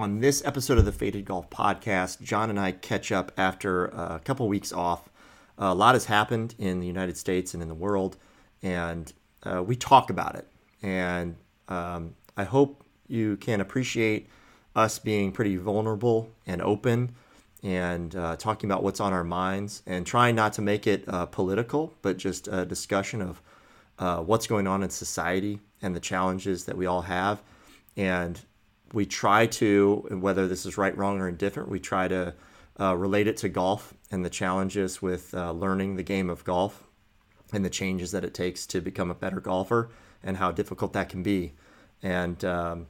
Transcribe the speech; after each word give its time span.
On 0.00 0.20
this 0.20 0.42
episode 0.46 0.78
of 0.78 0.86
the 0.86 0.92
Faded 0.92 1.26
Golf 1.26 1.50
Podcast, 1.50 2.22
John 2.22 2.48
and 2.48 2.58
I 2.58 2.72
catch 2.72 3.12
up 3.12 3.32
after 3.36 3.84
a 3.88 4.18
couple 4.24 4.48
weeks 4.48 4.72
off. 4.72 5.10
a 5.58 5.74
lot 5.74 5.94
has 5.94 6.06
happened 6.06 6.54
in 6.58 6.80
the 6.80 6.86
United 6.86 7.18
States 7.18 7.52
and 7.52 7.62
in 7.62 7.68
the 7.68 7.74
world, 7.74 8.16
and 8.62 9.12
uh, 9.42 9.62
we 9.62 9.76
talk 9.76 10.08
about 10.08 10.36
it. 10.36 10.48
And 10.82 11.36
um, 11.68 12.14
I 12.34 12.44
hope 12.44 12.82
you 13.08 13.36
can 13.36 13.60
appreciate 13.60 14.26
us 14.74 14.98
being 14.98 15.32
pretty 15.32 15.56
vulnerable 15.56 16.30
and 16.46 16.62
open 16.62 17.14
and 17.62 18.16
uh, 18.16 18.36
talking 18.36 18.70
about 18.70 18.82
what's 18.82 19.00
on 19.00 19.12
our 19.12 19.22
minds 19.22 19.82
and 19.86 20.06
trying 20.06 20.34
not 20.34 20.54
to 20.54 20.62
make 20.62 20.86
it 20.86 21.04
uh, 21.08 21.26
political, 21.26 21.92
but 22.00 22.16
just 22.16 22.48
a 22.48 22.64
discussion 22.64 23.20
of 23.20 23.42
uh, 23.98 24.22
what's 24.22 24.46
going 24.46 24.66
on 24.66 24.82
in 24.82 24.88
society 24.88 25.60
and 25.82 25.94
the 25.94 26.00
challenges 26.00 26.64
that 26.64 26.78
we 26.78 26.86
all 26.86 27.02
have. 27.02 27.42
And 27.98 28.40
we 28.92 29.06
try 29.06 29.46
to, 29.46 30.06
whether 30.10 30.48
this 30.48 30.66
is 30.66 30.76
right, 30.76 30.96
wrong, 30.96 31.20
or 31.20 31.28
indifferent, 31.28 31.68
we 31.68 31.80
try 31.80 32.08
to 32.08 32.34
uh, 32.80 32.96
relate 32.96 33.26
it 33.26 33.36
to 33.38 33.48
golf 33.48 33.94
and 34.10 34.24
the 34.24 34.30
challenges 34.30 35.02
with 35.02 35.34
uh, 35.34 35.52
learning 35.52 35.96
the 35.96 36.02
game 36.02 36.30
of 36.30 36.44
golf 36.44 36.84
and 37.52 37.64
the 37.64 37.70
changes 37.70 38.12
that 38.12 38.24
it 38.24 38.34
takes 38.34 38.66
to 38.66 38.80
become 38.80 39.10
a 39.10 39.14
better 39.14 39.40
golfer 39.40 39.90
and 40.22 40.36
how 40.36 40.50
difficult 40.50 40.92
that 40.92 41.08
can 41.08 41.22
be. 41.22 41.52
And 42.02 42.44
um, 42.44 42.86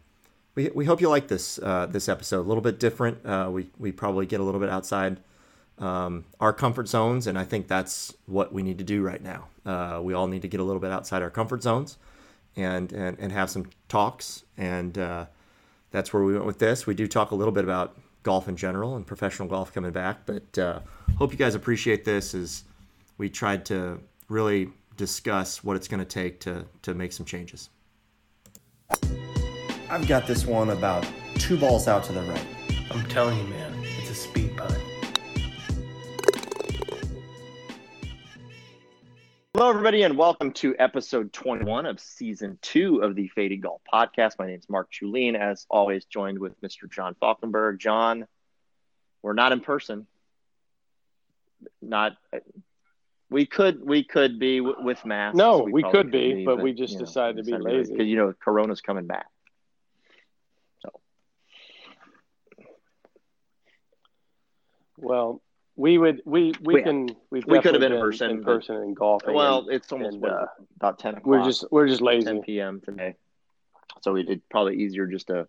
we, 0.54 0.70
we 0.74 0.84
hope 0.84 1.00
you 1.00 1.08
like 1.08 1.28
this 1.28 1.58
uh, 1.58 1.86
this 1.86 2.08
episode. 2.08 2.40
A 2.40 2.48
little 2.48 2.62
bit 2.62 2.78
different. 2.78 3.24
Uh, 3.24 3.48
we 3.52 3.70
we 3.78 3.92
probably 3.92 4.26
get 4.26 4.40
a 4.40 4.42
little 4.42 4.60
bit 4.60 4.68
outside 4.68 5.20
um, 5.78 6.24
our 6.38 6.52
comfort 6.52 6.88
zones, 6.88 7.26
and 7.26 7.38
I 7.38 7.44
think 7.44 7.66
that's 7.66 8.14
what 8.26 8.52
we 8.52 8.62
need 8.62 8.78
to 8.78 8.84
do 8.84 9.02
right 9.02 9.22
now. 9.22 9.48
Uh, 9.64 10.00
we 10.02 10.14
all 10.14 10.26
need 10.26 10.42
to 10.42 10.48
get 10.48 10.60
a 10.60 10.64
little 10.64 10.80
bit 10.80 10.90
outside 10.92 11.22
our 11.22 11.30
comfort 11.30 11.62
zones, 11.62 11.98
and 12.56 12.92
and, 12.92 13.18
and 13.18 13.32
have 13.32 13.50
some 13.50 13.66
talks 13.88 14.44
and 14.56 14.98
uh, 14.98 15.26
that's 15.90 16.12
where 16.12 16.22
we 16.22 16.34
went 16.34 16.46
with 16.46 16.58
this. 16.58 16.86
We 16.86 16.94
do 16.94 17.06
talk 17.06 17.30
a 17.30 17.34
little 17.34 17.52
bit 17.52 17.64
about 17.64 17.98
golf 18.22 18.48
in 18.48 18.56
general 18.56 18.96
and 18.96 19.06
professional 19.06 19.48
golf 19.48 19.72
coming 19.72 19.92
back, 19.92 20.26
but 20.26 20.58
uh, 20.58 20.80
hope 21.16 21.32
you 21.32 21.38
guys 21.38 21.54
appreciate 21.54 22.04
this 22.04 22.34
as 22.34 22.64
we 23.18 23.28
tried 23.28 23.64
to 23.66 24.00
really 24.28 24.70
discuss 24.96 25.64
what 25.64 25.76
it's 25.76 25.88
going 25.88 26.00
to 26.00 26.04
take 26.04 26.40
to 26.40 26.64
to 26.82 26.94
make 26.94 27.12
some 27.12 27.26
changes. 27.26 27.70
I've 29.90 30.06
got 30.06 30.26
this 30.26 30.46
one 30.46 30.70
about 30.70 31.06
two 31.34 31.58
balls 31.58 31.88
out 31.88 32.04
to 32.04 32.12
the 32.12 32.22
right. 32.22 32.46
I'm 32.90 33.04
telling 33.08 33.38
you, 33.38 33.44
man, 33.44 33.74
it's 33.98 34.10
a 34.10 34.14
speed 34.14 34.56
putt. 34.56 34.79
Hello, 39.60 39.68
everybody, 39.68 40.04
and 40.04 40.16
welcome 40.16 40.52
to 40.52 40.74
episode 40.78 41.34
21 41.34 41.84
of 41.84 42.00
season 42.00 42.58
two 42.62 43.02
of 43.02 43.14
the 43.14 43.28
Faded 43.28 43.60
Golf 43.60 43.82
Podcast. 43.92 44.38
My 44.38 44.46
name 44.46 44.58
is 44.58 44.66
Mark 44.70 44.90
Chulin, 44.90 45.34
as 45.34 45.66
always, 45.68 46.06
joined 46.06 46.38
with 46.38 46.58
Mr. 46.62 46.90
John 46.90 47.14
Falkenberg. 47.20 47.76
John, 47.76 48.26
we're 49.20 49.34
not 49.34 49.52
in 49.52 49.60
person. 49.60 50.06
Not, 51.82 52.16
we 53.28 53.44
could 53.44 53.86
we 53.86 54.02
could 54.02 54.38
be 54.38 54.60
w- 54.60 54.82
with 54.82 55.04
masks. 55.04 55.36
No, 55.36 55.58
we, 55.58 55.72
we 55.72 55.82
could 55.82 56.10
be, 56.10 56.36
be, 56.36 56.46
but, 56.46 56.62
we 56.62 56.72
just 56.72 56.94
you 56.94 57.00
know, 57.00 57.04
decided 57.04 57.36
to 57.36 57.42
be 57.42 57.58
lazy 57.58 57.92
because 57.92 58.06
you 58.06 58.16
know 58.16 58.32
Corona's 58.42 58.80
coming 58.80 59.06
back. 59.06 59.26
So, 60.78 60.90
well, 64.96 65.42
we 65.80 65.96
would 65.96 66.20
we 66.26 66.52
we, 66.60 66.74
we 66.74 66.82
can 66.82 67.06
we 67.30 67.42
we 67.46 67.60
could 67.60 67.74
have 67.74 67.80
been 67.80 67.92
in 67.92 68.00
person 68.00 68.30
in 68.30 68.44
person 68.44 68.76
in 68.82 68.94
golf. 68.94 69.22
Well, 69.26 69.66
it's 69.70 69.90
almost 69.90 70.16
and, 70.16 70.24
uh, 70.26 70.46
about 70.76 70.98
ten 70.98 71.14
o'clock. 71.14 71.26
We're 71.26 71.44
just 71.44 71.64
we're 71.70 71.88
just 71.88 72.02
lazy. 72.02 72.26
Ten 72.26 72.42
p.m. 72.42 72.82
today, 72.84 73.14
so 74.02 74.14
did 74.14 74.42
probably 74.50 74.76
easier 74.76 75.06
just 75.06 75.28
to 75.28 75.48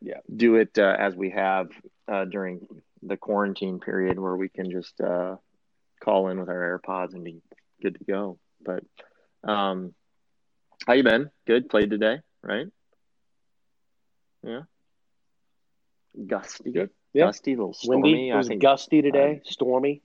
yeah 0.00 0.18
do 0.34 0.56
it 0.56 0.76
uh, 0.78 0.96
as 0.98 1.14
we 1.14 1.30
have 1.30 1.68
uh, 2.08 2.24
during 2.24 2.66
the 3.02 3.16
quarantine 3.16 3.78
period 3.78 4.18
where 4.18 4.36
we 4.36 4.48
can 4.48 4.70
just 4.70 5.00
uh, 5.00 5.36
call 6.02 6.28
in 6.28 6.40
with 6.40 6.48
our 6.48 6.80
AirPods 6.80 7.14
and 7.14 7.22
be 7.22 7.40
good 7.80 7.98
to 7.98 8.04
go. 8.04 8.38
But 8.60 8.82
um, 9.48 9.94
how 10.86 10.94
you 10.94 11.04
been? 11.04 11.30
Good. 11.46 11.68
Played 11.68 11.90
today, 11.90 12.18
right? 12.42 12.66
Yeah. 14.42 14.62
Gusty. 16.26 16.72
Good. 16.72 16.90
Yeah. 17.12 17.26
Gusty, 17.26 17.56
little 17.56 17.74
stormy. 17.74 18.02
Windy. 18.02 18.28
It 18.30 18.36
was 18.36 18.48
think, 18.48 18.62
gusty 18.62 19.02
today, 19.02 19.42
uh, 19.44 19.50
stormy. 19.50 20.02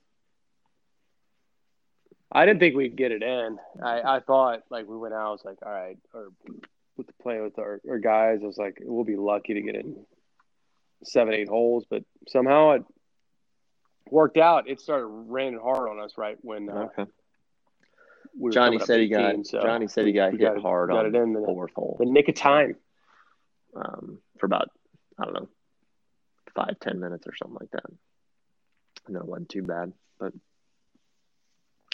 I 2.31 2.45
didn't 2.45 2.59
think 2.59 2.75
we'd 2.75 2.97
get 2.97 3.11
it 3.11 3.23
in. 3.23 3.57
I, 3.83 4.01
I 4.01 4.19
thought 4.19 4.63
like 4.69 4.87
we 4.87 4.97
went 4.97 5.13
out. 5.13 5.27
I 5.27 5.31
was 5.31 5.45
like, 5.45 5.57
all 5.65 5.71
right, 5.71 5.97
or 6.13 6.31
with 6.97 7.07
the 7.07 7.13
play 7.21 7.39
with 7.39 7.57
our, 7.59 7.79
our 7.89 7.99
guys, 7.99 8.39
I 8.43 8.45
was 8.45 8.57
like, 8.57 8.79
we'll 8.81 9.05
be 9.05 9.15
lucky 9.15 9.53
to 9.53 9.61
get 9.61 9.75
in 9.75 10.05
seven, 11.03 11.33
eight 11.33 11.47
holes, 11.47 11.85
but 11.89 12.03
somehow 12.27 12.71
it 12.71 12.83
worked 14.09 14.37
out. 14.37 14.67
It 14.67 14.81
started 14.81 15.07
raining 15.07 15.59
hard 15.61 15.89
on 15.89 15.99
us 16.03 16.13
right 16.17 16.37
when. 16.41 16.69
Uh, 16.69 16.87
okay. 16.97 17.11
We 18.39 18.51
Johnny 18.51 18.77
said 18.77 18.99
he 18.99 19.07
got. 19.07 19.47
so 19.47 19.61
Johnny 19.61 19.87
said 19.87 20.05
he 20.05 20.11
got 20.11 20.31
hit 20.31 20.41
got 20.41 20.61
hard 20.61 20.89
got 20.89 20.99
on 20.99 21.05
it 21.07 21.15
in 21.15 21.33
the 21.33 21.39
fourth 21.39 21.73
hole. 21.73 21.95
The 21.99 22.05
nick 22.05 22.27
of 22.27 22.35
time. 22.35 22.75
Um, 23.75 24.19
for 24.39 24.45
about 24.45 24.69
I 25.19 25.25
don't 25.25 25.33
know 25.33 25.49
five 26.57 26.79
ten 26.79 26.99
minutes 26.99 27.27
or 27.27 27.35
something 27.35 27.57
like 27.61 27.71
that. 27.71 27.85
I 29.07 29.11
know 29.11 29.19
it 29.19 29.27
wasn't 29.27 29.49
too 29.49 29.61
bad, 29.61 29.93
but 30.19 30.33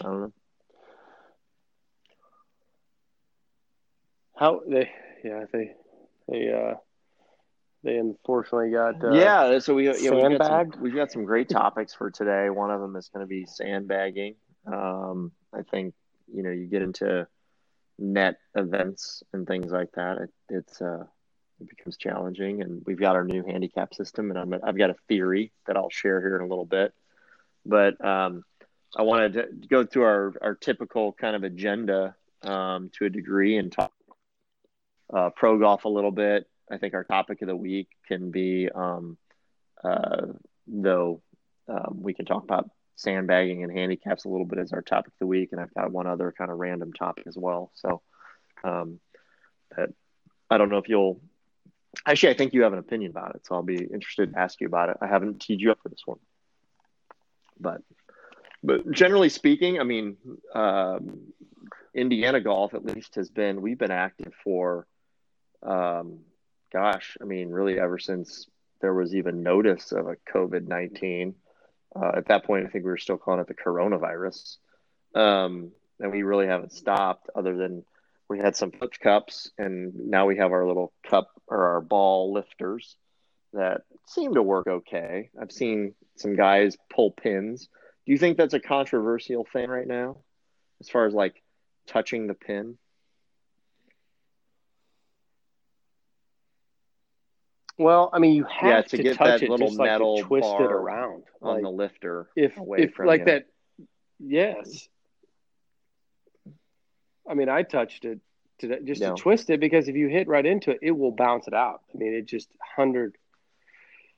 I 0.01 0.03
don't 0.03 0.22
know. 0.22 0.34
How 4.35 4.62
they 4.68 4.90
yeah 5.24 5.46
they 5.51 5.74
they 6.28 6.51
uh 6.51 6.75
they 7.84 7.97
unfortunately 7.97 8.72
got 8.72 9.03
uh, 9.03 9.13
yeah 9.13 9.59
so 9.59 9.75
we 9.75 9.85
yeah, 9.85 10.12
we've, 10.12 10.38
got 10.38 10.46
some, 10.46 10.81
we've 10.81 10.95
got 10.95 11.12
some 11.12 11.25
great 11.25 11.50
topics 11.50 11.94
for 11.94 12.09
today 12.09 12.50
one 12.50 12.72
of 12.72 12.81
them 12.81 12.95
is 12.95 13.09
going 13.09 13.22
to 13.24 13.28
be 13.28 13.45
sandbagging 13.45 14.35
um, 14.66 15.31
i 15.53 15.62
think 15.69 15.94
you 16.34 16.41
know 16.44 16.50
you 16.50 16.66
get 16.66 16.81
into 16.81 17.28
net 18.00 18.38
events 18.56 19.22
and 19.34 19.45
things 19.45 19.72
like 19.72 19.91
that 19.94 20.18
it, 20.18 20.30
it's 20.50 20.81
uh 20.81 21.03
it 21.63 21.78
becomes 21.78 21.97
challenging. 21.97 22.62
And 22.62 22.84
we've 22.85 23.00
got 23.00 23.16
our 23.16 23.24
new 23.24 23.44
handicap 23.44 23.94
system, 23.94 24.29
and 24.29 24.40
I'm, 24.40 24.53
I've 24.63 24.78
got 24.78 24.90
a 24.90 24.96
theory 25.07 25.51
that 25.68 25.78
I'll 25.78 25.90
share 25.90 26.22
here 26.22 26.35
in 26.35 26.41
a 26.41 26.47
little 26.47 26.66
bit. 26.66 26.94
But 27.66 28.03
um, 28.03 28.44
I 28.96 29.01
wanted 29.03 29.34
to 29.34 29.68
go 29.68 29.85
through 29.85 30.03
our, 30.03 30.34
our 30.41 30.56
typical 30.56 31.13
kind 31.13 31.35
of 31.35 31.44
agenda 31.44 32.16
um, 32.44 32.91
to 32.97 33.06
a 33.06 33.09
degree 33.09 33.57
and 33.57 33.72
talk 33.72 33.91
uh, 35.13 35.29
pro 35.35 35.57
golf 35.57 35.85
a 35.85 35.90
little 35.90 36.12
bit. 36.12 36.47
I 36.72 36.78
think 36.78 36.94
our 36.94 37.03
topic 37.03 37.41
of 37.41 37.47
the 37.47 37.56
week 37.56 37.88
can 38.07 38.31
be, 38.31 38.69
um, 38.74 39.18
uh, 39.84 40.28
though, 40.68 41.22
um, 41.68 42.00
we 42.01 42.13
can 42.13 42.25
talk 42.25 42.44
about 42.44 42.69
sandbagging 42.95 43.63
and 43.63 43.72
handicaps 43.72 44.25
a 44.25 44.30
little 44.30 44.45
bit 44.45 44.59
as 44.59 44.74
our 44.74 44.81
topic 44.81 45.13
of 45.13 45.19
the 45.19 45.28
week, 45.28 45.50
and 45.51 45.62
I've 45.62 45.74
got 45.74 45.91
one 45.91 46.07
other 46.07 46.34
kind 46.35 46.51
of 46.51 46.57
random 46.57 46.94
topic 46.94 47.25
as 47.28 47.38
well. 47.38 47.72
So, 47.75 48.01
um, 48.63 49.00
that 49.75 49.90
I 50.50 50.57
don't 50.57 50.69
know 50.69 50.78
if 50.78 50.90
you'll 50.90 51.19
Actually, 52.06 52.34
I 52.34 52.38
think 52.38 52.54
you 52.54 52.64
have 52.64 52.74
an 52.74 52.80
opinion 52.80 53.12
about 53.12 53.36
it, 53.36 53.46
so 53.46 53.56
I'll 53.56 53.64
be 53.64 53.76
interested 53.78 54.34
to 54.34 54.40
ask 54.40 54.59
you 54.59 54.68
about 54.68 54.90
it. 54.90 54.98
I 55.02 55.08
haven't 55.08 55.42
teed 55.42 55.62
you 55.62 55.72
up 55.72 55.80
for 55.81 55.90
this 55.90 56.02
one, 56.06 56.20
but 57.59 57.81
but 58.64 58.92
generally 58.92 59.30
speaking, 59.30 59.80
I 59.80 59.84
mean, 59.84 60.18
um, 60.56 61.34
Indiana 61.94 62.42
golf 62.42 62.74
at 62.74 62.86
least 62.86 63.16
has 63.16 63.30
been 63.30 63.62
we've 63.62 63.78
been 63.78 63.92
active 63.92 64.34
for, 64.44 64.88
um, 65.62 66.20
gosh, 66.72 67.16
I 67.22 67.26
mean, 67.26 67.50
really 67.50 67.80
ever 67.80 68.00
since 68.00 68.48
there 68.81 68.94
was 68.94 69.14
even 69.14 69.44
notice 69.44 69.92
of 69.92 70.08
a 70.08 70.18
COVID 70.34 70.68
nineteen. 70.68 71.36
Uh, 71.96 72.12
at 72.18 72.28
that 72.28 72.44
point, 72.44 72.66
I 72.66 72.70
think 72.70 72.86
we 72.86 72.92
were 72.92 72.98
still 72.98 73.18
calling 73.18 73.40
it 73.40 73.48
the 73.48 73.54
coronavirus, 73.54 74.58
um, 75.14 75.72
and 76.00 76.12
we 76.12 76.24
really 76.24 76.48
haven't 76.48 76.74
stopped 76.74 77.30
other 77.36 77.56
than 77.56 77.86
we 78.34 78.40
had 78.40 78.56
some 78.56 78.72
flip 78.72 78.94
cups, 79.00 79.52
and 79.60 79.94
now 79.96 80.26
we 80.26 80.38
have 80.38 80.52
our 80.52 80.68
little 80.68 80.92
cup 81.08 81.30
or 81.48 81.68
our 81.68 81.82
ball 81.82 82.34
lifters 82.34 82.98
that 83.54 83.82
seem 84.08 84.34
to 84.34 84.42
work 84.42 84.66
okay. 84.66 85.30
I've 85.40 85.52
seen 85.52 85.94
some 86.16 86.36
guys 86.36 86.75
pull 86.92 87.12
pins. 87.12 87.69
Do 88.07 88.12
you 88.12 88.18
think 88.18 88.38
that's 88.38 88.56
a 88.56 88.60
controversial 88.60 89.46
thing 89.54 89.69
right 89.69 89.86
now, 89.86 90.18
as 90.81 90.90
far 90.90 91.06
as 91.06 91.13
like 91.13 91.44
touching 91.86 92.25
the 92.25 92.34
pin? 92.34 92.80
Well, 97.78 98.10
I 98.13 98.18
mean, 98.18 98.34
you 98.34 98.46
have 98.46 98.68
yeah, 98.68 98.81
to, 98.81 98.98
to 98.98 99.04
get 99.04 99.18
touch 99.18 99.42
that 99.42 99.44
it, 99.44 99.50
little 99.52 99.72
metal 99.75 100.16
like 100.16 100.25
twist 100.25 100.56
it 100.60 100.72
around 100.72 101.24
on 101.40 101.54
like, 101.54 101.62
the 101.62 101.69
lifter. 101.69 102.30
If, 102.36 102.54
if 102.57 102.98
like 102.98 103.19
you. 103.19 103.25
that, 103.25 103.46
yes, 104.19 104.88
I 107.30 107.36
mean, 107.36 107.50
I 107.50 107.63
touched 107.63 108.06
it 108.06 108.19
to 108.68 108.81
just 108.81 109.01
no. 109.01 109.15
to 109.15 109.21
twist 109.21 109.50
it 109.50 109.60
because 109.60 109.88
if 109.88 109.95
you 109.95 110.07
hit 110.07 110.27
right 110.27 110.45
into 110.45 110.71
it, 110.71 110.80
it 110.81 110.92
will 110.92 111.12
bounce 111.12 111.48
it 111.48 111.54
out. 111.54 111.81
I 111.94 111.98
mean, 111.98 112.13
it 112.13 112.25
just 112.25 112.50
hundred. 112.75 113.15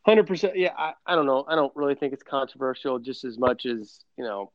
Hundred 0.05 0.27
percent. 0.27 0.55
Yeah, 0.55 0.73
I, 0.77 0.93
I 1.05 1.15
don't 1.15 1.25
know. 1.25 1.45
I 1.47 1.55
don't 1.55 1.75
really 1.75 1.95
think 1.95 2.13
it's 2.13 2.23
controversial, 2.23 2.99
just 2.99 3.23
as 3.23 3.39
much 3.39 3.65
as 3.65 3.99
you 4.17 4.23
know. 4.23 4.51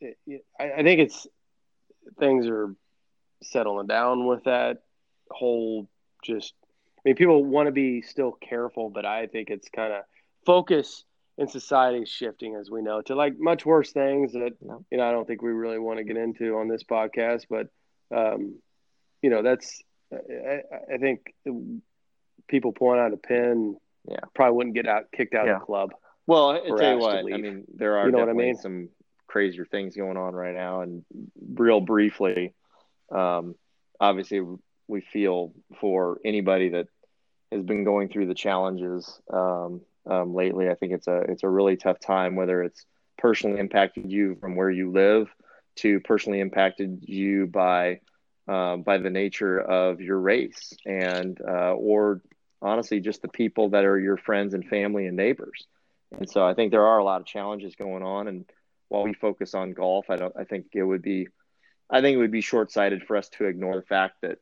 It, 0.00 0.18
it, 0.26 0.44
I, 0.58 0.72
I 0.72 0.82
think 0.82 1.00
it's 1.00 1.26
things 2.18 2.48
are 2.48 2.74
settling 3.42 3.86
down 3.86 4.26
with 4.26 4.44
that 4.44 4.82
whole 5.30 5.88
just 6.24 6.54
I 7.04 7.08
mean, 7.08 7.16
people 7.16 7.44
want 7.44 7.66
to 7.66 7.72
be 7.72 8.02
still 8.02 8.32
careful, 8.32 8.88
but 8.88 9.04
I 9.04 9.26
think 9.26 9.50
it's 9.50 9.68
kind 9.68 9.92
of 9.92 10.04
focus 10.46 11.04
in 11.36 11.48
society 11.48 12.04
shifting, 12.04 12.54
as 12.54 12.70
we 12.70 12.82
know, 12.82 13.02
to 13.02 13.16
like 13.16 13.38
much 13.38 13.66
worse 13.66 13.90
things 13.90 14.32
that 14.32 14.52
you 14.60 14.98
know 14.98 15.04
I 15.04 15.10
don't 15.10 15.26
think 15.26 15.42
we 15.42 15.50
really 15.50 15.78
want 15.78 15.98
to 15.98 16.04
get 16.04 16.16
into 16.16 16.56
on 16.58 16.68
this 16.68 16.84
podcast. 16.84 17.46
But 17.50 17.68
um, 18.16 18.60
you 19.22 19.30
know, 19.30 19.42
that's 19.42 19.82
I, 20.12 20.62
I 20.94 20.98
think 20.98 21.34
people 22.48 22.72
pulling 22.72 23.00
out 23.00 23.12
a 23.12 23.16
pin, 23.16 23.76
yeah, 24.08 24.18
probably 24.34 24.56
wouldn't 24.56 24.74
get 24.74 24.86
out 24.86 25.04
kicked 25.12 25.34
out 25.34 25.46
yeah. 25.46 25.54
of 25.54 25.60
the 25.60 25.66
club. 25.66 25.92
Well, 26.26 26.50
I 26.50 26.60
tell 26.60 26.92
you 26.92 26.98
what, 26.98 27.16
I 27.16 27.22
mean, 27.22 27.64
there 27.74 27.96
are 27.98 28.06
you 28.06 28.12
know 28.12 28.18
definitely 28.18 28.44
I 28.44 28.46
mean? 28.48 28.56
some 28.56 28.88
crazier 29.26 29.64
things 29.64 29.96
going 29.96 30.16
on 30.16 30.34
right 30.34 30.54
now, 30.54 30.82
and 30.82 31.04
real 31.54 31.80
briefly, 31.80 32.54
um, 33.10 33.54
obviously, 33.98 34.42
we 34.88 35.00
feel 35.00 35.52
for 35.80 36.20
anybody 36.24 36.70
that 36.70 36.86
has 37.50 37.62
been 37.62 37.84
going 37.84 38.08
through 38.08 38.26
the 38.26 38.34
challenges 38.34 39.20
um, 39.32 39.80
um, 40.06 40.34
lately. 40.34 40.68
I 40.68 40.74
think 40.74 40.92
it's 40.92 41.06
a 41.06 41.18
it's 41.28 41.44
a 41.44 41.48
really 41.48 41.76
tough 41.76 42.00
time, 42.00 42.36
whether 42.36 42.62
it's 42.62 42.84
personally 43.18 43.60
impacted 43.60 44.10
you 44.10 44.36
from 44.40 44.56
where 44.56 44.70
you 44.70 44.90
live 44.90 45.28
to 45.76 46.00
personally 46.00 46.40
impacted 46.40 46.98
you 47.02 47.46
by 47.46 48.00
uh, 48.48 48.76
by 48.76 48.98
the 48.98 49.10
nature 49.10 49.60
of 49.60 50.00
your 50.00 50.18
race 50.18 50.72
and 50.84 51.40
uh, 51.40 51.74
or 51.74 52.20
honestly 52.60 53.00
just 53.00 53.22
the 53.22 53.28
people 53.28 53.70
that 53.70 53.84
are 53.84 53.98
your 53.98 54.16
friends 54.16 54.54
and 54.54 54.66
family 54.66 55.06
and 55.06 55.16
neighbors. 55.16 55.66
And 56.16 56.28
so 56.28 56.46
I 56.46 56.54
think 56.54 56.70
there 56.70 56.86
are 56.86 56.98
a 56.98 57.04
lot 57.04 57.20
of 57.20 57.26
challenges 57.26 57.74
going 57.76 58.02
on. 58.02 58.28
And 58.28 58.44
while 58.88 59.04
we 59.04 59.14
focus 59.14 59.54
on 59.54 59.72
golf, 59.72 60.10
I 60.10 60.16
don't 60.16 60.34
I 60.36 60.44
think 60.44 60.66
it 60.74 60.82
would 60.82 61.02
be 61.02 61.28
I 61.90 62.00
think 62.00 62.14
it 62.14 62.18
would 62.18 62.32
be 62.32 62.40
short 62.40 62.72
sighted 62.72 63.04
for 63.04 63.16
us 63.16 63.28
to 63.30 63.44
ignore 63.44 63.76
the 63.76 63.82
fact 63.82 64.16
that 64.22 64.38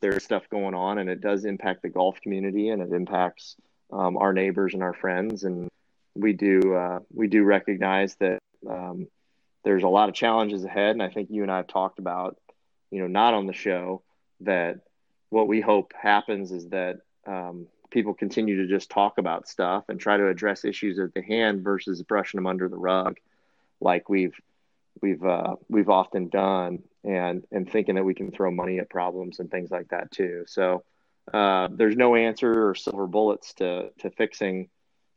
there's 0.00 0.24
stuff 0.24 0.48
going 0.50 0.74
on 0.74 0.98
and 0.98 1.10
it 1.10 1.20
does 1.20 1.44
impact 1.44 1.82
the 1.82 1.88
golf 1.88 2.20
community 2.20 2.68
and 2.68 2.82
it 2.82 2.92
impacts 2.92 3.56
um, 3.92 4.16
our 4.16 4.32
neighbors 4.32 4.74
and 4.74 4.82
our 4.82 4.94
friends. 4.94 5.44
And 5.44 5.68
we 6.14 6.32
do 6.32 6.74
uh, 6.74 7.00
we 7.12 7.28
do 7.28 7.42
recognize 7.42 8.16
that 8.16 8.38
um, 8.68 9.06
there's 9.64 9.82
a 9.82 9.88
lot 9.88 10.08
of 10.08 10.14
challenges 10.14 10.64
ahead. 10.64 10.90
And 10.92 11.02
I 11.02 11.08
think 11.08 11.28
you 11.30 11.42
and 11.42 11.50
I 11.50 11.58
have 11.58 11.66
talked 11.66 11.98
about, 11.98 12.36
you 12.90 13.00
know, 13.00 13.06
not 13.06 13.34
on 13.34 13.46
the 13.46 13.52
show 13.52 14.02
that 14.40 14.80
what 15.28 15.48
we 15.48 15.60
hope 15.60 15.92
happens 16.00 16.50
is 16.52 16.68
that 16.68 17.00
um, 17.26 17.66
people 17.90 18.14
continue 18.14 18.56
to 18.56 18.66
just 18.66 18.90
talk 18.90 19.18
about 19.18 19.48
stuff 19.48 19.84
and 19.88 20.00
try 20.00 20.16
to 20.16 20.28
address 20.28 20.64
issues 20.64 20.98
at 20.98 21.14
the 21.14 21.22
hand 21.22 21.62
versus 21.62 22.02
brushing 22.02 22.38
them 22.38 22.46
under 22.46 22.68
the 22.68 22.76
rug, 22.76 23.18
like 23.80 24.08
we've 24.08 24.34
we've 25.00 25.24
uh, 25.24 25.56
we've 25.68 25.88
often 25.88 26.28
done, 26.28 26.82
and 27.04 27.44
and 27.52 27.70
thinking 27.70 27.94
that 27.94 28.04
we 28.04 28.14
can 28.14 28.30
throw 28.30 28.50
money 28.50 28.78
at 28.78 28.90
problems 28.90 29.38
and 29.38 29.50
things 29.50 29.70
like 29.70 29.88
that 29.88 30.10
too. 30.10 30.44
So 30.46 30.84
uh, 31.32 31.68
there's 31.70 31.96
no 31.96 32.16
answer 32.16 32.68
or 32.68 32.74
silver 32.74 33.06
bullets 33.06 33.54
to 33.54 33.90
to 33.98 34.10
fixing 34.10 34.68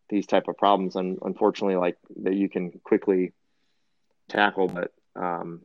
these 0.10 0.28
type 0.28 0.48
of 0.48 0.58
problems, 0.58 0.96
and 0.96 1.18
unfortunately, 1.24 1.76
like 1.76 1.98
that 2.24 2.36
you 2.36 2.50
can 2.50 2.72
quickly 2.84 3.34
tackle. 4.28 4.68
But 4.68 4.94
um, 5.16 5.62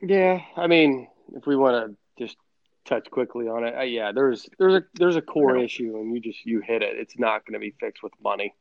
yeah, 0.00 0.40
I 0.56 0.66
mean, 0.66 1.08
if 1.34 1.46
we 1.46 1.56
want 1.56 1.96
to 2.16 2.24
just 2.24 2.36
touch 2.84 3.10
quickly 3.10 3.48
on 3.48 3.64
it, 3.64 3.76
uh, 3.76 3.82
yeah, 3.82 4.12
there's 4.12 4.48
there's 4.58 4.74
a 4.74 4.84
there's 4.94 5.16
a 5.16 5.22
core 5.22 5.56
issue, 5.56 5.96
and 5.96 6.14
you 6.14 6.20
just 6.20 6.44
you 6.44 6.60
hit 6.60 6.82
it. 6.82 6.96
It's 6.96 7.18
not 7.18 7.44
going 7.44 7.54
to 7.54 7.58
be 7.58 7.74
fixed 7.78 8.02
with 8.02 8.12
money. 8.22 8.54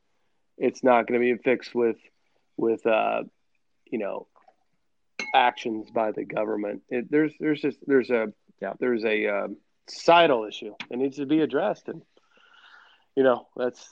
It's 0.58 0.84
not 0.84 1.08
going 1.08 1.20
to 1.20 1.36
be 1.36 1.42
fixed 1.42 1.76
with 1.76 1.98
with 2.58 2.86
uh, 2.86 3.24
you 3.86 4.00
know 4.00 4.28
actions 5.34 5.90
by 5.92 6.12
the 6.12 6.26
government. 6.26 6.84
It, 6.90 7.10
there's 7.12 7.34
there's 7.40 7.62
just 7.62 7.78
there's 7.86 8.10
a 8.10 8.34
yeah, 8.62 8.74
there's 8.80 9.04
a 9.04 9.28
uh, 9.28 9.48
societal 9.88 10.46
issue 10.46 10.74
that 10.90 10.98
needs 10.98 11.18
to 11.18 11.26
be 11.26 11.42
addressed, 11.42 11.88
and 11.88 12.02
you 13.16 13.24
know 13.24 13.48
that's 13.56 13.86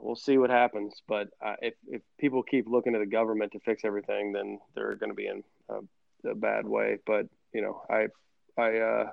we'll 0.00 0.16
see 0.16 0.38
what 0.38 0.50
happens. 0.50 1.02
But 1.08 1.28
uh, 1.44 1.56
if 1.62 1.74
if 1.88 2.02
people 2.18 2.42
keep 2.42 2.66
looking 2.68 2.92
to 2.92 2.98
the 2.98 3.06
government 3.06 3.52
to 3.52 3.60
fix 3.60 3.84
everything, 3.84 4.32
then 4.32 4.58
they're 4.74 4.96
going 4.96 5.10
to 5.10 5.16
be 5.16 5.26
in 5.26 5.42
a, 5.68 5.78
a, 6.24 6.34
bad 6.34 6.66
way. 6.66 6.98
But 7.06 7.26
you 7.52 7.62
know, 7.62 7.82
I 7.88 8.08
I 8.60 8.78
uh, 8.78 9.10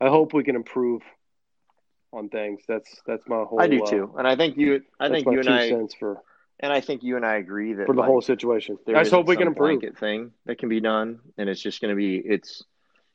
I 0.00 0.08
hope 0.08 0.32
we 0.32 0.44
can 0.44 0.56
improve 0.56 1.02
on 2.12 2.28
things. 2.28 2.62
That's 2.68 2.90
that's 3.06 3.26
my 3.28 3.42
whole. 3.44 3.60
I 3.60 3.66
do 3.66 3.82
uh, 3.82 3.90
too, 3.90 4.14
and 4.18 4.26
I 4.26 4.36
think 4.36 4.56
you. 4.56 4.82
I 4.98 5.08
think 5.08 5.26
you 5.26 5.40
and 5.40 5.48
I. 5.48 5.70
For 5.98 6.22
and 6.60 6.72
I 6.72 6.80
think 6.80 7.02
you 7.02 7.16
and 7.16 7.26
I 7.26 7.36
agree 7.36 7.74
that 7.74 7.86
for 7.86 7.94
the 7.94 8.00
like, 8.00 8.08
whole 8.08 8.22
situation. 8.22 8.78
I 8.88 9.00
just 9.00 9.10
hope 9.10 9.26
we 9.26 9.36
can 9.36 9.48
improve. 9.48 9.80
blanket 9.80 9.98
thing 9.98 10.30
that 10.46 10.58
can 10.58 10.68
be 10.68 10.80
done, 10.80 11.20
and 11.36 11.48
it's 11.48 11.60
just 11.60 11.80
going 11.80 11.90
to 11.90 11.96
be 11.96 12.16
it's 12.16 12.62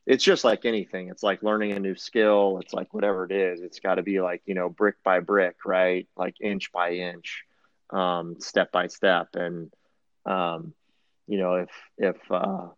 it's 0.06 0.24
just 0.24 0.44
like 0.44 0.64
anything. 0.64 1.08
It's 1.08 1.22
like 1.22 1.42
learning 1.42 1.72
a 1.72 1.78
new 1.78 1.94
skill. 1.94 2.58
It's 2.62 2.74
like 2.74 2.92
whatever 2.92 3.24
it 3.24 3.32
is. 3.32 3.60
It's 3.60 3.80
got 3.80 3.96
to 3.96 4.02
be 4.02 4.20
like 4.20 4.42
you 4.46 4.54
know 4.54 4.68
brick 4.68 4.96
by 5.02 5.20
brick, 5.20 5.56
right? 5.64 6.06
Like 6.16 6.36
inch 6.40 6.70
by 6.72 6.92
inch, 6.92 7.44
um, 7.90 8.36
step 8.40 8.72
by 8.72 8.88
step, 8.88 9.28
and 9.34 9.72
um, 10.26 10.74
you 11.26 11.38
know 11.38 11.54
if 11.54 11.70
if 11.96 12.16
uh, 12.30 12.68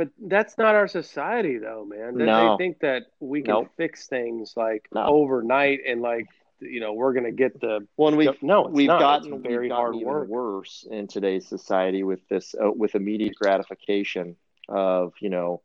But 0.00 0.08
that's 0.18 0.56
not 0.58 0.74
our 0.76 0.88
society, 0.88 1.58
though, 1.58 1.84
man. 1.84 2.16
They, 2.16 2.24
No. 2.26 2.36
they 2.48 2.56
think 2.56 2.80
that 2.80 3.02
we 3.20 3.42
can 3.42 3.54
Nope. 3.54 3.68
fix 3.76 4.08
things 4.08 4.54
like 4.56 4.88
No. 4.92 5.02
overnight 5.04 5.80
and 5.86 6.00
like 6.00 6.26
you 6.60 6.80
know 6.80 6.92
we're 6.94 7.12
gonna 7.12 7.32
get 7.32 7.60
the 7.60 7.86
Well, 7.96 8.08
and 8.08 8.16
we've 8.16 8.36
no, 8.42 8.66
it's 8.68 8.74
we've 8.74 8.86
not. 8.86 9.00
gotten 9.00 9.28
it's 9.34 9.42
very 9.42 9.64
we've 9.64 9.68
gotten 9.68 9.94
hard 9.94 9.94
even 9.94 10.06
work. 10.06 10.28
worse 10.28 10.86
in 10.90 11.06
today's 11.06 11.46
society 11.48 12.02
with 12.02 12.26
this 12.28 12.54
uh, 12.54 12.70
with 12.72 12.94
immediate 12.94 13.34
gratification 13.34 14.36
of 14.68 15.12
you 15.20 15.30
know 15.30 15.62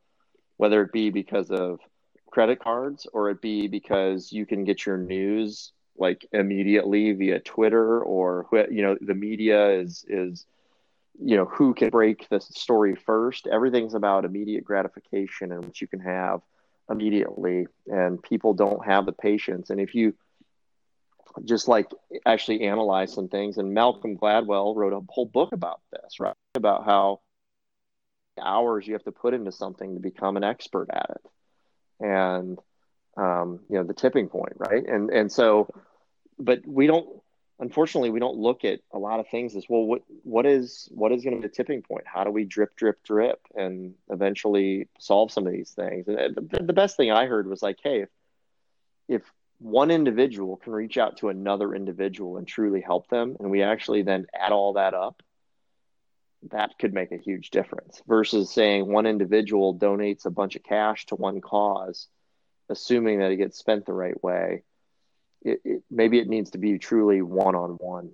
whether 0.58 0.81
it 0.81 0.92
be 0.92 1.10
because 1.10 1.52
of 1.52 1.80
credit 2.31 2.60
cards 2.60 3.08
or 3.14 3.30
it 3.30 3.42
be 3.42 3.68
because 3.68 4.31
you 4.31 4.46
can 4.46 4.64
get 4.66 4.86
your 4.86 4.98
news 4.98 5.72
like 5.98 6.26
immediately 6.34 7.12
via 7.14 7.40
Twitter 7.40 8.02
or 8.02 8.46
you 8.72 8.81
know 8.81 8.98
the 9.02 9.16
media 9.16 9.70
is 9.72 10.06
is 10.10 10.46
you 11.24 11.38
know 11.38 11.46
who 11.46 11.74
can 11.74 11.90
break 11.90 12.28
the 12.30 12.40
story 12.40 12.96
first 12.96 13.48
everything's 13.48 13.94
about 13.94 14.26
immediate 14.26 14.64
gratification 14.64 15.52
and 15.52 15.64
what 15.64 15.80
you 15.80 15.88
can 15.88 16.00
have 16.00 16.42
immediately 16.90 17.66
and 17.88 18.22
people 18.22 18.54
don't 18.54 18.86
have 18.86 19.06
the 19.06 19.12
patience 19.12 19.70
and 19.70 19.80
if 19.80 19.96
you 19.96 20.14
just 21.44 21.68
like 21.68 21.92
actually 22.26 22.62
analyze 22.62 23.14
some 23.14 23.28
things. 23.28 23.58
And 23.58 23.74
Malcolm 23.74 24.18
Gladwell 24.18 24.76
wrote 24.76 24.94
a 24.94 25.02
whole 25.10 25.26
book 25.26 25.52
about 25.52 25.82
this, 25.92 26.20
right? 26.20 26.36
About 26.56 26.86
how 26.86 27.22
hours 28.42 28.88
you 28.88 28.94
have 28.94 29.04
to 29.04 29.12
put 29.12 29.34
into 29.34 29.52
something 29.52 29.96
to 29.96 30.00
become 30.00 30.38
an 30.38 30.44
expert 30.44 30.88
at 30.92 31.10
it, 31.10 32.06
and 32.06 32.60
um, 33.18 33.60
you 33.70 33.78
know 33.78 33.84
the 33.84 33.94
tipping 33.94 34.30
point, 34.30 34.54
right? 34.58 34.86
And 34.86 35.10
and 35.10 35.32
so, 35.32 35.68
but 36.40 36.66
we 36.66 36.88
don't. 36.88 37.07
Unfortunately, 37.59 38.09
we 38.09 38.19
don't 38.19 38.38
look 38.38 38.66
at 38.66 38.81
a 38.92 39.00
lot 39.00 39.21
of 39.21 39.30
things 39.30 39.56
as 39.56 39.66
well. 39.69 39.83
What 39.83 40.02
what 40.24 40.45
is 40.45 40.90
what 40.92 41.14
is 41.14 41.24
going 41.24 41.35
to 41.35 41.42
be 41.42 41.47
the 41.47 41.54
tipping 41.54 41.81
point? 41.81 42.06
How 42.06 42.26
do 42.26 42.31
we 42.31 42.44
drip, 42.44 42.76
drip, 42.76 43.02
drip, 43.04 43.40
and 43.56 43.94
eventually 44.09 44.90
solve 45.00 45.31
some 45.31 45.47
of 45.47 45.54
these 45.54 45.71
things? 45.71 46.07
And 46.07 46.35
the, 46.35 46.64
the 46.64 46.74
best 46.74 46.97
thing 46.97 47.12
I 47.12 47.28
heard 47.28 47.47
was 47.47 47.64
like, 47.64 47.78
hey, 47.81 48.02
if, 48.02 48.09
if 49.07 49.21
one 49.59 49.90
individual 49.90 50.57
can 50.57 50.74
reach 50.74 50.97
out 50.97 51.18
to 51.18 51.30
another 51.30 51.74
individual 51.74 52.38
and 52.38 52.45
truly 52.45 52.81
help 52.81 53.07
them, 53.07 53.38
and 53.40 53.50
we 53.50 53.62
actually 53.62 54.02
then 54.02 54.28
add 54.38 54.52
all 54.52 54.74
that 54.74 54.94
up, 54.94 55.24
that 56.52 56.78
could 56.78 56.94
make 56.94 57.12
a 57.12 57.18
huge 57.18 57.50
difference 57.50 58.02
versus 58.07 58.52
saying 58.52 58.85
one 58.85 59.06
individual 59.06 59.74
donates 59.78 60.26
a 60.26 60.30
bunch 60.30 60.56
of 60.56 60.64
cash 60.64 61.06
to 61.07 61.16
one 61.16 61.42
cause, 61.42 62.07
assuming 62.69 63.19
that 63.19 63.31
it 63.31 63.38
gets 63.38 63.57
spent 63.57 63.85
the 63.85 63.94
right 63.94 64.21
way. 64.24 64.64
It, 65.45 65.61
it, 65.64 65.83
maybe 65.90 66.19
it 66.19 66.28
needs 66.28 66.52
to 66.52 66.57
be 66.57 66.78
truly 66.78 67.21
one 67.21 67.56
on 67.56 67.71
one, 67.80 68.09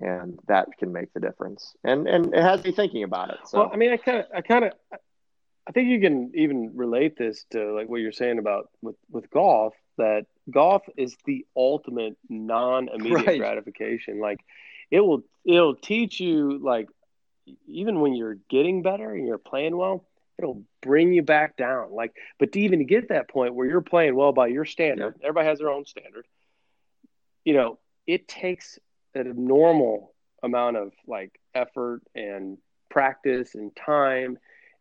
and 0.00 0.38
that 0.46 0.68
can 0.78 0.92
make 0.92 1.12
the 1.12 1.20
difference. 1.20 1.74
And 1.84 2.08
and 2.08 2.32
it 2.34 2.40
has 2.42 2.64
me 2.64 2.72
thinking 2.72 3.02
about 3.02 3.30
it. 3.30 3.38
So 3.46 3.58
Well, 3.58 3.70
I 3.72 3.76
mean, 3.76 3.92
I 3.92 3.98
kind 3.98 4.18
of, 4.18 4.26
I 4.34 4.40
kind 4.40 4.64
of, 4.64 4.72
I 5.68 5.72
think 5.72 5.88
you 5.90 6.00
can 6.00 6.32
even 6.34 6.72
relate 6.74 7.18
this 7.18 7.44
to 7.50 7.74
like 7.74 7.88
what 7.88 8.00
you're 8.00 8.12
saying 8.12 8.38
about 8.38 8.70
with 8.80 8.96
with 9.10 9.28
golf. 9.30 9.74
That 9.98 10.26
golf 10.48 10.82
is 10.96 11.16
the 11.26 11.44
ultimate 11.56 12.16
non-immediate 12.28 13.26
Right. 13.26 13.38
gratification. 13.38 14.20
Like, 14.20 14.38
it 14.92 15.00
will, 15.00 15.24
it'll 15.44 15.74
teach 15.74 16.20
you 16.20 16.58
like, 16.62 16.88
even 17.66 17.98
when 17.98 18.14
you're 18.14 18.38
getting 18.48 18.82
better 18.82 19.12
and 19.12 19.26
you're 19.26 19.38
playing 19.38 19.76
well, 19.76 20.04
it'll 20.38 20.62
bring 20.82 21.12
you 21.12 21.22
back 21.22 21.56
down. 21.56 21.90
Like, 21.92 22.14
but 22.38 22.52
to 22.52 22.60
even 22.60 22.86
get 22.86 23.08
that 23.08 23.28
point 23.28 23.54
where 23.54 23.66
you're 23.66 23.80
playing 23.80 24.14
well 24.14 24.32
by 24.32 24.46
your 24.46 24.64
standard, 24.64 25.16
everybody 25.20 25.48
has 25.48 25.58
their 25.58 25.70
own 25.70 25.84
standard. 25.84 26.26
You 27.48 27.54
know, 27.54 27.78
it 28.06 28.28
takes 28.28 28.78
an 29.14 29.26
abnormal 29.26 30.12
amount 30.42 30.76
of 30.76 30.92
like 31.06 31.40
effort 31.54 32.02
and 32.14 32.58
practice 32.90 33.54
and 33.54 33.74
time 33.74 34.36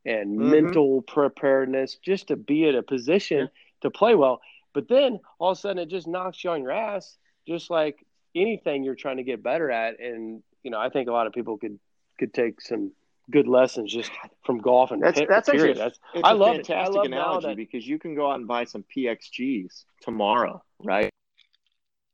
and 0.05 0.37
Mhm. 0.37 0.49
mental 0.51 1.01
preparedness 1.01 1.95
just 1.95 2.27
to 2.27 2.35
be 2.35 2.67
at 2.67 2.75
a 2.75 2.83
position 2.83 3.49
to 3.83 3.89
play 3.89 4.15
well. 4.15 4.41
But 4.73 4.89
then 4.89 5.21
all 5.39 5.51
of 5.51 5.57
a 5.57 5.61
sudden 5.61 5.77
it 5.77 5.85
just 5.87 6.09
knocks 6.09 6.43
you 6.43 6.49
on 6.49 6.61
your 6.61 6.73
ass, 6.73 7.17
just 7.47 7.69
like 7.69 8.05
anything 8.35 8.83
you're 8.83 8.95
trying 8.95 9.17
to 9.17 9.23
get 9.23 9.41
better 9.41 9.71
at. 9.71 10.01
And 10.01 10.43
you 10.63 10.69
know, 10.71 10.79
I 10.79 10.89
think 10.89 11.07
a 11.07 11.13
lot 11.13 11.25
of 11.25 11.31
people 11.31 11.57
could 11.57 11.79
could 12.19 12.33
take 12.33 12.59
some 12.59 12.91
good 13.31 13.47
lessons 13.47 13.93
just 13.93 14.11
from 14.45 14.57
golf 14.59 14.91
and 14.91 15.01
That's 15.01 15.19
pit- 15.19 15.29
that's 15.29 15.47
actually. 15.47 15.71
That's 15.71 15.99
I 16.21 16.33
a 16.33 16.35
love 16.35 16.55
it. 16.57 16.69
I 16.69 16.83
fantastic 16.83 16.95
love 16.97 17.05
analogy 17.05 17.47
that 17.47 17.55
because 17.55 17.87
you 17.87 17.97
can 17.97 18.13
go 18.13 18.29
out 18.29 18.39
and 18.39 18.45
buy 18.45 18.65
some 18.65 18.83
PXGs 18.83 19.85
tomorrow, 20.01 20.61
right? 20.83 21.13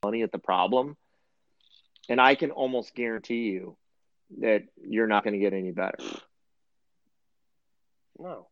Money 0.04 0.22
at 0.22 0.32
the 0.32 0.40
problem, 0.40 0.98
and 2.10 2.20
I 2.20 2.36
can 2.36 2.52
almost 2.52 2.94
guarantee 2.94 3.50
you 3.50 3.78
that 4.40 4.64
you're 4.82 5.08
not 5.08 5.24
going 5.24 5.34
to 5.34 5.40
get 5.40 5.54
any 5.54 5.72
better. 5.72 5.98
no, 8.20 8.48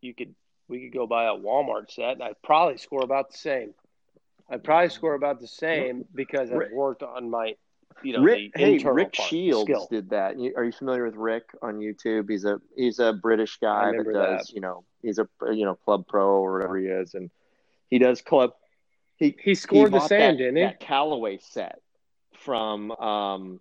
you 0.00 0.14
could 0.14 0.34
we 0.68 0.80
could 0.84 0.92
go 0.92 1.06
buy 1.06 1.24
a 1.24 1.34
Walmart 1.34 1.90
set 1.90 2.12
and 2.12 2.22
I'd 2.22 2.40
probably 2.42 2.78
score 2.78 3.02
about 3.02 3.30
the 3.30 3.38
same. 3.38 3.74
I'd 4.48 4.64
probably 4.64 4.86
mm-hmm. 4.86 4.94
score 4.94 5.14
about 5.14 5.40
the 5.40 5.48
same 5.48 6.04
because 6.14 6.50
I've 6.50 6.72
worked 6.72 7.02
on 7.02 7.30
my 7.30 7.54
you 8.02 8.14
know 8.14 8.22
Rick, 8.22 8.52
the 8.54 8.60
hey, 8.60 8.78
Rick 8.78 9.14
Shields 9.14 9.64
skill. 9.64 9.88
did 9.90 10.10
that. 10.10 10.36
Are 10.56 10.64
you 10.64 10.72
familiar 10.72 11.04
with 11.04 11.16
Rick 11.16 11.44
on 11.60 11.78
YouTube? 11.78 12.30
He's 12.30 12.44
a 12.44 12.60
he's 12.76 12.98
a 12.98 13.12
British 13.12 13.58
guy 13.58 13.92
that 13.96 14.04
does 14.04 14.46
that. 14.46 14.54
you 14.54 14.60
know 14.60 14.84
he's 15.02 15.18
a 15.18 15.28
you 15.52 15.64
know 15.64 15.74
club 15.74 16.06
pro 16.08 16.26
or 16.26 16.52
whatever 16.52 16.78
he 16.78 16.86
is, 16.86 17.14
and 17.14 17.30
he 17.88 17.98
does 17.98 18.22
club. 18.22 18.52
He 19.20 19.36
He 19.40 19.54
scored 19.54 19.92
the 19.92 19.98
bought 19.98 20.08
same, 20.08 20.32
that, 20.32 20.38
didn't 20.38 20.56
he? 20.56 20.62
That 20.62 20.80
Callaway 20.80 21.38
set 21.38 21.80
from 22.38 22.90
um, 22.92 23.60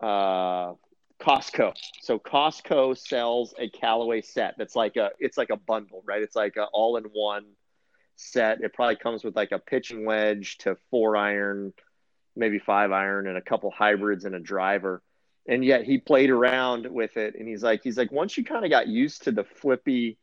uh, 0.00 0.74
Costco. 1.20 1.74
So 2.00 2.18
Costco 2.18 2.98
sells 2.98 3.54
a 3.58 3.70
Callaway 3.70 4.20
set 4.20 4.56
that's 4.58 4.74
like 4.74 4.96
a 4.96 5.10
it's 5.18 5.38
like 5.38 5.50
a 5.50 5.56
bundle, 5.56 6.02
right? 6.04 6.20
It's 6.20 6.36
like 6.36 6.56
an 6.56 6.66
all 6.72 6.96
in 6.96 7.04
one 7.04 7.44
set. 8.16 8.60
It 8.62 8.74
probably 8.74 8.96
comes 8.96 9.22
with 9.22 9.36
like 9.36 9.52
a 9.52 9.58
pitching 9.58 10.04
wedge 10.04 10.58
to 10.58 10.76
four 10.90 11.16
iron, 11.16 11.72
maybe 12.34 12.58
five 12.58 12.90
iron, 12.90 13.28
and 13.28 13.36
a 13.36 13.42
couple 13.42 13.70
hybrids 13.70 14.24
and 14.24 14.34
a 14.34 14.40
driver. 14.40 15.02
And 15.46 15.64
yet 15.64 15.84
he 15.84 15.98
played 15.98 16.30
around 16.30 16.86
with 16.86 17.16
it, 17.16 17.34
and 17.38 17.48
he's 17.48 17.62
like, 17.62 17.82
he's 17.82 17.96
like, 17.96 18.12
once 18.12 18.36
you 18.36 18.44
kind 18.44 18.64
of 18.64 18.70
got 18.70 18.88
used 18.88 19.24
to 19.24 19.32
the 19.32 19.44
flippy 19.44 20.18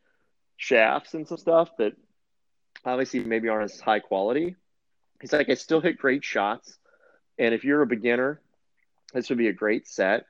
shafts 0.58 1.14
and 1.14 1.28
some 1.28 1.38
stuff 1.38 1.70
that 1.78 1.94
obviously 2.86 3.19
maybe 3.22 3.50
aren't 3.50 3.72
as 3.72 3.79
high 3.79 4.00
quality. 4.00 4.55
He's 5.22 5.34
like, 5.34 5.50
I 5.50 5.55
still 5.55 5.81
hit 5.81 5.98
great 5.98 6.24
shots. 6.24 6.77
And 7.38 7.53
if 7.53 7.63
you're 7.63 7.81
a 7.81 7.88
beginner, 7.88 8.41
this 9.13 9.29
would 9.29 9.38
be 9.38 9.48
a 9.48 9.53
great 9.53 9.88
set. 9.88 10.25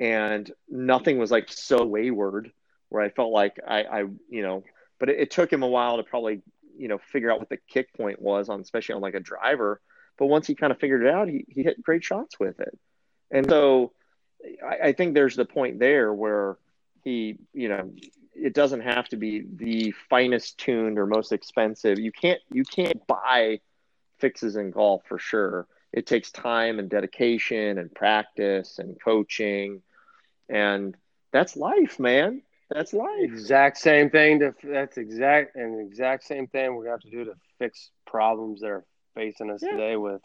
And 0.00 0.50
nothing 0.68 1.18
was 1.18 1.30
like 1.30 1.50
so 1.50 1.84
wayward 1.84 2.50
where 2.88 3.02
I 3.02 3.10
felt 3.10 3.32
like 3.32 3.58
I, 3.66 3.82
I 3.84 3.98
you 4.28 4.42
know, 4.42 4.64
but 4.98 5.08
it, 5.08 5.20
it 5.20 5.30
took 5.30 5.52
him 5.52 5.62
a 5.62 5.68
while 5.68 5.96
to 5.96 6.02
probably, 6.02 6.42
you 6.76 6.88
know, 6.88 6.98
figure 6.98 7.30
out 7.30 7.38
what 7.38 7.48
the 7.48 7.58
kick 7.68 7.92
point 7.94 8.20
was 8.20 8.48
on, 8.48 8.60
especially 8.60 8.96
on 8.96 9.00
like 9.00 9.14
a 9.14 9.20
driver. 9.20 9.80
But 10.18 10.26
once 10.26 10.46
he 10.46 10.54
kind 10.54 10.72
of 10.72 10.78
figured 10.78 11.04
it 11.04 11.12
out, 11.12 11.28
he, 11.28 11.44
he 11.48 11.62
hit 11.62 11.82
great 11.82 12.04
shots 12.04 12.38
with 12.38 12.60
it. 12.60 12.78
And 13.30 13.48
so 13.48 13.92
I, 14.64 14.88
I 14.88 14.92
think 14.92 15.14
there's 15.14 15.36
the 15.36 15.44
point 15.44 15.78
there 15.78 16.12
where 16.12 16.56
he, 17.02 17.38
you 17.52 17.68
know, 17.68 17.92
it 18.34 18.54
doesn't 18.54 18.80
have 18.80 19.08
to 19.08 19.16
be 19.16 19.44
the 19.56 19.92
finest 20.10 20.58
tuned 20.58 20.98
or 20.98 21.06
most 21.06 21.32
expensive. 21.32 21.98
You 21.98 22.12
can't 22.12 22.40
you 22.50 22.64
can't 22.64 23.06
buy 23.06 23.60
fixes 24.18 24.56
in 24.56 24.70
golf 24.70 25.02
for 25.06 25.18
sure. 25.18 25.66
It 25.92 26.06
takes 26.06 26.30
time 26.32 26.78
and 26.78 26.88
dedication 26.90 27.78
and 27.78 27.92
practice 27.94 28.78
and 28.78 28.96
coaching, 29.02 29.82
and 30.48 30.96
that's 31.32 31.56
life, 31.56 31.98
man. 31.98 32.42
That's 32.70 32.92
life. 32.92 33.20
Exact 33.22 33.78
same 33.78 34.10
thing. 34.10 34.40
To 34.40 34.54
that's 34.64 34.96
exact 34.96 35.56
and 35.56 35.80
exact 35.80 36.24
same 36.24 36.46
thing 36.48 36.74
we're 36.74 36.84
gonna 36.84 36.94
have 36.96 37.00
to 37.02 37.10
do 37.10 37.24
to 37.24 37.34
fix 37.58 37.90
problems 38.06 38.60
that 38.60 38.68
are 38.70 38.84
facing 39.14 39.50
us 39.50 39.62
Yeah. 39.62 39.70
today 39.70 39.96
with 39.96 40.20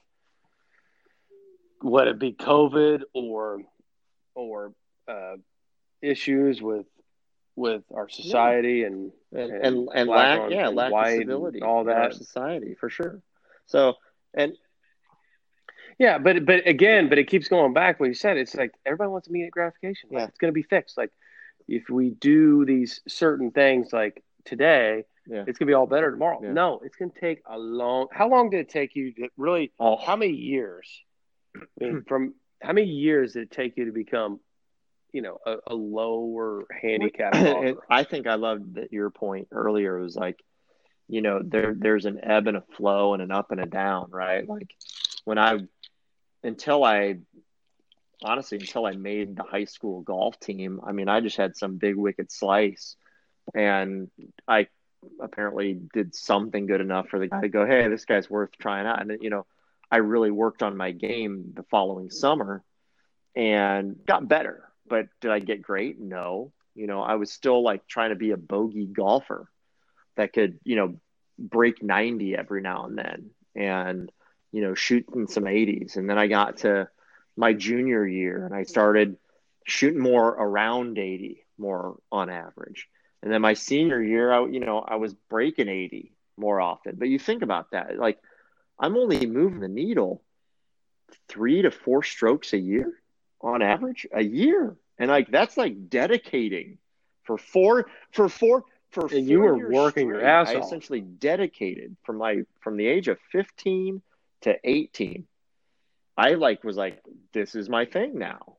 whether 1.82 2.12
it 2.12 2.20
be 2.20 2.34
COVID 2.34 3.04
or 3.14 3.62
or 4.36 4.74
uh, 5.08 5.36
issues 6.02 6.62
with 6.62 6.86
with 7.60 7.84
our 7.94 8.08
society 8.10 8.84
and 8.84 9.12
and 9.34 9.52
and 9.52 9.66
and, 9.66 9.90
and 9.94 10.10
lack 10.10 10.40
on- 10.40 10.52
yeah 10.52 10.68
and 10.68 10.76
lack 10.76 10.92
of 10.94 11.08
civility 11.08 11.62
all 11.62 11.82
in 11.82 11.90
our 11.90 12.10
that. 12.10 12.16
society 12.16 12.76
for 12.80 12.90
sure. 12.90 13.22
So 13.68 13.96
and 14.34 14.54
Yeah, 16.00 16.18
but 16.18 16.46
but 16.46 16.66
again, 16.68 17.10
but 17.10 17.18
it 17.20 17.26
keeps 17.28 17.48
going 17.50 17.74
back. 17.74 18.00
What 18.00 18.08
you 18.08 18.16
said, 18.16 18.38
it's 18.38 18.56
like 18.56 18.72
everybody 18.86 19.10
wants 19.10 19.28
immediate 19.28 19.52
gratification. 19.52 20.10
Like 20.12 20.22
Yeah. 20.22 20.28
it's 20.28 20.38
going 20.38 20.50
to 20.54 20.54
be 20.54 20.64
fixed. 20.64 20.98
Like 20.98 21.12
if 21.68 21.90
we 21.90 22.12
do 22.12 22.66
these 22.66 23.02
certain 23.08 23.52
things, 23.52 23.92
like 23.94 24.24
today, 24.46 25.04
Yeah. 25.28 25.44
it's 25.48 25.60
going 25.60 25.68
to 25.68 25.72
be 25.74 25.74
all 25.74 25.86
better 25.88 26.10
tomorrow. 26.12 26.40
Yeah. 26.42 26.54
No, 26.54 26.80
it's 26.84 26.96
going 26.96 27.12
to 27.12 27.20
take 27.20 27.42
a 27.46 27.58
long. 27.58 28.08
How 28.12 28.30
long 28.30 28.50
did 28.50 28.62
it 28.62 28.70
take 28.70 28.96
you 28.96 29.14
to 29.16 29.30
really? 29.38 29.72
oh, 29.80 29.98
How 29.98 30.16
many 30.16 30.34
years? 30.34 30.88
I 31.56 31.62
mean, 31.84 32.04
from 32.08 32.34
how 32.62 32.74
many 32.74 32.88
years 32.88 33.34
did 33.34 33.44
it 33.44 33.52
take 33.52 33.76
you 33.78 33.86
to 33.86 33.92
become, 33.92 34.40
you 35.14 35.22
know, 35.22 35.38
a, 35.46 35.58
a 35.68 35.76
lower 35.76 36.66
handicap? 36.82 37.34
I 37.90 38.04
think 38.04 38.28
I 38.28 38.36
loved 38.36 38.76
that 38.76 38.94
your 38.94 39.10
point 39.10 39.48
earlier 39.52 40.00
was 40.00 40.16
like, 40.16 40.44
you 41.08 41.22
know, 41.22 41.42
there 41.44 41.76
there's 41.78 42.06
an 42.06 42.20
ebb 42.24 42.48
and 42.48 42.58
a 42.58 42.64
flow 42.78 43.14
and 43.14 43.22
an 43.22 43.32
up 43.32 43.52
and 43.52 43.60
a 43.60 43.66
down, 43.66 44.10
right? 44.12 44.48
Like 44.48 44.76
when 45.26 45.38
I 45.38 45.60
until 46.44 46.84
I 46.84 47.18
honestly 48.24 48.60
until 48.60 48.86
I 48.86 48.92
made 48.92 49.36
the 49.36 49.44
high 49.44 49.66
school 49.66 50.02
golf 50.02 50.40
team, 50.40 50.80
I 50.86 50.92
mean, 50.92 51.10
I 51.10 51.20
just 51.22 51.38
had 51.38 51.56
some 51.56 51.78
big 51.78 51.96
wicked 51.96 52.32
slice, 52.32 52.96
and 53.56 54.10
I 54.48 54.68
apparently 55.20 55.80
did 55.94 56.14
something 56.14 56.66
good 56.68 56.82
enough 56.82 57.08
for 57.10 57.20
the 57.20 57.28
guy 57.28 57.42
to 57.42 57.50
go, 57.50 57.66
hey, 57.66 57.88
this 57.88 58.06
guy's 58.06 58.30
worth 58.30 58.52
trying 58.60 58.86
out, 58.86 59.02
and 59.02 59.18
you 59.22 59.30
know, 59.30 59.46
I 59.92 59.98
really 59.98 60.32
worked 60.32 60.62
on 60.62 60.78
my 60.78 60.92
game 60.92 61.54
the 61.56 61.64
following 61.64 62.12
summer 62.12 62.64
and 63.36 63.96
got 64.06 64.28
better. 64.28 64.69
But 64.90 65.08
did 65.22 65.32
I 65.32 65.40
get 65.40 65.62
great? 65.62 66.00
No. 66.00 66.52
You 66.76 66.88
know, 66.88 67.02
I 67.02 67.16
was 67.16 67.32
still 67.32 67.64
like 67.64 67.88
trying 67.88 68.10
to 68.10 68.16
be 68.16 68.32
a 68.32 68.38
bogey 68.38 68.86
golfer 68.86 69.50
that 70.16 70.34
could, 70.34 70.60
you 70.64 70.76
know, 70.76 71.00
break 71.38 71.82
90 71.82 72.36
every 72.36 72.62
now 72.62 72.86
and 72.86 72.98
then 72.98 73.30
and, 73.56 74.12
you 74.52 74.62
know, 74.62 74.74
shooting 74.74 75.28
some 75.28 75.44
80s. 75.44 75.96
And 75.96 76.10
then 76.10 76.18
I 76.18 76.28
got 76.28 76.58
to 76.58 76.90
my 77.38 77.54
junior 77.54 78.06
year 78.06 78.46
and 78.46 78.54
I 78.54 78.64
started 78.64 79.18
shooting 79.66 80.02
more 80.02 80.28
around 80.28 80.98
80 80.98 81.46
more 81.58 81.98
on 82.12 82.30
average. 82.30 82.88
And 83.22 83.32
then 83.32 83.42
my 83.42 83.54
senior 83.54 84.02
year, 84.02 84.32
I, 84.32 84.46
you 84.48 84.60
know, 84.60 84.80
I 84.80 84.96
was 84.96 85.14
breaking 85.14 85.68
80 85.68 86.14
more 86.38 86.60
often. 86.62 86.96
But 86.98 87.10
you 87.10 87.20
think 87.20 87.42
about 87.42 87.72
that, 87.72 87.98
like 87.98 88.20
I'm 88.80 88.96
only 88.96 89.26
moving 89.26 89.60
the 89.60 89.68
needle 89.68 90.24
three 91.28 91.62
to 91.62 91.72
four 91.72 92.04
strokes 92.04 92.54
a 92.54 92.58
year 92.58 92.99
on 93.42 93.62
average 93.62 94.08
a 94.14 94.22
year. 94.24 94.76
And 94.98 95.10
like 95.10 95.30
that's 95.32 95.56
like 95.58 95.90
dedicating 95.90 96.78
for 97.24 97.38
four 97.38 97.86
for 98.12 98.28
four 98.30 98.64
for 98.92 99.08
And 99.08 99.28
you 99.28 99.40
were 99.42 99.70
working 99.70 100.08
your 100.08 100.26
ass 100.26 100.50
I 100.50 100.56
off. 100.56 100.66
essentially 100.66 101.02
dedicated 101.02 101.96
from 102.04 102.18
my 102.18 102.44
from 102.62 102.76
the 102.78 102.88
age 102.88 103.08
of 103.08 103.18
15 103.32 104.02
to 104.42 104.56
18. 104.64 105.26
I 106.18 106.34
like 106.34 106.64
was 106.64 106.76
like, 106.76 107.02
this 107.34 107.56
is 107.56 107.70
my 107.70 107.86
thing 107.86 108.18
now. 108.20 108.58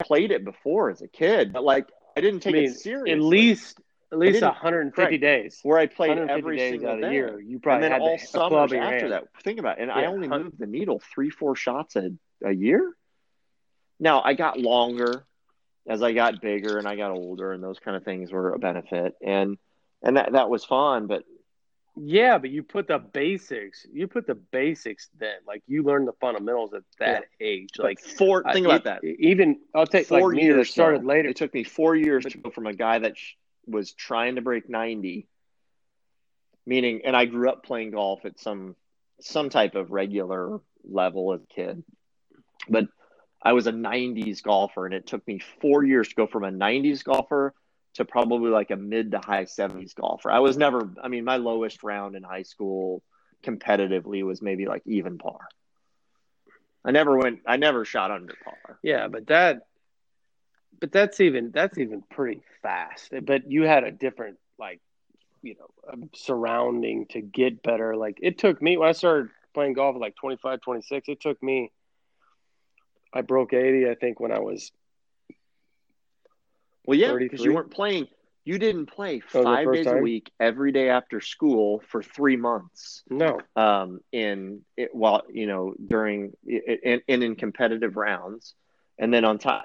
I 0.00 0.04
played 0.04 0.30
it 0.30 0.44
before 0.44 0.90
as 0.90 1.02
a 1.02 1.08
kid, 1.08 1.52
but 1.52 1.62
like 1.64 1.86
I 2.16 2.20
didn't 2.20 2.38
I 2.46 2.50
take 2.50 2.54
mean, 2.54 2.64
it 2.70 2.78
seriously. 2.78 3.12
at 3.12 3.20
least 3.20 3.80
at 4.12 4.18
least 4.18 4.34
didn't- 4.34 4.48
150 4.50 4.94
correct. 5.18 5.20
days. 5.20 5.58
where 5.64 5.78
I 5.78 5.86
played 5.86 6.10
150 6.10 6.38
every 6.40 6.56
days 6.56 6.70
single 6.72 6.88
out 6.90 6.94
of 6.96 7.00
day. 7.02 7.12
year, 7.12 7.40
you 7.40 7.54
and 7.54 7.62
probably 7.62 7.82
then 7.82 7.92
had 7.92 8.00
all 8.00 8.18
summers 8.18 8.72
after 8.72 8.98
hand. 8.98 9.12
that. 9.12 9.24
Think 9.42 9.58
about 9.58 9.78
it. 9.78 9.82
And 9.82 9.90
I 9.90 10.06
only 10.06 10.28
moved 10.28 10.58
the 10.58 10.66
needle 10.66 11.02
three, 11.12 11.30
four 11.30 11.56
shots 11.56 11.96
a, 11.96 12.10
a 12.44 12.52
year. 12.52 12.94
Now 14.00 14.22
I 14.22 14.34
got 14.34 14.58
longer 14.58 15.24
as 15.86 16.02
I 16.02 16.12
got 16.12 16.40
bigger 16.40 16.78
and 16.78 16.86
I 16.88 16.96
got 16.96 17.10
older, 17.10 17.52
and 17.52 17.62
those 17.62 17.78
kind 17.78 17.96
of 17.96 18.04
things 18.04 18.32
were 18.32 18.52
a 18.54 18.58
benefit. 18.58 19.14
And 19.24 19.58
and 20.02 20.16
that 20.16 20.32
that 20.32 20.48
was 20.50 20.64
fun. 20.64 21.06
But 21.06 21.24
Yeah, 21.96 22.38
but 22.38 22.50
you 22.50 22.62
put 22.62 22.88
the 22.88 22.98
basics. 22.98 23.86
You 23.92 24.08
put 24.08 24.26
the 24.26 24.34
basics 24.34 25.08
then. 25.18 25.36
Like 25.46 25.62
you 25.66 25.82
learn 25.82 26.04
the 26.06 26.12
fundamentals 26.20 26.74
at 26.74 26.82
that 26.98 27.24
age. 27.40 27.70
like 27.78 27.98
Like 28.04 28.16
four. 28.16 28.46
uh, 28.48 28.52
Think 28.52 28.66
about 28.66 28.84
that. 28.84 29.04
Even 29.04 29.60
I'll 29.74 29.86
take 29.86 30.06
Four 30.08 30.34
like 30.34 30.42
years 30.42 30.70
started 30.70 31.02
though. 31.02 31.06
later. 31.08 31.28
It 31.28 31.36
took 31.36 31.54
me 31.54 31.64
four 31.64 31.94
years 31.94 32.24
But- 32.24 32.32
to 32.32 32.38
go 32.38 32.50
from 32.50 32.66
a 32.66 32.74
guy 32.74 32.98
that 33.00 33.16
sh- 33.16 33.34
was 33.66 33.92
trying 33.92 34.34
to 34.36 34.42
break 34.42 34.68
ninety, 34.68 35.28
meaning, 36.66 37.02
and 37.04 37.16
I 37.16 37.24
grew 37.26 37.48
up 37.48 37.62
playing 37.64 37.92
golf 37.92 38.24
at 38.24 38.38
some 38.38 38.76
some 39.20 39.48
type 39.48 39.74
of 39.74 39.90
regular 39.92 40.60
level 40.82 41.32
as 41.32 41.40
a 41.42 41.46
kid, 41.46 41.82
but 42.68 42.88
I 43.44 43.52
was 43.52 43.66
a 43.66 43.72
'90s 43.72 44.42
golfer, 44.42 44.86
and 44.86 44.94
it 44.94 45.06
took 45.06 45.26
me 45.26 45.40
four 45.60 45.84
years 45.84 46.08
to 46.08 46.14
go 46.14 46.26
from 46.26 46.44
a 46.44 46.50
'90s 46.50 47.02
golfer 47.04 47.54
to 47.94 48.04
probably 48.04 48.50
like 48.50 48.70
a 48.70 48.76
mid 48.76 49.12
to 49.12 49.18
high 49.18 49.44
'70s 49.44 49.94
golfer. 49.94 50.30
I 50.30 50.40
was 50.40 50.56
never. 50.56 50.90
I 51.02 51.08
mean, 51.08 51.24
my 51.24 51.36
lowest 51.36 51.82
round 51.82 52.16
in 52.16 52.22
high 52.22 52.42
school 52.42 53.02
competitively 53.44 54.24
was 54.24 54.40
maybe 54.40 54.66
like 54.66 54.82
even 54.86 55.18
par. 55.18 55.40
I 56.84 56.90
never 56.90 57.16
went. 57.16 57.40
I 57.46 57.56
never 57.56 57.84
shot 57.84 58.10
under 58.10 58.34
par. 58.44 58.78
Yeah, 58.82 59.08
but 59.08 59.26
that, 59.28 59.66
but 60.80 60.92
that's 60.92 61.20
even 61.20 61.50
that's 61.52 61.78
even 61.78 62.02
pretty 62.10 62.42
fast. 62.62 63.12
But 63.22 63.50
you 63.50 63.62
had 63.62 63.84
a 63.84 63.90
different 63.90 64.38
like, 64.58 64.80
you 65.42 65.56
know, 65.58 65.92
um, 65.92 66.10
surrounding 66.14 67.06
to 67.10 67.20
get 67.20 67.62
better. 67.62 67.96
Like 67.96 68.18
it 68.22 68.38
took 68.38 68.60
me 68.60 68.76
when 68.76 68.88
I 68.88 68.92
started 68.92 69.30
playing 69.54 69.74
golf 69.74 69.94
at 69.94 70.00
like 70.00 70.16
25, 70.16 70.60
26, 70.60 71.08
It 71.08 71.20
took 71.20 71.42
me. 71.42 71.70
I 73.14 73.20
broke 73.20 73.52
eighty, 73.52 73.88
I 73.88 73.94
think, 73.94 74.18
when 74.18 74.32
I 74.32 74.40
was 74.40 74.72
Well, 76.84 76.98
yeah, 76.98 77.14
because 77.16 77.44
you 77.44 77.54
weren't 77.54 77.70
playing. 77.70 78.08
You 78.44 78.58
didn't 78.58 78.86
play 78.86 79.20
five 79.20 79.72
days 79.72 79.86
time? 79.86 79.98
a 79.98 80.00
week 80.02 80.30
every 80.38 80.70
day 80.70 80.90
after 80.90 81.20
school 81.20 81.82
for 81.88 82.02
three 82.02 82.36
months. 82.36 83.02
No. 83.08 83.40
Um, 83.56 84.00
in 84.12 84.60
it, 84.76 84.94
while 84.94 85.22
you 85.32 85.46
know 85.46 85.74
during 85.86 86.32
and 86.46 87.00
in, 87.08 87.22
in 87.22 87.36
competitive 87.36 87.96
rounds, 87.96 88.54
and 88.98 89.14
then 89.14 89.24
on 89.24 89.38
top 89.38 89.64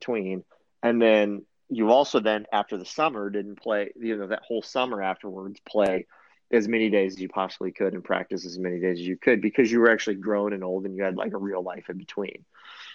between, 0.00 0.44
and 0.82 1.02
then 1.02 1.44
you 1.68 1.90
also 1.90 2.20
then 2.20 2.46
after 2.52 2.78
the 2.78 2.86
summer 2.86 3.28
didn't 3.28 3.60
play. 3.60 3.90
You 3.96 4.16
know 4.16 4.28
that 4.28 4.42
whole 4.46 4.62
summer 4.62 5.02
afterwards 5.02 5.60
play 5.68 6.06
as 6.52 6.68
many 6.68 6.90
days 6.90 7.14
as 7.14 7.20
you 7.20 7.28
possibly 7.28 7.72
could 7.72 7.94
and 7.94 8.04
practice 8.04 8.44
as 8.44 8.58
many 8.58 8.78
days 8.78 8.98
as 8.98 9.06
you 9.06 9.16
could 9.16 9.40
because 9.40 9.72
you 9.72 9.80
were 9.80 9.90
actually 9.90 10.16
grown 10.16 10.52
and 10.52 10.62
old 10.62 10.84
and 10.84 10.96
you 10.96 11.02
had 11.02 11.16
like 11.16 11.32
a 11.32 11.38
real 11.38 11.62
life 11.62 11.88
in 11.88 11.96
between. 11.96 12.44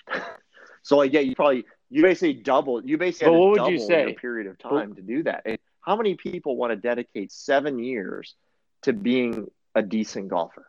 so 0.83 0.97
like 0.97 1.11
yeah, 1.11 1.21
you 1.21 1.35
probably 1.35 1.65
you 1.89 2.01
basically 2.01 2.33
doubled. 2.33 2.87
You 2.87 2.97
basically 2.97 3.33
but 3.33 3.39
what 3.39 3.61
would 3.61 3.71
you 3.71 3.79
say? 3.79 4.13
period 4.13 4.47
of 4.47 4.57
time 4.57 4.95
to 4.95 5.01
do 5.01 5.23
that. 5.23 5.41
And 5.45 5.57
how 5.81 5.95
many 5.95 6.15
people 6.15 6.55
want 6.55 6.71
to 6.71 6.75
dedicate 6.75 7.31
seven 7.31 7.79
years 7.79 8.35
to 8.83 8.93
being 8.93 9.49
a 9.73 9.81
decent 9.81 10.27
golfer? 10.27 10.67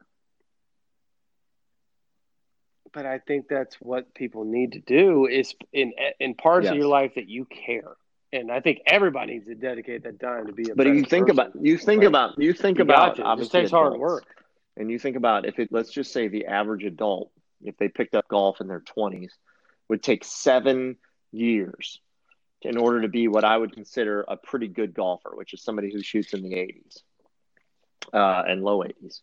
But 2.92 3.04
I 3.04 3.18
think 3.18 3.49
that's 3.49 3.76
what 3.80 4.14
people 4.14 4.45
need 4.45 4.73
to 4.73 4.80
do 4.80 5.26
is 5.26 5.54
in 5.73 5.92
in 6.18 6.35
parts 6.35 6.64
yes. 6.64 6.73
of 6.73 6.78
your 6.78 6.87
life 6.87 7.16
that 7.16 7.28
you 7.28 7.45
care. 7.45 7.97
And 8.32 8.52
I 8.52 8.61
think 8.61 8.80
everybody 8.87 9.35
needs 9.35 9.47
to 9.47 9.54
dedicate 9.54 10.04
that 10.04 10.20
time 10.20 10.47
to 10.47 10.52
be 10.52 10.70
a. 10.70 10.75
But 10.75 10.87
you 10.87 11.02
think 11.02 11.28
person. 11.28 11.40
about 11.40 11.52
you 11.61 11.78
think 11.78 12.00
right? 12.00 12.08
about 12.08 12.38
you 12.38 12.52
think 12.52 12.78
you 12.78 12.85
about 12.85 13.18
obviously 13.20 13.61
it 13.61 13.62
takes 13.62 13.73
hard 13.73 13.99
work. 13.99 14.25
And 14.76 14.90
you 14.90 14.99
think 14.99 15.16
about 15.16 15.47
if 15.47 15.58
it 15.58 15.70
let's 15.73 15.90
just 15.90 16.12
say 16.12 16.28
the 16.28 16.47
average 16.47 16.85
adult 16.85 17.30
if 17.62 17.76
they 17.78 17.88
picked 17.88 18.14
up 18.14 18.28
golf 18.28 18.61
in 18.61 18.68
their 18.68 18.80
twenties 18.80 19.32
would 19.88 20.02
take 20.02 20.25
seven 20.25 20.97
years 21.32 22.00
in 22.62 22.76
order 22.76 23.02
to 23.02 23.08
be 23.08 23.28
what 23.28 23.44
I 23.44 23.56
would 23.56 23.73
consider 23.73 24.25
a 24.26 24.37
pretty 24.37 24.68
good 24.68 24.94
golfer, 24.94 25.30
which 25.35 25.54
is 25.54 25.62
somebody 25.62 25.92
who 25.92 26.02
shoots 26.02 26.35
in 26.35 26.42
the 26.42 26.54
80s 26.54 27.02
uh, 28.12 28.42
and 28.47 28.62
low 28.62 28.82
80s. 28.82 29.20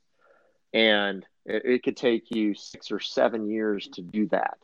And 0.73 1.25
it, 1.45 1.65
it 1.65 1.83
could 1.83 1.97
take 1.97 2.31
you 2.31 2.55
six 2.55 2.91
or 2.91 2.99
seven 2.99 3.49
years 3.49 3.87
to 3.93 4.01
do 4.01 4.27
that. 4.27 4.57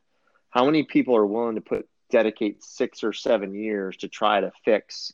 How 0.50 0.66
many 0.66 0.84
people 0.84 1.16
are 1.16 1.26
willing 1.26 1.56
to 1.56 1.62
put 1.62 1.88
dedicate 2.12 2.64
six 2.64 3.04
or 3.04 3.14
seven 3.14 3.56
years 3.56 3.98
to 3.98 4.08
try 4.08 4.42
to 4.42 4.52
fix, 4.64 5.14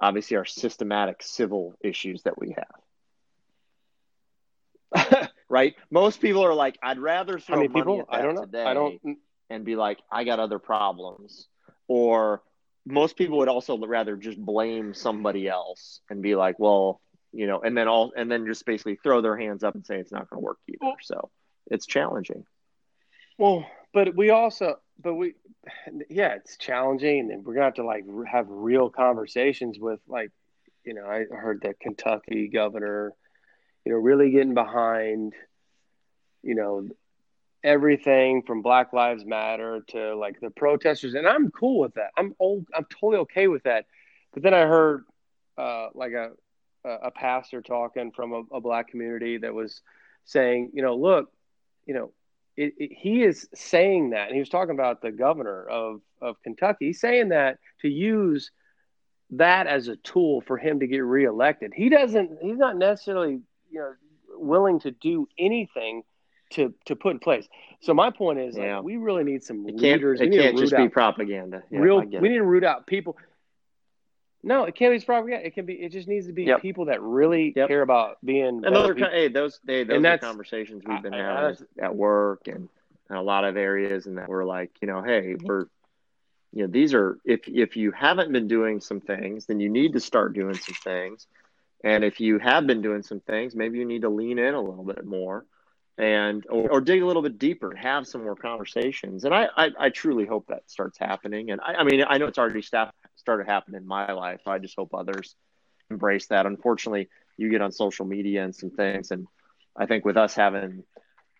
obviously, 0.00 0.36
our 0.36 0.44
systematic 0.44 1.22
civil 1.22 1.74
issues 1.80 2.22
that 2.22 2.38
we 2.38 2.56
have? 4.92 5.28
right? 5.48 5.74
Most 5.90 6.20
people 6.20 6.44
are 6.44 6.54
like, 6.54 6.78
I'd 6.82 6.98
rather 6.98 7.38
throw 7.38 7.56
money 7.56 7.68
people? 7.68 8.00
at 8.00 8.06
that 8.08 8.14
I 8.18 8.22
don't 8.22 8.34
know. 8.34 8.44
today. 8.44 8.64
I 8.64 8.74
don't 8.74 9.00
and 9.50 9.64
be 9.64 9.76
like, 9.76 9.98
I 10.10 10.24
got 10.24 10.40
other 10.40 10.58
problems. 10.58 11.48
Or 11.86 12.42
most 12.86 13.16
people 13.16 13.38
would 13.38 13.48
also 13.48 13.78
rather 13.78 14.16
just 14.16 14.38
blame 14.38 14.94
somebody 14.94 15.48
else 15.48 16.00
and 16.10 16.22
be 16.22 16.34
like, 16.34 16.58
well, 16.58 17.00
you 17.32 17.46
know, 17.46 17.60
and 17.60 17.76
then 17.76 17.88
all 17.88 18.12
and 18.16 18.30
then 18.30 18.46
just 18.46 18.64
basically 18.64 18.96
throw 19.02 19.20
their 19.20 19.36
hands 19.36 19.64
up 19.64 19.74
and 19.74 19.84
say 19.84 19.98
it's 19.98 20.12
not 20.12 20.30
going 20.30 20.40
to 20.40 20.44
work 20.44 20.58
either. 20.68 20.92
So 21.02 21.30
it's 21.66 21.86
challenging. 21.86 22.44
Well, 23.38 23.66
but 23.92 24.14
we 24.14 24.30
also, 24.30 24.76
but 25.00 25.14
we, 25.14 25.34
yeah, 26.08 26.34
it's 26.34 26.56
challenging, 26.56 27.30
and 27.32 27.44
we're 27.44 27.54
gonna 27.54 27.66
have 27.66 27.74
to 27.74 27.84
like 27.84 28.04
have 28.30 28.46
real 28.48 28.90
conversations 28.90 29.78
with 29.78 30.00
like, 30.08 30.30
you 30.84 30.94
know, 30.94 31.06
I 31.06 31.24
heard 31.34 31.60
the 31.62 31.74
Kentucky 31.74 32.48
governor, 32.48 33.12
you 33.84 33.92
know, 33.92 33.98
really 33.98 34.30
getting 34.30 34.54
behind, 34.54 35.34
you 36.42 36.54
know, 36.54 36.88
everything 37.62 38.42
from 38.42 38.62
Black 38.62 38.92
Lives 38.92 39.24
Matter 39.24 39.82
to 39.88 40.14
like 40.14 40.40
the 40.40 40.50
protesters, 40.50 41.14
and 41.14 41.26
I'm 41.26 41.50
cool 41.50 41.80
with 41.80 41.94
that. 41.94 42.10
I'm 42.16 42.34
old. 42.38 42.66
I'm 42.74 42.84
totally 42.84 43.18
okay 43.22 43.48
with 43.48 43.64
that. 43.64 43.86
But 44.32 44.42
then 44.42 44.54
I 44.54 44.62
heard 44.62 45.04
uh, 45.56 45.88
like 45.94 46.12
a 46.12 46.32
a 46.84 47.10
pastor 47.10 47.62
talking 47.62 48.12
from 48.12 48.32
a, 48.32 48.56
a, 48.56 48.60
black 48.60 48.88
community 48.88 49.38
that 49.38 49.54
was 49.54 49.80
saying, 50.26 50.70
you 50.74 50.82
know, 50.82 50.96
look, 50.96 51.30
you 51.86 51.94
know, 51.94 52.12
it, 52.56 52.74
it, 52.78 52.92
he 52.92 53.22
is 53.22 53.48
saying 53.54 54.10
that, 54.10 54.26
and 54.26 54.34
he 54.34 54.40
was 54.40 54.48
talking 54.48 54.74
about 54.74 55.02
the 55.02 55.12
governor 55.12 55.64
of 55.64 56.00
of 56.20 56.40
Kentucky. 56.42 56.86
He's 56.86 57.00
saying 57.00 57.30
that 57.30 57.58
to 57.80 57.88
use 57.88 58.50
that 59.30 59.66
as 59.66 59.88
a 59.88 59.96
tool 59.96 60.40
for 60.42 60.56
him 60.56 60.80
to 60.80 60.86
get 60.86 60.98
reelected. 60.98 61.72
He 61.74 61.88
doesn't. 61.88 62.38
He's 62.40 62.58
not 62.58 62.76
necessarily, 62.76 63.40
you 63.70 63.78
know, 63.80 63.92
willing 64.36 64.80
to 64.80 64.90
do 64.90 65.28
anything 65.38 66.02
to 66.50 66.72
to 66.86 66.96
put 66.96 67.12
in 67.12 67.18
place. 67.18 67.46
So 67.80 67.94
my 67.94 68.10
point 68.10 68.38
is, 68.38 68.56
yeah. 68.56 68.76
like, 68.76 68.84
we 68.84 68.96
really 68.96 69.24
need 69.24 69.42
some 69.42 69.66
it 69.68 69.76
leaders. 69.76 70.20
It 70.20 70.32
can't 70.32 70.56
just 70.56 70.76
be 70.76 70.88
propaganda. 70.88 71.62
Yeah, 71.70 71.80
real, 71.80 72.00
we 72.00 72.28
need 72.28 72.36
to 72.36 72.44
root 72.44 72.64
out 72.64 72.86
people. 72.86 73.16
No, 74.44 74.64
it 74.64 74.74
can't 74.74 74.92
be 74.92 75.04
propaganda. 75.04 75.46
It 75.46 75.54
can 75.54 75.64
be. 75.64 75.74
It 75.74 75.90
just 75.90 76.06
needs 76.06 76.26
to 76.26 76.32
be 76.32 76.44
yep. 76.44 76.60
people 76.60 76.84
that 76.86 77.00
really 77.02 77.52
yep. 77.56 77.68
care 77.68 77.82
about 77.82 78.18
being. 78.24 78.64
And 78.64 78.76
those 78.76 78.90
are 78.90 78.94
hey, 78.94 79.28
those 79.28 79.58
hey, 79.66 79.84
those 79.84 80.04
are 80.04 80.18
conversations 80.18 80.82
we've 80.86 81.02
been 81.02 81.14
I, 81.14 81.18
having 81.18 81.66
I, 81.80 81.84
at 81.84 81.96
work 81.96 82.46
and, 82.46 82.68
and 83.08 83.18
a 83.18 83.22
lot 83.22 83.44
of 83.44 83.56
areas, 83.56 84.06
and 84.06 84.18
that 84.18 84.28
we're 84.28 84.44
like, 84.44 84.70
you 84.82 84.86
know, 84.86 85.02
hey, 85.02 85.34
mm-hmm. 85.34 85.46
we're 85.46 85.66
you 86.52 86.62
know 86.62 86.66
these 86.68 86.94
are 86.94 87.18
if 87.24 87.48
if 87.48 87.76
you 87.76 87.90
haven't 87.90 88.32
been 88.32 88.46
doing 88.46 88.80
some 88.80 89.00
things 89.00 89.46
then 89.46 89.58
you 89.58 89.68
need 89.68 89.92
to 89.94 90.00
start 90.00 90.34
doing 90.34 90.54
some 90.54 90.76
things 90.84 91.26
and 91.82 92.04
if 92.04 92.20
you 92.20 92.38
have 92.38 92.64
been 92.64 92.80
doing 92.80 93.02
some 93.02 93.18
things 93.18 93.56
maybe 93.56 93.78
you 93.78 93.84
need 93.84 94.02
to 94.02 94.08
lean 94.08 94.38
in 94.38 94.54
a 94.54 94.60
little 94.60 94.84
bit 94.84 95.04
more 95.04 95.44
and 95.98 96.44
or, 96.48 96.70
or, 96.70 96.80
dig 96.80 97.02
a 97.02 97.06
little 97.06 97.22
bit 97.22 97.38
deeper, 97.38 97.74
have 97.76 98.06
some 98.06 98.24
more 98.24 98.34
conversations. 98.34 99.24
And 99.24 99.32
I, 99.32 99.48
I, 99.56 99.70
I 99.78 99.90
truly 99.90 100.26
hope 100.26 100.46
that 100.48 100.68
starts 100.68 100.98
happening. 100.98 101.52
And 101.52 101.60
I, 101.60 101.74
I 101.74 101.84
mean, 101.84 102.04
I 102.08 102.18
know 102.18 102.26
it's 102.26 102.38
already 102.38 102.62
staff, 102.62 102.90
started 103.24 103.46
happening 103.46 103.80
in 103.80 103.86
my 103.86 104.12
life. 104.12 104.42
I 104.46 104.58
just 104.58 104.76
hope 104.76 104.94
others 104.94 105.34
embrace 105.90 106.26
that. 106.26 106.44
Unfortunately, 106.44 107.08
you 107.38 107.48
get 107.50 107.62
on 107.62 107.72
social 107.72 108.04
media 108.04 108.44
and 108.44 108.54
some 108.54 108.70
things, 108.70 109.10
and 109.10 109.26
I 109.76 109.86
think 109.86 110.04
with 110.04 110.18
us 110.18 110.34
having 110.34 110.84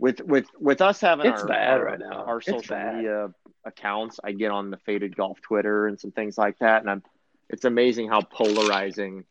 with 0.01 0.21
with 0.23 0.47
with 0.59 0.81
us 0.81 1.01
having 1.01 1.27
it's 1.27 1.43
our, 1.43 1.49
bad 1.49 1.81
our, 1.81 1.85
right 1.85 1.99
now. 1.99 2.25
our 2.25 2.41
social 2.41 2.77
media 2.77 3.29
accounts, 3.65 4.19
I 4.25 4.33
get 4.33 4.51
on 4.51 4.71
the 4.71 4.79
faded 4.79 5.15
golf 5.15 5.41
Twitter 5.43 5.87
and 5.87 6.01
some 6.01 6.11
things 6.11 6.39
like 6.39 6.59
that, 6.59 6.81
and 6.81 6.91
I'm. 6.91 7.03
It's 7.51 7.67
amazing 7.67 8.09
how 8.09 8.23
polarizing 8.23 9.25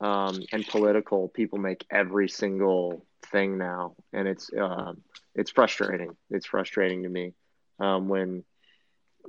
um, 0.00 0.42
and 0.50 0.66
political 0.66 1.28
people 1.28 1.58
make 1.58 1.84
every 1.90 2.28
single 2.28 3.04
thing 3.26 3.58
now, 3.58 3.94
and 4.14 4.26
it's 4.26 4.50
uh, 4.52 4.94
it's 5.34 5.50
frustrating. 5.50 6.16
It's 6.30 6.46
frustrating 6.46 7.02
to 7.02 7.08
me 7.08 7.34
um, 7.78 8.08
when, 8.08 8.44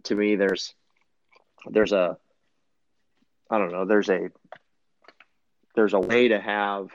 to 0.03 0.15
me, 0.15 0.35
there's 0.35 0.73
there's 1.69 1.91
a 1.91 2.17
I 3.51 3.57
don't 3.57 3.71
know. 3.71 3.85
There's 3.85 4.09
a 4.09 4.29
there's 5.75 5.93
a 5.93 5.99
way 5.99 6.29
to 6.29 6.39
have 6.39 6.87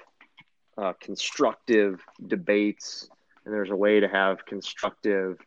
uh, 0.78 0.94
constructive 1.00 2.00
debates, 2.26 3.08
and 3.44 3.54
there's 3.54 3.70
a 3.70 3.76
way 3.76 4.00
to 4.00 4.08
have 4.08 4.46
constructive 4.46 5.38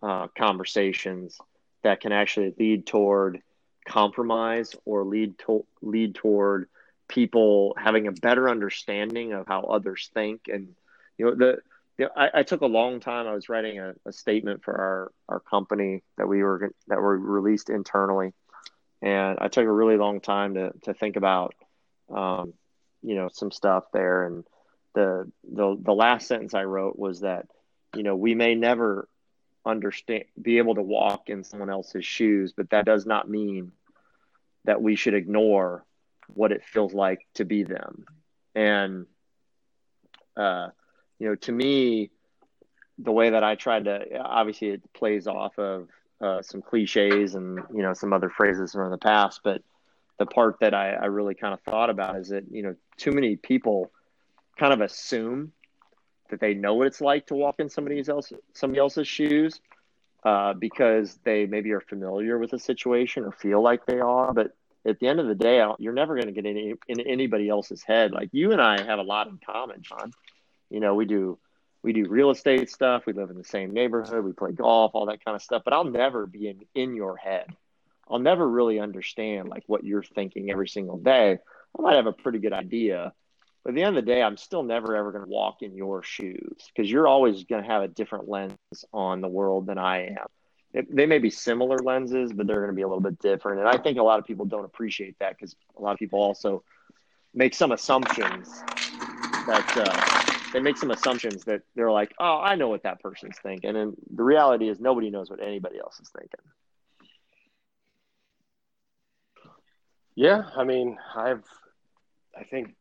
uh, 0.00 0.28
conversations 0.38 1.38
that 1.82 2.00
can 2.00 2.12
actually 2.12 2.54
lead 2.58 2.86
toward 2.86 3.40
compromise 3.86 4.74
or 4.84 5.04
lead 5.04 5.36
to 5.40 5.66
lead 5.82 6.14
toward 6.14 6.68
people 7.08 7.74
having 7.76 8.06
a 8.06 8.12
better 8.12 8.48
understanding 8.48 9.32
of 9.32 9.46
how 9.46 9.60
others 9.62 10.10
think 10.14 10.42
and 10.48 10.68
you 11.18 11.26
know 11.26 11.34
the 11.34 11.58
you 11.98 12.06
know, 12.06 12.10
I, 12.16 12.40
I, 12.40 12.42
took 12.42 12.62
a 12.62 12.66
long 12.66 12.98
time. 12.98 13.28
I 13.28 13.34
was 13.34 13.48
writing 13.48 13.78
a, 13.78 13.94
a, 14.04 14.12
statement 14.12 14.64
for 14.64 14.74
our, 14.74 15.12
our 15.28 15.38
company 15.38 16.02
that 16.16 16.26
we 16.26 16.42
were 16.42 16.72
that 16.88 17.00
were 17.00 17.16
released 17.16 17.70
internally, 17.70 18.32
and 19.04 19.38
I 19.38 19.48
took 19.48 19.66
a 19.66 19.70
really 19.70 19.98
long 19.98 20.20
time 20.20 20.54
to 20.54 20.72
to 20.84 20.94
think 20.94 21.16
about, 21.16 21.54
um, 22.12 22.54
you 23.02 23.14
know, 23.14 23.28
some 23.30 23.50
stuff 23.50 23.84
there. 23.92 24.24
And 24.24 24.44
the 24.94 25.30
the 25.44 25.76
the 25.78 25.92
last 25.92 26.26
sentence 26.26 26.54
I 26.54 26.64
wrote 26.64 26.98
was 26.98 27.20
that, 27.20 27.46
you 27.94 28.02
know, 28.02 28.16
we 28.16 28.34
may 28.34 28.54
never 28.54 29.06
understand 29.66 30.24
be 30.40 30.56
able 30.58 30.74
to 30.76 30.82
walk 30.82 31.28
in 31.28 31.44
someone 31.44 31.70
else's 31.70 32.06
shoes, 32.06 32.54
but 32.56 32.70
that 32.70 32.86
does 32.86 33.04
not 33.04 33.28
mean 33.28 33.72
that 34.64 34.80
we 34.80 34.96
should 34.96 35.14
ignore 35.14 35.84
what 36.28 36.50
it 36.50 36.64
feels 36.64 36.94
like 36.94 37.26
to 37.34 37.44
be 37.44 37.62
them. 37.62 38.06
And 38.54 39.04
uh, 40.34 40.68
you 41.18 41.28
know, 41.28 41.34
to 41.34 41.52
me, 41.52 42.10
the 42.96 43.12
way 43.12 43.30
that 43.30 43.44
I 43.44 43.54
tried 43.54 43.84
to 43.84 44.18
obviously 44.18 44.68
it 44.70 44.92
plays 44.94 45.26
off 45.26 45.58
of 45.58 45.88
uh, 46.24 46.42
some 46.42 46.62
cliches 46.62 47.34
and 47.34 47.60
you 47.74 47.82
know 47.82 47.92
some 47.92 48.12
other 48.12 48.30
phrases 48.30 48.72
from 48.72 48.90
the 48.90 48.98
past, 48.98 49.40
but 49.44 49.62
the 50.18 50.26
part 50.26 50.56
that 50.60 50.72
I, 50.72 50.92
I 50.92 51.06
really 51.06 51.34
kind 51.34 51.52
of 51.52 51.60
thought 51.60 51.90
about 51.90 52.16
is 52.16 52.28
that 52.28 52.44
you 52.50 52.62
know 52.62 52.74
too 52.96 53.12
many 53.12 53.36
people 53.36 53.90
kind 54.58 54.72
of 54.72 54.80
assume 54.80 55.52
that 56.30 56.40
they 56.40 56.54
know 56.54 56.74
what 56.74 56.86
it's 56.86 57.00
like 57.00 57.26
to 57.26 57.34
walk 57.34 57.56
in 57.58 57.68
somebody 57.68 58.02
else 58.08 58.32
somebody 58.54 58.80
else's 58.80 59.06
shoes 59.06 59.60
uh, 60.24 60.54
because 60.54 61.18
they 61.24 61.44
maybe 61.44 61.72
are 61.72 61.80
familiar 61.80 62.38
with 62.38 62.50
the 62.50 62.58
situation 62.58 63.24
or 63.24 63.32
feel 63.32 63.62
like 63.62 63.84
they 63.84 64.00
are, 64.00 64.32
but 64.32 64.56
at 64.86 64.98
the 65.00 65.08
end 65.08 65.20
of 65.20 65.26
the 65.26 65.34
day, 65.34 65.62
you're 65.78 65.92
never 65.92 66.14
going 66.14 66.26
to 66.26 66.32
get 66.32 66.46
any 66.46 66.74
in 66.88 67.00
anybody 67.00 67.48
else's 67.48 67.82
head. 67.82 68.12
Like 68.12 68.30
you 68.32 68.52
and 68.52 68.60
I 68.60 68.82
have 68.82 68.98
a 68.98 69.02
lot 69.02 69.28
in 69.28 69.38
common, 69.44 69.82
John. 69.82 70.12
You 70.70 70.80
know, 70.80 70.94
we 70.94 71.04
do 71.04 71.38
we 71.84 71.92
do 71.92 72.08
real 72.08 72.30
estate 72.30 72.70
stuff. 72.70 73.04
We 73.06 73.12
live 73.12 73.28
in 73.28 73.36
the 73.36 73.44
same 73.44 73.74
neighborhood. 73.74 74.24
We 74.24 74.32
play 74.32 74.52
golf, 74.52 74.92
all 74.94 75.06
that 75.06 75.22
kind 75.22 75.36
of 75.36 75.42
stuff. 75.42 75.62
But 75.64 75.74
I'll 75.74 75.84
never 75.84 76.26
be 76.26 76.48
in 76.48 76.62
in 76.74 76.96
your 76.96 77.16
head. 77.16 77.46
I'll 78.08 78.18
never 78.18 78.48
really 78.48 78.80
understand 78.80 79.50
like 79.50 79.64
what 79.66 79.84
you're 79.84 80.02
thinking 80.02 80.50
every 80.50 80.66
single 80.66 80.96
day. 80.96 81.38
I 81.78 81.82
might 81.82 81.96
have 81.96 82.06
a 82.06 82.12
pretty 82.12 82.38
good 82.38 82.54
idea, 82.54 83.12
but 83.62 83.70
at 83.70 83.74
the 83.74 83.82
end 83.82 83.98
of 83.98 84.04
the 84.04 84.10
day, 84.10 84.22
I'm 84.22 84.38
still 84.38 84.62
never 84.62 84.96
ever 84.96 85.12
going 85.12 85.24
to 85.24 85.30
walk 85.30 85.60
in 85.60 85.76
your 85.76 86.02
shoes 86.02 86.56
because 86.74 86.90
you're 86.90 87.06
always 87.06 87.44
going 87.44 87.62
to 87.62 87.68
have 87.68 87.82
a 87.82 87.88
different 87.88 88.30
lens 88.30 88.56
on 88.92 89.20
the 89.20 89.28
world 89.28 89.66
than 89.66 89.76
I 89.76 90.06
am. 90.06 90.26
It, 90.72 90.94
they 90.94 91.04
may 91.04 91.18
be 91.18 91.30
similar 91.30 91.78
lenses, 91.78 92.32
but 92.32 92.46
they're 92.46 92.60
going 92.60 92.68
to 92.68 92.74
be 92.74 92.82
a 92.82 92.88
little 92.88 93.02
bit 93.02 93.18
different. 93.18 93.60
And 93.60 93.68
I 93.68 93.76
think 93.76 93.98
a 93.98 94.02
lot 94.02 94.18
of 94.18 94.24
people 94.24 94.46
don't 94.46 94.64
appreciate 94.64 95.18
that 95.20 95.36
because 95.36 95.54
a 95.76 95.82
lot 95.82 95.92
of 95.92 95.98
people 95.98 96.20
also 96.20 96.64
make 97.34 97.54
some 97.54 97.72
assumptions 97.72 98.48
that 99.46 99.72
uh, 99.76 100.23
they 100.54 100.60
make 100.60 100.76
some 100.76 100.92
assumptions 100.92 101.42
that 101.44 101.62
they're 101.74 101.90
like, 101.90 102.14
oh, 102.20 102.38
I 102.38 102.54
know 102.54 102.68
what 102.68 102.84
that 102.84 103.00
person's 103.00 103.36
thinking. 103.42 103.74
And 103.74 103.96
the 104.14 104.22
reality 104.22 104.68
is 104.68 104.78
nobody 104.78 105.10
knows 105.10 105.28
what 105.28 105.42
anybody 105.42 105.80
else 105.80 105.98
is 105.98 106.08
thinking. 106.16 106.40
Yeah, 110.14 110.44
I 110.56 110.62
mean, 110.62 110.96
I've, 111.16 111.42
I 112.38 112.44
think, 112.44 112.76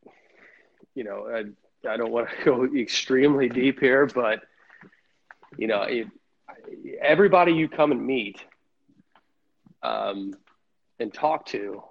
you 0.94 1.04
know, 1.04 1.28
I, 1.28 1.90
I 1.90 1.98
don't 1.98 2.12
want 2.12 2.28
to 2.30 2.46
go 2.46 2.66
extremely 2.78 3.50
deep 3.50 3.80
here, 3.80 4.06
but 4.06 4.44
you 5.58 5.66
know, 5.66 5.82
it, 5.82 6.08
everybody 7.02 7.54
you 7.54 7.68
come 7.68 7.92
and 7.92 8.06
meet, 8.06 8.40
um, 9.82 10.36
and 11.00 11.12
talk 11.12 11.48
to, 11.48 11.82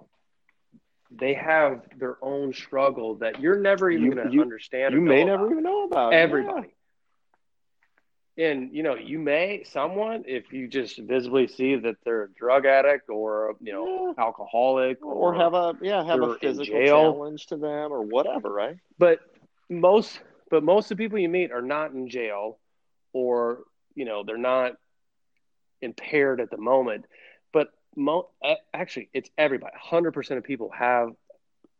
they 1.19 1.33
have 1.33 1.81
their 1.97 2.17
own 2.21 2.53
struggle 2.53 3.15
that 3.15 3.39
you're 3.39 3.59
never 3.59 3.89
even 3.89 4.11
going 4.11 4.31
to 4.31 4.41
understand. 4.41 4.93
You 4.93 5.01
may 5.01 5.23
never 5.23 5.51
even 5.51 5.63
know 5.63 5.83
about 5.85 6.13
everybody. 6.13 6.73
And 8.35 8.73
you 8.73 8.81
know, 8.81 8.95
you 8.95 9.19
may 9.19 9.63
someone 9.63 10.23
if 10.25 10.51
you 10.51 10.67
just 10.67 10.97
visibly 10.97 11.47
see 11.47 11.75
that 11.75 11.97
they're 12.03 12.23
a 12.23 12.29
drug 12.33 12.65
addict 12.65 13.09
or 13.09 13.55
you 13.61 13.73
know 13.73 14.07
Yeah. 14.17 14.23
alcoholic 14.23 15.05
or, 15.05 15.35
have 15.35 15.53
a 15.53 15.75
yeah 15.81 16.03
have 16.03 16.21
a 16.21 16.35
physical 16.39 16.79
challenge 16.83 17.45
to 17.47 17.57
them 17.57 17.91
or 17.91 18.01
whatever, 18.01 18.49
right? 18.51 18.77
but 18.97 19.19
most 19.69 20.19
but 20.49 20.63
most 20.63 20.89
of 20.91 20.97
the 20.97 21.03
people 21.03 21.19
you 21.19 21.29
meet 21.29 21.51
are 21.51 21.61
not 21.61 21.91
in 21.91 22.09
jail 22.09 22.57
or 23.13 23.63
you 23.93 24.05
know 24.05 24.23
they're 24.23 24.37
not 24.37 24.73
impaired 25.81 26.41
at 26.41 26.49
the 26.49 26.57
moment 26.57 27.05
mo- 27.95 28.29
actually 28.73 29.09
it's 29.13 29.29
everybody 29.37 29.73
100% 29.91 30.37
of 30.37 30.43
people 30.43 30.69
have 30.71 31.09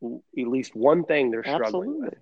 at 0.03 0.47
least 0.47 0.75
one 0.75 1.03
thing 1.05 1.31
they're 1.31 1.43
struggling 1.43 1.65
Absolutely. 1.65 2.01
with 2.09 2.17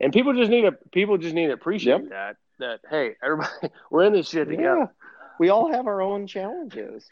and 0.00 0.12
people 0.12 0.32
just 0.34 0.50
need 0.50 0.62
to 0.62 0.72
people 0.92 1.18
just 1.18 1.34
need 1.34 1.48
to 1.48 1.52
appreciate 1.52 2.02
Yep. 2.02 2.10
that 2.10 2.36
that 2.58 2.80
hey 2.90 3.16
everybody 3.22 3.50
we're 3.90 4.04
in 4.04 4.12
this 4.12 4.28
shit 4.28 4.48
together 4.48 4.78
Yeah, 4.78 4.86
we 5.38 5.48
all 5.50 5.70
have 5.72 5.86
our 5.86 6.00
own 6.02 6.26
challenges. 6.26 7.08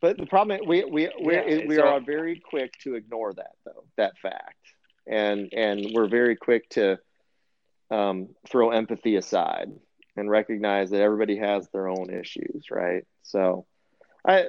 But 0.00 0.18
the 0.18 0.26
problem 0.26 0.60
is 0.60 0.66
we 0.66 0.84
we 0.84 1.10
we, 1.22 1.34
Yeah, 1.34 1.60
we 1.66 1.78
are 1.78 1.98
very 2.00 2.38
quick 2.40 2.72
to 2.80 2.94
ignore 2.94 3.32
that 3.32 3.52
though 3.64 3.84
that 3.96 4.18
fact, 4.18 4.58
and 5.06 5.48
and 5.54 5.86
we're 5.94 6.08
very 6.08 6.36
quick 6.36 6.68
to 6.70 6.98
um, 7.90 8.28
throw 8.48 8.70
empathy 8.70 9.16
aside 9.16 9.70
and 10.16 10.28
recognize 10.30 10.90
that 10.90 11.00
everybody 11.00 11.38
has 11.38 11.68
their 11.70 11.88
own 11.88 12.10
issues, 12.10 12.66
right? 12.70 13.04
So, 13.22 13.66
I 14.26 14.46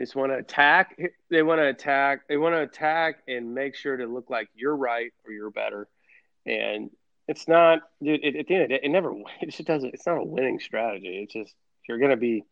They 0.00 0.18
want 0.18 0.32
to 0.32 0.38
attack. 0.38 0.98
They 1.30 1.42
want 1.42 1.58
to 1.58 1.66
attack. 1.66 2.26
They 2.26 2.38
want 2.38 2.54
to 2.54 2.62
attack 2.62 3.22
and 3.28 3.54
make 3.54 3.74
sure 3.74 3.98
to 3.98 4.06
look 4.06 4.30
like 4.30 4.48
you're 4.54 4.76
right 4.76 5.12
or 5.26 5.32
you're 5.32 5.50
better. 5.50 5.88
And 6.46 6.90
it's 7.28 7.46
not, 7.46 7.80
dude. 8.02 8.24
It, 8.24 8.36
at 8.36 8.46
the 8.46 8.54
end 8.54 8.62
of 8.62 8.68
the 8.70 8.74
day, 8.76 8.80
it 8.82 8.88
never. 8.88 9.12
It 9.42 9.50
just 9.50 9.64
doesn't. 9.64 9.92
It's 9.92 10.06
not 10.06 10.16
a 10.16 10.24
winning 10.24 10.58
strategy. 10.58 11.20
It's 11.22 11.34
just 11.34 11.54
you're 11.86 11.98
gonna 11.98 12.16
be, 12.16 12.44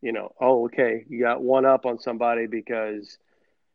you 0.00 0.12
know, 0.12 0.32
oh, 0.40 0.66
okay, 0.66 1.04
you 1.08 1.20
got 1.20 1.42
one 1.42 1.64
up 1.64 1.86
on 1.86 1.98
somebody 1.98 2.46
because 2.46 3.18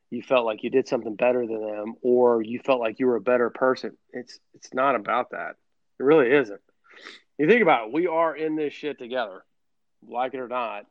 you 0.10 0.22
felt 0.22 0.46
like 0.46 0.64
you 0.64 0.70
did 0.70 0.88
something 0.88 1.16
better 1.16 1.46
than 1.46 1.62
them, 1.62 1.96
or 2.02 2.42
you 2.42 2.60
felt 2.60 2.80
like 2.80 3.00
you 3.00 3.08
were 3.08 3.18
a 3.18 3.22
better 3.22 3.50
person. 3.50 3.98
It's 4.14 4.40
it's 4.54 4.74
not 4.74 4.96
about 4.96 5.32
that. 5.32 5.56
It 6.00 6.04
really 6.04 6.32
isn't. 6.32 6.62
You 7.38 7.48
think 7.50 7.62
about 7.62 7.88
it. 7.88 7.94
We 7.94 8.08
are 8.08 8.34
in 8.34 8.56
this 8.56 8.74
shit 8.74 8.98
together, 8.98 9.44
like 10.08 10.34
it 10.34 10.40
or 10.40 10.48
not. 10.48 10.86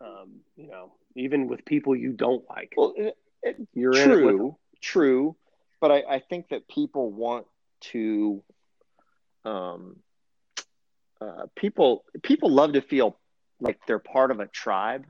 Um, 0.00 0.40
you 0.56 0.66
know, 0.66 0.92
even 1.14 1.48
with 1.48 1.64
people 1.64 1.94
you 1.94 2.12
don't 2.12 2.44
like, 2.48 2.72
well, 2.76 2.92
it, 2.96 3.16
it, 3.42 3.56
you're 3.72 3.92
true, 3.92 4.56
true, 4.80 5.36
but 5.80 5.90
I, 5.90 6.02
I 6.08 6.18
think 6.18 6.48
that 6.48 6.68
people 6.68 7.10
want 7.10 7.46
to, 7.92 8.42
um, 9.44 9.96
uh, 11.20 11.46
people 11.56 12.04
people 12.22 12.50
love 12.50 12.72
to 12.72 12.82
feel 12.82 13.18
like 13.60 13.78
they're 13.86 13.98
part 13.98 14.30
of 14.30 14.40
a 14.40 14.46
tribe. 14.46 15.06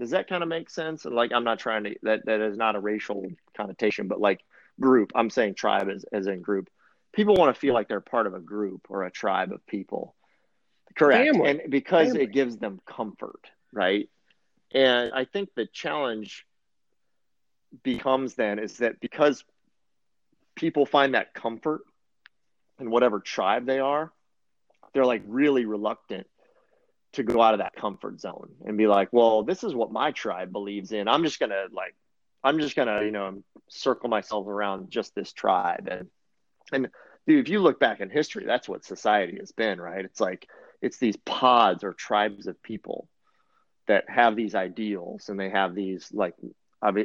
Does 0.00 0.10
that 0.10 0.28
kind 0.28 0.42
of 0.42 0.48
make 0.48 0.70
sense? 0.70 1.04
And 1.04 1.14
like, 1.14 1.32
I'm 1.32 1.44
not 1.44 1.58
trying 1.58 1.84
to 1.84 1.94
that 2.02 2.26
that 2.26 2.40
is 2.40 2.56
not 2.56 2.76
a 2.76 2.80
racial 2.80 3.26
connotation, 3.56 4.08
but 4.08 4.20
like 4.20 4.40
group, 4.80 5.12
I'm 5.14 5.30
saying 5.30 5.54
tribe 5.54 5.88
as 5.88 6.04
as 6.12 6.26
in 6.26 6.40
group. 6.40 6.68
People 7.12 7.34
want 7.34 7.54
to 7.54 7.60
feel 7.60 7.74
like 7.74 7.88
they're 7.88 8.00
part 8.00 8.26
of 8.26 8.34
a 8.34 8.40
group 8.40 8.86
or 8.88 9.04
a 9.04 9.10
tribe 9.10 9.52
of 9.52 9.64
people. 9.66 10.14
Correct, 10.96 11.32
Family. 11.32 11.50
and 11.50 11.70
because 11.70 12.08
Family. 12.08 12.22
it 12.22 12.32
gives 12.32 12.56
them 12.56 12.80
comfort, 12.86 13.46
right? 13.72 14.08
And 14.74 15.12
I 15.12 15.24
think 15.24 15.50
the 15.54 15.66
challenge 15.66 16.46
becomes 17.82 18.34
then 18.34 18.58
is 18.58 18.78
that 18.78 19.00
because 19.00 19.44
people 20.54 20.86
find 20.86 21.14
that 21.14 21.34
comfort 21.34 21.82
in 22.78 22.90
whatever 22.90 23.20
tribe 23.20 23.66
they 23.66 23.78
are, 23.78 24.12
they're 24.92 25.06
like 25.06 25.22
really 25.26 25.64
reluctant 25.64 26.26
to 27.12 27.22
go 27.22 27.40
out 27.42 27.54
of 27.54 27.60
that 27.60 27.74
comfort 27.76 28.20
zone 28.20 28.50
and 28.64 28.78
be 28.78 28.86
like, 28.86 29.08
well, 29.12 29.42
this 29.42 29.64
is 29.64 29.74
what 29.74 29.92
my 29.92 30.10
tribe 30.12 30.52
believes 30.52 30.92
in. 30.92 31.08
I'm 31.08 31.24
just 31.24 31.38
going 31.38 31.50
to 31.50 31.66
like, 31.72 31.94
I'm 32.42 32.58
just 32.58 32.74
going 32.74 32.88
to, 32.88 33.04
you 33.04 33.10
know, 33.10 33.42
circle 33.68 34.08
myself 34.08 34.46
around 34.46 34.90
just 34.90 35.14
this 35.14 35.32
tribe. 35.32 35.88
And, 35.90 36.08
and 36.72 36.88
dude, 37.26 37.46
if 37.46 37.50
you 37.50 37.60
look 37.60 37.78
back 37.78 38.00
in 38.00 38.10
history, 38.10 38.44
that's 38.46 38.68
what 38.68 38.84
society 38.84 39.36
has 39.38 39.52
been, 39.52 39.80
right? 39.80 40.04
It's 40.04 40.20
like, 40.20 40.48
it's 40.80 40.98
these 40.98 41.16
pods 41.16 41.84
or 41.84 41.92
tribes 41.92 42.46
of 42.46 42.62
people 42.62 43.08
that 43.92 44.08
have 44.08 44.36
these 44.36 44.54
ideals 44.54 45.28
and 45.28 45.38
they 45.38 45.50
have 45.50 45.74
these 45.74 46.08
like 46.12 46.34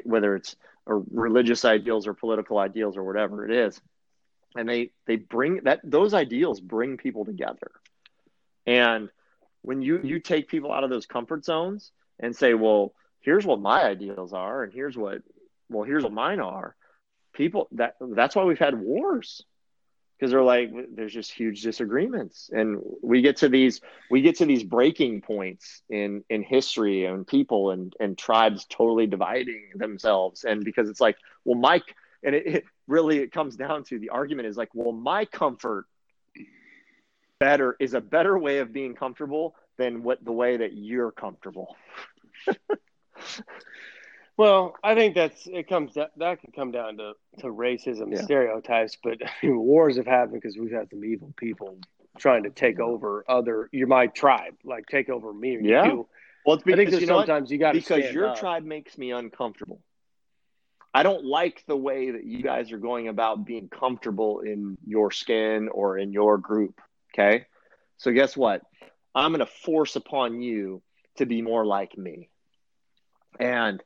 whether 0.06 0.36
it's 0.36 0.56
religious 0.86 1.66
ideals 1.66 2.08
or 2.08 2.14
political 2.14 2.58
ideals 2.58 2.98
or 2.98 3.04
whatever 3.04 3.46
it 3.46 3.52
is 3.52 3.82
and 4.56 4.68
they 4.68 4.92
they 5.06 5.16
bring 5.16 5.62
that 5.64 5.80
those 5.84 6.14
ideals 6.14 6.60
bring 6.60 6.98
people 6.98 7.26
together. 7.26 7.72
And 8.66 9.10
when 9.62 9.82
you 9.82 10.00
you 10.04 10.20
take 10.20 10.48
people 10.48 10.72
out 10.72 10.84
of 10.84 10.90
those 10.90 11.06
comfort 11.06 11.46
zones 11.46 11.92
and 12.20 12.36
say 12.36 12.54
well 12.54 12.94
here's 13.22 13.46
what 13.46 13.60
my 13.60 13.84
ideals 13.84 14.34
are 14.34 14.64
and 14.64 14.74
here's 14.74 14.98
what 14.98 15.22
well 15.70 15.84
here's 15.84 16.04
what 16.04 16.14
mine 16.14 16.40
are 16.40 16.76
people 17.34 17.68
that 17.74 17.96
that's 18.16 18.36
why 18.36 18.44
we've 18.44 18.60
had 18.60 18.80
wars 18.80 19.44
because 20.18 20.32
they're 20.32 20.42
like 20.42 20.72
there's 20.96 21.14
just 21.14 21.32
huge 21.32 21.62
disagreements. 21.62 22.50
And 22.52 22.82
we 23.02 23.22
get 23.22 23.38
to 23.38 23.50
these 23.50 23.82
we 24.10 24.22
get 24.22 24.38
to 24.38 24.46
these 24.46 24.64
breaking 24.64 25.22
points 25.22 25.82
in 25.90 26.24
in 26.30 26.44
history 26.44 27.06
and 27.06 27.26
people 27.26 27.72
and 27.72 27.94
and 28.00 28.18
tribes 28.18 28.66
totally 28.66 29.08
dividing 29.08 29.72
themselves. 29.76 30.44
And 30.44 30.64
because 30.64 30.90
it's 30.90 31.02
like 31.02 31.18
well 31.46 31.60
mike 31.60 31.96
and 32.24 32.36
it, 32.36 32.48
it 32.48 32.64
really 32.88 33.20
it 33.20 33.32
comes 33.32 33.56
down 33.56 33.84
to 33.86 34.00
the 34.00 34.10
argument 34.10 34.48
is 34.48 34.58
like 34.58 34.70
well 34.74 34.92
my 34.92 35.26
comfort 35.26 35.86
better 37.40 37.76
is 37.80 37.94
a 37.94 38.02
better 38.02 38.38
way 38.38 38.60
of 38.60 38.74
being 38.74 38.96
comfortable 38.96 39.56
than 39.78 40.02
what 40.02 40.24
the 40.26 40.32
way 40.32 40.58
that 40.58 40.74
you're 40.74 41.12
comfortable 41.12 41.76
Well, 44.38 44.76
I 44.84 44.94
think 44.94 45.16
that's 45.16 45.48
it 45.48 45.68
comes 45.68 45.96
that 45.96 46.12
that 46.18 46.42
could 46.42 46.54
come 46.56 46.72
down 46.72 46.98
to 46.98 47.14
to 47.40 47.48
racism 47.48 48.12
Yeah. 48.14 48.22
stereotypes, 48.22 48.98
but 49.04 49.18
I 49.26 49.32
mean, 49.46 49.58
wars 49.60 49.98
have 49.98 50.06
happened 50.06 50.40
because 50.42 50.58
we've 50.58 50.72
had 50.72 50.90
some 50.92 51.04
evil 51.04 51.34
people 51.38 51.78
trying 52.20 52.44
to 52.44 52.50
take 52.52 52.80
over 52.80 53.26
other. 53.28 53.70
You're 53.72 53.88
my 53.88 54.08
tribe, 54.08 54.56
like 54.64 54.86
take 54.88 55.10
over 55.10 55.34
me 55.34 55.58
or 55.58 55.62
Yeah. 55.62 55.86
you. 55.88 56.08
well 56.46 56.56
it's 56.56 56.64
because 56.64 57.02
you 57.02 57.08
know 57.08 57.16
what? 57.18 57.28
sometimes 57.28 57.52
you 57.52 57.58
got 57.58 57.74
because 57.74 58.12
your 58.12 58.28
up. 58.28 58.38
tribe 58.38 58.64
makes 58.64 58.98
me 58.98 59.12
uncomfortable. 59.12 59.82
I 60.94 61.04
don't 61.04 61.26
like 61.26 61.64
the 61.68 61.76
way 61.78 62.12
that 62.12 62.24
you 62.24 62.42
guys 62.42 62.72
are 62.72 62.78
going 62.80 63.08
about 63.08 63.46
being 63.46 63.70
comfortable 63.70 64.40
in 64.40 64.78
your 64.86 65.12
skin 65.12 65.68
or 65.70 65.98
in 65.98 66.12
your 66.12 66.38
group. 66.38 66.80
Okay. 67.14 67.46
So, 67.98 68.12
guess 68.12 68.38
what? 68.38 68.62
I'm 69.14 69.32
going 69.32 69.40
to 69.40 69.46
force 69.46 69.96
upon 69.96 70.42
you 70.42 70.82
to 71.18 71.26
be 71.26 71.42
more 71.42 71.66
like 71.66 71.98
me. 71.98 72.30
And 73.40 73.84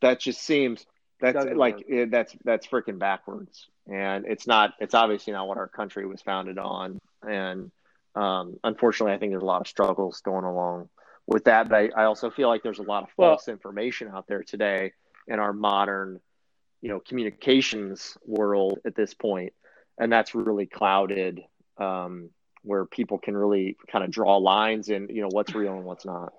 that 0.00 0.20
just 0.20 0.42
seems 0.42 0.86
that's 1.20 1.34
Doesn't 1.34 1.56
like 1.56 1.84
it, 1.88 2.10
that's 2.10 2.34
that's 2.44 2.66
freaking 2.66 2.98
backwards. 2.98 3.68
And 3.90 4.26
it's 4.26 4.46
not 4.46 4.74
it's 4.80 4.94
obviously 4.94 5.32
not 5.32 5.48
what 5.48 5.58
our 5.58 5.68
country 5.68 6.06
was 6.06 6.20
founded 6.20 6.58
on. 6.58 6.98
And 7.26 7.70
um, 8.14 8.58
unfortunately 8.62 9.12
i 9.12 9.18
think 9.18 9.32
there's 9.32 9.42
a 9.42 9.46
lot 9.46 9.60
of 9.60 9.66
struggles 9.66 10.20
going 10.20 10.44
along 10.44 10.88
with 11.26 11.44
that. 11.44 11.68
But 11.68 11.76
I, 11.96 12.02
I 12.02 12.04
also 12.04 12.30
feel 12.30 12.48
like 12.48 12.62
there's 12.62 12.78
a 12.78 12.82
lot 12.82 13.04
of 13.04 13.08
Well- 13.16 13.30
false 13.30 13.48
information 13.48 14.08
out 14.08 14.26
there 14.26 14.42
today 14.42 14.92
in 15.26 15.38
our 15.38 15.52
modern 15.52 16.20
you 16.82 16.90
know 16.90 17.00
communications 17.00 18.18
world 18.26 18.80
at 18.84 18.94
this 18.94 19.14
point. 19.14 19.52
And 19.98 20.12
that's 20.12 20.34
really 20.34 20.66
clouded 20.66 21.40
um, 21.78 22.30
where 22.62 22.84
people 22.84 23.18
can 23.18 23.36
really 23.36 23.76
kind 23.90 24.04
of 24.04 24.10
draw 24.10 24.36
lines 24.38 24.88
and 24.88 25.08
you 25.08 25.22
know 25.22 25.28
what's 25.30 25.54
real 25.54 25.74
and 25.74 25.84
what's 25.84 26.04
not. 26.04 26.32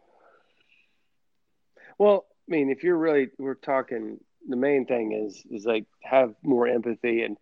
Well, 1.98 2.26
mean, 2.48 2.70
if 2.70 2.84
you're 2.84 2.98
really, 2.98 3.30
we're 3.38 3.56
talking. 3.56 4.20
The 4.48 4.56
main 4.56 4.86
thing 4.86 5.12
is 5.12 5.44
is 5.50 5.66
like 5.66 5.86
have 6.04 6.36
more 6.44 6.68
empathy 6.68 7.24
and. 7.24 7.38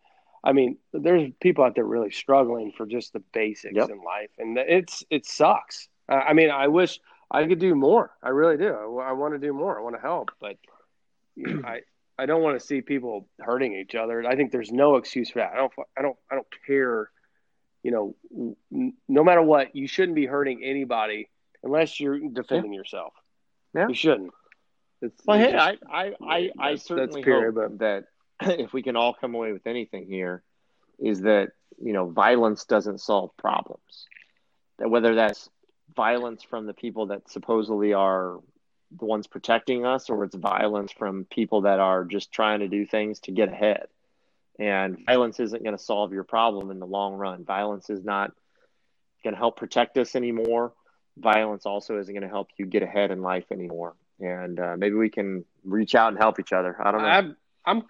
I 0.46 0.52
mean, 0.52 0.76
there's 0.92 1.32
people 1.40 1.64
out 1.64 1.74
there 1.74 1.86
really 1.86 2.12
struggling 2.12 2.74
for 2.76 2.86
just 2.86 3.14
the 3.14 3.22
basics 3.34 3.76
Yep. 3.76 3.90
in 3.92 4.02
life, 4.04 4.30
and 4.38 4.58
it's 4.58 5.02
it 5.10 5.26
sucks. 5.26 5.88
I 6.10 6.16
I 6.16 6.34
mean, 6.34 6.50
I 6.50 6.68
wish 6.68 7.00
I 7.32 7.46
could 7.48 7.60
do 7.60 7.76
more. 7.76 8.12
I 8.22 8.28
really 8.30 8.58
do. 8.58 9.00
I, 9.00 9.14
want 9.14 9.36
to 9.36 9.40
do 9.40 9.54
more. 9.54 9.80
I 9.80 9.82
want 9.82 9.96
to 9.96 10.02
help, 10.02 10.32
but 10.42 10.58
you 11.38 11.48
know, 11.48 11.62
I 11.66 11.82
I 12.20 12.26
don't 12.26 12.42
want 12.44 12.60
to 12.60 12.66
see 12.66 12.82
people 12.82 13.30
hurting 13.40 13.74
each 13.74 13.96
other. 13.96 14.22
I 14.28 14.36
think 14.36 14.52
there's 14.52 14.70
no 14.70 14.98
excuse 14.98 15.30
for 15.30 15.40
that. 15.40 15.54
I 15.54 15.56
don't 15.56 15.72
I 15.98 16.02
don't 16.02 16.18
I 16.30 16.36
don't 16.36 16.48
care. 16.68 17.10
You 17.82 17.92
know, 17.92 18.16
n- 18.72 18.94
no 19.08 19.24
matter 19.24 19.42
what, 19.42 19.74
you 19.78 19.88
shouldn't 19.88 20.16
be 20.16 20.26
hurting 20.26 20.62
anybody 20.62 21.30
unless 21.64 22.02
you're 22.02 22.20
defending 22.20 22.74
yourself. 22.74 23.14
Yeah. 23.74 23.88
you 23.88 23.96
shouldn't. 23.96 24.34
It's, 25.04 25.22
Well, 25.26 25.38
hey, 25.38 25.54
I, 25.54 25.78
I, 25.92 26.14
I, 26.26 26.50
I 26.58 26.76
certainly 26.76 27.24
period, 27.24 27.56
hope 27.56 27.80
that 27.80 28.06
if 28.42 28.72
we 28.72 28.82
can 28.82 28.96
all 28.96 29.14
come 29.14 29.36
away 29.36 29.52
with 29.52 29.68
anything 29.68 30.06
here, 30.08 30.44
is 30.98 31.22
that 31.22 31.50
you 31.78 31.92
know 31.92 32.10
violence 32.10 32.64
doesn't 32.64 33.02
solve 33.02 33.36
problems. 33.36 34.08
That 34.80 34.90
whether 34.90 35.14
that's 35.14 35.50
violence 35.94 36.44
from 36.44 36.68
the 36.68 36.74
people 36.74 37.08
that 37.08 37.30
supposedly 37.30 37.94
are 37.94 38.40
the 38.98 39.06
ones 39.06 39.28
protecting 39.28 39.86
us, 39.86 40.10
or 40.10 40.24
it's 40.24 40.36
violence 40.36 40.94
from 40.94 41.26
people 41.26 41.62
that 41.64 41.82
are 41.82 42.06
just 42.06 42.32
trying 42.32 42.62
to 42.62 42.70
do 42.70 42.86
things 42.86 43.20
to 43.22 43.34
get 43.34 43.50
ahead. 43.50 43.88
And 44.58 45.06
violence 45.06 45.42
isn't 45.42 45.64
going 45.64 45.76
to 45.76 45.84
solve 45.84 46.14
your 46.14 46.24
problem 46.24 46.72
in 46.72 46.80
the 46.80 46.88
long 46.88 47.16
run. 47.16 47.44
Violence 47.44 47.90
is 47.90 48.06
not 48.06 48.32
going 49.22 49.34
to 49.34 49.40
help 49.40 49.58
protect 49.58 49.98
us 49.98 50.16
anymore. 50.16 50.72
Violence 51.18 51.66
also 51.66 52.00
isn't 52.00 52.14
going 52.14 52.24
to 52.24 52.30
help 52.30 52.50
you 52.58 52.66
get 52.66 52.84
ahead 52.84 53.12
in 53.12 53.22
life 53.22 53.46
anymore 53.52 53.96
and 54.20 54.60
uh, 54.60 54.76
maybe 54.78 54.96
we 54.96 55.10
can 55.10 55.46
reach 55.64 55.96
out 55.96 56.10
and 56.10 56.18
help 56.18 56.40
each 56.40 56.54
other. 56.54 56.76
I 56.80 56.92
don't 56.92 57.02
know. 57.02 57.08
I'm, 57.08 57.36
I'm, 57.66 57.84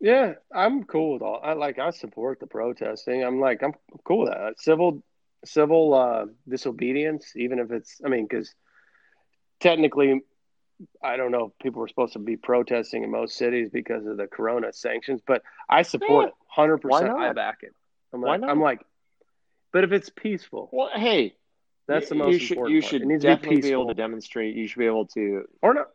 yeah, 0.00 0.34
I'm 0.54 0.84
cool 0.84 1.14
with 1.14 1.22
all. 1.22 1.40
I 1.42 1.54
like, 1.54 1.78
I 1.78 1.90
support 1.90 2.40
the 2.40 2.46
protesting. 2.46 3.22
I'm 3.24 3.40
like, 3.40 3.62
I'm 3.62 3.72
cool 4.04 4.20
with 4.20 4.30
that. 4.30 4.60
Civil, 4.60 5.02
civil 5.44 5.94
uh, 5.94 6.26
disobedience, 6.48 7.32
even 7.36 7.58
if 7.58 7.70
it's, 7.70 8.00
I 8.04 8.08
mean, 8.08 8.26
because 8.28 8.54
technically, 9.60 10.20
I 11.02 11.16
don't 11.16 11.30
know 11.30 11.46
if 11.46 11.58
people 11.62 11.80
were 11.80 11.88
supposed 11.88 12.14
to 12.14 12.18
be 12.18 12.36
protesting 12.36 13.04
in 13.04 13.10
most 13.10 13.36
cities 13.36 13.70
because 13.72 14.04
of 14.06 14.16
the 14.16 14.26
Corona 14.26 14.72
sanctions, 14.72 15.20
but 15.26 15.42
I 15.68 15.82
support 15.82 16.24
Yeah. 16.24 16.28
it, 16.28 16.34
hundred 16.48 16.78
Why 16.82 17.00
percent. 17.00 17.16
I 17.16 17.32
back 17.32 17.58
it. 17.62 17.74
I'm 18.12 18.20
Why 18.20 18.32
like, 18.32 18.40
not? 18.40 18.50
I'm 18.50 18.60
like, 18.60 18.80
but 19.72 19.84
if 19.84 19.92
it's 19.92 20.10
peaceful, 20.10 20.68
well, 20.72 20.90
hey, 20.94 21.34
that's 21.86 22.08
the 22.08 22.14
most 22.14 22.32
you 22.32 22.38
should, 22.38 22.56
important. 22.56 22.74
You 22.74 22.80
should 22.82 23.02
needs 23.04 23.22
definitely 23.22 23.56
be 23.56 23.62
be 23.62 23.72
able 23.72 23.88
to 23.88 23.94
demonstrate. 23.94 24.54
You 24.56 24.66
should 24.66 24.78
be 24.78 24.86
able 24.86 25.06
to. 25.08 25.44
or 25.62 25.74
not. 25.74 25.88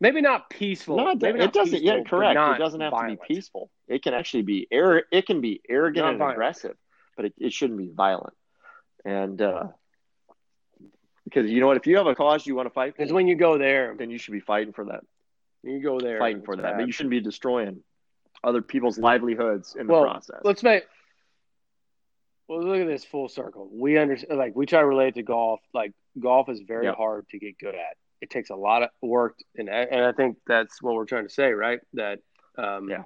Maybe 0.00 0.20
not 0.20 0.50
peaceful. 0.50 0.96
No, 0.96 1.14
maybe 1.14 1.38
it 1.40 1.52
doesn't. 1.52 1.78
peaceful, 1.80 1.98
Yeah, 1.98 2.02
correct. 2.02 2.36
It 2.36 2.58
doesn't 2.58 2.80
have 2.80 2.90
violent. 2.90 3.20
to 3.20 3.26
be 3.28 3.34
peaceful. 3.34 3.70
It 3.86 4.02
can 4.02 4.14
actually 4.14 4.42
be 4.42 4.66
air. 4.70 5.04
It 5.12 5.26
can 5.26 5.40
be 5.40 5.60
arrogant 5.68 6.18
Not 6.18 6.24
and 6.24 6.32
aggressive, 6.32 6.76
but 7.16 7.26
it, 7.26 7.34
it 7.38 7.52
shouldn't 7.52 7.78
be 7.78 7.88
violent. 7.94 8.34
And 9.04 9.40
uh, 9.40 9.64
because 11.24 11.50
you 11.50 11.60
know 11.60 11.68
what, 11.68 11.76
if 11.76 11.86
you 11.86 11.96
have 11.98 12.06
a 12.06 12.14
cause 12.14 12.46
you 12.46 12.54
want 12.54 12.66
to 12.66 12.70
fight 12.74 12.96
Because 12.96 13.12
when 13.12 13.28
you 13.28 13.36
go 13.36 13.58
there, 13.58 13.94
then 13.96 14.10
you 14.10 14.18
should 14.18 14.32
be 14.32 14.40
fighting 14.40 14.72
for 14.72 14.86
that. 14.86 15.04
you 15.62 15.80
go 15.80 16.00
there, 16.00 16.18
Fighting 16.18 16.42
for 16.42 16.56
that. 16.56 16.62
bad. 16.62 16.76
But 16.78 16.86
you 16.86 16.92
shouldn't 16.92 17.10
be 17.10 17.20
destroying 17.20 17.82
other 18.44 18.60
people's 18.60 18.98
livelihoods 18.98 19.76
in 19.78 19.86
the 19.86 19.92
process. 20.00 20.40
let's 20.42 20.62
make. 20.62 20.84
Well, 22.52 22.62
look 22.66 22.80
at 22.82 22.86
this 22.86 23.04
full 23.04 23.28
circle. 23.30 23.70
We 23.72 23.96
understand, 23.96 24.38
like 24.38 24.54
we 24.54 24.66
try 24.66 24.80
to 24.80 24.86
relate 24.86 25.14
to 25.14 25.22
golf. 25.22 25.60
Like 25.72 25.92
golf 26.20 26.50
is 26.50 26.60
very 26.60 26.84
Yep. 26.84 26.96
hard 26.96 27.28
to 27.30 27.38
get 27.38 27.58
good 27.58 27.74
at. 27.74 27.96
It 28.20 28.28
takes 28.28 28.50
a 28.50 28.54
lot 28.56 28.82
of 28.82 28.90
work, 29.00 29.38
and 29.56 29.70
I- 29.70 29.84
and 29.84 30.04
I 30.04 30.12
think 30.12 30.36
that's 30.46 30.82
what 30.82 30.94
we're 30.94 31.06
trying 31.06 31.26
to 31.26 31.32
say, 31.32 31.52
right? 31.52 31.80
That 31.94 32.20
um, 32.58 32.90
Yeah. 32.90 33.04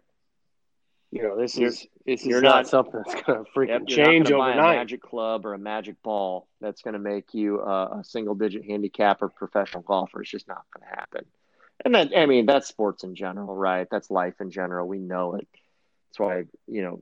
you 1.12 1.22
know, 1.22 1.36
this 1.38 1.56
You're- 1.56 1.68
is 1.68 1.86
this 2.04 2.22
is 2.22 2.26
you're 2.26 2.40
not, 2.42 2.56
not- 2.56 2.66
something 2.66 3.00
that's 3.06 3.22
going 3.22 3.44
to 3.44 3.50
freaking 3.52 3.68
Yep, 3.68 3.82
you're 3.86 4.04
change 4.06 4.28
gonna 4.30 4.38
buy 4.38 4.52
a 4.54 4.56
magic 4.56 5.00
club 5.00 5.46
or 5.46 5.54
a 5.54 5.58
magic 5.58 6.02
ball 6.02 6.48
that's 6.60 6.82
going 6.82 6.94
to 6.94 6.98
make 6.98 7.32
you 7.32 7.60
a, 7.60 8.00
a 8.00 8.04
single 8.04 8.34
digit 8.34 8.64
handicap 8.64 9.22
or 9.22 9.28
professional 9.28 9.84
golfer. 9.84 10.20
It's 10.22 10.30
just 10.32 10.48
not 10.48 10.64
going 10.74 10.88
to 10.90 10.96
happen. 10.98 11.24
And 11.84 11.94
that, 11.94 12.10
I 12.16 12.26
mean, 12.26 12.46
that's 12.46 12.66
sports 12.66 13.04
in 13.04 13.14
general, 13.14 13.54
right? 13.54 13.86
That's 13.88 14.10
life 14.10 14.40
in 14.40 14.50
general. 14.50 14.88
We 14.88 14.98
know 14.98 15.34
it. 15.36 15.46
That's 16.08 16.18
why, 16.18 16.44
you 16.66 16.82
know, 16.82 17.00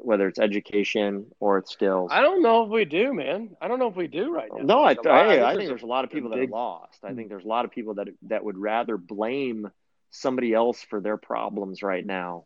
whether 0.00 0.28
it's 0.28 0.38
education 0.38 1.26
or 1.40 1.58
it's 1.58 1.72
skills. 1.72 2.10
I 2.12 2.20
don't 2.22 2.42
know 2.42 2.64
if 2.64 2.70
we 2.70 2.84
do, 2.84 3.12
man. 3.12 3.56
I 3.60 3.68
don't 3.68 3.78
know 3.78 3.88
if 3.88 3.96
we 3.96 4.06
do 4.06 4.32
right 4.32 4.48
now. 4.52 4.62
no, 4.62 4.84
I, 4.84 4.94
lot- 4.94 5.06
I 5.06 5.36
this 5.36 5.46
think 5.50 5.62
is 5.62 5.68
there's 5.68 5.82
a 5.82 5.86
lot 5.86 6.04
of 6.04 6.10
people 6.10 6.30
that 6.30 6.38
are 6.38 6.46
lost. 6.46 6.98
I 7.04 7.10
hmm. 7.10 7.16
think 7.16 7.28
there's 7.28 7.44
a 7.44 7.48
lot 7.48 7.64
of 7.64 7.70
people 7.70 7.94
that 7.94 8.08
that 8.22 8.44
would 8.44 8.58
rather 8.58 8.96
blame 8.96 9.70
somebody 10.10 10.54
else 10.54 10.82
for 10.82 11.00
their 11.00 11.16
problems 11.16 11.82
right 11.82 12.04
now 12.04 12.44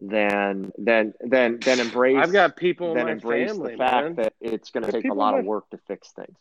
than 0.00 0.72
than 0.78 1.12
than 1.20 1.60
than 1.60 1.80
embrace 1.80 2.18
I've 2.18 2.32
got 2.32 2.56
people 2.56 2.96
in 2.96 3.04
my 3.04 3.12
embrace 3.12 3.50
family, 3.50 3.72
the 3.72 3.78
fact 3.78 4.04
man. 4.04 4.14
that 4.16 4.32
it's 4.40 4.70
going 4.70 4.84
to 4.84 4.92
take 4.92 5.04
a 5.04 5.14
lot 5.14 5.38
of 5.38 5.44
work 5.44 5.68
to 5.70 5.78
fix 5.86 6.10
things. 6.12 6.38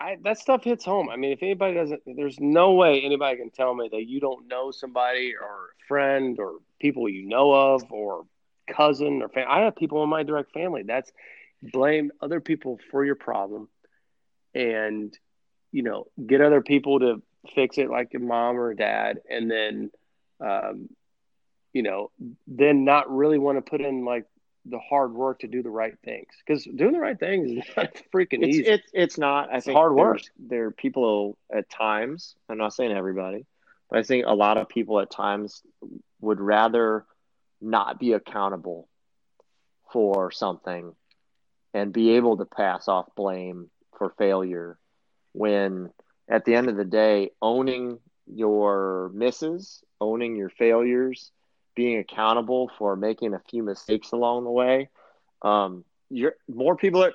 I, 0.00 0.16
that 0.24 0.38
stuff 0.38 0.64
hits 0.64 0.84
home. 0.84 1.10
I 1.10 1.16
mean, 1.16 1.32
if 1.32 1.42
anybody 1.42 1.74
doesn't, 1.74 2.02
there's 2.06 2.40
no 2.40 2.72
way 2.72 3.02
anybody 3.02 3.36
can 3.36 3.50
tell 3.50 3.74
me 3.74 3.88
that 3.92 4.08
you 4.08 4.18
don't 4.18 4.48
know 4.48 4.70
somebody 4.70 5.34
or 5.34 5.46
a 5.46 5.86
friend 5.86 6.38
or 6.38 6.54
people 6.80 7.08
you 7.08 7.28
know 7.28 7.52
of 7.52 7.84
or 7.92 8.24
cousin 8.66 9.20
or 9.20 9.28
family. 9.28 9.50
I 9.50 9.60
have 9.64 9.76
people 9.76 10.02
in 10.02 10.08
my 10.08 10.22
direct 10.22 10.52
family. 10.52 10.84
That's 10.84 11.12
blame 11.62 12.10
other 12.22 12.40
people 12.40 12.78
for 12.90 13.04
your 13.04 13.14
problem 13.14 13.68
and, 14.54 15.16
you 15.70 15.82
know, 15.82 16.06
get 16.26 16.40
other 16.40 16.62
people 16.62 17.00
to 17.00 17.22
fix 17.54 17.76
it 17.76 17.90
like 17.90 18.14
your 18.14 18.22
mom 18.22 18.58
or 18.58 18.72
dad. 18.72 19.18
And 19.28 19.50
then, 19.50 19.90
um, 20.40 20.88
you 21.74 21.82
know, 21.82 22.10
then 22.46 22.84
not 22.84 23.14
really 23.14 23.38
want 23.38 23.58
to 23.58 23.70
put 23.70 23.82
in 23.82 24.04
like 24.04 24.24
the 24.66 24.78
hard 24.78 25.12
work 25.14 25.40
to 25.40 25.46
do 25.48 25.62
the 25.62 25.70
right 25.70 25.94
things 26.04 26.28
because 26.46 26.64
doing 26.64 26.92
the 26.92 27.00
right 27.00 27.18
things 27.18 27.50
is 27.50 27.64
not 27.76 27.94
freaking 28.14 28.42
It's 28.42 28.56
easy. 28.56 28.64
it's 28.64 28.88
it's 28.92 29.18
not. 29.18 29.52
I 29.52 29.56
It's 29.56 29.66
think 29.66 29.76
hard 29.76 29.94
work. 29.94 30.20
There 30.38 30.66
are 30.66 30.70
people 30.70 31.36
at 31.54 31.68
times. 31.70 32.34
I'm 32.48 32.58
not 32.58 32.74
saying 32.74 32.92
everybody, 32.92 33.46
but 33.90 33.98
I 33.98 34.02
think 34.02 34.26
a 34.26 34.34
lot 34.34 34.58
of 34.58 34.68
people 34.68 35.00
at 35.00 35.10
times 35.10 35.62
would 36.20 36.40
rather 36.40 37.06
not 37.60 37.98
be 37.98 38.12
accountable 38.12 38.88
for 39.92 40.30
something 40.30 40.94
and 41.74 41.92
be 41.92 42.12
able 42.12 42.36
to 42.38 42.44
pass 42.44 42.88
off 42.88 43.06
blame 43.16 43.70
for 43.98 44.10
failure 44.18 44.78
when 45.32 45.90
at 46.28 46.44
the 46.44 46.54
end 46.54 46.68
of 46.68 46.76
the 46.76 46.84
day 46.84 47.30
owning 47.42 47.98
your 48.26 49.10
misses 49.14 49.82
owning 50.00 50.36
your 50.36 50.48
failures 50.50 51.32
being 51.74 51.98
accountable 51.98 52.70
for 52.78 52.96
making 52.96 53.34
a 53.34 53.40
few 53.50 53.62
mistakes 53.62 54.12
along 54.12 54.44
the 54.44 54.50
way 54.50 54.88
um 55.42 55.84
you're 56.10 56.34
more 56.48 56.76
people 56.76 57.02
are 57.04 57.12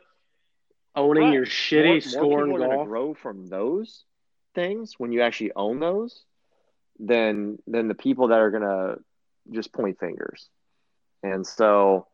owning 0.95 1.23
Right. 1.23 1.33
your 1.33 1.45
shitty 1.45 1.83
more, 1.83 1.91
more 1.91 1.99
score 1.99 2.45
people 2.45 2.57
gonna 2.57 2.85
grow 2.85 3.13
from 3.13 3.47
those 3.47 4.03
things 4.53 4.95
when 4.97 5.11
you 5.11 5.21
actually 5.21 5.51
own 5.55 5.79
those 5.79 6.23
than 6.99 7.57
than 7.67 7.87
the 7.87 7.95
people 7.95 8.29
that 8.29 8.39
are 8.39 8.51
gonna 8.51 8.95
just 9.51 9.73
point 9.73 9.99
fingers 9.99 10.49
and 11.23 11.45
so 11.45 12.07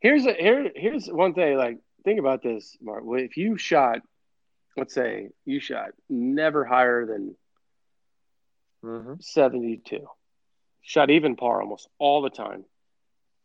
Here's 0.00 0.26
a 0.26 0.34
here 0.34 0.70
here's 0.74 1.06
one 1.06 1.34
thing. 1.34 1.56
Like 1.56 1.78
think 2.04 2.18
about 2.20 2.42
this, 2.42 2.76
Mark. 2.82 3.04
If 3.06 3.36
you 3.36 3.56
shot, 3.56 4.00
let's 4.76 4.92
say 4.94 5.30
you 5.44 5.60
shot 5.60 5.90
never 6.08 6.64
higher 6.64 7.06
than 7.06 7.36
seventy 9.20 9.78
two, 9.78 10.06
shot 10.84 11.10
even 11.10 11.34
par 11.34 11.60
almost 11.60 11.88
all 11.98 12.22
the 12.22 12.30
time. 12.30 12.64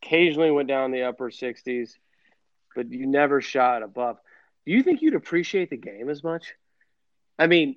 Occasionally 0.02 0.50
went 0.50 0.68
down 0.68 0.92
the 0.92 1.02
upper 1.02 1.30
sixties, 1.30 1.98
but 2.76 2.90
you 2.90 3.06
never 3.06 3.40
shot 3.40 3.82
above. 3.82 4.18
Do 4.64 4.72
you 4.72 4.82
think 4.82 5.02
you'd 5.02 5.14
appreciate 5.14 5.70
the 5.70 5.76
game 5.76 6.08
as 6.08 6.22
much? 6.22 6.54
I 7.38 7.46
mean, 7.46 7.76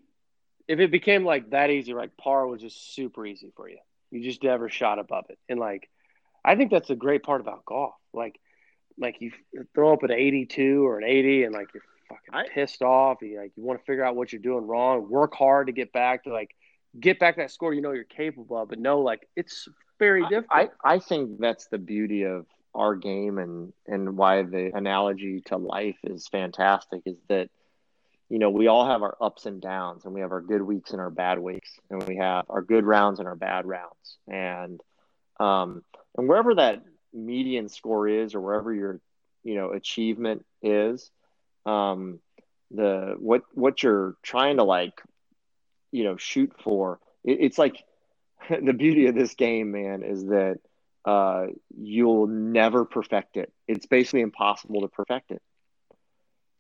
if 0.68 0.80
it 0.80 0.92
became 0.92 1.26
like 1.26 1.50
that 1.50 1.70
easy, 1.70 1.94
like 1.94 2.16
par 2.18 2.46
was 2.46 2.62
just 2.62 2.94
super 2.94 3.26
easy 3.26 3.52
for 3.56 3.68
you, 3.68 3.80
you 4.12 4.22
just 4.22 4.44
never 4.44 4.70
shot 4.70 5.00
above 5.00 5.26
it, 5.30 5.40
and 5.50 5.60
like, 5.60 5.90
I 6.46 6.56
think 6.56 6.70
that's 6.70 6.90
a 6.90 6.96
great 6.96 7.24
part 7.24 7.42
about 7.42 7.66
golf. 7.66 7.96
Like, 8.14 8.40
like 8.98 9.22
you 9.22 9.32
throw 9.74 9.94
up 9.94 10.04
an 10.04 10.12
82 10.12 10.86
or 10.86 11.00
an 11.00 11.04
80 11.04 11.44
and 11.46 11.54
like 11.54 11.68
you're 11.74 11.84
fucking 12.10 12.34
I- 12.34 12.54
pissed 12.54 12.82
off 12.82 13.22
you 13.22 13.40
like 13.40 13.52
you 13.56 13.64
want 13.64 13.80
to 13.80 13.86
figure 13.86 14.04
out 14.04 14.16
what 14.16 14.32
you're 14.32 14.42
doing 14.42 14.68
wrong 14.68 15.10
work 15.10 15.34
hard 15.34 15.68
to 15.68 15.74
get 15.74 15.92
back 15.92 16.24
to 16.24 16.34
like 16.34 16.56
get 17.00 17.20
back 17.20 17.38
that 17.38 17.52
score 17.52 17.74
you 17.74 17.82
know 17.82 17.92
you're 17.92 18.04
capable 18.04 18.58
of 18.58 18.70
but 18.70 18.80
no 18.80 19.00
like 19.00 19.28
it's 19.36 19.68
very 20.00 20.22
difficult. 20.28 20.72
I, 20.84 20.96
I 20.96 21.00
think 21.00 21.40
that's 21.40 21.68
the 21.68 21.78
beauty 21.78 22.24
of 22.24 22.46
our 22.76 22.96
game 22.96 23.38
and 23.38 23.72
and 23.88 24.18
why 24.18 24.42
the 24.44 24.72
analogy 24.76 25.42
to 25.46 25.58
life 25.58 25.98
is 26.04 26.28
fantastic 26.28 27.04
is 27.06 27.18
that 27.30 27.50
you 28.30 28.40
know 28.40 28.50
we 28.50 28.68
all 28.68 28.86
have 28.88 29.04
our 29.04 29.16
ups 29.22 29.46
and 29.46 29.62
downs 29.62 30.06
and 30.06 30.14
we 30.14 30.22
have 30.22 30.32
our 30.32 30.42
good 30.42 30.62
weeks 30.62 30.92
and 30.92 31.00
our 31.00 31.12
bad 31.12 31.40
weeks 31.40 31.80
and 31.90 32.04
we 32.04 32.18
have 32.18 32.46
our 32.50 32.62
good 32.62 32.86
rounds 32.86 33.20
and 33.20 33.28
our 33.28 33.36
bad 33.36 33.66
rounds. 33.66 34.18
And 34.28 34.82
um 35.40 35.84
and 36.18 36.28
wherever 36.28 36.56
that 36.56 36.84
median 37.14 37.70
score 37.70 38.08
is 38.08 38.34
or 38.34 38.42
wherever 38.42 38.74
your 38.74 39.00
you 39.44 39.56
know 39.56 39.72
achievement 39.72 40.46
is 40.64 41.12
um 41.66 42.20
the 42.72 43.16
what 43.20 43.44
what 43.54 43.84
you're 43.84 44.16
trying 44.24 44.58
to 44.58 44.64
like, 44.64 45.00
you 45.94 46.04
know, 46.04 46.18
shoot 46.18 46.52
for. 46.64 47.00
It, 47.24 47.40
it's 47.42 47.60
like 47.60 47.78
the 48.50 48.74
beauty 48.74 49.08
of 49.08 49.16
this 49.16 49.36
game, 49.36 49.72
man, 49.72 50.04
is 50.04 50.26
that 50.28 50.60
uh, 51.06 51.48
you'll 51.78 52.28
never 52.28 52.86
perfect 52.86 53.38
it. 53.38 53.54
It's 53.68 53.86
basically 53.88 54.22
impossible 54.22 54.82
to 54.82 54.90
perfect 54.90 55.32
it. 55.32 55.42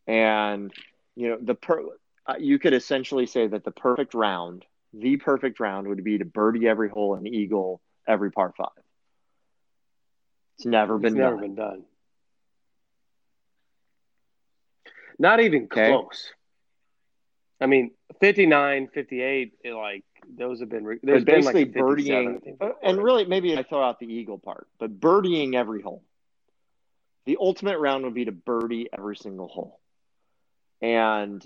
And 0.08 0.72
you 1.16 1.30
know, 1.30 1.38
the 1.42 1.56
per, 1.56 1.82
uh, 2.28 2.36
you 2.40 2.60
could 2.60 2.74
essentially 2.74 3.26
say 3.28 3.48
that 3.48 3.64
the 3.66 3.72
perfect 3.72 4.14
round, 4.14 4.66
the 4.94 5.18
perfect 5.18 5.60
round, 5.60 5.88
would 5.88 6.04
be 6.04 6.18
to 6.20 6.26
birdie 6.26 6.68
every 6.68 6.90
hole 6.90 7.16
and 7.16 7.28
eagle 7.28 7.82
every 8.08 8.32
par 8.32 8.54
five. 8.58 8.68
It's 10.58 10.66
never 10.66 10.98
been 10.98 11.16
it's 11.16 11.16
never 11.16 11.36
done. 11.36 11.38
been 11.38 11.56
done. 11.56 11.86
Not 15.20 15.40
even 15.40 15.68
Okay. 15.72 15.86
close. 15.86 16.34
I 17.62 17.68
mean, 17.68 17.92
59, 18.20 18.88
58, 18.94 19.54
it, 19.64 19.74
like 19.74 20.04
those 20.38 20.60
have 20.60 20.70
been. 20.70 20.84
Re- 20.84 21.00
there's 21.04 21.24
been 21.24 21.44
like 21.44 21.56
basically 21.56 21.80
a 21.80 21.84
birdieing, 21.84 22.74
and 22.84 23.02
really 23.02 23.26
maybe 23.26 23.58
I 23.58 23.64
throw 23.64 23.84
out 23.84 24.00
the 24.00 24.08
eagle 24.08 24.38
part, 24.40 24.68
but 24.80 25.00
birdieing 25.00 25.56
every 25.56 25.82
hole. 25.82 26.04
The 27.26 27.38
ultimate 27.40 27.80
round 27.80 28.04
would 28.04 28.14
be 28.14 28.26
to 28.26 28.32
birdie 28.32 28.90
every 28.98 29.16
single 29.16 29.48
hole, 29.48 29.80
and 30.82 31.44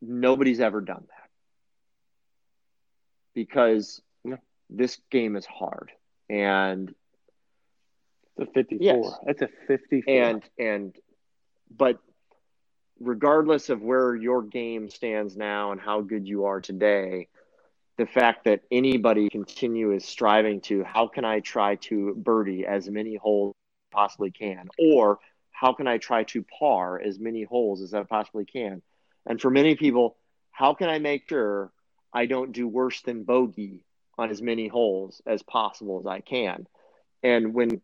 nobody's 0.00 0.60
ever 0.60 0.80
done 0.80 1.04
that 1.08 1.30
because 3.34 4.00
No. 4.24 4.38
this 4.70 4.98
game 5.10 5.36
is 5.36 5.46
hard, 5.46 5.90
and 6.30 6.94
It's 8.36 8.48
a 8.50 8.52
54. 8.52 8.78
Yes. 8.80 9.18
That's 9.26 9.42
a 9.42 9.48
54. 9.66 10.14
and 10.14 10.42
and 10.58 10.96
but 11.76 11.98
regardless 13.00 13.70
of 13.70 13.82
where 13.82 14.14
your 14.14 14.42
game 14.42 14.88
stands 14.88 15.36
now 15.36 15.72
and 15.72 15.80
how 15.80 16.00
good 16.00 16.26
you 16.26 16.44
are 16.44 16.60
today 16.60 17.28
the 17.96 18.06
fact 18.06 18.44
that 18.44 18.62
anybody 18.70 19.28
continue 19.28 19.92
is 19.92 20.04
striving 20.04 20.60
to 20.60 20.82
how 20.84 21.06
can 21.06 21.24
i 21.24 21.40
try 21.40 21.76
to 21.76 22.14
birdie 22.16 22.66
as 22.66 22.88
many 22.90 23.14
holes 23.16 23.54
as 23.54 23.94
I 23.94 24.00
possibly 24.00 24.30
can? 24.30 24.68
Or 24.78 25.18
how 25.52 25.72
can 25.72 25.86
i 25.86 25.98
try 25.98 26.24
to 26.24 26.44
par 26.58 27.00
as 27.00 27.18
many 27.18 27.44
holes 27.44 27.82
as 27.82 27.94
i 27.94 28.02
possibly 28.02 28.44
can? 28.44 28.82
And 29.26 29.40
for 29.40 29.50
many 29.50 29.76
people 29.76 30.16
how 30.50 30.74
can 30.74 30.88
i 30.88 30.98
make 30.98 31.28
sure 31.28 31.72
i 32.12 32.26
don't 32.26 32.52
do 32.52 32.66
worse 32.66 33.02
than 33.02 33.24
bogey 33.24 33.84
on 34.16 34.30
as 34.30 34.40
many 34.40 34.68
holes 34.68 35.20
as 35.26 35.42
possible 35.42 36.00
as 36.00 36.06
i 36.06 36.20
can? 36.20 36.66
And 37.22 37.54
when 37.54 37.80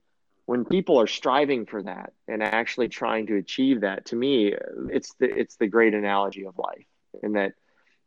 when 0.50 0.64
people 0.64 1.00
are 1.00 1.06
striving 1.06 1.64
for 1.64 1.80
that 1.80 2.12
and 2.26 2.42
actually 2.42 2.88
trying 2.88 3.24
to 3.28 3.36
achieve 3.36 3.82
that 3.82 4.04
to 4.06 4.16
me 4.16 4.52
it's 4.90 5.14
the 5.20 5.26
it's 5.26 5.54
the 5.56 5.68
great 5.68 5.94
analogy 5.94 6.44
of 6.44 6.58
life 6.58 6.86
in 7.22 7.34
that 7.34 7.52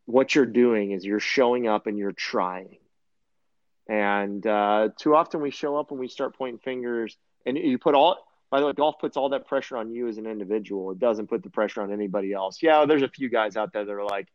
what 0.05 0.35
you're 0.35 0.45
doing 0.45 0.91
is 0.91 1.05
you're 1.05 1.19
showing 1.19 1.67
up 1.67 1.87
and 1.87 1.97
you're 1.97 2.11
trying. 2.11 2.77
And 3.87 4.45
uh, 4.45 4.89
too 4.97 5.15
often 5.15 5.41
we 5.41 5.51
show 5.51 5.77
up 5.77 5.91
and 5.91 5.99
we 5.99 6.07
start 6.07 6.37
pointing 6.37 6.59
fingers 6.59 7.17
and 7.45 7.57
you 7.57 7.77
put 7.77 7.95
all 7.95 8.17
by 8.49 8.59
the 8.59 8.67
way 8.67 8.73
golf 8.73 8.99
puts 8.99 9.17
all 9.17 9.29
that 9.29 9.47
pressure 9.47 9.77
on 9.77 9.91
you 9.91 10.07
as 10.07 10.17
an 10.17 10.25
individual. 10.25 10.91
It 10.91 10.99
doesn't 10.99 11.27
put 11.27 11.43
the 11.43 11.49
pressure 11.49 11.81
on 11.81 11.91
anybody 11.91 12.33
else. 12.33 12.59
Yeah 12.61 12.85
there's 12.85 13.03
a 13.03 13.09
few 13.09 13.29
guys 13.29 13.55
out 13.55 13.73
there 13.73 13.85
that 13.85 13.91
are 13.91 14.05
like 14.05 14.27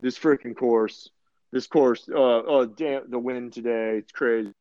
this 0.00 0.18
freaking 0.18 0.56
course 0.56 1.10
this 1.50 1.66
course 1.66 2.08
uh, 2.08 2.18
oh 2.18 2.66
damn 2.66 3.10
the 3.10 3.18
wind 3.18 3.52
today 3.52 3.98
it's 3.98 4.12
crazy 4.12 4.52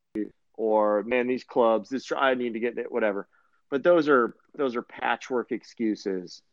or 0.61 1.01
man 1.01 1.25
these 1.25 1.43
clubs 1.43 1.89
this 1.89 2.11
i 2.15 2.35
need 2.35 2.53
to 2.53 2.59
get 2.59 2.77
it 2.77 2.91
whatever 2.91 3.27
but 3.71 3.81
those 3.81 4.07
are 4.07 4.35
those 4.55 4.75
are 4.75 4.83
patchwork 4.83 5.51
excuses 5.51 6.43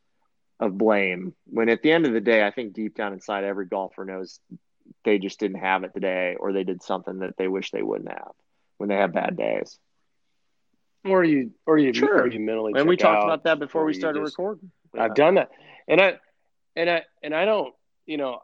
of 0.59 0.79
blame 0.79 1.35
when 1.44 1.68
at 1.68 1.83
the 1.83 1.92
end 1.92 2.07
of 2.07 2.14
the 2.14 2.21
day 2.21 2.42
i 2.47 2.51
think 2.51 2.73
deep 2.73 2.97
down 2.97 3.12
inside 3.12 3.44
every 3.44 3.66
golfer 3.66 4.07
knows 4.07 4.40
they 5.05 5.18
just 5.18 5.38
didn't 5.38 5.61
have 5.61 5.85
it 5.85 5.92
today 5.92 6.37
or 6.40 6.55
they 6.55 6.64
did 6.64 6.83
something 6.83 7.18
that 7.18 7.37
they 7.37 7.49
wish 7.49 7.71
they 7.71 7.83
wouldn't 7.83 8.09
have 8.09 8.33
when 8.79 8.88
they 8.88 8.97
have 8.97 9.12
bad 9.12 9.37
days 9.37 9.79
or 11.05 11.23
you, 11.23 11.53
or 11.66 11.79
you, 11.79 11.92
Sure. 11.92 12.23
or 12.23 12.27
you 12.27 12.40
mentally. 12.40 12.73
and 12.77 12.88
we 12.88 12.97
talked 12.97 13.18
out, 13.18 13.25
about 13.25 13.44
that 13.44 13.59
before 13.59 13.85
we 13.85 13.92
started 13.94 14.21
just- 14.21 14.33
recording 14.37 14.71
I've 14.99 15.14
done 15.14 15.35
that, 15.35 15.51
and 15.87 16.01
I, 16.01 16.18
and 16.75 16.88
I, 16.88 17.03
and 17.23 17.35
I 17.35 17.44
don't. 17.44 17.75
You 18.07 18.16
know, 18.16 18.40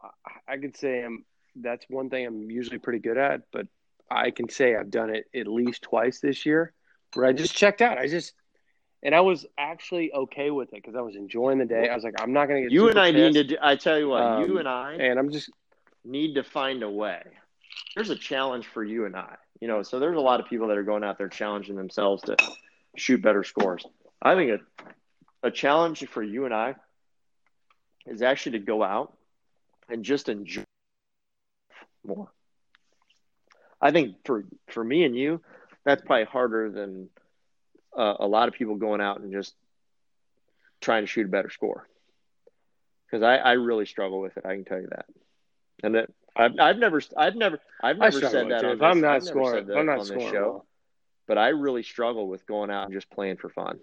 I, 0.48 0.52
I 0.52 0.58
could 0.58 0.76
say 0.76 1.02
I'm. 1.02 1.24
That's 1.56 1.84
one 1.88 2.10
thing 2.10 2.26
I'm 2.26 2.50
usually 2.50 2.78
pretty 2.78 2.98
good 2.98 3.16
at, 3.16 3.42
but 3.50 3.66
I 4.10 4.30
can 4.30 4.48
say 4.48 4.76
I've 4.76 4.90
done 4.90 5.14
it 5.14 5.26
at 5.34 5.46
least 5.46 5.82
twice 5.82 6.20
this 6.20 6.44
year, 6.46 6.72
where 7.14 7.26
I 7.26 7.32
just 7.32 7.54
checked 7.54 7.82
out. 7.82 7.98
I 7.98 8.06
just, 8.08 8.32
and 9.02 9.14
I 9.14 9.20
was 9.20 9.46
actually 9.58 10.12
okay 10.12 10.50
with 10.50 10.72
it 10.72 10.82
because 10.82 10.94
I 10.94 11.00
was 11.00 11.16
enjoying 11.16 11.58
the 11.58 11.64
day. 11.64 11.88
I 11.88 11.94
was 11.94 12.04
like, 12.04 12.20
I'm 12.20 12.32
not 12.32 12.46
going 12.46 12.62
to 12.62 12.68
get 12.68 12.72
you 12.72 12.88
and 12.88 12.98
i 12.98 13.10
need 13.10 13.34
to 13.34 13.44
do, 13.44 13.56
i 13.60 13.76
tell 13.76 13.98
you 13.98 14.08
what 14.08 14.22
Um, 14.22 14.44
you 14.48 14.58
and 14.58 14.68
i 14.68 14.94
and 14.94 15.18
I'm 15.18 15.30
just 15.30 15.50
need 16.04 16.34
to 16.34 16.42
find 16.44 16.82
a 16.82 16.90
way. 16.90 17.22
There's 17.94 18.10
a 18.10 18.16
challenge 18.16 18.66
for 18.66 18.84
you 18.84 19.06
and 19.06 19.16
I. 19.16 19.36
You 19.60 19.68
know, 19.68 19.82
so 19.82 19.98
there's 19.98 20.16
a 20.16 20.20
lot 20.20 20.40
of 20.40 20.46
people 20.46 20.68
that 20.68 20.76
are 20.76 20.82
going 20.82 21.04
out 21.04 21.16
there 21.16 21.28
challenging 21.28 21.76
themselves 21.76 22.22
to 22.24 22.36
shoot 22.96 23.22
better 23.22 23.44
scores. 23.44 23.86
I 24.20 24.34
think 24.34 24.60
a, 24.60 25.46
a 25.46 25.50
challenge 25.50 26.06
for 26.08 26.22
you 26.22 26.44
and 26.44 26.52
I 26.52 26.74
is 28.06 28.20
actually 28.20 28.58
to 28.58 28.64
go 28.64 28.82
out 28.82 29.16
and 29.88 30.04
just 30.04 30.28
enjoy 30.28 30.64
more. 32.06 32.30
I 33.84 33.90
think 33.90 34.16
for 34.24 34.44
for 34.70 34.82
me 34.82 35.04
and 35.04 35.14
you, 35.14 35.42
that's 35.84 36.00
probably 36.00 36.24
harder 36.24 36.70
than 36.70 37.10
uh, 37.94 38.14
a 38.18 38.26
lot 38.26 38.48
of 38.48 38.54
people 38.54 38.76
going 38.76 39.02
out 39.02 39.20
and 39.20 39.30
just 39.30 39.54
trying 40.80 41.02
to 41.02 41.06
shoot 41.06 41.26
a 41.26 41.28
better 41.28 41.50
score. 41.50 41.86
Because 43.06 43.22
I, 43.22 43.36
I 43.36 43.52
really 43.52 43.84
struggle 43.84 44.20
with 44.20 44.38
it. 44.38 44.46
I 44.46 44.54
can 44.54 44.64
tell 44.64 44.80
you 44.80 44.88
that. 44.90 45.04
And 45.82 45.94
that 45.96 46.10
I've, 46.34 46.52
I've 46.58 46.78
never 46.78 47.02
I've 47.14 47.36
never 47.36 47.60
I've 47.82 47.98
never 47.98 48.20
said 48.20 48.50
that 48.50 48.64
on 48.64 48.78
this, 48.78 48.82
I'm 48.82 49.00
not 49.02 49.22
scoring, 49.22 49.70
I'm 49.70 49.84
not 49.84 49.92
on 49.92 49.98
this 49.98 50.08
scoring 50.08 50.32
show, 50.32 50.50
well. 50.50 50.66
but 51.28 51.36
I 51.36 51.48
really 51.48 51.82
struggle 51.82 52.26
with 52.26 52.46
going 52.46 52.70
out 52.70 52.84
and 52.84 52.94
just 52.94 53.10
playing 53.10 53.36
for 53.36 53.50
fun. 53.50 53.80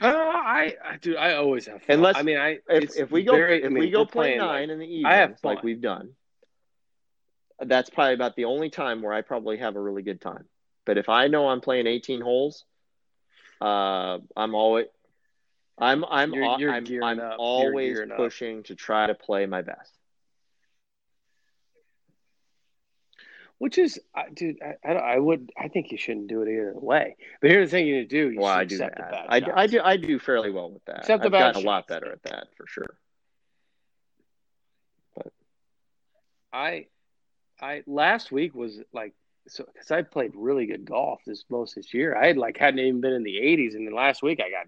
Uh, 0.00 0.31
I, 0.42 0.76
I 0.84 0.96
do. 0.96 1.16
I 1.16 1.36
always 1.36 1.66
have 1.66 1.82
fun. 1.82 1.96
Unless- 1.96 2.16
I 2.16 2.22
mean, 2.22 2.38
I 2.38 2.58
If, 2.68 2.96
if 2.96 3.10
we 3.10 3.22
go 3.22 3.32
very- 3.32 3.60
if 3.60 3.66
I 3.66 3.68
mean, 3.68 3.78
we 3.80 3.90
go 3.90 4.04
play 4.04 4.36
playing, 4.36 4.40
like- 4.40 4.48
nine 4.48 4.70
in 4.70 4.78
the 4.78 4.86
evenings 4.86 5.06
I 5.06 5.14
have 5.14 5.38
like 5.44 5.62
we've 5.62 5.80
done, 5.80 6.14
that's 7.60 7.90
probably 7.90 8.14
about 8.14 8.34
the 8.36 8.46
only 8.46 8.70
time 8.70 9.02
where 9.02 9.12
I 9.12 9.22
probably 9.22 9.58
have 9.58 9.76
a 9.76 9.80
really 9.80 10.02
good 10.02 10.20
time. 10.20 10.48
But 10.84 10.98
if 10.98 11.08
I 11.08 11.28
know 11.28 11.48
I'm 11.48 11.60
playing 11.60 11.86
18 11.86 12.20
holes, 12.20 12.64
uh, 13.60 14.18
I'm 14.36 14.54
always 14.54 14.86
I'm 15.78 16.04
I'm 16.04 16.34
You're- 16.34 16.56
you're 16.58 16.72
I'm, 16.72 16.86
I'm 17.02 17.20
always 17.38 17.98
pushing 18.16 18.62
to 18.64 18.74
try 18.74 19.06
to 19.06 19.14
play 19.14 19.46
my 19.46 19.62
best. 19.62 19.92
Which 23.62 23.78
is, 23.78 24.00
I- 24.12 24.28
dude, 24.28 24.58
I, 24.60 24.74
I, 24.90 24.92
I 24.94 25.18
would, 25.20 25.52
I 25.56 25.68
think 25.68 25.92
you 25.92 25.96
shouldn't 25.96 26.26
do 26.26 26.42
it 26.42 26.48
either 26.48 26.72
way. 26.74 27.14
But 27.40 27.52
here's 27.52 27.70
the 27.70 27.76
thing 27.76 27.86
you 27.86 27.94
need 27.98 28.10
to 28.10 28.24
do: 28.26 28.32
you 28.32 28.40
Well, 28.40 28.48
I 28.50 28.64
do 28.64 28.78
that. 28.78 29.24
I, 29.28 29.38
do- 29.38 29.46
shots. 29.46 29.52
I 29.56 29.66
do 29.68 29.80
I 29.84 29.96
do 29.96 30.18
fairly 30.18 30.50
well 30.50 30.72
with 30.72 30.84
that. 30.86 31.06
The 31.06 31.12
I've 31.12 31.30
gotten 31.30 31.62
a 31.62 31.64
lot 31.64 31.86
better 31.86 32.10
at 32.10 32.24
that 32.24 32.48
for 32.56 32.66
sure. 32.66 32.96
But 35.14 35.32
I, 36.52 36.86
I 37.60 37.84
last 37.86 38.32
week 38.32 38.52
was 38.52 38.80
like, 38.92 39.14
so 39.46 39.64
because 39.72 39.92
I 39.92 40.02
played 40.02 40.32
really 40.34 40.66
good 40.66 40.84
golf 40.84 41.20
this 41.24 41.44
most 41.48 41.76
this 41.76 41.94
year. 41.94 42.16
I 42.16 42.26
had 42.26 42.38
like 42.38 42.56
hadn't 42.56 42.80
even 42.80 43.00
been 43.00 43.12
in 43.12 43.22
the 43.22 43.36
80s, 43.36 43.76
and 43.76 43.86
then 43.86 43.94
last 43.94 44.24
week 44.24 44.40
I 44.44 44.50
got 44.50 44.66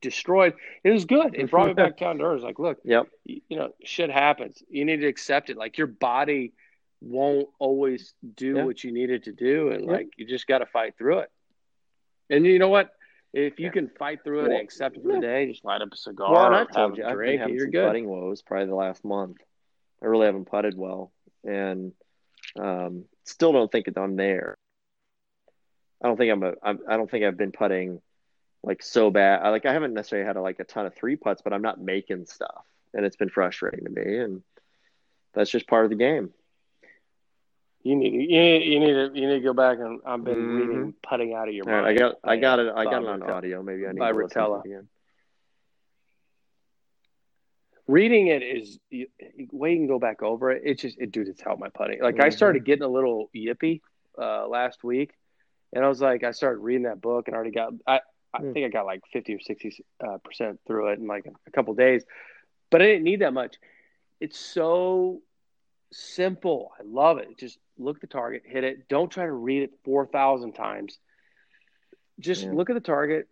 destroyed. 0.00 0.54
It 0.84 0.90
was 0.90 1.04
good. 1.04 1.34
It 1.34 1.50
brought 1.50 1.66
me 1.66 1.74
back 1.84 1.98
down 1.98 2.16
to 2.16 2.24
earth. 2.24 2.40
Like, 2.40 2.58
look, 2.58 2.78
Yep. 2.82 3.08
you, 3.26 3.42
you 3.50 3.56
know, 3.58 3.74
shit 3.84 4.08
happens. 4.10 4.62
You 4.70 4.86
need 4.86 5.02
to 5.02 5.06
accept 5.06 5.50
it. 5.50 5.58
Like 5.58 5.76
your 5.76 5.86
body 5.86 6.54
won't 7.02 7.48
always 7.58 8.14
do 8.36 8.56
Yeah. 8.56 8.64
what 8.64 8.84
you 8.84 8.92
needed 8.92 9.24
to 9.24 9.32
do, 9.32 9.70
and 9.70 9.84
Yeah. 9.84 9.92
like 9.92 10.08
you 10.16 10.26
just 10.26 10.46
got 10.46 10.58
to 10.58 10.66
fight 10.66 10.96
through 10.96 11.18
it. 11.20 11.30
And 12.30 12.46
you 12.46 12.58
know 12.58 12.68
what? 12.68 12.94
If 13.32 13.58
you 13.58 13.66
Yeah. 13.66 13.72
can 13.72 13.88
fight 13.88 14.22
through 14.22 14.40
it 14.40 14.48
Well, 14.48 14.52
and 14.52 14.60
accept 14.60 14.96
it 14.96 15.02
for 15.02 15.12
the 15.12 15.20
day, 15.20 15.46
just 15.46 15.64
light 15.64 15.80
up 15.80 15.92
a 15.92 15.96
cigar, 15.96 16.32
Well, 16.32 16.54
I've 16.54 16.70
told 16.70 16.96
you, 16.98 17.04
I've 17.04 17.10
been 17.10 17.16
drink, 17.16 17.40
having 17.40 17.54
you're 17.56 17.64
some 17.66 17.70
good. 17.72 17.86
putting 17.86 18.08
woes 18.08 18.42
probably 18.42 18.66
the 18.66 18.74
last 18.74 19.04
month. 19.04 19.38
I 20.02 20.06
really 20.06 20.26
haven't 20.26 20.46
putted 20.46 20.76
well, 20.76 21.12
and 21.44 21.92
um, 22.56 23.04
still 23.24 23.52
don't 23.52 23.70
think 23.70 23.86
I'm 23.96 24.16
there. 24.16 24.56
I 26.02 26.08
don't 26.08 26.16
think 26.16 26.32
I'm 26.32 26.42
a. 26.42 26.54
I'm, 26.62 26.80
I 26.88 26.96
don't 26.96 27.10
think 27.10 27.24
I've 27.24 27.36
been 27.36 27.52
putting 27.52 28.02
like 28.62 28.82
so 28.82 29.10
bad. 29.10 29.40
I, 29.42 29.50
like 29.50 29.66
I 29.66 29.72
haven't 29.72 29.94
necessarily 29.94 30.26
had 30.26 30.36
a, 30.36 30.42
like 30.42 30.58
a 30.60 30.64
ton 30.64 30.86
of 30.86 30.94
three 30.94 31.16
putts, 31.16 31.42
but 31.42 31.52
I'm 31.52 31.62
not 31.62 31.80
making 31.80 32.26
stuff, 32.26 32.64
and 32.92 33.06
it's 33.06 33.16
been 33.16 33.28
frustrating 33.30 33.84
to 33.84 33.90
me. 33.90 34.18
And 34.18 34.42
that's 35.32 35.50
just 35.50 35.68
part 35.68 35.84
of 35.84 35.90
the 35.90 35.96
game. 35.96 36.32
You 37.84 37.96
need, 37.96 38.12
you 38.12 38.40
need, 38.40 38.72
you 38.72 38.78
need 38.80 38.92
to, 38.92 39.10
you 39.14 39.26
need 39.28 39.34
to 39.34 39.40
go 39.40 39.52
back 39.52 39.78
and 39.78 40.00
I've 40.06 40.22
been 40.22 40.38
Mhm. 40.38 40.54
reading 40.54 40.94
"Putting 41.02 41.34
Out 41.34 41.48
of 41.48 41.54
Your 41.54 41.68
All 41.68 41.72
right, 41.74 41.80
I 41.80 41.86
Mind." 41.86 41.98
got 41.98 42.18
I 42.22 42.36
got 42.36 42.58
it. 42.60 42.72
I 42.74 42.84
got 42.84 43.02
it 43.02 43.08
on 43.08 43.22
audio. 43.24 43.62
Maybe 43.62 43.86
I 43.86 43.92
need 43.92 43.98
By 43.98 44.12
to 44.12 44.18
listen 44.18 44.28
to 44.30 44.48
Rotella. 44.48 44.64
it 44.64 44.68
again. 44.68 44.88
reading 47.88 48.28
it 48.28 48.42
is 48.42 48.78
you, 48.90 49.08
way 49.50 49.72
you 49.72 49.78
can 49.78 49.86
go 49.88 49.98
back 49.98 50.22
over 50.22 50.50
it. 50.52 50.62
It 50.64 50.78
just, 50.78 50.98
it, 50.98 51.10
dude, 51.10 51.28
it's 51.28 51.42
helped 51.42 51.60
my 51.60 51.68
putting. 51.68 52.00
Like 52.00 52.20
I 52.20 52.28
Mhm. 52.28 52.32
started 52.32 52.64
getting 52.64 52.84
a 52.84 52.88
little 52.88 53.28
yippy 53.34 53.80
uh, 54.16 54.46
last 54.46 54.84
week, 54.84 55.12
and 55.72 55.84
I 55.84 55.88
was 55.88 56.00
like, 56.00 56.22
I 56.24 56.30
started 56.30 56.58
reading 56.60 56.84
that 56.84 57.00
book 57.00 57.26
and 57.26 57.34
already 57.34 57.50
got. 57.50 57.72
I 57.86 58.00
I 58.32 58.38
mm. 58.40 58.52
think 58.54 58.64
I 58.64 58.68
got 58.68 58.86
like 58.86 59.02
50 59.12 59.34
or 59.34 59.40
60 59.40 59.84
uh, 60.00 60.18
percent 60.18 60.60
through 60.66 60.88
it 60.92 61.00
in 61.00 61.06
like 61.06 61.26
a 61.46 61.50
couple 61.50 61.74
days, 61.74 62.04
but 62.70 62.80
I 62.80 62.86
didn't 62.86 63.04
need 63.04 63.20
that 63.20 63.34
much. 63.34 63.56
It's 64.20 64.38
so 64.38 65.20
simple. 65.92 66.72
I 66.78 66.82
love 66.84 67.18
it. 67.18 67.38
Just 67.38 67.58
look 67.78 67.96
at 67.96 68.00
the 68.00 68.06
target, 68.06 68.42
hit 68.44 68.64
it. 68.64 68.88
Don't 68.88 69.10
try 69.10 69.24
to 69.24 69.32
read 69.32 69.62
it 69.62 69.72
4,000 69.84 70.52
times. 70.52 70.98
Just 72.20 72.44
yeah. 72.44 72.52
look 72.52 72.70
at 72.70 72.74
the 72.74 72.80
target, 72.80 73.28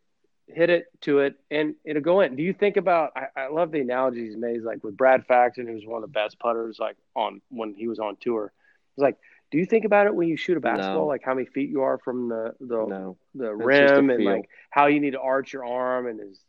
hit 0.46 0.70
it 0.70 0.86
to 1.02 1.20
it, 1.20 1.34
and 1.50 1.74
it'll 1.84 2.02
go 2.02 2.20
in. 2.20 2.36
Do 2.36 2.42
you 2.42 2.52
think 2.52 2.76
about? 2.76 3.12
I, 3.14 3.42
I 3.42 3.48
love 3.48 3.70
the 3.70 3.80
analogies 3.80 4.36
made, 4.36 4.62
like 4.62 4.82
with 4.82 4.96
Brad 4.96 5.26
Faxon, 5.26 5.66
who 5.66 5.74
was 5.74 5.86
one 5.86 6.02
of 6.02 6.08
the 6.08 6.12
best 6.12 6.38
putters, 6.38 6.78
like 6.80 6.96
on 7.14 7.40
when 7.50 7.74
he 7.74 7.86
was 7.88 7.98
on 7.98 8.16
tour. 8.20 8.52
It's 8.94 9.02
like 9.02 9.18
do 9.50 9.58
you 9.58 9.66
think 9.66 9.84
about 9.84 10.06
it 10.06 10.14
when 10.14 10.28
you 10.28 10.36
shoot 10.36 10.56
a 10.56 10.61
basketball, 10.61 11.02
no. 11.02 11.06
like 11.06 11.22
how 11.24 11.34
many 11.34 11.46
feet 11.46 11.70
you 11.70 11.82
are 11.82 11.98
from 11.98 12.28
the 12.28 12.54
the 12.61 12.86
no. 12.86 13.16
the 13.34 13.52
rim, 13.52 14.11
and 14.11 14.24
like 14.24 14.48
how 14.70 14.86
you 14.86 15.00
need 15.00 15.12
to 15.12 15.20
arch 15.20 15.52
your 15.52 15.64
arm, 15.64 16.06
and 16.06 16.20
is 16.20 16.40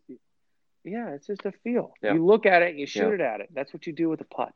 yeah, 0.84 1.10
it's 1.10 1.28
just 1.28 1.46
a 1.46 1.52
feel. 1.64 1.94
Yeah. 2.04 2.14
You 2.14 2.26
look 2.26 2.46
at 2.46 2.62
it, 2.62 2.76
you 2.76 2.86
shoot 2.86 3.08
yeah. 3.08 3.14
it 3.14 3.22
at 3.22 3.42
it. 3.42 3.50
That's 3.54 3.74
what 3.74 3.88
you 3.88 3.94
do 3.94 4.10
with 4.10 4.22
a 4.22 4.26
putt. 4.26 4.56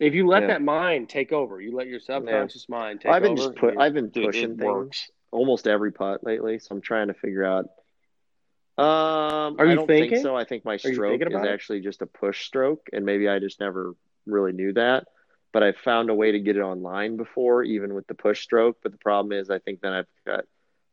If 0.00 0.14
you 0.14 0.26
let 0.26 0.42
yeah. 0.42 0.48
that 0.48 0.62
mind 0.62 1.08
take 1.08 1.32
over, 1.32 1.60
you 1.60 1.74
let 1.76 1.86
your 1.86 2.00
subconscious 2.00 2.68
mind 2.68 3.00
take 3.00 3.12
I've 3.12 3.22
been 3.22 3.32
over. 3.32 3.50
Just 3.50 3.56
put, 3.56 3.78
I've 3.78 3.94
been 3.94 4.10
pushing 4.10 4.56
things 4.56 4.62
works. 4.62 5.10
almost 5.30 5.66
every 5.66 5.92
putt 5.92 6.24
lately, 6.24 6.58
so 6.58 6.74
I'm 6.74 6.80
trying 6.80 7.08
to 7.08 7.14
figure 7.14 7.44
out. 7.44 7.66
Um, 8.76 9.56
Are 9.58 9.66
you 9.66 9.72
I 9.72 9.74
don't 9.76 9.86
thinking? 9.86 10.10
think 10.10 10.22
so. 10.22 10.36
I 10.36 10.44
think 10.44 10.64
my 10.64 10.76
stroke 10.78 11.20
is 11.20 11.34
actually 11.34 11.80
just 11.80 12.02
a 12.02 12.06
push 12.06 12.44
stroke, 12.44 12.88
and 12.92 13.04
maybe 13.04 13.28
I 13.28 13.38
just 13.38 13.60
never 13.60 13.94
really 14.26 14.52
knew 14.52 14.72
that 14.72 15.06
but 15.54 15.62
I 15.62 15.72
found 15.72 16.10
a 16.10 16.14
way 16.14 16.32
to 16.32 16.40
get 16.40 16.56
it 16.56 16.60
online 16.60 17.16
before, 17.16 17.62
even 17.62 17.94
with 17.94 18.08
the 18.08 18.14
push 18.14 18.42
stroke. 18.42 18.78
But 18.82 18.90
the 18.90 18.98
problem 18.98 19.32
is, 19.32 19.48
I 19.50 19.60
think 19.60 19.80
then 19.80 19.92
I've 19.92 20.08
got 20.26 20.44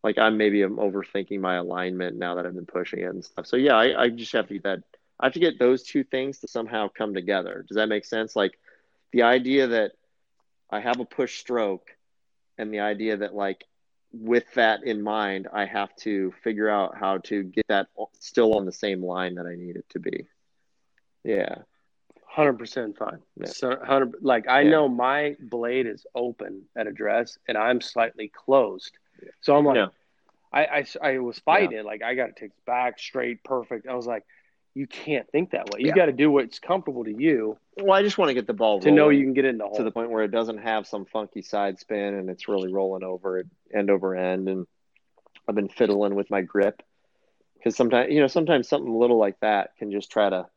like 0.04 0.20
I'm 0.20 0.38
maybe 0.38 0.62
I'm 0.62 0.78
overthinking 0.78 1.40
my 1.40 1.56
alignment 1.56 2.16
now 2.16 2.36
that 2.36 2.46
I've 2.46 2.54
been 2.54 2.68
pushing 2.68 3.00
it 3.00 3.08
and 3.08 3.26
stuff. 3.26 3.48
So 3.48 3.58
yeah, 3.58 3.76
I, 3.76 4.04
I 4.04 4.10
just 4.10 4.32
have 4.34 4.48
to 4.48 4.54
get 4.54 4.64
that. 4.64 4.80
I 5.20 5.26
have 5.26 5.34
to 5.34 5.40
get 5.40 5.58
those 5.58 5.84
two 5.84 6.04
things 6.04 6.40
to 6.40 6.48
somehow 6.48 6.90
come 6.96 7.16
together. 7.16 7.66
Does 7.68 7.76
that 7.76 7.90
make 7.90 8.06
sense? 8.06 8.36
Like 8.36 8.58
the 9.12 9.24
idea 9.24 9.68
that 9.68 9.94
I 10.70 10.80
have 10.80 11.00
a 11.00 11.06
push 11.06 11.40
stroke, 11.40 11.90
and 12.58 12.74
the 12.74 12.80
idea 12.80 13.18
that 13.18 13.34
like 13.34 13.66
with 14.14 14.46
that 14.56 14.84
in 14.84 15.02
mind, 15.02 15.48
I 15.52 15.66
have 15.66 15.96
to 15.98 16.34
figure 16.44 16.70
out 16.70 16.98
how 16.98 17.20
to 17.20 17.44
get 17.44 17.68
that 17.68 17.88
still 18.20 18.56
on 18.56 18.66
the 18.66 18.72
same 18.72 19.04
line 19.04 19.36
that 19.36 19.46
I 19.46 19.56
need 19.56 19.76
it 19.76 19.86
to 19.90 20.00
be. 20.00 20.26
Yeah. 21.24 21.56
Hundred 22.26 22.60
percent 22.60 22.98
fine. 22.98 23.20
Yeah. 23.38 23.48
So 23.48 23.78
hundred 23.84 24.16
like 24.22 24.48
I 24.48 24.62
yeah. 24.62 24.70
know 24.70 24.88
my 24.88 25.36
blade 25.40 25.88
is 25.88 26.06
open 26.16 26.64
at 26.76 26.88
address 26.88 27.38
and 27.48 27.58
I'm 27.58 27.82
slightly 27.82 28.32
closed. 28.34 28.98
Yeah. 29.22 29.30
So 29.42 29.56
I'm 29.56 29.66
like. 29.66 29.90
I, 30.54 30.66
I, 30.66 30.86
I 31.02 31.20
was 31.20 31.40
fighting 31.40 31.86
like 31.86 32.04
I 32.04 32.14
got 32.14 32.36
to 32.36 32.38
take 32.38 32.52
back 32.66 33.00
straight, 33.00 33.42
perfect. 33.42 33.88
I 33.88 33.96
was 33.96 34.06
like, 34.06 34.26
you 34.74 34.88
can't 34.88 35.30
think 35.32 35.52
that 35.52 35.70
way. 35.70 35.82
You 35.82 35.94
got 35.94 36.06
to 36.06 36.14
do 36.14 36.32
what's 36.32 36.60
comfortable 36.60 37.04
to 37.04 37.12
you. 37.12 37.58
Well, 37.78 37.94
I 37.94 38.04
just 38.04 38.18
want 38.18 38.30
to 38.30 38.34
get 38.34 38.48
the 38.48 38.54
ball 38.54 38.80
to 38.82 38.92
know 38.92 39.10
you 39.10 39.24
can 39.24 39.34
get 39.34 39.46
in 39.46 39.58
the 39.58 39.66
hole 39.66 39.76
to 39.76 39.84
the 39.84 39.92
point 39.92 40.12
where 40.12 40.24
it 40.24 40.32
doesn't 40.32 40.60
have 40.60 40.88
some 40.88 41.06
funky 41.06 41.42
side 41.42 41.80
spin 41.80 42.14
and 42.14 42.30
it's 42.30 42.48
really 42.48 42.72
rolling 42.72 43.04
over 43.04 43.44
end 43.74 43.90
over 43.90 44.16
end. 44.16 44.48
And 44.48 44.68
I've 45.48 45.56
been 45.56 45.68
fiddling 45.68 46.16
with 46.16 46.30
my 46.30 46.42
grip 46.42 46.82
because 47.58 47.76
sometimes 47.76 48.12
you 48.12 48.22
know 48.22 48.28
sometimes 48.28 48.70
something 48.70 48.94
little 48.94 49.18
like 49.18 49.40
that 49.42 49.72
can 49.78 49.92
just 49.92 50.12
try 50.12 50.30
to 50.30 50.48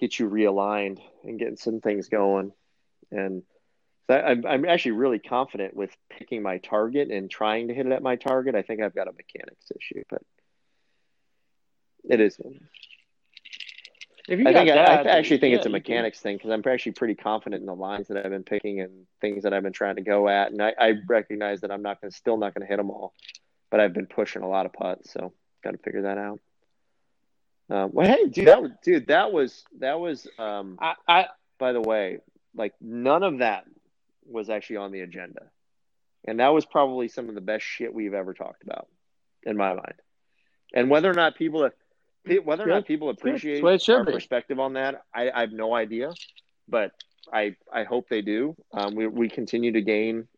get 0.00 0.18
you 0.18 0.28
realigned 0.28 0.98
and 1.24 1.38
getting 1.38 1.56
some 1.56 1.80
things 1.80 2.08
going. 2.08 2.52
And 3.12 3.42
I'm, 4.08 4.44
I'm 4.46 4.64
actually 4.64 4.92
really 4.92 5.18
confident 5.18 5.74
with 5.74 5.96
picking 6.10 6.42
my 6.42 6.58
target 6.58 7.10
and 7.10 7.30
trying 7.30 7.68
to 7.68 7.74
hit 7.74 7.86
it 7.86 7.92
at 7.92 8.02
my 8.02 8.16
target. 8.16 8.54
I 8.54 8.62
think 8.62 8.80
I've 8.80 8.94
got 8.94 9.08
a 9.08 9.12
mechanics 9.12 9.70
issue, 9.74 10.02
but 10.10 10.22
it 12.08 12.20
is. 12.20 12.38
If 14.28 14.40
you 14.40 14.48
I 14.48 14.52
think 14.52 14.68
that, 14.68 15.06
I, 15.06 15.10
I, 15.10 15.18
actually 15.18 15.38
think 15.38 15.52
yeah, 15.52 15.58
it's 15.58 15.66
a 15.66 15.70
mechanics 15.70 16.18
thing 16.18 16.36
because 16.36 16.50
I'm 16.50 16.62
actually 16.66 16.92
pretty 16.92 17.14
confident 17.14 17.60
in 17.60 17.66
the 17.66 17.74
lines 17.74 18.08
that 18.08 18.16
I've 18.16 18.30
been 18.30 18.42
picking 18.42 18.80
and 18.80 19.06
things 19.20 19.44
that 19.44 19.54
I've 19.54 19.62
been 19.62 19.72
trying 19.72 19.96
to 19.96 20.02
go 20.02 20.28
at, 20.28 20.50
and 20.50 20.60
I, 20.60 20.74
I 20.78 20.94
recognize 21.06 21.60
that 21.60 21.70
I'm 21.70 21.82
not 21.82 22.00
going 22.00 22.10
to 22.10 22.16
still 22.16 22.36
not 22.36 22.52
going 22.52 22.66
to 22.66 22.68
hit 22.68 22.76
them 22.76 22.90
all, 22.90 23.14
but 23.70 23.78
I've 23.78 23.92
been 23.92 24.06
pushing 24.06 24.42
a 24.42 24.48
lot 24.48 24.66
of 24.66 24.72
putts, 24.72 25.12
so 25.12 25.32
got 25.62 25.72
to 25.72 25.78
figure 25.78 26.02
that 26.02 26.18
out. 26.18 26.40
Um, 27.70 27.90
well, 27.92 28.06
hey, 28.06 28.26
dude, 28.26 28.48
that 28.48 28.82
dude, 28.82 29.06
that 29.08 29.32
was 29.32 29.64
that 29.78 30.00
was. 30.00 30.26
Um, 30.38 30.78
I, 30.80 30.94
I, 31.06 31.26
by 31.58 31.72
the 31.72 31.80
way, 31.80 32.18
like 32.54 32.74
none 32.80 33.22
of 33.22 33.38
that 33.38 33.64
was 34.24 34.50
actually 34.50 34.78
on 34.78 34.90
the 34.90 35.00
agenda, 35.00 35.50
and 36.26 36.40
that 36.40 36.48
was 36.48 36.64
probably 36.64 37.08
some 37.08 37.28
of 37.28 37.34
the 37.34 37.40
best 37.40 37.64
shit 37.64 37.94
we've 37.94 38.14
ever 38.14 38.34
talked 38.34 38.62
about, 38.62 38.88
in 39.44 39.56
my 39.56 39.70
mind. 39.70 39.94
And 40.74 40.90
whether 40.90 41.10
or 41.10 41.14
not 41.14 41.36
people, 41.36 41.62
have, 41.62 41.72
whether 42.44 42.64
or 42.64 42.66
not 42.66 42.86
people 42.86 43.10
appreciate 43.10 43.62
our 43.62 44.04
be. 44.04 44.12
perspective 44.12 44.58
on 44.58 44.74
that, 44.74 45.02
I, 45.14 45.30
I, 45.30 45.40
have 45.40 45.52
no 45.52 45.74
idea, 45.74 46.12
but 46.68 46.92
I 47.32 47.56
I 47.72 47.84
hope 47.84 48.08
they 48.08 48.22
do. 48.22 48.56
Um, 48.72 48.94
we 48.94 49.06
we 49.06 49.28
continue 49.28 49.72
to 49.72 49.80
gain 49.80 50.28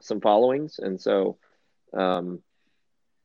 some 0.00 0.20
followings, 0.20 0.78
and 0.78 1.00
so 1.00 1.38
um, 1.92 2.40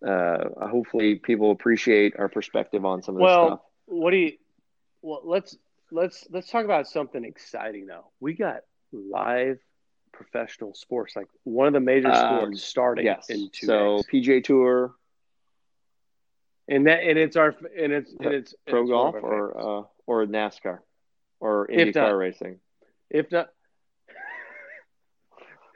uh, 0.05 0.67
hopefully 0.67 1.15
people 1.15 1.51
appreciate 1.51 2.15
our 2.17 2.29
perspective 2.29 2.85
on 2.85 3.01
some 3.01 3.15
of 3.15 3.19
this 3.19 3.23
well, 3.23 3.47
stuff. 3.47 3.59
what 3.85 4.11
do 4.11 4.17
you? 4.17 4.33
Well, 5.01 5.21
let's 5.23 5.57
let's 5.91 6.27
let's 6.31 6.49
talk 6.49 6.65
about 6.65 6.87
something 6.87 7.23
exciting 7.23 7.85
though. 7.85 8.11
We 8.19 8.33
got 8.33 8.61
live 8.91 9.59
professional 10.11 10.73
sports, 10.73 11.15
like 11.15 11.27
one 11.43 11.67
of 11.67 11.73
the 11.73 11.79
major 11.79 12.09
um, 12.11 12.15
sports 12.15 12.45
um, 12.45 12.55
starting 12.55 13.05
yes. 13.05 13.29
in 13.29 13.49
two 13.51 13.65
so 13.65 14.01
days. 14.11 14.25
PGA 14.25 14.43
Tour, 14.43 14.93
and 16.71 16.87
that 16.87 17.03
and 17.03 17.19
it's 17.19 17.35
our 17.35 17.53
and 17.77 17.91
it's 17.91 18.13
and 18.19 18.33
it's 18.33 18.55
pro 18.67 18.81
it's 18.81 18.89
golf 18.89 19.15
or 19.21 19.57
uh, 19.57 19.83
or 20.07 20.25
NASCAR 20.25 20.79
or 21.39 21.67
IndyCar 21.67 22.17
racing. 22.17 22.59
If 23.09 23.29
not, 23.29 23.49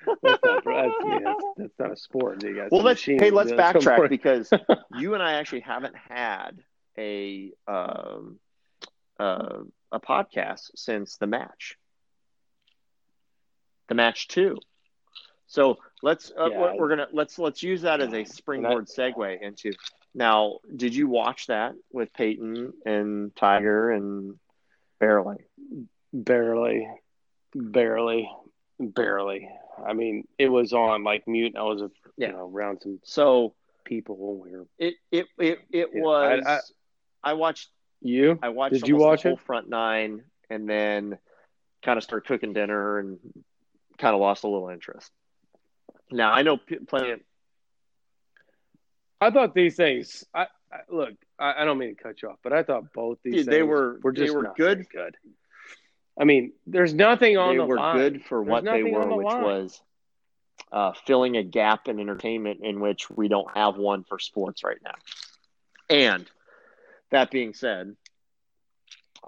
that's, 0.05 0.39
not, 0.43 0.63
that's, 0.63 0.63
that's, 0.63 1.43
that's, 1.57 1.73
not 1.79 1.91
a 1.91 1.97
sport. 1.97 2.41
You 2.43 2.55
guys 2.55 2.69
well, 2.71 2.81
let's 2.81 3.03
hey, 3.03 3.29
let's 3.29 3.51
backtrack 3.51 4.09
because 4.09 4.49
you 4.97 5.13
and 5.13 5.21
I 5.21 5.33
actually 5.33 5.61
haven't 5.61 5.95
had 5.97 6.51
a 6.97 7.51
um, 7.67 8.39
uh, 9.19 9.59
a 9.91 9.99
podcast 9.99 10.71
since 10.75 11.17
the 11.17 11.27
match, 11.27 11.77
the 13.89 13.95
match 13.95 14.29
two. 14.29 14.57
So 15.47 15.77
let's 16.05 16.31
uh, 16.39 16.49
yeah, 16.51 16.73
we're, 16.77 16.87
gonna 16.87 17.07
let's 17.11 17.39
let's 17.39 17.63
use 17.63 17.81
that 17.81 17.99
yeah, 17.99 18.05
as 18.05 18.13
a 18.13 18.23
springboard 18.23 18.87
I, 18.87 19.01
segue 19.01 19.41
into. 19.41 19.73
Now, 20.13 20.59
did 20.73 20.95
you 20.95 21.07
watch 21.07 21.47
that 21.47 21.73
with 21.91 22.13
Peyton 22.13 22.73
and 22.85 23.35
Tiger 23.35 23.89
and 23.89 24.35
barely, 24.99 25.37
barely, 26.13 26.87
barely, 27.53 28.29
barely? 28.79 29.49
I 29.85 29.93
mean, 29.93 30.25
it 30.37 30.47
was 30.47 30.71
on 30.73 31.03
like 31.03 31.27
mute. 31.27 31.55
I 31.57 31.63
was, 31.63 31.81
yeah. 32.15 32.27
you 32.27 32.33
know, 32.33 32.49
around 32.53 32.81
some 32.83 32.99
so 33.03 33.55
people 33.83 34.37
we 34.37 34.51
were. 34.51 34.67
It 34.77 34.93
it 35.11 35.25
it 35.39 35.59
it 35.71 35.89
yeah, 35.91 36.01
was. 36.01 36.43
I, 36.45 36.51
I, 36.51 36.59
I, 37.31 37.33
watched 37.33 37.69
you. 38.01 38.37
I 38.43 38.49
watched. 38.49 38.75
Did 38.75 38.87
you 38.87 38.97
watch 38.97 39.23
the 39.23 39.31
it? 39.31 39.39
front 39.41 39.69
nine, 39.69 40.21
and 40.51 40.69
then 40.69 41.17
kind 41.83 41.97
of 41.97 42.03
started 42.03 42.27
cooking 42.27 42.53
dinner 42.53 42.99
and 42.99 43.17
kind 43.97 44.13
of 44.13 44.21
lost 44.21 44.43
a 44.43 44.47
little 44.47 44.69
interest. 44.69 45.11
Now 46.11 46.31
I 46.31 46.41
know 46.41 46.57
plenty 46.87 47.11
of. 47.11 47.19
I 49.21 49.31
thought 49.31 49.53
these 49.53 49.75
things. 49.75 50.25
I, 50.33 50.47
I 50.71 50.79
look. 50.89 51.13
I, 51.39 51.61
I, 51.61 51.65
don't 51.65 51.77
mean 51.77 51.95
to 51.95 52.03
cut 52.03 52.21
you 52.21 52.29
off, 52.29 52.37
but 52.43 52.53
I 52.53 52.63
thought 52.63 52.93
both 52.93 53.17
these. 53.23 53.45
they 53.45 53.63
were. 53.63 53.99
Were 54.03 54.11
just 54.11 54.31
they 54.31 54.37
were 54.37 54.53
good. 54.55 54.87
Good. 54.89 55.17
I 56.19 56.23
mean, 56.23 56.53
there's 56.67 56.93
nothing 56.93 57.37
on 57.37 57.55
they 57.55 57.57
the 57.57 57.65
were 57.65 57.77
line. 57.77 57.97
good 57.97 58.23
for 58.23 58.39
there's 58.39 58.49
what 58.49 58.63
they 58.63 58.83
were, 58.83 59.05
the 59.05 59.15
which 59.15 59.25
line. 59.25 59.43
was 59.43 59.81
uh, 60.71 60.93
filling 61.05 61.37
a 61.37 61.43
gap 61.43 61.87
in 61.87 61.99
entertainment 61.99 62.61
in 62.63 62.79
which 62.79 63.09
we 63.09 63.27
don't 63.27 63.49
have 63.55 63.77
one 63.77 64.03
for 64.03 64.19
sports 64.19 64.63
right 64.63 64.79
now. 64.83 64.95
And 65.89 66.25
that 67.11 67.31
being 67.31 67.53
said, 67.53 67.95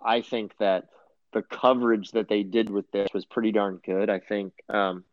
I 0.02 0.22
think 0.22 0.58
that 0.58 0.88
the 1.34 1.42
coverage 1.42 2.12
that 2.12 2.30
they 2.30 2.44
did 2.44 2.70
with 2.70 2.90
this 2.92 3.10
was 3.14 3.26
pretty 3.26 3.52
darn 3.52 3.80
good. 3.86 4.10
I 4.10 4.20
think 4.20 4.54
um, 4.70 5.04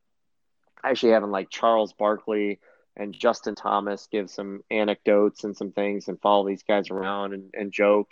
actually 0.84 1.12
having 1.12 1.30
like 1.30 1.50
Charles 1.50 1.92
Barkley 1.92 2.60
and 2.96 3.12
Justin 3.12 3.54
Thomas 3.54 4.08
give 4.10 4.30
some 4.30 4.62
anecdotes 4.70 5.44
and 5.44 5.56
some 5.56 5.72
things 5.72 6.08
and 6.08 6.20
follow 6.20 6.46
these 6.46 6.62
guys 6.62 6.90
around 6.90 7.34
and, 7.34 7.50
and 7.54 7.72
joke. 7.72 8.08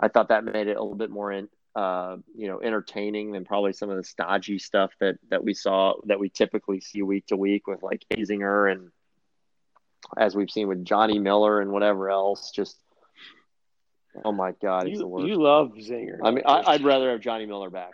I 0.00 0.08
thought 0.08 0.28
that 0.28 0.44
made 0.44 0.68
it 0.68 0.76
a 0.76 0.82
little 0.82 0.96
bit 0.96 1.10
more 1.10 1.30
in, 1.30 1.48
uh, 1.76 2.16
you 2.34 2.48
know, 2.48 2.60
entertaining 2.62 3.32
than 3.32 3.44
probably 3.44 3.72
some 3.72 3.90
of 3.90 3.96
the 3.96 4.04
stodgy 4.04 4.58
stuff 4.58 4.92
that 5.00 5.16
that 5.30 5.44
we 5.44 5.54
saw 5.54 5.94
that 6.06 6.18
we 6.18 6.28
typically 6.28 6.80
see 6.80 7.02
week 7.02 7.26
to 7.26 7.36
week 7.36 7.66
with 7.66 7.82
like 7.82 8.04
Azinger 8.12 8.72
and 8.72 8.90
as 10.16 10.34
we've 10.34 10.50
seen 10.50 10.68
with 10.68 10.84
Johnny 10.84 11.18
Miller 11.18 11.60
and 11.60 11.70
whatever 11.70 12.10
else. 12.10 12.50
Just 12.50 12.76
oh 14.24 14.32
my 14.32 14.52
god, 14.62 14.88
you, 14.88 14.98
you 15.26 15.40
love 15.40 15.72
Zinger. 15.78 16.18
I 16.22 16.30
mean, 16.30 16.44
I, 16.46 16.72
would 16.72 16.84
rather 16.84 17.10
have 17.10 17.20
Johnny 17.20 17.46
Miller 17.46 17.70
back. 17.70 17.92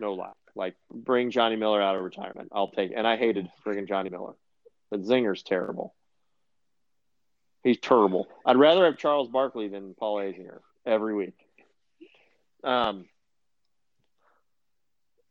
No 0.00 0.14
lie. 0.14 0.32
Like 0.56 0.74
bring 0.92 1.30
Johnny 1.30 1.56
Miller 1.56 1.82
out 1.82 1.96
of 1.96 2.02
retirement. 2.02 2.48
I'll 2.52 2.68
take. 2.70 2.92
And 2.94 3.06
I 3.06 3.16
hated 3.16 3.50
friggin' 3.66 3.88
Johnny 3.88 4.08
Miller, 4.10 4.34
but 4.90 5.00
Zinger's 5.02 5.42
terrible. 5.42 5.94
He's 7.64 7.78
terrible. 7.78 8.28
I'd 8.46 8.56
rather 8.56 8.84
have 8.84 8.98
Charles 8.98 9.28
Barkley 9.28 9.68
than 9.68 9.94
Paul 9.94 10.16
Azinger 10.18 10.58
every 10.86 11.14
week. 11.14 11.34
Um, 12.62 13.06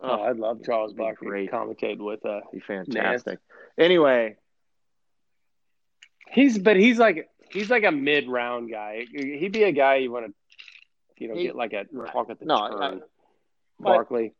oh, 0.01 0.21
I'd 0.23 0.37
love 0.37 0.63
Charles 0.65 0.93
Barkley 0.93 1.27
great. 1.27 1.51
commentate 1.51 1.99
with 1.99 2.25
uh 2.25 2.41
be 2.51 2.59
fantastic. 2.59 3.39
Anyway, 3.77 4.35
he's 6.31 6.57
but 6.57 6.75
he's 6.75 6.97
like 6.99 7.29
he's 7.51 7.69
like 7.69 7.83
a 7.83 7.91
mid 7.91 8.27
round 8.27 8.69
guy. 8.71 9.05
He'd 9.11 9.51
be 9.53 9.63
a 9.63 9.71
guy 9.71 9.95
you 9.97 10.11
want 10.11 10.25
to 10.27 10.33
you 11.17 11.27
know 11.29 11.35
He- 11.35 11.43
get 11.43 11.55
like 11.55 11.73
a 11.73 11.85
right. 11.91 12.11
talk 12.11 12.29
at 12.29 12.39
the 12.39 12.45
No, 12.45 12.67
turn. 12.67 12.81
I- 12.81 12.99
Barkley. 13.79 14.33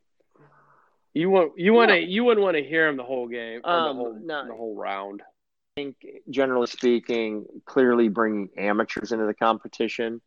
You 1.14 1.30
want 1.30 1.54
you 1.58 1.74
want 1.74 1.90
to 1.90 2.00
No. 2.00 2.06
you 2.08 2.24
wouldn't 2.24 2.44
want 2.44 2.58
to 2.58 2.64
hear 2.64 2.88
him 2.88 2.98
the 2.98 3.04
whole 3.04 3.28
game, 3.28 3.62
Um, 3.64 3.86
the 3.98 4.04
whole 4.04 4.20
no. 4.22 4.48
the 4.48 4.54
whole 4.54 4.76
round. 4.76 5.22
I 5.22 5.82
think, 5.82 5.96
generally 6.30 6.68
speaking, 6.68 7.46
clearly 7.66 8.08
bringing 8.08 8.50
amateurs 8.58 9.12
into 9.12 9.26
the 9.26 9.34
competition 9.34 10.22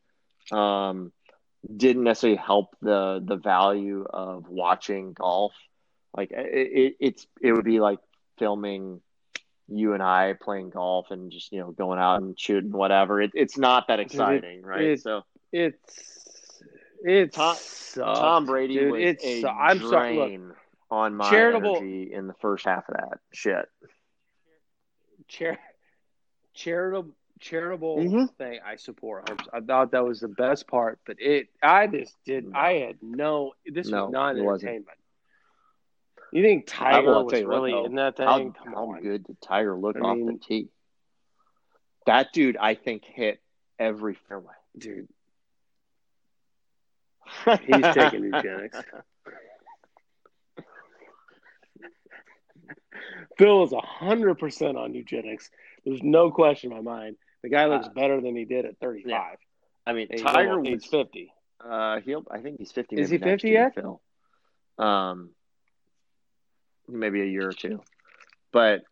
um, 0.53 1.13
didn't 1.77 2.05
necessarily 2.05 2.37
help 2.39 2.77
the 2.83 3.23
the 3.25 3.37
value 3.37 4.05
of 4.09 4.49
watching 4.49 5.13
golf. 5.13 5.53
Like 6.17 6.31
it, 6.31 6.37
it, 6.39 6.97
it's 7.01 7.27
it 7.41 7.53
would 7.53 7.65
be 7.65 7.81
like 7.81 7.99
filming 8.39 9.01
you 9.69 9.95
and 9.95 10.03
I 10.03 10.35
playing 10.41 10.71
golf 10.71 11.11
and 11.11 11.31
just 11.33 11.51
you 11.53 11.59
know 11.61 11.73
going 11.73 11.99
out 11.99 12.23
and 12.23 12.39
shooting 12.39 12.71
whatever. 12.73 13.21
It, 13.21 13.33
it's 13.35 13.59
not 13.59 13.89
that 13.89 13.99
exciting, 14.01 14.63
right? 14.63 14.83
it- 14.83 15.01
so 15.03 15.23
It's 15.53 16.63
it's 17.03 17.37
Tom- 17.37 17.57
Tom 17.95 18.47
Brady 18.47 18.75
dude. 18.79 18.93
was 18.93 19.01
it's 19.03 19.25
a 19.45 19.49
I'm 19.51 19.81
sorry. 19.81 20.17
Look, 20.17 20.29
drain 20.29 20.53
on 20.91 21.15
my 21.17 21.29
Charitable- 21.31 21.77
energy 21.79 22.13
in 22.13 22.27
the 22.27 22.35
first 22.35 22.65
half 22.65 22.89
of 22.89 22.95
that 22.97 23.19
shit. 23.33 23.69
char- 25.29 25.59
charitable 26.55 27.13
charitable 27.39 27.99
Mhm. 27.99 28.35
thing 28.37 28.61
I 28.65 28.77
support. 28.77 29.29
100%. 29.29 29.49
I 29.53 29.61
thought 29.61 29.91
that 29.91 30.05
was 30.05 30.21
the 30.21 30.29
best 30.29 30.67
part, 30.67 30.99
but 31.05 31.21
it 31.21 31.49
I 31.63 31.87
just 31.87 32.17
did. 32.25 32.47
No. 32.49 32.59
I 32.59 32.73
had 32.79 33.03
no. 33.03 33.53
This 33.67 33.89
No, 33.89 34.05
was 34.05 34.13
not 34.13 34.37
entertainment. 34.39 34.99
You 36.33 36.43
think 36.43 36.67
Tiger 36.67 37.23
was 37.25 37.33
you 37.39 37.47
what, 37.47 37.55
really 37.55 37.85
in 37.85 37.95
that 37.97 38.17
thing? 38.17 38.27
How, 38.27 38.39
Come 38.39 38.73
how 38.73 38.91
on. 38.93 39.03
good 39.03 39.25
did 39.25 39.41
Tiger 39.43 39.77
look 39.77 39.97
I 39.97 40.01
off 40.01 40.17
mean- 40.17 40.27
the 40.27 40.39
tee? 40.39 40.69
That 42.07 42.33
dude, 42.33 42.57
I 42.57 42.75
think, 42.75 43.05
hit 43.05 43.43
every 43.79 44.15
fairway. 44.15 44.55
dude. 44.79 45.09
He's 47.45 47.95
taking 47.95 48.25
eugenics. 48.25 48.79
Bill 53.39 53.63
is 53.65 53.73
hundred 53.77 54.37
percent 54.37 54.77
on 54.77 54.95
eugenics. 54.95 55.51
There's 55.85 56.03
no 56.03 56.31
question 56.31 56.73
in 56.73 56.85
my 56.85 56.99
mind. 56.99 57.17
The 57.43 57.49
guy 57.49 57.67
looks 57.67 57.87
Uh, 57.87 57.91
better 57.91 58.21
than 58.21 58.35
he 58.35 58.45
did 58.45 58.65
at 58.65 58.79
35. 58.79 59.37
I 59.87 59.93
mean, 59.93 60.09
He's 60.11 60.23
Tiger 60.23 60.53
almost- 60.53 60.71
was 60.71 60.83
he's 60.85 60.91
50. 60.91 61.33
Uh, 61.61 62.01
he'll. 62.01 62.25
I 62.31 62.41
think 62.41 62.59
he's 62.59 62.73
fifty. 62.73 62.97
Is 62.97 63.09
he 63.11 63.19
50 63.19 63.49
year, 63.49 63.63
yet? 63.63 63.75
Phil. 63.75 64.01
Um, 64.79 65.31
maybe 66.89 67.23
a 67.23 67.25
year 67.25 67.49
or 67.49 67.53
two, 67.53 67.83
but 68.53 68.83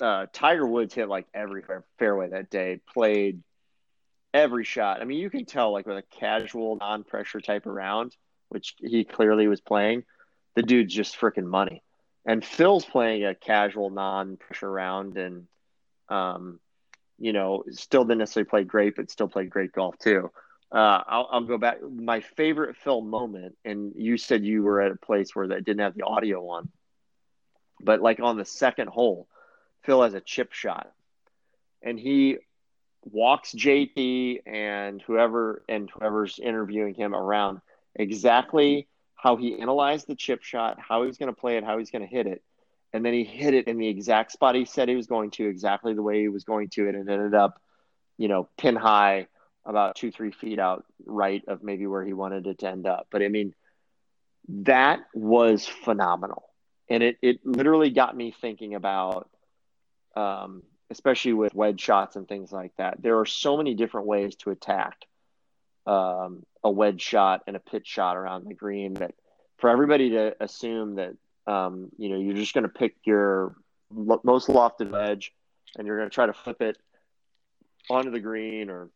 uh, 0.00 0.26
Tiger 0.32 0.66
Woods 0.66 0.94
hit 0.94 1.08
like 1.08 1.26
every 1.34 1.62
fairway 1.98 2.28
that 2.30 2.50
day. 2.50 2.80
Played 2.92 3.42
every 4.34 4.64
shot. 4.64 5.00
I 5.00 5.04
mean, 5.04 5.18
you 5.18 5.30
can 5.30 5.44
tell 5.46 5.72
like 5.72 5.86
with 5.86 5.96
a 5.96 6.02
casual, 6.18 6.76
non-pressure 6.76 7.40
type 7.40 7.66
of 7.66 7.72
round, 7.72 8.14
which 8.50 8.74
he 8.78 9.04
clearly 9.04 9.48
was 9.48 9.60
playing. 9.60 10.04
The 10.54 10.62
dude's 10.62 10.94
just 10.94 11.18
freaking 11.18 11.46
money. 11.46 11.82
And 12.26 12.44
Phil's 12.44 12.84
playing 12.84 13.24
a 13.24 13.34
casual, 13.34 13.90
non-pressure 13.90 14.70
round, 14.70 15.16
and 15.16 15.46
um, 16.08 16.60
you 17.18 17.32
know, 17.32 17.64
still 17.70 18.04
didn't 18.04 18.18
necessarily 18.18 18.48
play 18.48 18.64
great, 18.64 18.96
but 18.96 19.10
still 19.10 19.28
played 19.28 19.50
great 19.50 19.72
golf 19.72 19.98
too. 19.98 20.30
Uh, 20.72 21.02
I'll, 21.06 21.28
I'll 21.30 21.44
go 21.44 21.58
back. 21.58 21.78
My 21.82 22.20
favorite 22.20 22.76
Phil 22.76 23.00
moment, 23.00 23.56
and 23.64 23.92
you 23.96 24.16
said 24.16 24.44
you 24.44 24.62
were 24.62 24.80
at 24.80 24.92
a 24.92 24.96
place 24.96 25.34
where 25.34 25.48
that 25.48 25.64
didn't 25.64 25.80
have 25.80 25.94
the 25.94 26.04
audio 26.04 26.48
on, 26.48 26.68
but 27.80 28.00
like 28.00 28.20
on 28.20 28.36
the 28.36 28.44
second 28.44 28.88
hole, 28.88 29.26
Phil 29.82 30.02
has 30.02 30.14
a 30.14 30.20
chip 30.20 30.52
shot, 30.52 30.92
and 31.82 31.98
he 31.98 32.38
walks 33.04 33.52
JP 33.54 34.46
and 34.46 35.02
whoever 35.02 35.62
and 35.68 35.90
whoever's 35.90 36.38
interviewing 36.38 36.94
him 36.94 37.14
around 37.14 37.60
exactly 37.94 38.86
how 39.22 39.36
he 39.36 39.60
analyzed 39.60 40.06
the 40.06 40.14
chip 40.14 40.42
shot, 40.42 40.78
how 40.80 41.02
he 41.02 41.06
was 41.06 41.18
going 41.18 41.32
to 41.32 41.38
play 41.38 41.56
it, 41.56 41.64
how 41.64 41.78
he's 41.78 41.90
going 41.90 42.02
to 42.02 42.08
hit 42.08 42.26
it, 42.26 42.42
and 42.92 43.04
then 43.04 43.12
he 43.12 43.22
hit 43.22 43.54
it 43.54 43.68
in 43.68 43.78
the 43.78 43.86
exact 43.86 44.32
spot 44.32 44.54
he 44.54 44.64
said 44.64 44.88
he 44.88 44.96
was 44.96 45.06
going 45.06 45.30
to, 45.32 45.46
exactly 45.46 45.94
the 45.94 46.02
way 46.02 46.20
he 46.20 46.28
was 46.28 46.44
going 46.44 46.68
to, 46.70 46.88
It 46.88 46.94
and 46.94 47.08
it 47.08 47.12
ended 47.12 47.34
up, 47.34 47.60
you 48.16 48.28
know, 48.28 48.48
pin 48.56 48.76
high 48.76 49.26
about 49.64 49.94
two, 49.94 50.10
three 50.10 50.32
feet 50.32 50.58
out 50.58 50.84
right 51.04 51.42
of 51.46 51.62
maybe 51.62 51.86
where 51.86 52.04
he 52.04 52.14
wanted 52.14 52.46
it 52.46 52.58
to 52.60 52.68
end 52.68 52.86
up. 52.86 53.08
But 53.10 53.22
I 53.22 53.28
mean, 53.28 53.54
that 54.48 55.00
was 55.14 55.66
phenomenal. 55.66 56.48
And 56.88 57.02
it, 57.02 57.18
it 57.22 57.40
literally 57.44 57.90
got 57.90 58.16
me 58.16 58.34
thinking 58.40 58.74
about, 58.74 59.28
um, 60.16 60.62
especially 60.90 61.34
with 61.34 61.54
wedge 61.54 61.80
shots 61.80 62.16
and 62.16 62.26
things 62.26 62.50
like 62.50 62.72
that. 62.78 63.00
There 63.02 63.18
are 63.20 63.26
so 63.26 63.56
many 63.56 63.74
different 63.74 64.06
ways 64.06 64.34
to 64.36 64.50
attack 64.50 64.96
um, 65.86 66.44
a 66.62 66.70
wedge 66.70 67.00
shot 67.00 67.42
and 67.46 67.56
a 67.56 67.60
pitch 67.60 67.86
shot 67.86 68.16
around 68.16 68.44
the 68.46 68.54
green 68.54 68.94
But 68.94 69.14
for 69.58 69.70
everybody 69.70 70.10
to 70.10 70.34
assume 70.40 70.96
that, 70.96 71.14
um, 71.46 71.90
you 71.98 72.08
know, 72.10 72.18
you're 72.18 72.34
just 72.34 72.54
going 72.54 72.64
to 72.64 72.68
pick 72.68 72.96
your 73.04 73.54
lo- 73.94 74.20
most 74.24 74.48
lofted 74.48 74.90
wedge 74.90 75.32
and 75.76 75.86
you're 75.86 75.98
going 75.98 76.08
to 76.08 76.14
try 76.14 76.26
to 76.26 76.32
flip 76.32 76.60
it 76.62 76.78
onto 77.88 78.10
the 78.10 78.20
green 78.20 78.70
or 78.70 78.90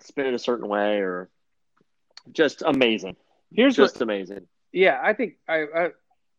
spin 0.00 0.26
it 0.26 0.34
a 0.34 0.38
certain 0.38 0.68
way 0.68 0.98
or 0.98 1.28
just 2.32 2.62
amazing. 2.62 3.16
Here's 3.52 3.78
what 3.78 3.86
Just 3.86 4.00
amazing. 4.00 4.46
Yeah, 4.72 4.98
I 5.02 5.12
think 5.12 5.34
I, 5.48 5.64
I 5.74 5.88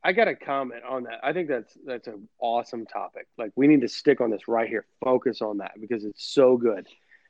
I 0.03 0.11
got 0.11 0.27
a 0.27 0.35
comment 0.35 0.83
on 0.87 1.03
that. 1.03 1.19
I 1.23 1.33
think 1.33 1.47
that's 1.47 1.77
that's 1.85 2.07
an 2.07 2.27
awesome 2.39 2.85
topic. 2.85 3.27
Like 3.37 3.51
we 3.55 3.67
need 3.67 3.81
to 3.81 3.87
stick 3.87 4.21
on 4.21 4.29
this 4.29 4.47
right 4.47 4.67
here. 4.67 4.85
Focus 5.03 5.41
on 5.41 5.59
that 5.59 5.79
because 5.79 6.03
it's 6.03 6.23
so 6.23 6.57
good. 6.57 6.87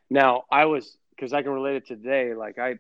Now, 0.10 0.44
I 0.52 0.66
was 0.66 0.98
because 1.16 1.34
I 1.34 1.42
can 1.42 1.52
relate 1.52 1.76
it 1.78 1.88
to 1.88 1.96
today. 1.96 2.34
Like 2.34 2.58
I 2.60 2.76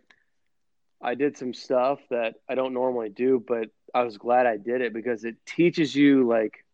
I 1.01 1.15
did 1.15 1.37
some 1.37 1.53
stuff 1.53 1.99
that 2.09 2.35
I 2.49 2.55
don't 2.55 2.73
normally 2.73 3.09
do, 3.09 3.43
but 3.45 3.69
I 3.93 4.03
was 4.03 4.17
glad 4.17 4.45
I 4.45 4.57
did 4.57 4.81
it 4.81 4.93
because 4.93 5.23
it 5.23 5.35
teaches 5.45 5.95
you 5.95 6.27
like 6.27 6.65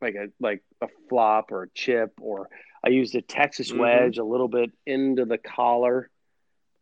like 0.00 0.14
a 0.14 0.28
like 0.40 0.62
a 0.80 0.88
flop 1.08 1.52
or 1.52 1.64
a 1.64 1.70
chip 1.70 2.18
or 2.20 2.48
I 2.84 2.88
used 2.90 3.14
a 3.14 3.22
Texas 3.22 3.72
Mhm. 3.72 3.78
wedge 3.78 4.18
a 4.18 4.24
little 4.24 4.48
bit 4.48 4.70
into 4.84 5.24
the 5.24 5.38
collar 5.38 6.10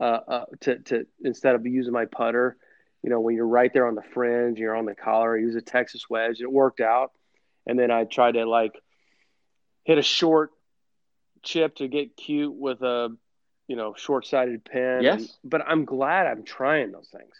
uh, 0.00 0.20
uh, 0.26 0.44
to 0.60 0.78
to 0.80 1.06
instead 1.22 1.54
of 1.54 1.66
using 1.66 1.92
my 1.92 2.06
putter 2.06 2.56
you 3.02 3.10
know, 3.10 3.20
when 3.20 3.36
you're 3.36 3.46
right 3.46 3.70
there 3.70 3.86
on 3.86 3.94
the 3.94 4.02
fringe, 4.14 4.58
you're 4.58 4.74
on 4.74 4.86
the 4.86 4.94
collar, 4.94 5.36
I 5.36 5.40
use 5.40 5.54
a 5.56 5.60
Texas 5.60 6.08
wedge. 6.08 6.40
It 6.40 6.50
worked 6.50 6.80
out. 6.80 7.12
And 7.66 7.78
then 7.78 7.90
I 7.90 8.04
tried 8.04 8.32
to 8.32 8.46
like 8.46 8.80
hit 9.84 9.98
a 9.98 10.02
short 10.02 10.52
chip 11.42 11.76
to 11.76 11.86
get 11.86 12.16
cute 12.16 12.54
with 12.54 12.80
a, 12.80 13.14
you 13.68 13.76
know, 13.76 13.94
short 13.96 14.26
sided 14.26 14.64
pin. 14.64 15.00
Yes. 15.02 15.20
And- 15.20 15.30
but 15.44 15.62
I'm 15.66 15.84
glad 15.84 16.26
I'm 16.26 16.42
trying 16.44 16.92
those 16.92 17.08
things 17.08 17.34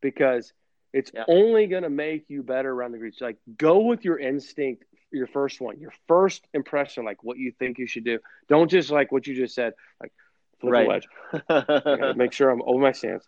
because 0.00 0.52
it's 0.92 1.10
Yeah. 1.12 1.24
only 1.28 1.66
going 1.66 1.82
to 1.82 1.90
make 1.90 2.30
you 2.30 2.42
better 2.42 2.70
around 2.72 2.92
the 2.92 2.98
greens. 2.98 3.18
Like 3.20 3.36
go 3.56 3.80
with 3.80 4.04
your 4.04 4.18
instinct, 4.18 4.84
your 5.10 5.26
first 5.26 5.60
one, 5.60 5.78
your 5.80 5.92
first 6.06 6.46
impression, 6.54 7.04
like 7.04 7.22
what 7.22 7.36
you 7.38 7.52
think 7.52 7.78
you 7.78 7.86
should 7.86 8.04
do. 8.04 8.18
Don't 8.48 8.70
just 8.70 8.90
like 8.90 9.12
what 9.12 9.26
you 9.26 9.34
just 9.34 9.54
said, 9.54 9.74
like 10.00 10.12
flip 10.60 10.72
Right. 10.72 10.86
a 10.86 10.88
wedge. 10.88 12.16
Make 12.16 12.32
sure 12.32 12.50
I'm 12.50 12.62
over 12.62 12.78
my 12.80 12.92
stance, 12.92 13.26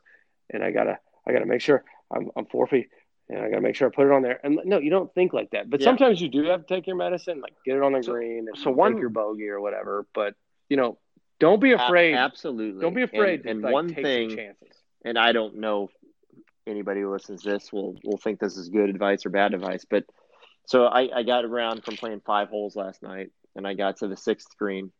and 0.51 0.63
I 0.65 0.71
gotta 0.71 0.99
I 1.27 1.33
gotta 1.33 1.47
make 1.47 1.61
sure 1.61 1.85
I'm 2.11 2.31
I'm 2.37 2.47
four 2.47 2.67
feet, 2.67 2.89
and 3.29 3.39
I 3.41 3.49
gotta 3.51 3.61
make 3.63 3.77
sure 3.77 3.89
I 3.89 3.95
put 3.95 4.07
it 4.07 4.13
on 4.13 4.23
there. 4.23 4.41
And 4.43 4.61
no, 4.65 4.79
you 4.79 4.91
don't 4.91 5.13
think 5.15 5.33
like 5.33 5.51
that, 5.51 5.69
but 5.71 5.81
Yeah. 5.81 5.85
sometimes 5.87 6.21
you 6.21 6.29
do 6.29 6.45
have 6.45 6.67
to 6.67 6.75
take 6.75 6.87
your 6.87 6.97
medicine, 6.97 7.41
like 7.41 7.55
get 7.65 7.77
it 7.77 7.83
on 7.83 7.93
the 7.93 8.03
So- 8.03 8.13
green 8.13 8.49
and 8.49 8.57
so 8.59 8.71
one- 8.71 8.97
your 8.99 9.11
bogey 9.11 9.49
or 9.49 9.61
whatever. 9.61 10.07
But 10.15 10.35
you 10.69 10.77
know, 10.77 10.99
don't 11.41 11.61
be 11.61 11.73
afraid. 11.73 12.15
Absolutely. 12.15 12.81
Don't 12.81 12.95
be 12.95 13.03
afraid 13.03 13.41
And, 13.41 13.45
to 13.45 13.51
and 13.51 13.63
like, 13.63 13.73
one 13.73 13.89
take 13.89 14.05
thing, 14.05 14.37
chances. 14.37 14.77
and 15.05 15.19
I 15.19 15.33
don't 15.33 15.57
know 15.57 15.85
if 15.85 15.91
anybody 16.71 17.01
who 17.01 17.11
listens 17.13 17.43
to 17.43 17.51
this 17.51 17.73
will 17.73 17.97
will 18.05 18.19
think 18.19 18.39
this 18.39 18.57
is 18.57 18.69
good 18.69 18.89
advice 18.91 19.27
or 19.27 19.31
bad 19.31 19.55
advice, 19.55 19.85
but 19.89 20.05
so 20.67 20.85
I, 20.85 21.09
I 21.19 21.23
got 21.25 21.45
around 21.45 21.83
from 21.85 21.97
playing 21.97 22.21
five 22.25 22.49
holes 22.49 22.77
last 22.77 23.03
night, 23.03 23.31
and 23.57 23.67
I 23.67 23.75
got 23.75 23.97
to 23.99 24.07
the 24.07 24.17
sixth 24.17 24.57
green, 24.57 24.93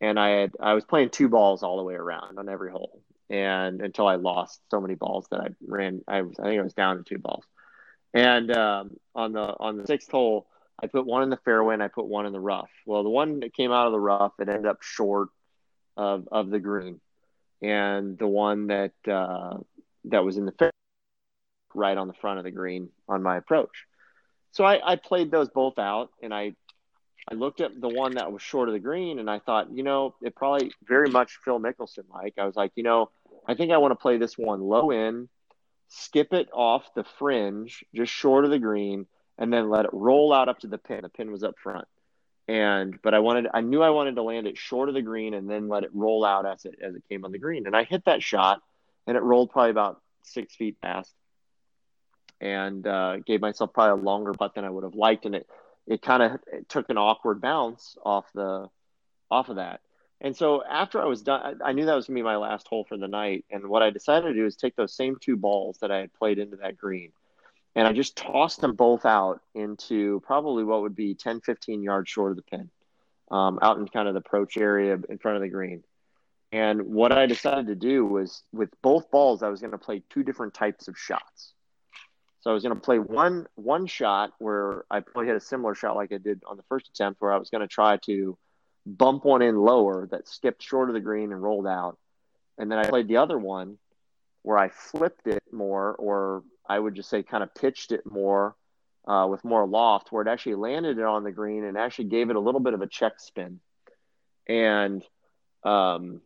and 0.00 0.18
I 0.18 0.30
had 0.30 0.52
I 0.58 0.74
was 0.74 0.84
playing 0.84 1.10
two 1.10 1.28
balls 1.28 1.62
all 1.62 1.76
the 1.76 1.84
way 1.84 1.94
around 1.94 2.38
on 2.38 2.48
every 2.48 2.72
hole, 2.72 3.00
and 3.30 3.80
until 3.80 4.08
I 4.08 4.16
lost 4.16 4.60
so 4.70 4.80
many 4.80 4.96
balls 4.96 5.26
that 5.30 5.40
I 5.40 5.48
ran, 5.64 6.00
I 6.08 6.22
was 6.22 6.36
I 6.40 6.44
think 6.44 6.58
I 6.58 6.64
was 6.64 6.74
down 6.74 6.96
to 6.96 7.04
two 7.04 7.18
balls, 7.18 7.44
and 8.12 8.50
um, 8.56 8.96
on 9.14 9.32
the 9.32 9.54
on 9.60 9.76
the 9.76 9.86
sixth 9.86 10.10
hole. 10.10 10.46
I 10.82 10.88
put 10.88 11.06
one 11.06 11.22
in 11.22 11.30
the 11.30 11.38
fairway 11.44 11.74
and 11.74 11.82
I 11.84 11.86
put 11.86 12.06
one 12.06 12.26
in 12.26 12.32
the 12.32 12.40
rough. 12.40 12.68
Well, 12.84 13.04
the 13.04 13.08
one 13.08 13.38
that 13.40 13.54
came 13.54 13.70
out 13.70 13.86
of 13.86 13.92
the 13.92 14.00
rough, 14.00 14.32
it 14.40 14.48
ended 14.48 14.66
up 14.66 14.82
short 14.82 15.28
of 15.96 16.28
of 16.30 16.50
the 16.50 16.60
green, 16.60 17.00
and 17.62 18.18
the 18.18 18.26
one 18.26 18.68
that 18.68 18.92
uh, 19.06 19.58
that 20.06 20.24
was 20.24 20.36
in 20.36 20.46
the 20.46 20.52
fair 20.52 20.70
right 21.74 21.96
on 21.96 22.06
the 22.08 22.14
front 22.14 22.38
of 22.38 22.44
the 22.44 22.50
green 22.50 22.88
on 23.08 23.22
my 23.22 23.36
approach. 23.36 23.86
So 24.52 24.64
I, 24.64 24.92
I 24.92 24.96
played 24.96 25.30
those 25.30 25.48
both 25.48 25.78
out, 25.78 26.10
and 26.22 26.32
I 26.32 26.54
I 27.30 27.34
looked 27.34 27.60
at 27.60 27.80
the 27.80 27.88
one 27.88 28.14
that 28.14 28.30
was 28.30 28.42
short 28.42 28.68
of 28.68 28.74
the 28.74 28.80
green, 28.80 29.18
and 29.18 29.30
I 29.30 29.38
thought, 29.38 29.70
you 29.72 29.82
know, 29.82 30.14
it 30.22 30.34
probably 30.34 30.72
very 30.86 31.08
much 31.08 31.38
Phil 31.44 31.58
Mickelson 31.58 32.04
like. 32.12 32.34
I 32.38 32.44
was 32.44 32.54
like, 32.54 32.72
you 32.76 32.82
know, 32.82 33.10
I 33.46 33.54
think 33.54 33.72
I 33.72 33.78
want 33.78 33.92
to 33.92 33.96
play 33.96 34.18
this 34.18 34.36
one 34.36 34.60
low 34.60 34.90
in, 34.90 35.28
skip 35.88 36.32
it 36.32 36.48
off 36.52 36.84
the 36.94 37.04
fringe, 37.18 37.84
just 37.94 38.12
short 38.12 38.44
of 38.44 38.50
the 38.50 38.58
green, 38.58 39.06
and 39.38 39.52
then 39.52 39.70
let 39.70 39.86
it 39.86 39.90
roll 39.92 40.32
out 40.32 40.48
up 40.48 40.60
to 40.60 40.66
the 40.66 40.78
pin. 40.78 41.00
The 41.02 41.08
pin 41.08 41.32
was 41.32 41.42
up 41.42 41.58
front, 41.58 41.88
and 42.48 43.00
but 43.02 43.14
I 43.14 43.20
wanted, 43.20 43.46
I 43.52 43.60
knew 43.60 43.82
I 43.82 43.90
wanted 43.90 44.16
to 44.16 44.22
land 44.22 44.46
it 44.46 44.58
short 44.58 44.88
of 44.88 44.94
the 44.94 45.02
green 45.02 45.34
and 45.34 45.48
then 45.48 45.68
let 45.68 45.84
it 45.84 45.90
roll 45.94 46.24
out 46.24 46.46
as 46.46 46.64
it 46.64 46.78
as 46.82 46.94
it 46.94 47.04
came 47.08 47.24
on 47.24 47.32
the 47.32 47.38
green, 47.38 47.66
and 47.66 47.76
I 47.76 47.84
hit 47.84 48.04
that 48.06 48.22
shot, 48.22 48.62
and 49.06 49.16
it 49.16 49.22
rolled 49.22 49.50
probably 49.50 49.70
about 49.70 50.00
six 50.22 50.54
feet 50.54 50.80
past, 50.80 51.12
and 52.40 52.86
uh, 52.86 53.18
gave 53.18 53.40
myself 53.40 53.72
probably 53.72 54.00
a 54.00 54.04
longer 54.04 54.32
putt 54.32 54.54
than 54.54 54.64
I 54.64 54.70
would 54.70 54.84
have 54.84 54.94
liked, 54.94 55.26
and 55.26 55.34
it 55.34 55.48
it 55.86 56.02
kind 56.02 56.22
of 56.22 56.40
took 56.68 56.88
an 56.90 56.98
awkward 56.98 57.40
bounce 57.40 57.96
off 58.04 58.26
the 58.34 58.68
off 59.30 59.48
of 59.48 59.56
that. 59.56 59.80
And 60.20 60.34
so 60.34 60.62
after 60.64 61.02
I 61.02 61.06
was 61.06 61.22
done, 61.22 61.60
I, 61.62 61.70
I 61.70 61.72
knew 61.72 61.84
that 61.84 61.94
was 61.94 62.06
gonna 62.06 62.18
be 62.18 62.22
my 62.22 62.36
last 62.36 62.66
hole 62.68 62.84
for 62.84 62.96
the 62.96 63.08
night. 63.08 63.44
And 63.50 63.68
what 63.68 63.82
I 63.82 63.90
decided 63.90 64.28
to 64.28 64.34
do 64.34 64.46
is 64.46 64.56
take 64.56 64.76
those 64.76 64.94
same 64.94 65.16
two 65.20 65.36
balls 65.36 65.78
that 65.80 65.90
I 65.90 65.98
had 65.98 66.14
played 66.14 66.38
into 66.38 66.56
that 66.56 66.76
green, 66.76 67.12
and 67.74 67.86
I 67.88 67.92
just 67.92 68.16
tossed 68.16 68.60
them 68.60 68.74
both 68.74 69.04
out 69.04 69.40
into 69.54 70.20
probably 70.20 70.64
what 70.64 70.82
would 70.82 70.94
be 70.94 71.14
10, 71.14 71.40
15 71.40 71.82
yards 71.82 72.08
short 72.08 72.30
of 72.30 72.36
the 72.36 72.42
pin, 72.42 72.70
um, 73.30 73.58
out 73.62 73.78
in 73.78 73.88
kind 73.88 74.08
of 74.08 74.14
the 74.14 74.20
approach 74.20 74.56
area 74.56 74.98
in 75.08 75.18
front 75.18 75.36
of 75.36 75.42
the 75.42 75.48
green. 75.48 75.82
And 76.52 76.82
what 76.82 77.10
I 77.10 77.26
decided 77.26 77.66
to 77.66 77.74
do 77.74 78.06
was 78.06 78.44
with 78.52 78.70
both 78.80 79.10
balls, 79.10 79.42
I 79.42 79.48
was 79.48 79.60
going 79.60 79.72
to 79.72 79.78
play 79.78 80.02
two 80.08 80.22
different 80.22 80.54
types 80.54 80.86
of 80.86 80.96
shots. 80.96 81.52
So 82.42 82.50
I 82.50 82.54
was 82.54 82.62
going 82.62 82.76
to 82.76 82.80
play 82.80 82.98
one 82.98 83.46
one 83.54 83.86
shot 83.86 84.32
where 84.38 84.84
I 84.90 85.00
probably 85.00 85.26
hit 85.26 85.36
a 85.36 85.40
similar 85.40 85.74
shot 85.74 85.96
like 85.96 86.12
I 86.12 86.18
did 86.18 86.42
on 86.46 86.58
the 86.58 86.62
first 86.64 86.88
attempt, 86.88 87.20
where 87.20 87.32
I 87.32 87.38
was 87.38 87.50
going 87.50 87.62
to 87.62 87.66
try 87.66 87.96
to 88.04 88.36
bump 88.86 89.24
one 89.24 89.40
in 89.40 89.56
lower 89.56 90.06
that 90.10 90.28
skipped 90.28 90.62
short 90.62 90.90
of 90.90 90.94
the 90.94 91.00
green 91.00 91.32
and 91.32 91.42
rolled 91.42 91.66
out, 91.66 91.98
and 92.58 92.70
then 92.70 92.78
I 92.78 92.88
played 92.88 93.08
the 93.08 93.16
other 93.16 93.38
one 93.38 93.78
where 94.42 94.58
I 94.58 94.68
flipped 94.68 95.26
it 95.26 95.42
more, 95.50 95.94
or 95.94 96.44
I 96.68 96.78
would 96.78 96.94
just 96.94 97.10
say 97.10 97.22
kind 97.22 97.42
of 97.42 97.54
pitched 97.54 97.92
it 97.92 98.04
more 98.06 98.56
uh, 99.06 99.26
with 99.28 99.44
more 99.44 99.66
loft, 99.66 100.10
where 100.10 100.22
it 100.22 100.28
actually 100.28 100.54
landed 100.54 100.98
it 100.98 101.04
on 101.04 101.24
the 101.24 101.32
green 101.32 101.64
and 101.64 101.76
actually 101.76 102.06
gave 102.06 102.30
it 102.30 102.36
a 102.36 102.40
little 102.40 102.60
bit 102.60 102.74
of 102.74 102.80
a 102.80 102.86
check 102.86 103.20
spin, 103.20 103.60
and 104.48 105.04
um, 105.64 106.20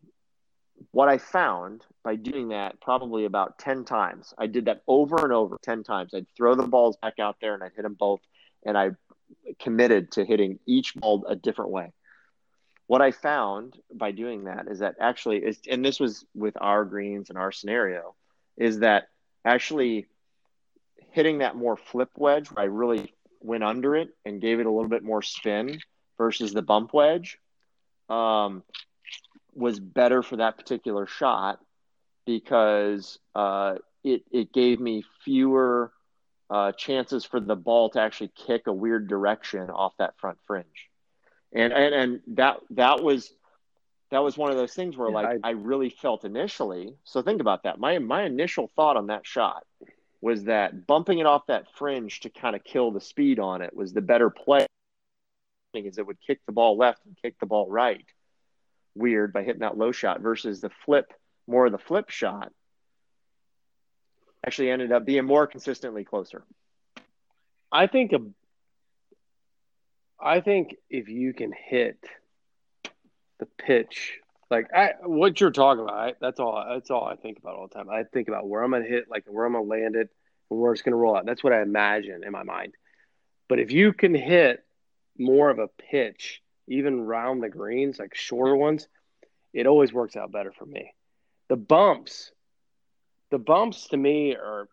what 0.91 1.09
I 1.09 1.18
found 1.18 1.84
by 2.05 2.16
doing 2.16 2.49
that 2.49 2.80
probably 2.80 3.24
about 3.24 3.59
10 3.59 3.84
times, 3.84 4.34
I 4.39 4.47
did 4.47 4.66
that 4.66 4.82
over 4.86 5.22
and 5.22 5.32
over 5.32 5.59
10 5.62 5.82
times. 5.84 6.14
I'd 6.14 6.26
throw 6.36 6.55
the 6.55 6.66
balls 6.66 6.97
back 6.97 7.18
out 7.18 7.36
there 7.41 7.55
and 7.55 7.62
I'd 7.62 7.72
hit 7.74 7.82
them 7.82 7.95
both. 7.95 8.20
And 8.64 8.76
I 8.76 8.91
committed 9.61 10.12
to 10.12 10.24
hitting 10.24 10.59
each 10.66 10.95
ball 10.95 11.24
a 11.28 11.36
different 11.36 11.70
way. 11.70 11.93
What 12.86 13.03
I 13.03 13.11
found 13.11 13.76
by 13.93 14.12
doing 14.12 14.45
that 14.45 14.66
is 14.68 14.78
that 14.78 14.97
actually, 14.99 15.39
is, 15.39 15.61
and 15.70 15.84
this 15.84 16.01
was 16.01 16.24
with 16.34 16.57
our 16.61 16.84
greens 16.84 17.28
and 17.28 17.39
our 17.39 17.53
scenario, 17.53 18.14
is 18.57 18.80
that 18.80 19.09
actually 19.45 20.07
hitting 21.11 21.39
that 21.39 21.57
more 21.57 21.77
flip 21.77 22.11
wedge 22.17 22.49
where 22.49 22.65
I 22.65 22.69
really 22.69 23.13
went 23.41 23.65
under 23.65 23.97
it 23.97 24.11
and 24.25 24.41
gave 24.41 24.61
it 24.61 24.67
a 24.67 24.71
little 24.71 24.89
bit 24.89 25.03
more 25.03 25.23
spin 25.23 25.81
versus 26.17 26.53
the 26.53 26.63
bump 26.63 26.93
wedge 26.93 27.39
um, 28.09 28.63
was 29.55 29.81
better 29.81 30.23
for 30.23 30.37
that 30.37 30.57
particular 30.57 31.07
shot 31.07 31.61
because 32.27 33.19
uh, 33.35 33.77
it 34.05 34.23
it 34.31 34.53
gave 34.53 34.81
me 34.81 35.05
fewer 35.25 35.93
uh, 36.51 36.73
chances 36.73 37.25
for 37.25 37.41
the 37.41 37.57
ball 37.57 37.91
to 37.91 38.01
actually 38.01 38.31
kick 38.47 38.67
a 38.67 38.73
weird 38.73 39.09
direction 39.09 39.71
off 39.71 39.95
that 39.99 40.19
front 40.19 40.39
fringe, 40.47 40.89
and 41.53 41.73
and 41.73 41.95
and 41.95 42.21
that 42.37 42.59
that 42.71 43.03
was 43.03 43.33
that 44.11 44.21
was 44.21 44.39
one 44.39 44.51
of 44.51 44.57
those 44.57 44.73
things 44.73 44.97
where 44.97 45.11
yeah, 45.11 45.15
like 45.15 45.41
I, 45.45 45.49
I 45.49 45.53
really 45.53 45.91
felt 45.91 46.25
initially. 46.25 46.95
So 47.05 47.23
think 47.23 47.41
about 47.41 47.65
that. 47.65 47.79
My 47.79 47.99
my 47.99 48.25
initial 48.25 48.71
thought 48.77 48.97
on 48.97 49.09
that 49.09 49.27
shot 49.27 49.65
was 50.21 50.45
that 50.45 50.87
bumping 50.87 51.19
it 51.19 51.27
off 51.27 51.47
that 51.47 51.66
fringe 51.75 52.21
to 52.21 52.31
kind 52.31 52.57
of 52.57 52.64
kill 52.64 52.91
the 52.91 53.01
speed 53.01 53.39
on 53.39 53.62
it 53.62 53.75
was 53.75 53.93
the 53.93 54.01
better 54.01 54.31
play. 54.31 54.66
Is 55.75 55.99
it 55.99 56.07
would 56.07 56.19
kick 56.27 56.41
the 56.47 56.53
ball 56.53 56.77
left 56.77 57.05
and 57.07 57.16
kick 57.23 57.39
the 57.39 57.47
ball 57.47 57.71
right 57.71 58.05
weird 58.99 59.33
by 59.33 59.43
hitting 59.43 59.61
that 59.61 59.79
low 59.79 59.93
shot 59.93 60.21
versus 60.21 60.61
the 60.61 60.71
flip, 60.85 61.12
more 61.47 61.66
of 61.66 61.73
the 61.73 61.79
flip 61.79 62.11
shot, 62.11 62.53
actually 64.45 64.71
ended 64.71 64.93
up 64.93 65.05
being 65.05 65.25
more 65.25 65.47
consistently 65.47 66.05
closer. 66.05 66.45
I 67.71 67.87
think 67.87 68.12
a, 68.12 68.19
I 70.21 70.41
think 70.41 70.77
if 70.91 71.09
you 71.09 71.33
can 71.33 71.53
hit 71.53 71.99
the 73.39 73.47
pitch, 73.59 74.19
like 74.51 74.73
I, 74.73 74.93
what 75.03 75.41
you're 75.41 75.51
talking 75.51 75.83
about, 75.83 75.95
I, 75.95 76.15
that's 76.21 76.41
all. 76.41 76.65
That's 76.69 76.91
all 76.91 77.05
I 77.05 77.17
think 77.17 77.39
about 77.39 77.57
all 77.57 77.69
the 77.69 77.75
time. 77.75 77.91
I 77.91 78.05
think 78.05 78.29
about 78.29 78.49
where 78.49 78.63
I'm 78.63 78.71
gonna 78.71 78.85
hit, 78.85 79.11
like 79.11 79.25
where 79.27 79.45
I'm 79.45 79.53
gonna 79.53 79.65
land 79.65 79.97
it, 79.97 80.09
and 80.51 80.59
where 80.61 80.73
it's 80.73 80.83
gonna 80.83 80.97
roll 80.97 81.17
out. 81.17 81.27
That's 81.27 81.45
what 81.45 81.53
I 81.53 81.63
imagine 81.63 82.25
in 82.25 82.33
my 82.33 82.45
mind. 82.45 82.75
But 83.49 83.59
if 83.59 83.73
you 83.73 83.93
can 83.93 84.15
hit 84.15 84.65
more 85.19 85.51
of 85.51 85.59
a 85.59 85.69
pitch 85.69 86.43
even 86.67 87.01
round 87.01 87.43
the 87.43 87.49
greens, 87.49 87.99
like 87.99 88.15
shorter 88.15 88.57
ones, 88.57 88.89
it 89.53 89.67
always 89.67 89.93
works 89.93 90.17
out 90.17 90.33
better 90.33 90.53
for 90.53 90.67
me. 90.67 90.95
The 91.49 91.57
bumps, 91.57 92.31
the 93.31 93.39
bumps 93.39 93.89
to 93.89 93.97
me 93.97 94.35
are 94.35 94.69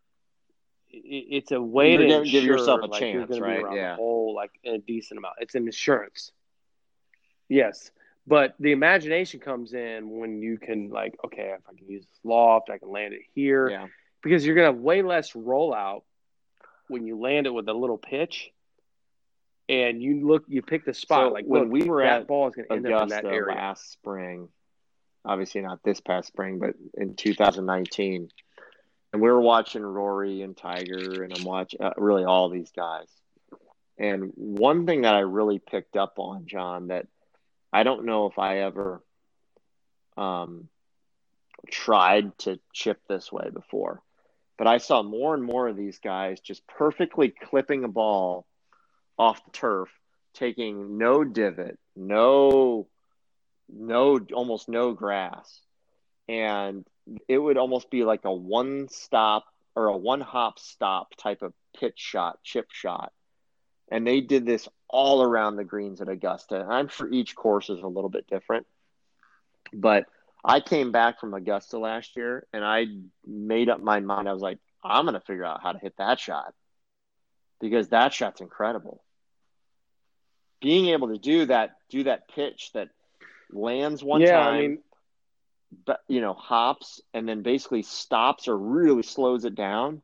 it's 0.90 1.52
a 1.52 1.62
way 1.62 1.94
you're 1.94 2.08
to 2.08 2.20
ensure, 2.20 2.24
give 2.26 2.44
yourself 2.46 2.82
a 2.82 2.86
like, 2.86 3.00
chance, 3.00 3.40
right? 3.40 3.64
yeah, 3.74 3.96
whole 3.96 4.34
like 4.34 4.52
a 4.66 4.78
decent 4.78 5.18
amount. 5.18 5.36
It's 5.40 5.56
an 5.56 5.66
insurance. 5.66 6.32
Yes, 7.50 7.92
but 8.28 8.56
the 8.60 8.72
imagination 8.72 9.40
comes 9.40 9.74
in 9.74 10.10
when 10.10 10.42
you 10.42 10.58
can 10.58 10.90
like, 10.90 11.16
okay, 11.26 11.54
if 11.56 11.62
I 11.70 11.78
can 11.78 11.88
use 11.88 12.04
this 12.04 12.20
loft, 12.24 12.70
I 12.70 12.78
can 12.78 12.90
land 12.90 13.14
it 13.14 13.22
here. 13.34 13.70
Yeah. 13.70 13.88
Because 14.24 14.46
you're 14.46 14.56
gonna 14.56 14.68
have 14.68 14.78
way 14.78 15.02
less 15.02 15.34
rollout 15.34 16.02
when 16.88 17.06
you 17.06 17.20
land 17.20 17.48
it 17.48 17.54
with 17.54 17.68
a 17.68 17.74
little 17.74 17.98
pitch 17.98 18.52
and 19.68 20.02
you 20.02 20.28
look, 20.28 20.44
you 20.48 20.62
pick 20.62 20.86
the 20.86 20.94
spot. 20.94 21.30
So 21.30 21.34
like 21.34 21.46
when 21.46 21.70
we 21.70 21.84
were 21.84 22.04
that 22.04 22.22
at 22.22 22.28
ball 22.28 22.48
is 22.48 22.56
going 22.56 22.68
to 22.68 22.74
end 22.74 22.92
up 22.92 23.04
in 23.04 23.10
that 23.10 23.26
area. 23.26 23.56
last 23.56 23.92
spring, 23.92 24.50
obviously 25.24 25.62
not 25.62 25.84
this 25.84 26.00
past 26.02 26.28
spring, 26.28 26.60
but 26.60 26.76
in 26.94 27.16
2019, 27.16 28.30
and 29.14 29.22
we 29.22 29.30
were 29.30 29.42
watching 29.42 29.82
Rory 29.82 30.42
and 30.42 30.56
Tiger, 30.56 31.24
and 31.24 31.34
I'm 31.36 31.46
watching 31.46 31.82
uh, 31.82 31.94
really 31.98 32.26
all 32.26 32.50
these 32.50 32.72
guys. 32.76 33.08
And 33.98 34.34
one 34.36 34.86
thing 34.86 35.04
that 35.04 35.16
I 35.16 35.20
really 35.20 35.60
picked 35.60 35.96
up 35.96 36.16
on, 36.18 36.46
John, 36.48 36.88
that 36.88 37.08
I 37.76 37.84
don't 37.84 38.06
know 38.06 38.28
if 38.28 38.40
I 38.40 38.60
ever 38.60 39.04
um, 40.16 40.70
tried 41.70 42.38
to 42.40 42.58
chip 42.72 43.02
this 43.10 43.34
way 43.34 43.50
before, 43.54 44.02
but 44.58 44.66
I 44.66 44.78
saw 44.78 45.04
more 45.04 45.34
and 45.34 45.44
more 45.44 45.68
of 45.68 45.76
these 45.76 46.00
guys 46.00 46.40
just 46.40 46.66
perfectly 46.68 47.34
clipping 47.50 47.84
a 47.84 47.90
ball 47.90 48.48
off 49.20 49.44
the 49.44 49.52
turf, 49.52 49.90
taking 50.34 50.98
no 50.98 51.26
divot, 51.26 51.78
no, 51.98 52.88
no, 53.68 54.22
almost 54.32 54.70
no 54.70 54.94
grass. 54.94 55.60
And 56.30 56.88
it 57.28 57.38
would 57.38 57.58
almost 57.58 57.92
be 57.92 58.06
like 58.06 58.24
a 58.24 58.32
one 58.32 58.88
stop 58.88 59.48
or 59.76 59.88
a 59.88 59.98
one 59.98 60.22
hop 60.22 60.60
stop 60.60 61.14
type 61.18 61.42
of 61.42 61.52
pitch 61.78 62.00
shot, 62.00 62.40
chip 62.42 62.68
shot. 62.72 63.12
And 63.92 64.08
they 64.08 64.22
did 64.22 64.46
this 64.46 64.70
all 64.96 65.22
around 65.22 65.58
the 65.58 65.64
greens 65.64 66.00
at 66.00 66.10
Augusta. 66.10 66.66
I'm 66.70 66.88
sure 66.88 67.12
each 67.12 67.36
course 67.36 67.70
is 67.70 67.82
a 67.82 67.88
little 67.88 68.10
bit 68.10 68.28
different. 68.28 68.66
But 69.74 70.06
I 70.44 70.62
came 70.62 70.92
back 70.92 71.20
from 71.20 71.34
Augusta 71.34 71.78
last 71.78 72.16
year 72.16 72.48
and 72.54 72.64
I 72.64 72.86
made 73.26 73.68
up 73.68 73.82
my 73.82 74.00
mind. 74.00 74.30
I 74.30 74.34
was 74.34 74.42
like, 74.42 74.60
I'm 74.84 75.06
going 75.06 75.16
to 75.16 75.20
figure 75.20 75.44
out 75.44 75.62
how 75.62 75.74
to 75.74 75.80
hit 75.80 75.96
that 75.98 76.20
shot 76.20 76.54
because 77.60 77.90
that 77.90 78.14
shot's 78.14 78.42
incredible 78.42 79.02
being 80.62 80.88
able 80.88 81.10
to 81.10 81.18
do 81.18 81.46
that, 81.46 81.76
do 81.90 82.04
that 82.06 82.28
pitch 82.28 82.72
that 82.74 82.90
lands 83.52 84.04
one 84.04 84.22
yeah, 84.22 84.40
time, 84.40 84.54
I 84.54 84.62
mean, 84.62 84.80
but 85.86 86.00
you 86.08 86.22
know, 86.22 86.34
hops 86.34 87.02
and 87.14 87.28
then 87.30 87.44
basically 87.44 87.84
stops 87.84 88.48
or 88.48 88.58
really 88.58 89.04
slows 89.04 89.46
it 89.46 89.54
down. 89.56 90.02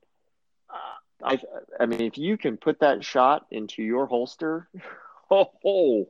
I, 1.24 1.40
I 1.80 1.86
mean, 1.86 2.02
if 2.02 2.18
you 2.18 2.38
can 2.38 2.58
put 2.58 2.80
that 2.80 3.04
shot 3.04 3.46
into 3.52 3.84
your 3.84 4.06
holster, 4.06 4.68
oh, 5.32 5.52
oh 5.66 6.10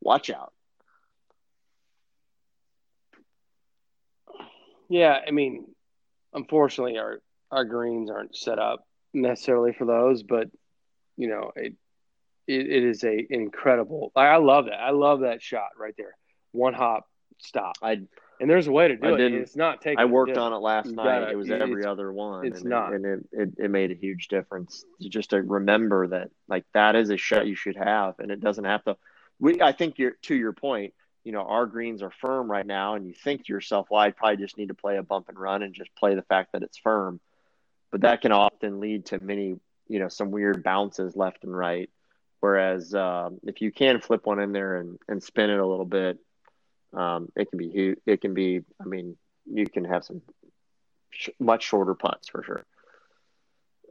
watch 0.00 0.30
out. 0.30 0.52
Yeah, 4.88 5.18
I 5.26 5.30
mean, 5.30 5.66
unfortunately, 6.32 6.98
our 6.98 7.20
our 7.50 7.64
greens 7.64 8.10
aren't 8.10 8.36
set 8.36 8.58
up 8.58 8.86
necessarily 9.14 9.72
for 9.72 9.84
those, 9.84 10.22
but 10.22 10.48
you 11.16 11.28
know, 11.28 11.52
it 11.56 11.74
it, 12.46 12.70
it 12.70 12.84
is 12.84 13.04
a 13.04 13.26
incredible. 13.30 14.12
I 14.16 14.36
love 14.36 14.66
that. 14.66 14.80
I 14.80 14.90
love 14.90 15.20
that 15.20 15.42
shot 15.42 15.70
right 15.78 15.94
there. 15.96 16.14
One 16.52 16.74
hop 16.74 17.06
stop. 17.38 17.76
I 17.82 18.02
and 18.42 18.50
there's 18.50 18.66
a 18.66 18.72
way 18.72 18.88
to 18.88 18.96
do 18.96 19.06
I 19.06 19.14
it. 19.14 19.16
Didn't, 19.18 19.40
it's 19.40 19.54
not 19.54 19.80
taking. 19.80 20.00
I 20.00 20.04
worked 20.04 20.36
on 20.36 20.52
it 20.52 20.56
last 20.56 20.86
you 20.86 20.96
night. 20.96 21.20
Gotta, 21.20 21.30
it 21.30 21.36
was 21.36 21.48
every 21.48 21.86
other 21.86 22.12
one. 22.12 22.44
It's 22.44 22.60
and 22.62 22.70
not, 22.70 22.92
it, 22.92 22.96
and 22.96 23.06
it, 23.06 23.26
it, 23.30 23.48
it 23.56 23.70
made 23.70 23.92
a 23.92 23.94
huge 23.94 24.26
difference. 24.26 24.84
Just 25.00 25.30
to 25.30 25.40
remember 25.40 26.08
that, 26.08 26.30
like 26.48 26.64
that 26.74 26.96
is 26.96 27.10
a 27.10 27.16
shot 27.16 27.46
you 27.46 27.54
should 27.54 27.76
have, 27.76 28.18
and 28.18 28.32
it 28.32 28.40
doesn't 28.40 28.64
have 28.64 28.82
to. 28.84 28.96
we 29.38 29.62
I 29.62 29.70
think 29.70 29.98
you're 29.98 30.16
to 30.22 30.34
your 30.34 30.52
point. 30.52 30.92
You 31.22 31.30
know, 31.30 31.42
our 31.42 31.66
greens 31.66 32.02
are 32.02 32.10
firm 32.10 32.50
right 32.50 32.66
now, 32.66 32.96
and 32.96 33.06
you 33.06 33.14
think 33.14 33.46
to 33.46 33.52
yourself, 33.52 33.86
"Well, 33.90 34.00
I 34.00 34.10
probably 34.10 34.38
just 34.38 34.58
need 34.58 34.68
to 34.68 34.74
play 34.74 34.96
a 34.96 35.04
bump 35.04 35.28
and 35.28 35.38
run 35.38 35.62
and 35.62 35.72
just 35.72 35.94
play 35.94 36.16
the 36.16 36.22
fact 36.22 36.50
that 36.52 36.64
it's 36.64 36.78
firm." 36.78 37.20
But 37.92 38.00
that 38.00 38.22
can 38.22 38.32
often 38.32 38.80
lead 38.80 39.06
to 39.06 39.22
many, 39.22 39.54
you 39.86 39.98
know, 40.00 40.08
some 40.08 40.32
weird 40.32 40.64
bounces 40.64 41.14
left 41.14 41.44
and 41.44 41.56
right. 41.56 41.88
Whereas 42.40 42.92
um, 42.92 43.38
if 43.44 43.60
you 43.60 43.70
can 43.70 44.00
flip 44.00 44.26
one 44.26 44.40
in 44.40 44.50
there 44.50 44.78
and, 44.78 44.98
and 45.08 45.22
spin 45.22 45.48
it 45.48 45.60
a 45.60 45.66
little 45.66 45.84
bit, 45.84 46.18
um, 46.92 47.30
it 47.36 47.50
can 47.50 47.58
be 47.58 47.94
it 48.06 48.20
can 48.20 48.34
be. 48.34 48.60
I 48.80 48.84
mean, 48.84 49.16
you 49.46 49.66
can 49.66 49.84
have 49.84 50.04
some 50.04 50.22
sh- 51.10 51.30
much 51.38 51.64
shorter 51.64 51.94
putts 51.94 52.28
for 52.28 52.42
sure. 52.42 52.64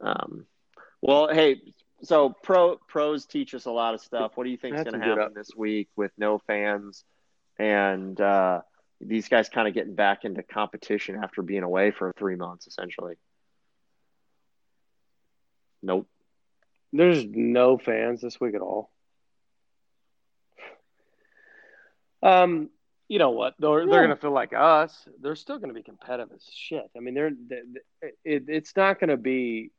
Um, 0.02 0.46
well, 1.02 1.34
hey, 1.34 1.62
so 2.04 2.30
pro 2.30 2.78
pros 2.88 3.26
teach 3.26 3.54
us 3.54 3.66
a 3.66 3.72
lot 3.72 3.94
of 3.94 4.02
stuff. 4.02 4.32
What 4.36 4.44
do 4.44 4.50
you 4.50 4.58
think 4.58 4.76
is 4.76 4.84
going 4.84 5.00
to 5.00 5.06
happen 5.06 5.34
this 5.36 5.52
week 5.56 5.90
with 5.96 6.12
no 6.18 6.40
fans 6.40 7.04
and 7.58 8.20
uh, 8.20 8.62
these 9.00 9.28
guys 9.28 9.50
kind 9.50 9.68
of 9.68 9.74
getting 9.74 9.96
back 9.96 10.26
into 10.26 10.44
competition 10.44 11.20
after 11.24 11.42
being 11.42 11.64
away 11.64 11.92
for 11.92 12.14
three 12.18 12.36
months, 12.36 12.68
essentially? 12.68 13.16
Nope. 15.82 16.08
There's 16.94 17.26
no 17.26 17.78
fans 17.78 18.22
this 18.22 18.40
week 18.40 18.54
at 18.54 18.62
all. 18.62 18.92
Um, 22.22 22.70
you 23.12 23.20
know 23.20 23.32
what? 23.32 23.56
They're, 23.60 23.82
yeah. 23.82 23.86
they're 23.92 24.06
going 24.06 24.16
to 24.16 24.22
feel 24.22 24.32
like 24.32 24.54
us. 24.54 25.06
They're 25.20 25.36
still 25.36 25.58
going 25.58 25.68
to 25.68 25.74
be 25.74 25.84
competitive 25.84 26.30
as 26.34 26.46
shit. 26.50 26.90
I 26.96 27.02
mean, 27.02 27.14
they're, 27.14 27.32
they're 27.50 27.64
it, 28.24 28.46
it's 28.48 28.74
not 28.78 29.02
going 29.02 29.10
to 29.10 29.18
be 29.18 29.72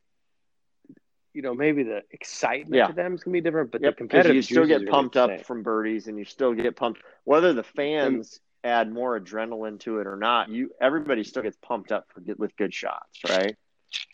you 1.32 1.40
know, 1.40 1.54
maybe 1.54 1.82
the 1.82 2.02
excitement 2.10 2.74
yeah. 2.74 2.88
to 2.88 2.92
them 2.92 3.14
is 3.14 3.22
gonna 3.22 3.32
be 3.32 3.40
different, 3.40 3.72
but 3.72 3.80
yep, 3.80 3.94
the 3.94 3.96
competitive 3.96 4.36
you 4.36 4.42
still 4.42 4.66
get 4.66 4.86
pumped 4.86 5.16
up 5.16 5.46
from 5.46 5.62
birdies 5.62 6.06
and 6.06 6.18
you 6.18 6.26
still 6.26 6.52
get 6.52 6.76
pumped 6.76 7.00
whether 7.24 7.54
the 7.54 7.62
fans 7.62 8.38
and, 8.62 8.70
add 8.70 8.92
more 8.92 9.18
adrenaline 9.18 9.80
to 9.80 10.00
it 10.00 10.06
or 10.06 10.16
not, 10.16 10.50
you 10.50 10.70
everybody 10.78 11.24
still 11.24 11.42
gets 11.42 11.56
pumped 11.62 11.90
up 11.90 12.04
for 12.12 12.22
with 12.36 12.54
good 12.58 12.74
shots, 12.74 13.18
right? 13.30 13.56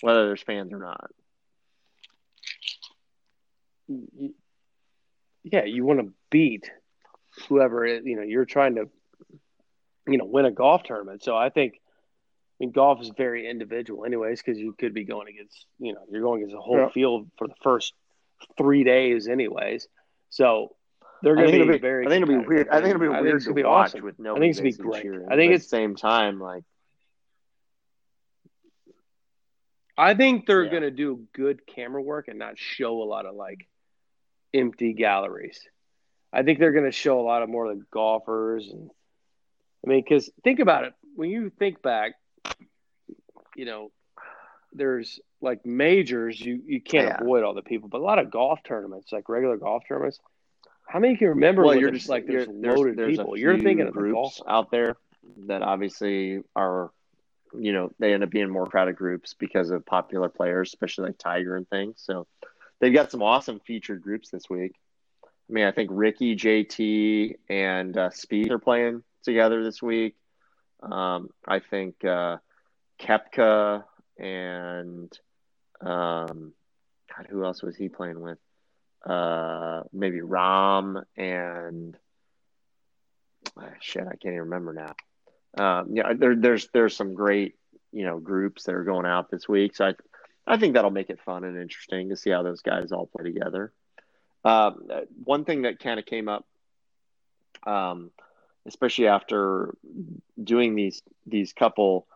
Whether 0.01 0.27
there's 0.27 0.43
fans 0.43 0.73
or 0.73 0.79
not. 0.79 1.11
Yeah, 5.43 5.65
you 5.65 5.85
want 5.85 5.99
to 5.99 6.13
beat 6.31 6.71
whoever 7.49 7.85
you 7.85 8.15
know 8.15 8.23
you're 8.23 8.45
trying 8.45 8.77
to 8.77 8.89
you 10.09 10.19
know 10.19 10.25
win 10.25 10.45
a 10.45 10.51
golf 10.51 10.83
tournament. 10.83 11.23
So 11.23 11.37
I 11.37 11.51
think 11.51 11.75
I 11.75 12.65
mean, 12.65 12.73
golf 12.73 13.01
is 13.01 13.13
very 13.17 13.49
individual, 13.49 14.05
anyways, 14.05 14.43
because 14.43 14.59
you 14.59 14.75
could 14.77 14.93
be 14.93 15.05
going 15.05 15.29
against, 15.29 15.65
you 15.79 15.95
know, 15.95 16.01
you're 16.11 16.23
going 16.23 16.43
against 16.43 16.57
a 16.57 16.61
whole 16.61 16.79
yeah. 16.79 16.89
field 16.89 17.31
for 17.39 17.47
the 17.47 17.55
first 17.63 17.95
three 18.57 18.83
days, 18.83 19.29
anyways. 19.29 19.87
So 20.31 20.75
they're 21.23 21.37
going 21.37 21.53
to 21.53 21.67
be, 21.67 21.73
be, 21.73 21.79
very. 21.79 22.07
I 22.07 22.11
think 22.11 22.23
it'll 22.25 22.41
be 22.41 22.47
weird. 22.47 22.69
I 22.69 22.81
think 22.81 22.97
it'll 22.97 23.01
be 23.01 23.09
weird 23.09 23.27
it'll 23.27 23.41
to 23.41 23.55
be 23.55 23.63
watch 23.63 23.91
awesome. 23.91 24.05
with 24.05 24.19
no. 24.19 24.37
I 24.37 24.41
think 24.41 24.51
it's 24.51 24.59
gonna 24.59 24.71
be 24.71 24.77
great. 24.77 25.03
Cheering, 25.03 25.29
I 25.31 25.37
think 25.37 25.53
at 25.53 25.61
the 25.61 25.69
same 25.69 25.95
time, 25.95 26.41
like. 26.41 26.65
I 29.97 30.15
think 30.15 30.47
they're 30.47 30.65
yeah. 30.65 30.71
going 30.71 30.83
to 30.85 30.93
do 30.93 31.27
good 31.33 31.67
camera 31.67 32.01
work 32.01 32.29
and 32.29 32.39
not 32.39 32.57
show 32.57 33.03
a 33.03 33.05
lot 33.05 33.27
of 33.27 33.35
like 33.35 33.67
empty 34.55 34.93
galleries. 34.93 35.61
I 36.33 36.45
think 36.45 36.61
they're 36.61 36.73
going 36.73 36.85
to 36.85 36.93
show 36.93 37.21
a 37.21 37.23
lot 37.23 37.43
of 37.43 37.49
more 37.49 37.71
of 37.71 37.79
the 37.79 37.85
golfers 37.93 38.69
and. 38.69 38.91
I 39.89 39.91
mean, 39.91 40.05
because 40.07 40.29
think 40.45 40.61
about 40.61 40.85
it. 40.85 40.93
When 41.17 41.31
you 41.31 41.51
think 41.59 41.81
back, 41.81 42.13
you 43.57 43.65
know, 43.65 43.91
there's 44.75 45.19
like 45.41 45.65
majors, 45.65 46.39
you, 46.39 46.61
you 46.67 46.83
can't 46.83 47.09
yeah. 47.09 47.19
avoid 47.23 47.43
all 47.43 47.55
the 47.55 47.63
people, 47.63 47.89
but 47.89 48.03
a 48.03 48.05
lot 48.05 48.19
of 48.19 48.31
golf 48.31 48.61
tournaments, 48.63 49.13
like 49.13 49.31
regular 49.31 49.57
golf 49.57 49.85
tournaments, 49.89 50.21
how 50.87 50.99
many 50.99 51.17
can 51.17 51.29
remember? 51.29 51.65
Well, 51.65 51.75
you're 51.75 51.91
just 51.91 52.11
like 52.11 52.27
there's 52.27 52.49
loaded 52.49 52.97
there's, 52.99 53.17
there's 53.17 53.17
people. 53.17 53.39
You're 53.39 53.59
thinking 53.59 53.87
of 53.87 53.95
groups 53.95 54.43
out 54.47 54.71
there 54.71 54.97
that 55.47 55.63
obviously 55.63 56.43
are, 56.55 56.91
you 57.59 57.73
know, 57.73 57.91
they 57.99 58.13
end 58.13 58.23
up 58.23 58.31
being 58.31 58.51
more 58.51 58.67
crowded 58.67 58.97
groups 58.97 59.35
because 59.39 59.71
of 59.71 59.87
popular 59.87 60.29
players, 60.29 60.69
especially 60.69 61.07
like 61.07 61.19
Tiger 61.19 61.57
and 61.57 61.67
things. 61.69 61.95
So 61.97 62.27
they've 62.79 62.93
got 62.93 63.11
some 63.11 63.23
awesome 63.23 63.59
featured 63.61 64.03
groups 64.03 64.29
this 64.29 64.51
week. 64.51 64.73
I 65.25 65.53
mean, 65.53 65.65
I 65.65 65.73
think 65.73 65.89
Rickie, 65.91 66.37
JT, 66.37 67.37
and 67.49 67.97
uh, 67.97 68.11
Spieth 68.11 68.51
are 68.51 68.59
playing 68.59 69.03
together 69.23 69.63
this 69.65 69.83
week. 69.83 70.17
Um, 70.83 71.31
I 71.47 71.61
think 71.61 72.05
uh, 72.05 72.39
Koepka 73.01 73.85
and 74.19 75.13
um, 75.81 76.53
God, 77.17 77.27
who 77.29 77.45
else 77.45 77.63
was 77.63 77.77
he 77.77 77.89
playing 77.89 78.21
with? 78.21 78.39
Uh, 79.05 79.83
maybe 79.93 80.21
Rahm 80.21 81.03
and 81.17 81.97
oh, 83.57 83.63
shit, 83.81 84.03
I 84.03 84.17
can't 84.17 84.35
even 84.35 84.41
remember 84.41 84.73
now. 84.73 84.95
Um, 85.57 85.89
yeah, 85.93 86.13
there, 86.15 86.37
there's 86.37 86.69
there's 86.73 86.97
some 86.97 87.15
great 87.15 87.55
you 87.93 88.05
know 88.05 88.19
groups 88.19 88.65
that 88.65 88.75
are 88.75 88.85
going 88.85 89.07
out 89.07 89.31
this 89.31 89.49
week, 89.49 89.77
so 89.77 89.87
I 89.87 89.95
I 90.47 90.57
think 90.59 90.75
that'll 90.75 90.91
make 90.91 91.11
it 91.11 91.21
fun 91.25 91.45
and 91.45 91.61
interesting 91.61 92.09
to 92.09 92.17
see 92.17 92.31
how 92.31 92.43
those 92.43 92.63
guys 92.63 92.93
all 92.93 93.07
play 93.07 93.25
together. 93.25 93.73
Um, 94.45 94.89
one 95.25 95.45
thing 95.45 95.63
that 95.63 95.79
kind 95.79 95.99
of 95.99 96.07
came 96.07 96.29
up, 96.29 96.47
um, 97.67 98.11
especially 98.67 99.07
after 99.07 99.75
doing 100.43 100.75
these 100.75 101.03
these 101.27 101.53
couple 101.53 102.07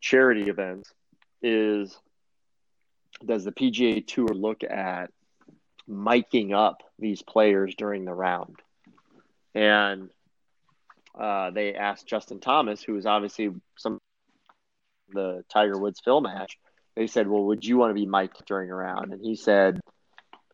charity 0.00 0.48
events 0.48 0.92
is 1.42 1.98
does 3.24 3.44
the 3.44 3.52
PGA 3.52 4.06
Tour 4.06 4.28
look 4.28 4.62
at 4.62 5.10
miking 5.88 6.54
up 6.54 6.82
these 6.98 7.22
players 7.22 7.74
during 7.76 8.04
the 8.04 8.12
round? 8.12 8.56
And 9.54 10.10
uh, 11.18 11.50
they 11.50 11.74
asked 11.74 12.06
Justin 12.06 12.40
Thomas, 12.40 12.82
who 12.82 12.92
was 12.92 13.06
obviously 13.06 13.50
some 13.76 13.98
the 15.12 15.44
Tiger 15.48 15.78
Woods 15.78 16.00
film 16.00 16.24
match. 16.24 16.58
They 16.94 17.06
said, 17.06 17.28
"Well, 17.28 17.44
would 17.44 17.64
you 17.64 17.78
want 17.78 17.90
to 17.90 17.94
be 17.94 18.06
mic'd 18.06 18.44
during 18.46 18.70
a 18.70 18.74
round?" 18.74 19.12
And 19.12 19.22
he 19.22 19.36
said, 19.36 19.80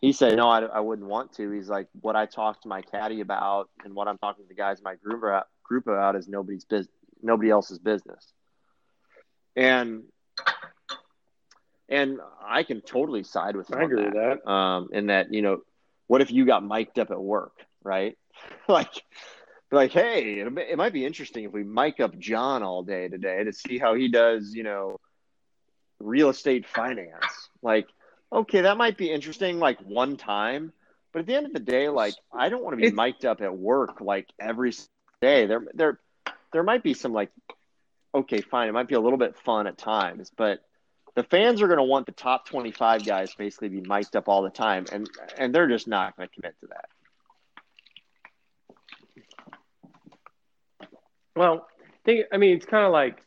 "He 0.03 0.13
said 0.13 0.37
no, 0.37 0.51
I, 0.51 0.61
I 0.65 0.81
wouldn't 0.81 1.09
want 1.09 1.33
to." 1.37 1.51
He's 1.51 1.71
like, 1.71 1.89
"What 1.99 2.15
I 2.15 2.27
talked 2.27 2.65
to 2.65 2.69
my 2.69 2.83
caddy 2.83 3.23
about 3.23 3.71
and 3.85 3.95
what 3.95 4.09
I'm 4.09 4.19
talking 4.19 4.45
to 4.45 4.49
the 4.49 4.55
guys 4.55 4.79
in 4.79 4.85
my 4.85 4.97
group 4.97 5.23
about, 5.23 5.47
group 5.65 5.87
about 5.87 6.17
is 6.17 6.29
nobody's 6.29 6.67
business, 6.67 6.95
nobody 7.23 7.49
else's 7.49 7.79
business." 7.79 8.35
and 9.57 10.05
and 11.89 12.21
I 12.45 12.63
can 12.63 12.81
totally 12.81 13.23
side 13.23 13.57
with. 13.57 13.75
I 13.75 13.83
agree 13.83 14.03
that, 14.03 14.15
with 14.15 14.45
that. 14.45 14.51
Um, 14.51 14.89
in 14.93 15.07
that 15.07 15.33
you 15.33 15.43
know, 15.43 15.63
what 16.07 16.21
if 16.21 16.31
you 16.31 16.47
got 16.47 16.65
mic'd 16.65 16.99
up 16.99 17.11
at 17.11 17.21
work, 17.21 17.53
right? 17.83 18.17
like, 18.69 19.03
like, 19.71 19.93
hey, 19.93 20.41
it, 20.41 20.59
it 20.59 20.79
might 20.79 20.93
be 20.93 21.05
interesting 21.05 21.45
if 21.45 21.53
we 21.53 21.65
mic 21.65 22.01
up 22.01 22.19
John 22.19 22.63
all 22.63 22.83
day 22.83 23.09
today 23.09 23.45
to 23.45 23.53
see 23.53 23.79
how 23.79 23.95
he 23.95 24.09
does, 24.09 24.55
you 24.55 24.63
know, 24.63 24.99
real 26.01 26.31
estate 26.31 26.67
finance. 26.67 27.51
Like, 27.63 27.89
okay, 28.33 28.63
that 28.63 28.77
might 28.77 28.97
be 28.97 29.11
interesting, 29.11 29.59
like 29.59 29.79
one 29.81 30.17
time. 30.17 30.73
But 31.13 31.21
at 31.21 31.27
the 31.27 31.35
end 31.35 31.47
of 31.47 31.53
the 31.53 31.61
day, 31.61 31.89
like, 31.89 32.15
I 32.33 32.49
don't 32.49 32.65
want 32.65 32.73
to 32.75 32.79
be 32.79 32.87
it's, 32.87 32.97
mic'd 32.97 33.27
up 33.27 33.43
at 33.43 33.57
work 33.57 34.01
like 34.01 34.29
every 34.41 34.73
day. 35.21 35.47
There, 35.47 35.63
there, 35.75 36.01
there 36.53 36.63
might 36.63 36.83
be 36.83 36.95
some 36.95 37.13
like 37.13 37.31
okay, 38.15 38.41
fine, 38.41 38.69
it 38.69 38.73
might 38.73 38.89
be 38.89 38.95
a 38.95 39.01
little 39.01 39.19
bit 39.19 39.37
fun 39.39 39.67
at 39.67 39.79
times, 39.79 40.31
but 40.37 40.61
the 41.15 41.23
fans 41.23 41.63
are 41.63 41.67
going 41.67 41.79
to 41.79 41.85
want 41.85 42.07
the 42.07 42.13
top 42.13 42.47
25 42.47 43.05
guys 43.05 43.35
basically 43.35 43.69
be 43.69 43.81
mic'd 43.81 44.17
up 44.17 44.29
all 44.29 44.43
the 44.43 44.51
time, 44.51 44.87
and 44.93 45.09
and 45.37 45.55
they're 45.55 45.69
just 45.69 45.87
not 45.89 46.17
going 46.17 46.29
to 46.29 46.35
commit 46.35 46.55
to 46.61 46.67
that. 46.69 46.89
Well, 51.35 51.67
think, 52.05 52.27
I 52.33 52.37
mean, 52.37 52.57
it's 52.57 52.67
kind 52.67 52.85
of 52.85 52.93
like, 52.93 53.19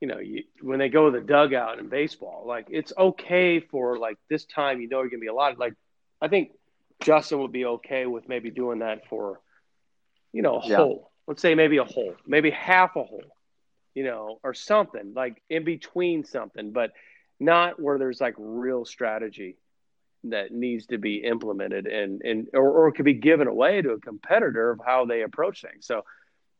you 0.00 0.08
know, 0.08 0.18
you, 0.18 0.44
when 0.62 0.78
they 0.78 0.88
go 0.88 1.10
to 1.10 1.18
the 1.18 1.24
dugout 1.24 1.78
in 1.78 1.88
baseball, 1.88 2.44
like 2.46 2.66
it's 2.70 2.92
okay 2.96 3.60
for 3.60 3.98
like 3.98 4.16
this 4.30 4.44
time, 4.44 4.80
you 4.80 4.88
know, 4.88 5.00
you're 5.00 5.10
going 5.10 5.20
to 5.20 5.24
be 5.24 5.28
a 5.28 5.34
lot. 5.34 5.58
Like, 5.58 5.74
I 6.20 6.28
think 6.28 6.52
Justin 7.00 7.40
would 7.40 7.52
be 7.52 7.64
okay 7.64 8.06
with 8.06 8.28
maybe 8.28 8.50
doing 8.50 8.80
that 8.80 9.08
for, 9.08 9.40
you 10.32 10.42
know, 10.42 10.60
a 10.60 10.68
yeah. 10.68 10.76
hole. 10.76 11.10
Let's 11.26 11.42
say 11.42 11.54
maybe 11.54 11.76
a 11.76 11.84
hole, 11.84 12.14
maybe 12.26 12.50
half 12.50 12.96
a 12.96 13.04
hole 13.04 13.24
you 13.98 14.04
know, 14.04 14.38
or 14.44 14.54
something 14.54 15.12
like 15.16 15.42
in 15.50 15.64
between 15.64 16.24
something, 16.24 16.70
but 16.70 16.92
not 17.40 17.82
where 17.82 17.98
there's 17.98 18.20
like 18.20 18.34
real 18.38 18.84
strategy 18.84 19.56
that 20.22 20.52
needs 20.52 20.86
to 20.86 20.98
be 20.98 21.16
implemented 21.16 21.88
and 21.88 22.22
and 22.22 22.46
or, 22.54 22.70
or 22.70 22.92
could 22.92 23.04
be 23.04 23.14
given 23.14 23.48
away 23.48 23.82
to 23.82 23.90
a 23.90 24.00
competitor 24.00 24.70
of 24.70 24.78
how 24.86 25.04
they 25.04 25.22
approach 25.22 25.62
things. 25.62 25.84
So 25.84 26.04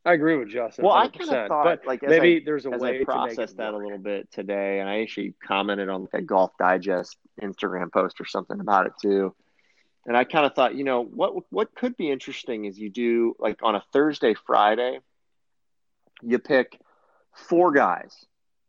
I 0.05 0.13
agree 0.13 0.37
with 0.37 0.49
Justin. 0.49 0.85
Well, 0.85 0.95
100%, 0.95 0.99
I 0.99 1.07
kind 1.09 1.29
of 1.29 1.47
thought 1.49 1.63
but 1.65 1.85
like 1.85 2.01
maybe 2.01 2.37
I, 2.37 2.41
there's 2.45 2.65
a 2.65 2.69
way 2.69 3.01
I 3.01 3.03
processed 3.03 3.57
that 3.57 3.73
a 3.73 3.77
little 3.77 3.97
bit 3.97 4.31
today, 4.31 4.79
and 4.79 4.89
I 4.89 5.01
actually 5.01 5.33
commented 5.45 5.89
on 5.89 6.01
like 6.01 6.13
a 6.13 6.21
Golf 6.21 6.51
Digest 6.57 7.17
Instagram 7.41 7.91
post 7.91 8.21
or 8.21 8.25
something 8.25 8.59
about 8.59 8.87
it 8.87 8.93
too. 9.01 9.35
And 10.05 10.15
I 10.15 10.23
kind 10.23 10.45
of 10.45 10.55
thought, 10.55 10.75
you 10.75 10.85
know, 10.85 11.03
what 11.03 11.33
what 11.51 11.75
could 11.75 11.97
be 11.97 12.09
interesting 12.09 12.65
is 12.65 12.79
you 12.79 12.89
do 12.89 13.35
like 13.39 13.59
on 13.61 13.75
a 13.75 13.83
Thursday, 13.91 14.33
Friday, 14.33 14.99
you 16.21 16.39
pick 16.39 16.79
four 17.33 17.71
guys, 17.71 18.25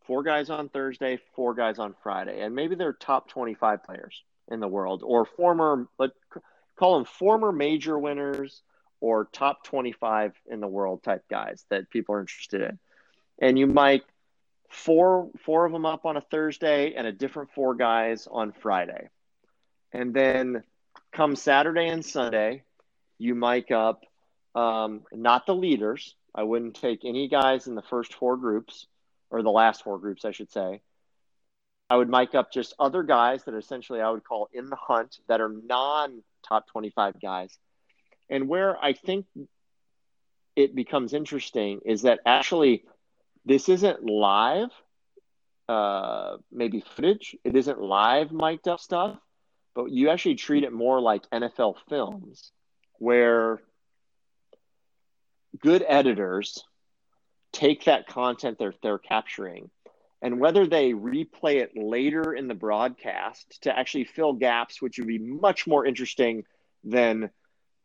four 0.06 0.24
guys 0.24 0.50
on 0.50 0.68
Thursday, 0.68 1.20
four 1.36 1.54
guys 1.54 1.78
on 1.78 1.94
Friday, 2.02 2.40
and 2.40 2.54
maybe 2.54 2.74
they're 2.74 2.92
top 2.92 3.28
25 3.28 3.84
players 3.84 4.22
in 4.48 4.58
the 4.58 4.68
world 4.68 5.02
or 5.04 5.24
former, 5.24 5.86
but 5.96 6.12
call 6.76 6.96
them 6.96 7.04
former 7.04 7.52
major 7.52 7.98
winners 7.98 8.62
or 9.00 9.26
top 9.32 9.64
25 9.64 10.34
in 10.50 10.60
the 10.60 10.66
world 10.66 11.02
type 11.02 11.24
guys 11.28 11.64
that 11.70 11.90
people 11.90 12.14
are 12.14 12.20
interested 12.20 12.60
in. 12.62 12.78
And 13.40 13.58
you 13.58 13.66
mic 13.66 14.02
four 14.68 15.30
four 15.44 15.66
of 15.66 15.72
them 15.72 15.86
up 15.86 16.06
on 16.06 16.16
a 16.16 16.20
Thursday 16.20 16.94
and 16.94 17.06
a 17.06 17.12
different 17.12 17.50
four 17.54 17.74
guys 17.74 18.28
on 18.30 18.52
Friday. 18.52 19.08
And 19.92 20.14
then 20.14 20.62
come 21.12 21.34
Saturday 21.34 21.88
and 21.88 22.04
Sunday, 22.04 22.62
you 23.18 23.34
mic 23.34 23.70
up 23.70 24.04
um, 24.54 25.02
not 25.12 25.46
the 25.46 25.54
leaders. 25.54 26.14
I 26.34 26.44
wouldn't 26.44 26.76
take 26.76 27.04
any 27.04 27.28
guys 27.28 27.66
in 27.66 27.74
the 27.74 27.82
first 27.82 28.14
four 28.14 28.36
groups 28.36 28.86
or 29.30 29.42
the 29.42 29.50
last 29.50 29.82
four 29.82 29.98
groups, 29.98 30.24
I 30.24 30.30
should 30.30 30.50
say. 30.50 30.82
I 31.88 31.96
would 31.96 32.08
mic 32.08 32.36
up 32.36 32.52
just 32.52 32.74
other 32.78 33.02
guys 33.02 33.42
that 33.44 33.54
essentially 33.54 34.00
I 34.00 34.10
would 34.10 34.22
call 34.22 34.48
in 34.52 34.66
the 34.66 34.76
hunt 34.76 35.18
that 35.26 35.40
are 35.40 35.48
non 35.48 36.22
top 36.46 36.68
25 36.68 37.20
guys. 37.20 37.58
And 38.30 38.48
where 38.48 38.82
I 38.82 38.92
think 38.94 39.26
it 40.56 40.74
becomes 40.74 41.12
interesting 41.12 41.80
is 41.84 42.02
that 42.02 42.20
actually 42.24 42.84
this 43.44 43.68
isn't 43.68 44.04
live, 44.04 44.70
uh, 45.68 46.36
maybe 46.50 46.80
footage. 46.94 47.36
It 47.44 47.56
isn't 47.56 47.80
live 47.80 48.32
mic'd 48.32 48.68
up 48.68 48.80
stuff, 48.80 49.18
but 49.74 49.90
you 49.90 50.10
actually 50.10 50.36
treat 50.36 50.64
it 50.64 50.72
more 50.72 51.00
like 51.00 51.28
NFL 51.30 51.76
films 51.88 52.52
where 52.98 53.60
good 55.60 55.84
editors 55.86 56.64
take 57.52 57.84
that 57.86 58.06
content 58.06 58.58
they're, 58.58 58.74
they're 58.82 58.98
capturing 58.98 59.70
and 60.22 60.38
whether 60.38 60.66
they 60.66 60.92
replay 60.92 61.56
it 61.56 61.72
later 61.74 62.34
in 62.34 62.46
the 62.46 62.54
broadcast 62.54 63.62
to 63.62 63.76
actually 63.76 64.04
fill 64.04 64.34
gaps, 64.34 64.82
which 64.82 64.98
would 64.98 65.08
be 65.08 65.18
much 65.18 65.66
more 65.66 65.86
interesting 65.86 66.44
than 66.84 67.30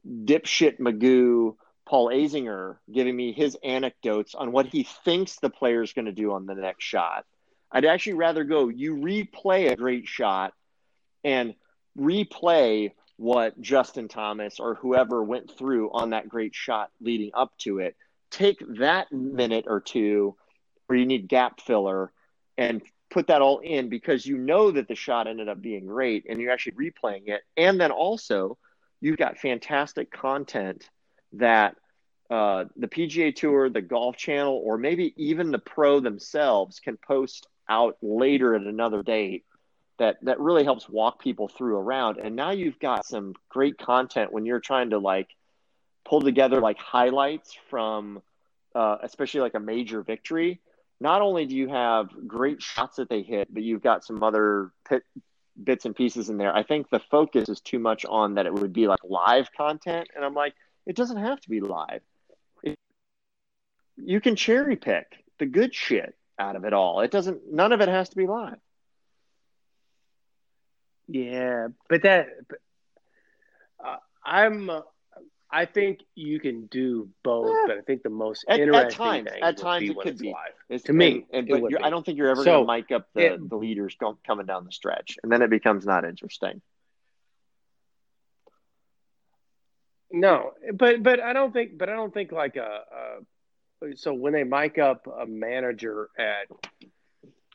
dipshit 0.08 0.80
Magoo 0.80 1.56
Paul 1.86 2.10
Azinger 2.10 2.78
giving 2.92 3.16
me 3.16 3.32
his 3.32 3.58
anecdotes 3.64 4.34
on 4.36 4.52
what 4.52 4.66
he 4.66 4.84
thinks 4.84 5.38
the 5.38 5.50
player 5.50 5.84
is 5.84 5.94
going 5.94 6.06
to 6.06 6.12
do 6.12 6.34
on 6.34 6.46
the 6.46 6.56
next 6.56 6.84
shot. 6.84 7.26
I'd 7.72 7.86
actually 7.86 8.14
rather 8.14 8.44
go, 8.44 8.70
you 8.70 8.96
replay 8.96 9.72
a 9.72 9.76
great 9.76 10.08
shot 10.08 10.54
and 11.24 11.54
replay 11.98 12.92
what 13.18 13.60
Justin 13.62 14.08
Thomas 14.08 14.60
or 14.60 14.76
whoever 14.76 15.24
went 15.24 15.52
through 15.58 15.92
on 15.92 16.10
that 16.10 16.28
great 16.28 16.56
shot 16.56 16.90
leading 17.00 17.32
up 17.34 17.58
to 17.60 17.80
it. 17.80 17.96
Take 18.32 18.60
that 18.80 19.12
minute 19.12 19.66
or 19.68 19.80
two 19.80 20.36
where 20.88 20.98
you 20.98 21.06
need 21.06 21.28
gap 21.28 21.62
filler 21.62 22.12
and 22.58 22.82
put 23.10 23.28
that 23.28 23.42
all 23.42 23.60
in 23.60 23.90
because 23.90 24.26
you 24.26 24.38
know 24.38 24.72
that 24.72 24.88
the 24.88 24.96
shot 24.96 25.28
ended 25.28 25.48
up 25.48 25.62
being 25.62 25.86
great 25.86 26.26
and 26.28 26.40
you're 26.40 26.52
actually 26.52 26.74
replaying 26.74 27.28
it. 27.28 27.42
And 27.56 27.80
then 27.80 27.92
also, 27.92 28.58
you've 29.02 29.18
got 29.18 29.38
fantastic 29.38 30.12
content 30.12 30.90
that 31.34 31.76
uh, 32.30 32.66
the 32.76 32.88
PGA 32.88 33.36
Tour, 33.36 33.70
the 33.70 33.82
Golf 33.82 34.18
Channel, 34.18 34.62
or 34.64 34.78
maybe 34.78 35.14
even 35.18 35.52
the 35.52 35.60
pro 35.60 36.00
themselves 36.00 36.80
can 36.80 36.98
post 36.98 37.48
out 37.70 37.98
later 38.02 38.56
at 38.56 38.62
another 38.62 39.04
date 39.04 39.46
that 39.98 40.18
that 40.24 40.40
really 40.40 40.64
helps 40.64 40.90
walk 40.90 41.22
people 41.22 41.48
through 41.48 41.78
around. 41.78 42.18
And 42.18 42.36
now 42.36 42.52
you've 42.52 42.80
got 42.80 43.06
some 43.06 43.34
great 43.50 43.78
content 43.78 44.32
when 44.32 44.46
you're 44.46 44.60
trying 44.60 44.90
to 44.90 45.00
like 45.00 45.30
pull 46.04 46.22
together 46.22 46.60
like 46.60 46.78
highlights 46.78 47.56
from 47.70 48.22
uh, 48.74 48.98
especially 49.04 49.40
like 49.40 49.54
a 49.54 49.60
major 49.60 50.02
victory. 50.02 50.60
Not 51.00 51.22
only 51.22 51.46
do 51.46 51.56
you 51.56 51.70
have 51.70 52.10
great 52.28 52.62
shots 52.62 52.98
that 52.98 53.10
they 53.10 53.22
hit 53.22 53.54
but 53.54 53.64
you've 53.64 53.84
got 53.84 54.04
some 54.04 54.22
other 54.22 54.72
pit, 54.88 55.04
bits 55.62 55.86
and 55.86 55.96
pieces 55.96 56.30
in 56.30 56.38
there. 56.38 56.56
I 56.56 56.64
think 56.64 56.90
the 56.90 57.00
focus 57.00 57.50
is 57.50 57.62
too 57.62 57.80
much 57.80 58.06
on 58.06 58.36
that 58.36 58.46
it 58.46 58.54
would 58.54 58.74
be 58.74 58.88
like 58.88 59.00
live 59.04 59.50
content 59.56 60.10
and 60.16 60.26
i'm 60.26 60.34
like 60.34 60.54
it 60.86 60.96
doesn't 60.96 61.18
have 61.18 61.40
to 61.42 61.50
be 61.50 61.62
live. 61.62 62.02
It, 62.64 62.78
you 63.98 64.22
can 64.22 64.36
cherry 64.36 64.76
pick 64.76 65.08
the 65.40 65.46
good 65.46 65.74
shit 65.74 66.16
out 66.38 66.56
of 66.56 66.66
it 66.66 66.74
all. 66.74 67.02
It 67.02 67.12
doesn't 67.12 67.52
none 67.52 67.72
of 67.72 67.82
it 67.82 67.90
has 67.90 68.10
to 68.10 68.16
be 68.16 68.28
live. 68.28 68.58
Yeah, 71.08 71.70
but 71.90 72.04
that 72.04 72.28
but, 72.48 72.60
uh, 73.84 73.98
I'm. 74.24 74.70
Uh, 74.70 74.82
I 75.52 75.66
think 75.66 76.00
you 76.16 76.40
can 76.40 76.66
do 76.68 77.10
both, 77.24 77.48
yeah. 77.48 77.64
but 77.68 77.78
I 77.78 77.82
think 77.82 78.04
the 78.04 78.10
most 78.10 78.46
at, 78.48 78.60
interesting 78.60 78.88
at 78.88 78.92
times, 78.92 79.30
thing 79.32 79.44
at 79.44 79.58
times 79.58 79.90
it 79.90 79.98
could 80.00 80.18
be 80.18 80.34
live. 80.34 80.84
to 80.84 80.94
me. 80.94 81.26
And, 81.32 81.50
and 81.50 81.62
but 81.62 81.84
I 81.84 81.90
don't 81.90 82.06
think 82.06 82.18
you're 82.18 82.30
ever 82.30 82.44
so, 82.44 82.66
going 82.66 82.68
to 82.68 82.74
mic 82.74 82.92
up 82.92 83.08
the, 83.14 83.34
it, 83.34 83.50
the 83.50 83.56
leaders 83.56 83.96
coming 84.26 84.46
down 84.46 84.66
the 84.66 84.72
stretch, 84.72 85.18
and 85.24 85.32
then 85.32 85.42
it 85.42 85.50
becomes 85.50 85.86
not 85.86 86.04
interesting. 86.04 86.62
No, 90.12 90.52
but 90.74 91.04
but 91.04 91.20
I 91.20 91.34
don't 91.34 91.54
think, 91.54 91.78
but 91.78 91.90
I 91.90 91.94
don't 91.94 92.14
think 92.14 92.32
like 92.32 92.56
a, 92.56 92.82
a 93.82 93.96
so 93.96 94.14
when 94.14 94.34
they 94.34 94.44
mic 94.44 94.78
up 94.78 95.08
a 95.08 95.26
manager 95.26 96.10
at 96.18 96.48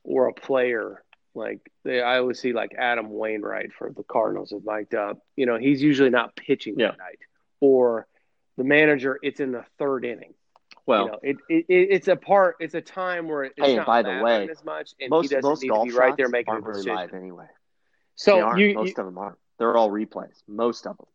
or 0.05 0.29
a 0.29 0.35
player 0.35 1.03
like 1.35 1.61
they, 1.85 2.03
I 2.03 2.19
always 2.19 2.41
see 2.41 2.53
like 2.53 2.75
Adam 2.77 3.11
Wainwright 3.11 3.73
for 3.73 3.91
the 3.91 4.03
Cardinals 4.03 4.51
have 4.51 4.65
mic'd 4.65 4.95
up. 4.95 5.19
You 5.37 5.47
know, 5.47 5.57
he's 5.57 5.83
usually 5.83 6.11
not 6.11 6.37
pitching 6.37 6.75
yeah. 6.79 6.89
that 6.89 6.99
night. 6.99 7.19
Or 7.61 8.07
the 8.57 8.65
manager, 8.65 9.19
it's 9.23 9.41
in 9.41 9.53
the 9.53 9.65
third 9.79 10.05
inning. 10.05 10.35
Well, 10.87 11.05
you 11.05 11.11
know, 11.11 11.19
it, 11.23 11.37
it, 11.49 11.65
it's 11.69 12.09
a 12.09 12.17
part. 12.17 12.57
It's 12.61 12.75
a 12.75 12.81
time 12.81 13.29
where 13.29 13.45
it's 13.45 13.55
hey, 13.59 13.77
not 13.77 13.87
by 13.87 14.03
the 14.03 14.21
way, 14.23 14.49
as 14.51 14.65
much, 14.65 14.93
and 15.01 15.11
most, 15.11 15.29
he 15.29 15.37
doesn't 15.37 15.49
most 15.49 15.63
need 15.63 15.69
to 15.69 15.85
be 15.85 15.93
right 15.93 16.17
there 16.17 16.29
making 16.29 16.55
aren't 16.55 16.67
a 16.67 16.73
decision. 16.73 16.95
live 16.95 17.15
anyway. 17.15 17.47
So 18.17 18.57
you, 18.57 18.75
most 18.75 18.89
you, 18.89 18.95
of 18.99 19.07
them 19.07 19.19
aren't. 19.19 19.39
They're 19.59 19.77
all 19.77 19.91
replays. 19.91 20.43
Most 20.49 20.87
of 20.87 20.97
them. 20.97 21.07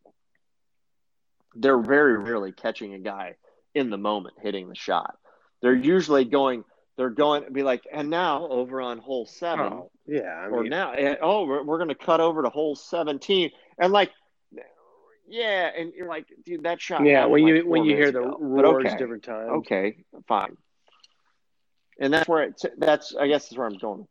They're 1.56 1.82
very 1.82 2.18
rarely 2.18 2.52
catching 2.52 2.94
a 2.94 3.00
guy 3.00 3.36
in 3.74 3.90
the 3.90 3.98
moment 3.98 4.36
hitting 4.42 4.70
the 4.70 4.76
shot. 4.76 5.18
They're 5.62 5.76
usually 5.76 6.26
going 6.26 6.64
they're 6.98 7.10
going 7.10 7.44
to 7.44 7.52
be 7.52 7.64
like, 7.64 7.84
and 7.92 8.10
now 8.10 8.48
over 8.48 8.82
on 8.82 9.00
hole 9.00 9.26
seven, 9.26 9.74
oh, 9.74 9.92
yeah, 10.08 10.22
I 10.22 10.48
or 10.48 10.64
now, 10.64 10.94
eh, 10.94 11.16
oh, 11.22 11.46
we're, 11.46 11.64
we're 11.64 11.78
going 11.78 11.90
to 11.90 11.96
cut 11.96 12.22
over 12.22 12.44
to 12.44 12.50
hole 12.50 12.76
seventeen, 12.76 13.52
and 13.78 13.92
like, 13.92 14.12
yeah, 15.28 15.70
and 15.76 15.94
you're 15.94 16.08
like, 16.08 16.28
dude, 16.46 16.64
that 16.64 16.82
shot. 16.82 17.06
Yeah, 17.06 17.26
when 17.26 17.48
you 17.48 17.58
like 17.58 17.66
when 17.66 17.86
you 17.86 17.96
hear 17.96 18.12
the 18.12 18.22
roars 18.22 18.86
okay, 18.86 18.98
different 18.98 19.24
times. 19.24 19.50
Okay, 19.58 20.04
fine. 20.28 20.58
And 22.00 22.14
that's 22.14 22.28
where 22.28 22.44
it's 22.44 22.66
that's 22.78 23.16
I 23.16 23.28
guess 23.28 23.52
is 23.52 23.58
where 23.58 23.68
I'm 23.68 23.78
going. 23.78 24.08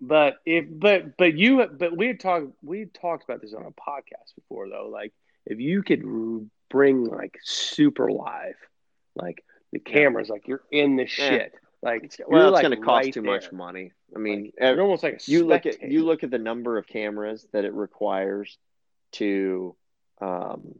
But 0.00 0.36
if 0.44 0.66
but 0.68 1.16
but 1.16 1.34
you 1.34 1.66
but 1.66 1.96
we 1.96 2.08
had 2.08 2.20
talked 2.20 2.48
we 2.62 2.80
had 2.80 2.94
talked 2.94 3.24
about 3.24 3.40
this 3.40 3.54
on 3.54 3.64
a 3.64 3.70
podcast 3.70 4.34
before 4.34 4.68
though. 4.68 4.88
Like 4.92 5.12
if 5.46 5.60
you 5.60 5.82
could 5.82 6.04
bring 6.68 7.04
like 7.04 7.38
super 7.42 8.10
live, 8.10 8.56
like 9.14 9.42
the 9.72 9.78
cameras, 9.78 10.28
yeah. 10.28 10.32
like 10.32 10.48
you're 10.48 10.62
in 10.70 10.96
the 10.96 11.06
shit. 11.06 11.54
Like 11.82 12.18
well, 12.26 12.48
it's 12.48 12.54
like 12.54 12.62
going 12.62 12.78
to 12.78 12.84
cost 12.84 13.04
right 13.04 13.14
too 13.14 13.22
there. 13.22 13.32
much 13.32 13.52
money. 13.52 13.92
I 14.14 14.18
mean, 14.18 14.52
like, 14.60 14.78
almost 14.78 15.02
like 15.02 15.28
you 15.28 15.46
look 15.46 15.66
at 15.66 15.82
you 15.82 16.04
look 16.04 16.24
at 16.24 16.30
the 16.30 16.38
number 16.38 16.78
of 16.78 16.86
cameras 16.86 17.46
that 17.52 17.64
it 17.64 17.74
requires 17.74 18.58
to, 19.12 19.76
um, 20.20 20.74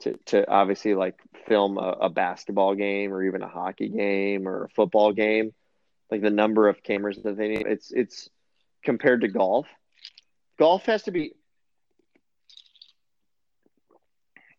to 0.00 0.18
to 0.26 0.50
obviously 0.50 0.94
like 0.94 1.18
film 1.46 1.78
a, 1.78 1.90
a 2.02 2.10
basketball 2.10 2.74
game 2.74 3.12
or 3.12 3.22
even 3.22 3.42
a 3.42 3.48
hockey 3.48 3.88
game 3.88 4.48
or 4.48 4.64
a 4.64 4.68
football 4.70 5.12
game. 5.12 5.54
Like 6.10 6.20
the 6.20 6.30
number 6.30 6.68
of 6.68 6.82
cameras 6.82 7.18
that 7.22 7.36
they 7.36 7.48
need, 7.48 7.66
it's 7.66 7.92
it's 7.92 8.28
compared 8.84 9.22
to 9.22 9.28
golf. 9.28 9.66
Golf 10.58 10.84
has 10.86 11.04
to 11.04 11.10
be. 11.10 11.32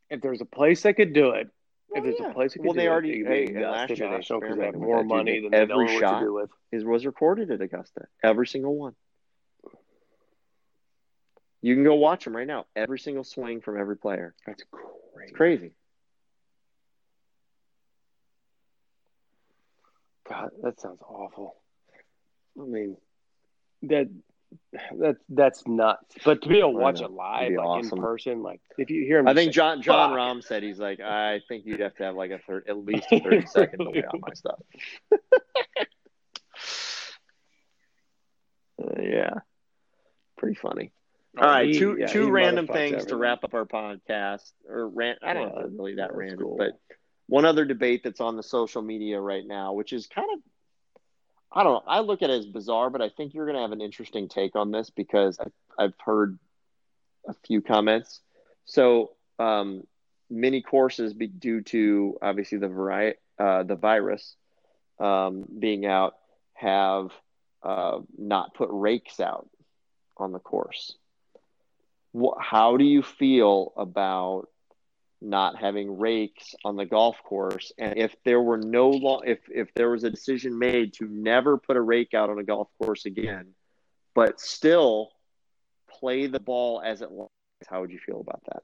If 0.09 0.21
there's 0.21 0.41
a 0.41 0.45
place 0.45 0.83
that 0.83 0.95
could 0.95 1.13
do 1.13 1.31
it, 1.31 1.49
if 1.93 2.03
there's 2.03 2.15
yeah. 2.19 2.29
a 2.29 2.33
place, 2.33 2.55
well, 2.59 2.73
they 2.73 2.87
already 2.87 3.23
hey, 3.23 3.47
last 3.47 3.89
year 3.89 4.09
they 4.09 4.17
because 4.17 4.27
they 4.29 4.65
have 4.65 4.75
experimented 4.75 4.81
more 4.81 4.97
with 4.97 5.07
that, 5.07 5.15
money 5.15 5.41
than 5.41 5.53
every 5.53 5.87
they 5.87 5.93
know 5.93 5.99
shot 5.99 6.13
what 6.13 6.19
to 6.19 6.25
do 6.25 6.33
with. 6.33 6.49
is 6.71 6.83
was 6.83 7.05
recorded 7.05 7.51
at 7.51 7.61
Augusta. 7.61 8.07
Every 8.23 8.47
single 8.47 8.75
one. 8.75 8.93
You 11.61 11.75
can 11.75 11.83
go 11.83 11.95
watch 11.95 12.23
them 12.23 12.35
right 12.35 12.47
now. 12.47 12.65
Every 12.75 12.99
single 12.99 13.23
swing 13.23 13.61
from 13.61 13.79
every 13.79 13.97
player. 13.97 14.35
That's 14.45 14.63
crazy. 14.71 14.91
It's 15.23 15.31
crazy. 15.35 15.71
God, 20.29 20.49
that 20.61 20.79
sounds 20.79 21.01
awful. 21.01 21.55
I 22.59 22.65
mean, 22.65 22.97
that 23.83 24.09
that's 24.99 25.23
that's 25.29 25.67
nuts. 25.67 26.15
But 26.23 26.41
to 26.43 26.49
be 26.49 26.59
able 26.59 26.73
to 26.73 26.77
watch 26.77 27.01
it 27.01 27.11
live, 27.11 27.51
like 27.51 27.65
awesome. 27.65 27.97
in 27.97 28.03
person, 28.03 28.43
like 28.43 28.61
if 28.77 28.89
you 28.89 29.03
hear 29.03 29.19
him, 29.19 29.27
I 29.27 29.33
think 29.33 29.53
John 29.53 29.81
John 29.81 30.11
Fuck. 30.11 30.17
Rahm 30.17 30.43
said 30.43 30.63
he's 30.63 30.79
like, 30.79 30.99
I 31.03 31.41
think 31.47 31.65
you'd 31.65 31.79
have 31.79 31.95
to 31.95 32.03
have 32.03 32.15
like 32.15 32.31
a 32.31 32.39
third, 32.39 32.65
at 32.67 32.77
least 32.77 33.07
a 33.11 33.19
thirty 33.19 33.45
second 33.47 33.79
delay 33.79 34.03
on 34.03 34.21
my 34.21 34.33
stuff. 34.33 34.59
Uh, 38.79 39.01
yeah, 39.01 39.33
pretty 40.37 40.53
funny. 40.53 40.91
Oh, 41.35 41.41
All 41.41 41.47
right, 41.49 41.67
he- 41.67 41.79
two 41.79 41.97
yeah, 41.99 42.05
two 42.05 42.29
random 42.29 42.67
things 42.67 43.05
to 43.05 43.15
wrap 43.15 43.43
up 43.43 43.55
our 43.55 43.65
podcast. 43.65 44.51
Or 44.69 44.87
rant, 44.87 45.19
I 45.23 45.33
don't 45.33 45.55
know 45.55 45.67
really 45.67 45.95
that 45.95 46.15
random, 46.15 46.39
cool. 46.39 46.57
but 46.57 46.79
one 47.27 47.45
other 47.45 47.65
debate 47.65 48.03
that's 48.03 48.21
on 48.21 48.37
the 48.37 48.43
social 48.43 48.81
media 48.81 49.19
right 49.19 49.45
now, 49.45 49.73
which 49.73 49.93
is 49.93 50.07
kind 50.07 50.27
of 50.33 50.39
I 51.51 51.63
don't 51.63 51.73
know. 51.73 51.83
I 51.87 52.01
look 52.01 52.21
at 52.21 52.29
it 52.29 52.39
as 52.39 52.45
bizarre, 52.45 52.89
but 52.89 53.01
I 53.01 53.09
think 53.09 53.33
you're 53.33 53.45
going 53.45 53.55
to 53.55 53.61
have 53.61 53.71
an 53.71 53.81
interesting 53.81 54.27
take 54.27 54.55
on 54.55 54.71
this 54.71 54.89
because 54.89 55.39
I, 55.39 55.83
I've 55.83 55.99
heard 56.03 56.37
a 57.27 57.33
few 57.45 57.61
comments. 57.61 58.21
So 58.65 59.11
um, 59.39 59.83
many 60.29 60.61
courses 60.61 61.13
be 61.13 61.27
due 61.27 61.61
to 61.61 62.17
obviously 62.21 62.57
the 62.57 62.67
variety, 62.67 63.19
uh, 63.39 63.63
the 63.63 63.75
virus 63.75 64.35
um, 64.99 65.45
being 65.59 65.85
out 65.85 66.15
have 66.53 67.11
uh, 67.63 67.99
not 68.17 68.53
put 68.53 68.69
rakes 68.71 69.19
out 69.19 69.49
on 70.17 70.31
the 70.31 70.39
course. 70.39 70.95
How 72.39 72.77
do 72.77 72.83
you 72.83 73.03
feel 73.03 73.73
about 73.77 74.49
not 75.21 75.57
having 75.57 75.97
rakes 75.97 76.55
on 76.63 76.75
the 76.75 76.85
golf 76.85 77.17
course? 77.23 77.71
And 77.77 77.97
if 77.97 78.15
there 78.23 78.41
were 78.41 78.57
no 78.57 78.89
long, 78.89 79.23
if 79.25 79.39
if 79.49 79.73
there 79.73 79.89
was 79.89 80.03
a 80.03 80.09
decision 80.09 80.57
made 80.57 80.93
to 80.95 81.05
never 81.05 81.57
put 81.57 81.77
a 81.77 81.81
rake 81.81 82.13
out 82.13 82.29
on 82.29 82.39
a 82.39 82.43
golf 82.43 82.69
course 82.81 83.05
again, 83.05 83.53
but 84.13 84.39
still 84.39 85.11
play 85.89 86.27
the 86.27 86.39
ball 86.39 86.81
as 86.83 87.01
it 87.01 87.11
lies, 87.11 87.29
how 87.67 87.81
would 87.81 87.91
you 87.91 87.99
feel 87.99 88.21
about 88.21 88.41
that? 88.45 88.63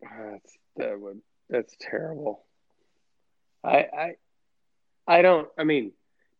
That's 0.00 0.58
that 0.76 1.00
would 1.00 1.20
that's 1.48 1.74
terrible. 1.80 2.44
I 3.62 3.76
I 3.76 4.14
I 5.06 5.22
don't. 5.22 5.48
I 5.58 5.64
mean, 5.64 5.92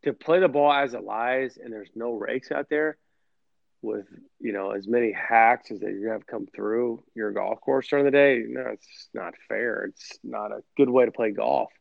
to 0.03 0.13
play 0.13 0.39
the 0.39 0.47
ball 0.47 0.71
as 0.71 0.93
it 0.93 1.03
lies, 1.03 1.57
and 1.61 1.71
there's 1.71 1.89
no 1.95 2.13
rakes 2.13 2.51
out 2.51 2.67
there 2.69 2.97
with 3.85 4.07
you 4.39 4.51
know 4.51 4.71
as 4.71 4.87
many 4.87 5.11
hacks 5.11 5.71
as 5.71 5.79
that 5.79 5.91
you're 5.91 6.13
have 6.13 6.27
come 6.27 6.47
through 6.53 7.03
your 7.13 7.31
golf 7.31 7.61
course 7.61 7.87
during 7.87 8.05
the 8.05 8.11
day. 8.11 8.43
No, 8.47 8.67
it's 8.73 9.09
not 9.13 9.35
fair. 9.47 9.85
It's 9.85 10.19
not 10.23 10.51
a 10.51 10.63
good 10.75 10.89
way 10.89 11.05
to 11.05 11.11
play 11.11 11.31
golf. 11.31 11.71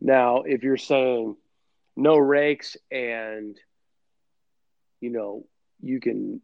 Now, 0.00 0.42
if 0.42 0.62
you're 0.62 0.76
saying 0.76 1.36
no 1.96 2.16
rakes 2.16 2.76
and 2.90 3.56
you 5.00 5.10
know 5.10 5.46
you 5.80 6.00
can 6.00 6.40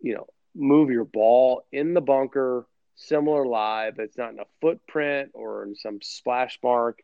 you 0.00 0.14
know 0.14 0.26
move 0.54 0.90
your 0.90 1.04
ball 1.04 1.64
in 1.72 1.94
the 1.94 2.00
bunker 2.00 2.66
similar 2.98 3.46
lie, 3.46 3.90
but 3.94 4.04
it's 4.04 4.18
not 4.18 4.32
in 4.32 4.40
a 4.40 4.46
footprint 4.60 5.30
or 5.34 5.64
in 5.64 5.74
some 5.74 6.00
splash 6.02 6.58
mark, 6.62 7.00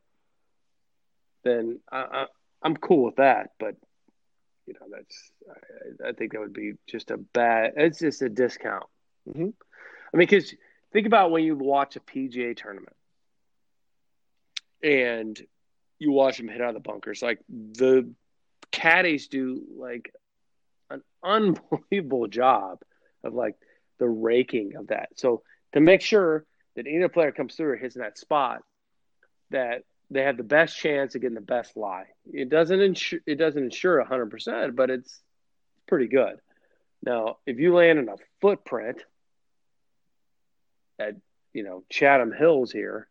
then 1.44 1.80
I, 1.90 2.26
I, 2.62 2.66
am 2.66 2.76
cool 2.76 3.04
with 3.04 3.16
that. 3.16 3.50
But 3.60 3.76
you 4.66 4.74
know, 4.74 4.86
that's 4.90 5.30
I, 6.04 6.08
I, 6.08 6.12
think 6.12 6.32
that 6.32 6.40
would 6.40 6.52
be 6.52 6.72
just 6.86 7.10
a 7.10 7.16
bad. 7.16 7.74
It's 7.76 7.98
just 7.98 8.22
a 8.22 8.28
discount. 8.28 8.84
Mm-hmm. 9.28 9.42
I 9.42 10.16
mean, 10.16 10.26
because 10.28 10.54
think 10.92 11.06
about 11.06 11.30
when 11.30 11.44
you 11.44 11.56
watch 11.56 11.96
a 11.96 12.00
PGA 12.00 12.56
tournament 12.56 12.96
and 14.82 15.40
you 15.98 16.12
watch 16.12 16.38
them 16.38 16.48
hit 16.48 16.60
out 16.60 16.68
of 16.68 16.74
the 16.74 16.80
bunkers, 16.80 17.22
like 17.22 17.40
the 17.48 18.10
caddies 18.70 19.28
do 19.28 19.62
like 19.76 20.12
an 20.90 21.02
unbelievable 21.22 22.26
job 22.26 22.78
of 23.22 23.34
like 23.34 23.56
the 23.98 24.08
raking 24.08 24.76
of 24.76 24.88
that. 24.88 25.10
So 25.16 25.42
to 25.72 25.80
make 25.80 26.00
sure 26.00 26.44
that 26.76 26.86
any 26.86 27.06
player 27.08 27.32
comes 27.32 27.54
through 27.54 27.72
or 27.72 27.76
hits 27.76 27.96
in 27.96 28.02
that 28.02 28.18
spot, 28.18 28.62
that 29.50 29.82
they 30.14 30.22
have 30.22 30.36
the 30.36 30.44
best 30.44 30.76
chance 30.78 31.16
of 31.16 31.20
getting 31.20 31.34
the 31.34 31.40
best 31.40 31.76
lie. 31.76 32.06
It 32.32 32.48
doesn't 32.48 32.80
ensure 32.80 33.18
it 33.26 33.34
doesn't 33.34 33.62
ensure 33.62 34.02
hundred 34.04 34.30
percent, 34.30 34.76
but 34.76 34.88
it's 34.88 35.20
pretty 35.88 36.06
good. 36.06 36.36
Now, 37.04 37.38
if 37.46 37.58
you 37.58 37.74
land 37.74 37.98
in 37.98 38.08
a 38.08 38.14
footprint 38.40 39.02
at 41.00 41.16
you 41.52 41.64
know 41.64 41.82
Chatham 41.90 42.32
Hills 42.32 42.70
here, 42.70 43.08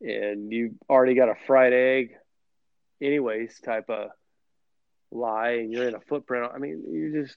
and 0.00 0.52
you 0.52 0.74
already 0.90 1.14
got 1.14 1.28
a 1.28 1.36
fried 1.46 1.72
egg, 1.72 2.16
anyways, 3.00 3.60
type 3.60 3.88
of 3.88 4.10
lie, 5.12 5.58
and 5.60 5.72
you're 5.72 5.86
in 5.88 5.94
a 5.94 6.00
footprint. 6.00 6.50
I 6.52 6.58
mean, 6.58 6.82
you 6.90 7.22
just 7.22 7.36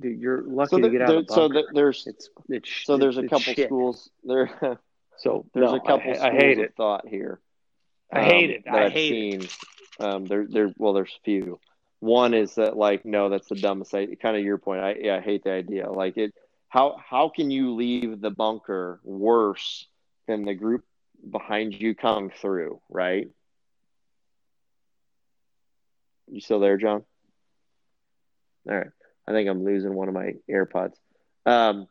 dude, 0.00 0.20
you're 0.20 0.42
lucky 0.42 0.70
so 0.70 0.78
to 0.80 0.90
get 0.90 1.02
out 1.02 1.08
there, 1.08 1.18
of 1.18 1.26
the. 1.28 1.32
So 1.32 1.48
there's 1.72 2.08
it's, 2.08 2.28
it's, 2.48 2.70
so 2.84 2.96
there's 2.96 3.18
a 3.18 3.22
couple 3.22 3.38
shit. 3.38 3.68
schools 3.68 4.10
there. 4.24 4.50
so 5.18 5.46
there's 5.54 5.70
no, 5.70 5.76
a 5.76 5.80
couple 5.80 6.10
I, 6.10 6.14
schools 6.14 6.18
I 6.20 6.30
hate 6.32 6.58
of 6.58 6.64
it. 6.64 6.74
thought 6.76 7.06
here. 7.06 7.40
I 8.14 8.20
um, 8.20 8.24
hate 8.24 8.50
it. 8.50 8.64
I 8.68 8.88
hate 8.88 9.08
seen. 9.10 9.42
it. 9.42 9.56
Um, 10.00 10.26
there, 10.26 10.46
there. 10.48 10.72
Well, 10.78 10.92
there's 10.92 11.14
a 11.16 11.24
few. 11.24 11.58
One 12.00 12.34
is 12.34 12.54
that 12.56 12.76
like, 12.76 13.04
no, 13.04 13.28
that's 13.28 13.48
the 13.48 13.56
dumbest 13.56 13.94
idea. 13.94 14.16
Kind 14.16 14.36
of 14.36 14.44
your 14.44 14.58
point. 14.58 14.80
I 14.80 14.94
yeah, 15.00 15.16
I 15.16 15.20
hate 15.20 15.44
the 15.44 15.52
idea. 15.52 15.90
Like 15.90 16.16
it. 16.16 16.32
How 16.68 16.96
how 17.04 17.28
can 17.28 17.50
you 17.50 17.74
leave 17.74 18.20
the 18.20 18.30
bunker 18.30 19.00
worse 19.04 19.86
than 20.26 20.44
the 20.44 20.54
group 20.54 20.84
behind 21.28 21.74
you 21.74 21.94
coming 21.94 22.30
through? 22.40 22.80
Right. 22.88 23.28
You 26.26 26.40
still 26.40 26.60
there, 26.60 26.76
John? 26.76 27.04
All 28.68 28.76
right. 28.76 28.88
I 29.26 29.32
think 29.32 29.48
I'm 29.48 29.64
losing 29.64 29.94
one 29.94 30.08
of 30.08 30.14
my 30.14 30.34
AirPods. 30.50 30.94
Um, 31.46 31.86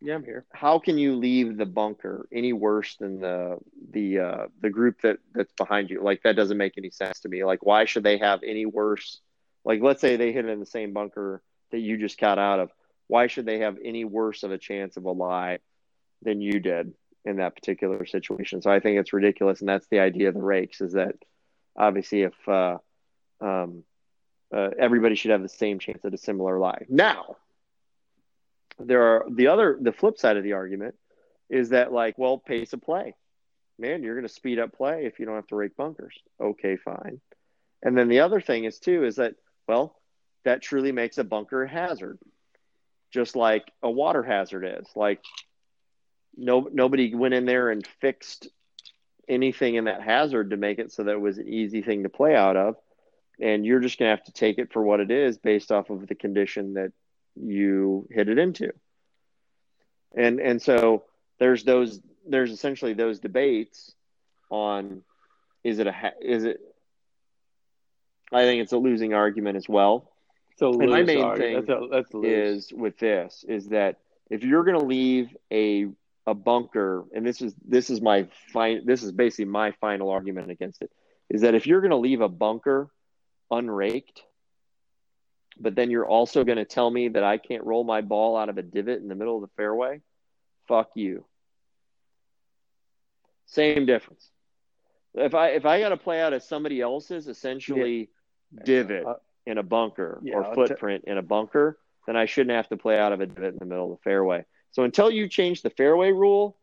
yeah, 0.00 0.14
I'm 0.14 0.24
here. 0.24 0.44
How 0.52 0.78
can 0.78 0.98
you 0.98 1.16
leave 1.16 1.56
the 1.56 1.66
bunker 1.66 2.28
any 2.32 2.52
worse 2.52 2.96
than 2.96 3.20
the 3.20 3.58
the 3.90 4.18
uh, 4.18 4.46
the 4.60 4.70
group 4.70 5.00
that 5.02 5.18
that's 5.34 5.52
behind 5.52 5.90
you? 5.90 6.02
Like 6.02 6.22
that 6.22 6.36
doesn't 6.36 6.56
make 6.56 6.74
any 6.76 6.90
sense 6.90 7.20
to 7.20 7.28
me. 7.28 7.44
Like 7.44 7.64
why 7.64 7.84
should 7.86 8.04
they 8.04 8.18
have 8.18 8.42
any 8.42 8.66
worse? 8.66 9.20
Like 9.64 9.80
let's 9.80 10.00
say 10.00 10.16
they 10.16 10.32
hit 10.32 10.46
in 10.46 10.60
the 10.60 10.66
same 10.66 10.92
bunker 10.92 11.42
that 11.70 11.78
you 11.78 11.96
just 11.96 12.20
got 12.20 12.38
out 12.38 12.60
of. 12.60 12.70
Why 13.08 13.26
should 13.26 13.46
they 13.46 13.60
have 13.60 13.78
any 13.82 14.04
worse 14.04 14.42
of 14.42 14.50
a 14.50 14.58
chance 14.58 14.96
of 14.96 15.04
a 15.04 15.12
lie 15.12 15.58
than 16.22 16.40
you 16.40 16.60
did 16.60 16.92
in 17.24 17.36
that 17.36 17.54
particular 17.54 18.04
situation? 18.04 18.62
So 18.62 18.70
I 18.70 18.80
think 18.80 18.98
it's 18.98 19.12
ridiculous, 19.12 19.60
and 19.60 19.68
that's 19.68 19.86
the 19.88 20.00
idea 20.00 20.28
of 20.28 20.34
the 20.34 20.42
rakes. 20.42 20.80
Is 20.80 20.92
that 20.92 21.14
obviously 21.76 22.22
if 22.22 22.48
uh, 22.48 22.78
um, 23.40 23.84
uh, 24.54 24.70
everybody 24.78 25.14
should 25.14 25.30
have 25.30 25.42
the 25.42 25.48
same 25.48 25.78
chance 25.78 26.04
at 26.04 26.14
a 26.14 26.18
similar 26.18 26.58
lie. 26.58 26.84
Now, 26.88 27.36
there 28.78 29.02
are 29.02 29.26
the 29.30 29.48
other, 29.48 29.78
the 29.80 29.92
flip 29.92 30.18
side 30.18 30.36
of 30.36 30.44
the 30.44 30.52
argument 30.54 30.94
is 31.48 31.70
that, 31.70 31.92
like, 31.92 32.18
well, 32.18 32.38
pace 32.38 32.72
of 32.72 32.82
play. 32.82 33.14
Man, 33.78 34.02
you're 34.02 34.14
going 34.14 34.26
to 34.26 34.32
speed 34.32 34.58
up 34.58 34.76
play 34.76 35.06
if 35.06 35.18
you 35.18 35.26
don't 35.26 35.36
have 35.36 35.46
to 35.48 35.56
rake 35.56 35.76
bunkers. 35.76 36.14
Okay, 36.40 36.76
fine. 36.76 37.20
And 37.82 37.96
then 37.96 38.08
the 38.08 38.20
other 38.20 38.40
thing 38.40 38.64
is, 38.64 38.78
too, 38.78 39.04
is 39.04 39.16
that, 39.16 39.34
well, 39.68 39.96
that 40.44 40.62
truly 40.62 40.92
makes 40.92 41.18
a 41.18 41.24
bunker 41.24 41.64
a 41.64 41.68
hazard, 41.68 42.18
just 43.12 43.36
like 43.36 43.70
a 43.82 43.90
water 43.90 44.22
hazard 44.22 44.64
is. 44.64 44.86
Like, 44.96 45.20
no, 46.36 46.68
nobody 46.72 47.14
went 47.14 47.34
in 47.34 47.44
there 47.44 47.70
and 47.70 47.86
fixed 48.00 48.48
anything 49.28 49.74
in 49.74 49.84
that 49.84 50.02
hazard 50.02 50.50
to 50.50 50.56
make 50.56 50.78
it 50.78 50.92
so 50.92 51.04
that 51.04 51.12
it 51.12 51.20
was 51.20 51.38
an 51.38 51.48
easy 51.48 51.82
thing 51.82 52.04
to 52.04 52.08
play 52.08 52.34
out 52.34 52.56
of 52.56 52.76
and 53.40 53.66
you're 53.66 53.80
just 53.80 53.98
going 53.98 54.06
to 54.06 54.16
have 54.16 54.24
to 54.24 54.32
take 54.32 54.58
it 54.58 54.72
for 54.72 54.82
what 54.82 55.00
it 55.00 55.10
is 55.10 55.38
based 55.38 55.70
off 55.70 55.90
of 55.90 56.06
the 56.06 56.14
condition 56.14 56.74
that 56.74 56.92
you 57.40 58.06
hit 58.10 58.28
it 58.28 58.38
into 58.38 58.72
and 60.16 60.40
and 60.40 60.60
so 60.60 61.04
there's 61.38 61.64
those 61.64 62.00
there's 62.26 62.50
essentially 62.50 62.94
those 62.94 63.20
debates 63.20 63.92
on 64.50 65.02
is 65.64 65.78
it 65.78 65.86
a 65.86 66.12
is 66.20 66.44
it 66.44 66.60
i 68.32 68.42
think 68.42 68.62
it's 68.62 68.72
a 68.72 68.78
losing 68.78 69.14
argument 69.14 69.56
as 69.56 69.68
well 69.68 70.10
so 70.56 70.72
my 70.72 71.02
main 71.02 71.22
argument. 71.22 71.38
thing 71.38 71.54
that's 71.54 71.68
a, 71.68 71.88
that's 71.90 72.24
is 72.24 72.72
with 72.72 72.98
this 72.98 73.44
is 73.48 73.68
that 73.68 73.98
if 74.30 74.42
you're 74.42 74.64
going 74.64 74.78
to 74.78 74.86
leave 74.86 75.36
a 75.52 75.86
a 76.26 76.34
bunker 76.34 77.04
and 77.14 77.24
this 77.24 77.40
is 77.40 77.54
this 77.66 77.90
is 77.90 78.00
my 78.00 78.26
fine 78.52 78.84
this 78.84 79.02
is 79.02 79.12
basically 79.12 79.44
my 79.44 79.70
final 79.72 80.10
argument 80.10 80.50
against 80.50 80.82
it 80.82 80.90
is 81.28 81.42
that 81.42 81.54
if 81.54 81.66
you're 81.66 81.80
going 81.80 81.90
to 81.90 81.96
leave 81.96 82.20
a 82.20 82.28
bunker 82.28 82.90
unraked, 83.50 84.22
but 85.58 85.74
then 85.74 85.90
you're 85.90 86.06
also 86.06 86.44
going 86.44 86.58
to 86.58 86.64
tell 86.64 86.90
me 86.90 87.08
that 87.08 87.24
I 87.24 87.38
can't 87.38 87.64
roll 87.64 87.84
my 87.84 88.00
ball 88.00 88.36
out 88.36 88.48
of 88.48 88.58
a 88.58 88.62
divot 88.62 89.00
in 89.00 89.08
the 89.08 89.14
middle 89.14 89.36
of 89.36 89.42
the 89.42 89.54
fairway? 89.56 90.00
Fuck 90.68 90.90
you. 90.94 91.24
Same 93.46 93.86
difference. 93.86 94.28
If 95.14 95.34
I 95.34 95.48
if 95.50 95.64
I 95.64 95.80
got 95.80 95.90
to 95.90 95.96
play 95.96 96.20
out 96.20 96.32
of 96.32 96.42
somebody 96.42 96.80
else's 96.80 97.28
essentially 97.28 98.10
yeah. 98.52 98.62
divot 98.64 99.06
uh, 99.06 99.14
in 99.46 99.58
a 99.58 99.62
bunker 99.62 100.20
yeah, 100.22 100.34
or 100.34 100.54
footprint 100.54 101.04
t- 101.04 101.10
in 101.10 101.16
a 101.16 101.22
bunker, 101.22 101.78
then 102.06 102.16
I 102.16 102.26
shouldn't 102.26 102.54
have 102.54 102.68
to 102.68 102.76
play 102.76 102.98
out 102.98 103.12
of 103.12 103.20
a 103.20 103.26
divot 103.26 103.54
in 103.54 103.58
the 103.58 103.64
middle 103.64 103.92
of 103.92 103.98
the 103.98 104.02
fairway. 104.02 104.44
So 104.72 104.82
until 104.82 105.10
you 105.10 105.28
change 105.28 105.62
the 105.62 105.70
fairway 105.70 106.12
rule, 106.12 106.58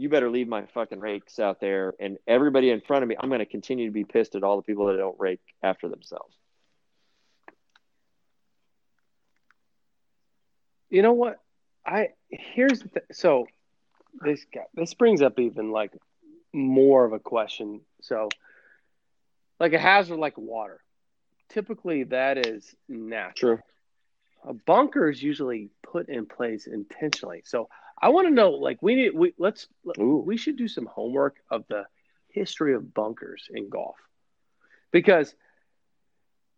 you 0.00 0.08
better 0.08 0.30
leave 0.30 0.48
my 0.48 0.64
fucking 0.66 0.98
rakes 0.98 1.38
out 1.38 1.60
there 1.60 1.94
and 2.00 2.16
everybody 2.26 2.70
in 2.70 2.80
front 2.80 3.02
of 3.02 3.08
me 3.08 3.16
i'm 3.20 3.28
going 3.28 3.40
to 3.40 3.46
continue 3.46 3.86
to 3.86 3.92
be 3.92 4.04
pissed 4.04 4.34
at 4.34 4.42
all 4.42 4.56
the 4.56 4.62
people 4.62 4.86
that 4.86 4.96
don't 4.96 5.18
rake 5.18 5.40
after 5.62 5.88
themselves 5.88 6.36
you 10.90 11.02
know 11.02 11.14
what? 11.14 11.40
I 11.86 12.10
here's 12.28 12.80
the 12.80 13.02
so 13.12 13.46
this 14.20 14.44
guy 14.52 14.66
this 14.74 14.94
brings 14.94 15.22
up 15.22 15.38
even 15.38 15.72
like 15.72 15.92
more 16.52 17.04
of 17.04 17.12
a 17.12 17.20
question. 17.20 17.80
So 18.02 18.28
like 19.58 19.72
a 19.72 19.78
hazard 19.78 20.18
like 20.18 20.36
water 20.36 20.80
typically 21.50 22.04
that 22.04 22.38
is 22.46 22.74
natural. 22.88 23.56
True. 23.56 23.64
a 24.44 24.54
bunker 24.54 25.10
is 25.10 25.22
usually 25.22 25.70
put 25.82 26.08
in 26.08 26.26
place 26.26 26.66
intentionally. 26.66 27.42
So 27.44 27.68
I 28.00 28.08
want 28.10 28.28
to 28.28 28.34
know, 28.34 28.52
like, 28.52 28.80
we 28.82 28.94
need, 28.94 29.14
we 29.14 29.34
let's, 29.38 29.66
Ooh. 29.98 30.22
we 30.26 30.36
should 30.36 30.56
do 30.56 30.68
some 30.68 30.86
homework 30.86 31.36
of 31.50 31.64
the 31.68 31.84
history 32.28 32.74
of 32.74 32.94
bunkers 32.94 33.48
in 33.52 33.68
golf, 33.68 33.96
because, 34.90 35.34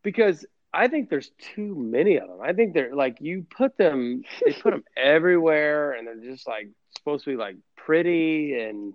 because 0.02 0.44
I 0.74 0.88
think 0.88 1.10
there's 1.10 1.30
too 1.54 1.74
many 1.74 2.16
of 2.16 2.28
them. 2.28 2.38
I 2.42 2.52
think 2.54 2.72
they're 2.74 2.94
like 2.94 3.18
you 3.20 3.46
put 3.54 3.76
them, 3.76 4.22
they 4.44 4.52
put 4.52 4.70
them 4.72 4.84
everywhere, 4.96 5.92
and 5.92 6.06
they're 6.06 6.16
just 6.30 6.46
like 6.48 6.68
supposed 6.96 7.24
to 7.24 7.30
be 7.30 7.36
like 7.36 7.56
pretty 7.76 8.58
and 8.60 8.94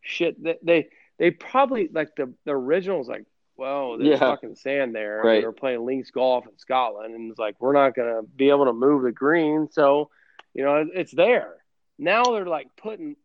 shit. 0.00 0.42
They 0.42 0.56
they, 0.62 0.88
they 1.18 1.30
probably 1.30 1.88
like 1.92 2.16
the 2.16 2.32
the 2.44 2.52
originals 2.52 3.08
like. 3.08 3.24
Well, 3.56 3.98
there's 3.98 4.10
Yeah. 4.10 4.18
fucking 4.20 4.54
sand 4.54 4.94
there. 4.94 5.20
Right. 5.24 5.40
We 5.40 5.44
were 5.44 5.52
playing 5.52 5.84
links 5.84 6.12
golf 6.12 6.46
in 6.46 6.56
Scotland, 6.58 7.12
and 7.16 7.28
it's 7.28 7.40
like 7.40 7.60
we're 7.60 7.72
not 7.72 7.92
gonna 7.92 8.22
be 8.22 8.50
able 8.50 8.66
to 8.66 8.72
move 8.72 9.02
the 9.02 9.10
green, 9.10 9.66
so 9.72 10.10
you 10.54 10.62
know 10.62 10.86
it's 10.94 11.10
there. 11.10 11.56
Now 11.98 12.22
they're 12.22 12.46
like 12.46 12.68
putting. 12.76 13.16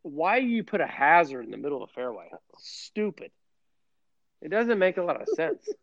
Why 0.00 0.38
you 0.38 0.64
put 0.64 0.80
a 0.80 0.86
hazard 0.86 1.44
in 1.44 1.50
the 1.50 1.58
middle 1.58 1.82
of 1.82 1.90
the 1.90 1.92
fairway? 1.94 2.30
Stupid. 2.56 3.30
It 4.40 4.48
doesn't 4.50 4.78
make 4.78 4.96
a 4.96 5.02
lot 5.02 5.20
of 5.20 5.28
sense. 5.28 5.68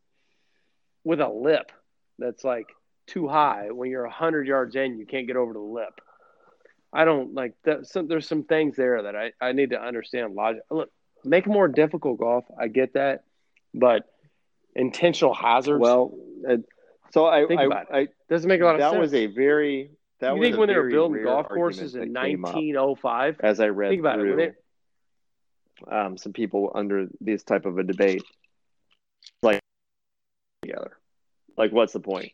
With 1.06 1.22
a 1.22 1.30
lip 1.30 1.72
that's 2.20 2.44
like 2.44 2.68
too 3.08 3.28
high 3.28 3.72
when 3.72 3.90
you're 3.90 4.08
hundred 4.08 4.48
yards 4.48 4.76
in, 4.76 4.98
you 4.98 5.06
can't 5.06 5.28
get 5.28 5.38
over 5.38 5.54
the 5.54 5.60
lip. 5.60 6.02
I 6.92 7.06
don't 7.06 7.34
like 7.34 7.54
that. 7.64 7.88
Some, 7.88 8.08
there's 8.08 8.28
some 8.28 8.44
things 8.44 8.76
there 8.76 9.04
that 9.04 9.16
I, 9.16 9.32
I 9.42 9.52
need 9.52 9.72
to 9.72 9.82
understand 9.82 10.34
logic. 10.34 10.62
Look, 10.70 10.90
make 11.24 11.46
more 11.46 11.68
difficult 11.68 12.20
golf. 12.20 12.46
I 12.60 12.68
get 12.68 12.94
that, 12.94 13.24
but 13.74 14.04
intentional 14.76 15.34
hazards. 15.34 15.82
Well, 15.82 16.14
uh, 16.50 16.58
so 17.12 17.26
I, 17.26 17.46
Think 17.48 17.62
I, 17.62 17.64
about 17.66 17.88
I 17.94 18.08
doesn't 18.30 18.48
make 18.48 18.62
a 18.62 18.66
lot 18.66 18.76
of 18.76 18.82
that 18.82 18.92
sense. 18.92 18.96
That 18.96 19.00
was 19.02 19.14
a 19.14 19.28
very 19.28 19.92
that 20.20 20.34
you 20.34 20.40
was 20.40 20.48
think 20.48 20.58
when 20.58 20.68
they 20.70 20.76
were 20.76 20.90
building 20.90 21.24
golf 21.24 21.48
courses 21.48 21.96
in 21.96 22.14
that 22.14 22.24
came 22.24 22.46
up 22.46 22.56
1905? 22.56 23.42
as 23.42 23.60
I 23.60 23.68
read 23.68 23.90
Think 23.90 24.00
about 24.00 24.20
it. 24.20 24.22
through 24.22 24.36
they, 25.90 25.96
um, 25.96 26.18
some 26.18 26.34
people 26.34 26.72
under 26.74 27.08
this 27.20 27.44
type 27.44 27.66
of 27.66 27.78
a 27.78 27.84
debate, 27.84 28.24
like 29.42 29.60
together, 30.66 30.98
like 31.58 31.72
what's 31.72 31.94
the 31.94 32.00
point? 32.00 32.32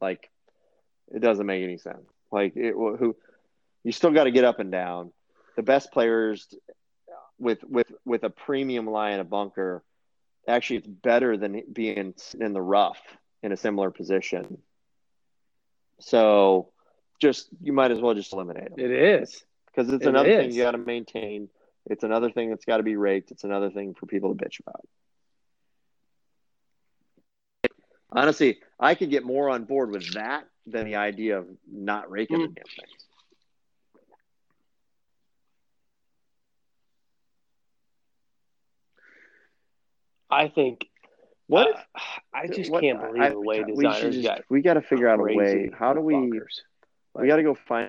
Like, 0.00 0.30
it 1.14 1.20
doesn't 1.20 1.46
make 1.46 1.62
any 1.62 1.78
sense. 1.78 2.06
Like, 2.32 2.56
it, 2.56 2.72
who 2.72 3.16
you 3.84 3.92
still 3.92 4.12
got 4.12 4.24
to 4.24 4.30
get 4.30 4.44
up 4.44 4.60
and 4.60 4.70
down. 4.70 5.12
The 5.56 5.62
best 5.62 5.92
players 5.92 6.46
with 7.38 7.62
with 7.64 7.90
with 8.04 8.24
a 8.24 8.30
premium 8.30 8.86
lie 8.88 9.10
in 9.10 9.20
a 9.20 9.24
bunker, 9.24 9.82
actually, 10.46 10.76
it's 10.78 10.86
better 10.86 11.36
than 11.36 11.62
being 11.72 12.14
in 12.40 12.52
the 12.52 12.62
rough 12.62 13.00
in 13.42 13.52
a 13.52 13.56
similar 13.56 13.90
position. 13.90 14.58
So, 16.00 16.70
just 17.20 17.48
you 17.60 17.72
might 17.72 17.90
as 17.90 18.00
well 18.00 18.14
just 18.14 18.32
eliminate 18.32 18.70
them 18.70 18.78
it 18.78 18.90
is. 18.90 19.44
because 19.66 19.92
it's 19.92 20.04
It 20.04 20.08
another 20.08 20.30
thing 20.32 20.52
you 20.52 20.62
got 20.62 20.72
to 20.72 20.78
maintain. 20.78 21.48
It's 21.86 22.04
another 22.04 22.30
thing 22.30 22.50
that's 22.50 22.64
got 22.64 22.78
to 22.78 22.82
be 22.82 22.96
raked. 22.96 23.30
It's 23.30 23.44
another 23.44 23.70
thing 23.70 23.94
for 23.94 24.06
people 24.06 24.34
to 24.34 24.44
bitch 24.44 24.60
about. 24.60 24.86
Honestly, 28.12 28.58
I 28.78 28.94
could 28.94 29.10
get 29.10 29.24
more 29.24 29.48
on 29.50 29.64
board 29.64 29.90
with 29.90 30.14
that 30.14 30.46
than 30.66 30.84
the 30.86 30.96
idea 30.96 31.38
of 31.38 31.46
not 31.70 32.10
raking 32.10 32.38
the 32.40 32.48
Mm. 32.48 32.54
damn 32.54 32.64
things. 32.64 33.06
I 40.30 40.48
think. 40.48 40.86
What? 41.46 41.74
uh, 41.74 42.00
I 42.32 42.46
just 42.46 42.70
what- 42.70 42.82
can't 42.82 43.00
believe 43.00 43.22
I- 43.22 43.30
the 43.30 43.40
way 43.40 43.64
we 43.64 43.84
designers 43.84 44.14
just- 44.16 44.26
got. 44.26 44.44
We 44.48 44.62
got 44.62 44.74
to 44.74 44.82
figure 44.82 45.08
out 45.08 45.18
a 45.18 45.22
way. 45.22 45.68
How 45.70 45.92
do 45.92 46.00
we? 46.00 46.14
we 47.14 47.26
got 47.26 47.36
to 47.36 47.42
go 47.42 47.54
find. 47.54 47.88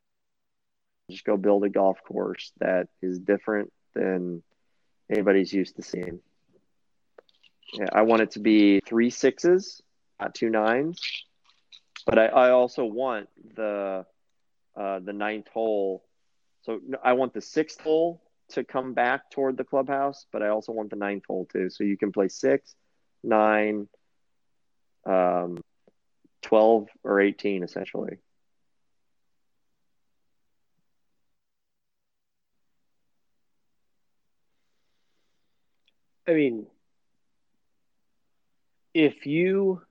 Just 1.10 1.26
go 1.26 1.38
build 1.38 1.64
a 1.66 1.70
golf 1.70 2.02
course 2.04 2.52
that 2.60 2.88
is 3.02 3.20
different 3.20 3.72
than 3.94 4.42
anybody's 5.10 5.54
used 5.54 5.76
to 5.76 5.82
seeing. 5.84 6.22
Yeah, 7.74 7.90
I 7.92 8.02
want 8.04 8.22
it 8.22 8.32
to 8.32 8.40
be 8.40 8.80
three 8.82 9.10
sixes, 9.10 9.82
two 10.30 10.50
nines. 10.50 11.00
But 12.06 12.18
I, 12.18 12.26
I 12.28 12.50
also 12.52 12.86
want 12.86 13.30
the 13.56 14.06
uh, 14.76 15.00
the 15.00 15.14
ninth 15.14 15.48
hole. 15.50 16.04
So 16.64 16.80
I 17.04 17.14
want 17.14 17.34
the 17.34 17.42
sixth 17.42 17.82
hole 17.82 18.22
to 18.50 18.64
come 18.64 18.94
back 18.94 19.32
toward 19.32 19.58
the 19.58 19.64
clubhouse, 19.64 20.26
but 20.32 20.42
I 20.42 20.50
also 20.50 20.72
want 20.72 20.90
the 20.90 20.96
ninth 20.96 21.24
hole 21.28 21.48
too. 21.52 21.70
So 21.70 21.84
you 21.84 21.98
can 21.98 22.12
play 22.12 22.28
six, 22.28 22.76
nine, 23.24 23.88
um, 25.06 25.58
twelve, 26.42 26.88
or 27.04 27.20
eighteen 27.20 27.64
essentially. 27.64 28.18
I 36.28 36.34
mean, 36.34 36.68
if 38.94 39.26
you, 39.26 39.82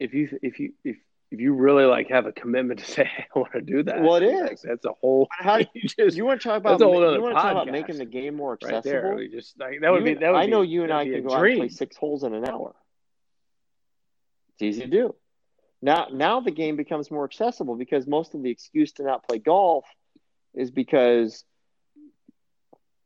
if 0.00 0.14
you, 0.14 0.38
if 0.42 0.58
you, 0.60 0.72
if 0.84 0.96
if 1.32 1.40
you 1.40 1.54
really 1.54 1.84
like 1.84 2.08
have 2.10 2.26
a 2.26 2.32
commitment 2.32 2.78
to 2.80 2.86
say 2.86 3.10
I 3.34 3.38
want 3.38 3.52
to 3.52 3.60
do 3.60 3.82
that, 3.82 4.00
Well, 4.00 4.16
it 4.16 4.32
like, 4.32 4.60
that's 4.60 4.84
a 4.84 4.92
whole. 5.00 5.26
How- 5.30 5.58
do 5.58 5.66
you 5.74 5.88
just 5.88 6.16
You 6.16 6.24
want 6.24 6.40
to 6.40 6.48
talk 6.48 6.58
about 6.58 6.78
That's 6.78 6.82
a 6.82 6.86
whole 6.86 7.14
you 7.14 7.20
want 7.22 7.36
to 7.36 7.42
talk 7.42 7.50
about 7.52 7.66
making 7.70 7.98
the 7.98 8.04
game 8.04 8.36
more 8.36 8.56
right 8.62 8.74
accessible? 8.74 9.08
there. 9.10 9.16
We 9.16 9.28
just 9.28 9.58
like 9.58 9.80
that 9.80 9.90
would 9.90 10.06
You 10.06 10.14
be. 10.14 10.20
That 10.20 10.32
would 10.32 10.38
I 10.38 10.46
know 10.46 10.62
be- 10.62 10.68
you 10.68 10.84
and 10.84 10.92
I 10.92 11.04
can 11.04 11.22
go 11.26 11.34
out 11.34 11.44
and 11.44 11.56
play 11.58 11.68
six 11.68 11.96
holes 11.96 12.22
in 12.22 12.32
an 12.34 12.48
hour. 12.48 12.74
It's 14.54 14.62
easy 14.62 14.82
to 14.82 14.86
do. 14.86 15.14
Now, 15.82 16.06
now 16.10 16.40
the 16.40 16.50
game 16.52 16.76
becomes 16.76 17.10
more 17.10 17.24
accessible 17.24 17.76
because 17.76 18.06
most 18.06 18.34
of 18.34 18.42
the 18.42 18.50
excuse 18.50 18.92
to 18.94 19.02
not 19.02 19.26
play 19.28 19.38
golf 19.38 19.84
is 20.54 20.70
because 20.70 21.44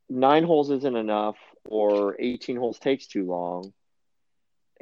nine 0.09 0.45
holes 0.45 0.71
isn't 0.71 0.97
enough 0.97 1.37
or 1.69 2.17
18 2.21 2.57
holes 2.57 2.79
takes 2.79 3.07
too 3.07 3.27
long. 3.27 3.73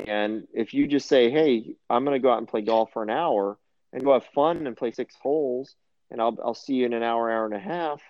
And 0.07 0.47
if 0.53 0.75
you 0.75 0.87
just 0.87 1.09
say, 1.09 1.31
"Hey, 1.31 1.75
I'm 1.91 2.05
going 2.05 2.15
to 2.15 2.23
go 2.23 2.31
out 2.31 2.39
and 2.39 2.49
play 2.49 2.63
golf 2.63 2.93
for 2.93 3.03
an 3.03 3.11
hour 3.11 3.59
and 3.93 4.05
go 4.05 4.13
have 4.13 4.25
fun 4.27 4.67
and 4.67 4.77
play 4.77 4.93
six 4.93 5.15
holes, 5.17 5.75
and 6.11 6.21
I'll 6.21 6.37
I'll 6.43 6.55
see 6.55 6.75
you 6.75 6.87
in 6.87 6.93
an 6.93 7.03
hour, 7.03 7.31
hour 7.31 7.45
and 7.45 7.55
a 7.55 7.59
half," 7.59 8.01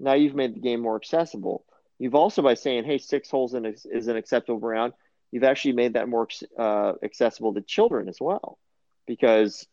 now 0.00 0.14
you've 0.14 0.34
made 0.34 0.54
the 0.54 0.60
game 0.60 0.80
more 0.80 0.96
accessible. 0.96 1.64
You've 1.98 2.14
also 2.14 2.42
by 2.42 2.54
saying, 2.54 2.84
"Hey, 2.84 2.98
six 2.98 3.30
holes 3.30 3.54
in 3.54 3.64
is, 3.66 4.08
an 4.08 4.16
acceptable 4.16 4.58
round," 4.58 4.94
you've 5.30 5.44
actually 5.44 5.72
made 5.72 5.94
that 5.94 6.08
more 6.08 6.28
uh, 6.58 6.94
accessible 7.02 7.54
to 7.54 7.60
children 7.60 8.08
as 8.08 8.20
well, 8.20 8.58
because 9.06 9.66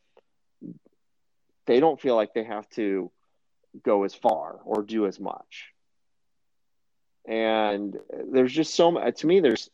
they 1.66 1.80
don't 1.80 2.00
feel 2.00 2.16
like 2.16 2.34
they 2.34 2.44
have 2.44 2.70
to 2.72 3.12
go 3.82 4.04
as 4.04 4.14
far 4.14 4.60
or 4.66 4.84
do 4.84 5.08
as 5.08 5.20
much. 5.20 5.74
And 7.26 7.98
there's 8.32 8.54
just 8.54 8.76
so 8.76 8.92
much. 8.92 9.22
To 9.22 9.28
me, 9.28 9.40
there's 9.40 9.70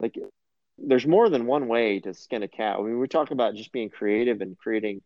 like 0.00 0.18
there's 0.80 1.06
more 1.06 1.28
than 1.28 1.46
one 1.46 1.68
way 1.68 2.00
to 2.00 2.14
skin 2.14 2.42
a 2.42 2.48
cat. 2.48 2.76
I 2.78 2.82
mean, 2.82 2.98
we 2.98 3.08
talk 3.08 3.30
about 3.30 3.54
just 3.54 3.72
being 3.72 3.90
creative 3.90 4.40
and 4.40 4.58
creating 4.58 5.02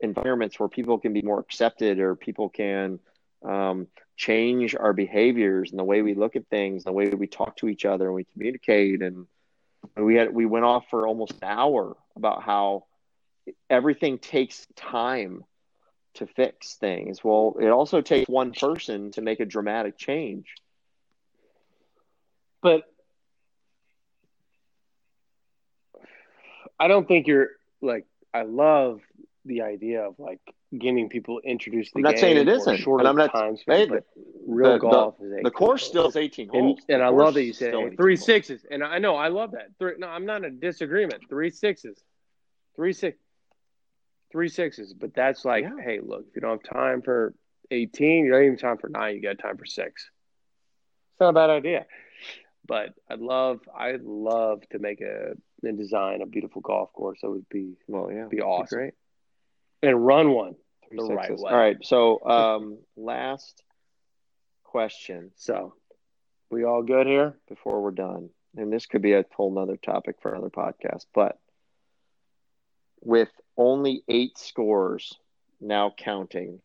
environments 0.00 0.58
where 0.58 0.68
people 0.68 0.98
can 0.98 1.12
be 1.12 1.22
more 1.22 1.38
accepted 1.38 1.98
or 2.00 2.16
people 2.16 2.48
can 2.48 2.98
um, 3.44 3.86
change 4.16 4.74
our 4.74 4.92
behaviors 4.92 5.70
and 5.70 5.78
the 5.78 5.84
way 5.84 6.02
we 6.02 6.14
look 6.14 6.36
at 6.36 6.48
things, 6.48 6.84
the 6.84 6.92
way 6.92 7.08
we 7.08 7.26
talk 7.26 7.56
to 7.56 7.68
each 7.68 7.84
other 7.84 8.06
and 8.06 8.14
we 8.14 8.24
communicate. 8.24 9.02
And 9.02 9.26
we 9.96 10.16
had 10.16 10.34
we 10.34 10.46
went 10.46 10.64
off 10.64 10.84
for 10.90 11.06
almost 11.06 11.32
an 11.32 11.48
hour 11.48 11.96
about 12.16 12.42
how 12.42 12.84
everything 13.70 14.18
takes 14.18 14.66
time 14.76 15.44
to 16.14 16.26
fix 16.26 16.74
things. 16.74 17.24
Well, 17.24 17.56
it 17.60 17.68
also 17.68 18.00
takes 18.00 18.28
one 18.28 18.52
person 18.52 19.12
to 19.12 19.22
make 19.22 19.40
a 19.40 19.46
dramatic 19.46 19.96
change. 19.96 20.54
But 22.60 22.84
I 26.82 26.88
don't 26.88 27.06
think 27.06 27.26
you're 27.26 27.48
like. 27.80 28.06
I 28.34 28.42
love 28.42 29.00
the 29.44 29.60
idea 29.62 30.02
of 30.02 30.14
like 30.18 30.40
getting 30.76 31.08
people 31.08 31.38
introduced 31.44 31.92
to 31.92 32.00
the 32.02 32.08
I'm 32.08 32.14
not 32.14 32.18
saying 32.18 32.38
it 32.38 32.48
isn't, 32.48 32.78
shorter 32.78 33.06
I'm 33.06 33.14
not- 33.16 33.30
time 33.32 33.56
hey, 33.66 33.84
but 33.86 34.04
real 34.46 34.70
the- 34.72 34.78
the- 34.78 34.90
golf 34.90 35.14
is 35.20 35.32
18 35.32 35.42
The 35.44 35.50
course 35.50 35.84
still 35.86 36.06
is 36.08 36.16
18 36.16 36.48
And, 36.54 36.60
holes. 36.64 36.80
and 36.88 37.00
The 37.02 37.04
I 37.04 37.08
love 37.10 37.34
that 37.34 37.44
you 37.44 37.52
said 37.52 37.74
hey, 37.74 37.80
18 37.84 37.96
holes. 38.16 38.64
and 38.70 38.82
I 38.82 38.98
know 38.98 39.14
I 39.16 39.28
love 39.28 39.50
that. 39.52 39.68
Three, 39.78 39.94
no, 39.98 40.08
I'm 40.08 40.24
not 40.24 40.44
in 40.44 40.58
disagreement. 40.60 41.22
Three 41.28 41.50
sixes, 41.50 42.02
three 42.74 42.92
six, 42.94 43.18
three 44.32 44.48
sixes. 44.48 44.94
But 44.94 45.12
that's 45.14 45.44
like, 45.44 45.64
Yeah. 45.64 45.76
hey, 45.84 46.00
look, 46.00 46.24
if 46.28 46.34
you 46.34 46.40
don't 46.40 46.64
have 46.66 46.74
time 46.74 47.02
for 47.02 47.34
18, 47.70 48.24
you 48.24 48.30
don't 48.32 48.40
even 48.42 48.52
have 48.54 48.60
time 48.60 48.78
for 48.78 48.88
nine. 48.88 49.14
You 49.16 49.20
got 49.22 49.38
time 49.38 49.58
for 49.58 49.66
six. 49.66 50.10
It's 51.12 51.20
not 51.20 51.30
a 51.30 51.32
bad 51.34 51.50
idea. 51.50 51.86
But 52.66 52.94
I'd 53.10 53.20
love, 53.20 53.60
I'd 53.76 54.02
love 54.02 54.62
to 54.70 54.78
make 54.78 55.00
a 55.02 55.34
and 55.62 55.78
design 55.78 56.22
a 56.22 56.26
beautiful 56.26 56.60
golf 56.62 56.92
course. 56.92 57.20
That 57.22 57.30
would 57.30 57.48
be 57.48 57.76
Well, 57.88 58.10
yeah, 58.12 58.26
be 58.28 58.40
awesome. 58.40 58.76
great. 58.78 58.94
and 59.82 60.04
run 60.04 60.32
one 60.32 60.56
the 60.90 61.02
right 61.04 61.30
way. 61.38 61.50
All 61.50 61.56
right. 61.58 61.76
So, 61.82 62.20
um, 62.24 62.78
last 62.96 63.62
question 64.64 65.32
So, 65.36 65.74
we 66.50 66.64
all 66.64 66.82
good 66.82 67.06
here? 67.06 67.38
before 67.48 67.80
we're 67.82 67.90
done, 67.92 68.30
and 68.56 68.72
this 68.72 68.86
could 68.86 69.02
be 69.02 69.12
a 69.14 69.24
whole 69.34 69.52
nother 69.52 69.76
topic 69.76 70.16
for 70.20 70.32
another 70.32 70.50
podcast, 70.50 71.06
but 71.14 71.38
with 73.00 73.30
only 73.56 74.02
eight 74.08 74.38
scores 74.38 75.18
now 75.60 75.92
counting 75.96 76.60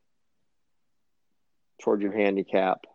toward 1.81 2.01
your 2.01 2.11
handicap, 2.11 2.85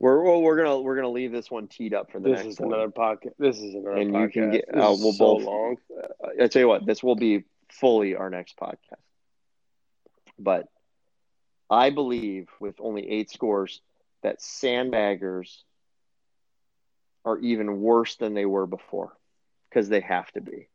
We're 0.00 0.22
well, 0.22 0.40
we're 0.42 0.56
gonna 0.56 0.80
we're 0.80 0.94
gonna 0.96 1.08
leave 1.08 1.32
this 1.32 1.50
one 1.50 1.66
teed 1.66 1.92
up 1.92 2.12
for 2.12 2.20
the 2.20 2.28
This 2.28 2.38
next 2.44 2.48
is 2.54 2.60
one. 2.60 2.72
another 2.72 2.90
podcast. 2.90 3.32
This 3.38 3.58
is 3.58 3.74
another 3.74 3.96
And 3.96 4.12
podcast. 4.14 4.22
you 4.22 4.28
can 4.42 4.50
get- 4.52 4.64
This 4.72 4.76
uh, 4.84 4.96
we'll 4.98 5.12
so 5.12 5.24
both- 5.36 5.44
long. 5.44 5.76
I 6.40 6.46
tell 6.46 6.60
you 6.60 6.68
what, 6.68 6.86
this 6.86 7.02
will 7.02 7.16
be 7.16 7.44
fully 7.72 8.14
our 8.14 8.30
next 8.30 8.56
podcast. 8.58 8.76
But 10.38 10.68
I 11.68 11.90
believe 11.90 12.48
with 12.60 12.76
only 12.80 13.08
eight 13.10 13.30
scores 13.30 13.80
that 14.22 14.38
sandbaggers 14.40 15.62
are 17.24 17.38
even 17.38 17.80
worse 17.80 18.16
than 18.16 18.34
they 18.34 18.46
were 18.46 18.66
before 18.66 19.16
because 19.68 19.88
they 19.88 20.00
have 20.00 20.30
to 20.32 20.40
be. 20.40 20.68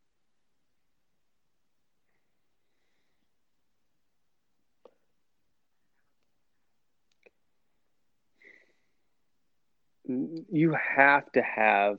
You 10.51 10.75
have 10.97 11.31
to 11.33 11.41
have 11.41 11.97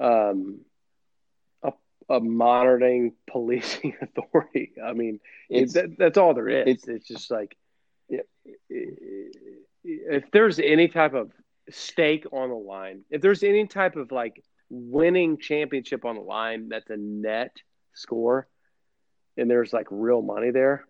um 0.00 0.60
a, 1.62 1.72
a 2.08 2.20
monitoring 2.20 3.12
policing 3.30 3.96
authority. 4.02 4.72
I 4.82 4.92
mean, 4.92 5.20
It's 5.48 5.74
that, 5.74 5.96
that's 5.98 6.18
all 6.18 6.34
there 6.34 6.48
is. 6.48 6.66
it's- 6.68 6.88
It's, 6.88 7.06
just 7.08 7.30
like 7.30 7.56
Yeah. 8.08 8.20
if 8.70 10.30
there's 10.30 10.58
any 10.58 10.88
type 10.88 11.14
of 11.14 11.32
stake 11.70 12.26
on 12.32 12.48
the 12.48 12.54
line, 12.54 13.04
if 13.10 13.20
there's 13.20 13.42
any 13.42 13.66
type 13.66 13.96
of 13.96 14.12
like 14.12 14.42
winning 14.70 15.38
championship 15.38 16.04
on 16.04 16.14
the 16.14 16.20
line, 16.22 16.68
that's 16.68 16.90
a 16.90 16.96
net 16.96 17.56
score, 17.94 18.46
and 19.36 19.50
there's 19.50 19.72
like 19.72 19.86
real 19.90 20.22
money 20.22 20.50
there. 20.50 20.84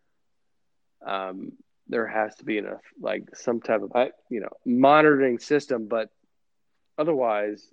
Um, 1.05 1.52
there 1.89 2.06
has 2.06 2.35
to 2.36 2.44
be 2.44 2.59
enough 2.59 2.81
like 3.01 3.24
some 3.35 3.60
type 3.60 3.82
of 3.82 4.09
you 4.31 4.40
know 4.40 4.51
monitoring 4.65 5.39
system, 5.39 5.89
but 5.89 6.10
otherwise, 6.97 7.66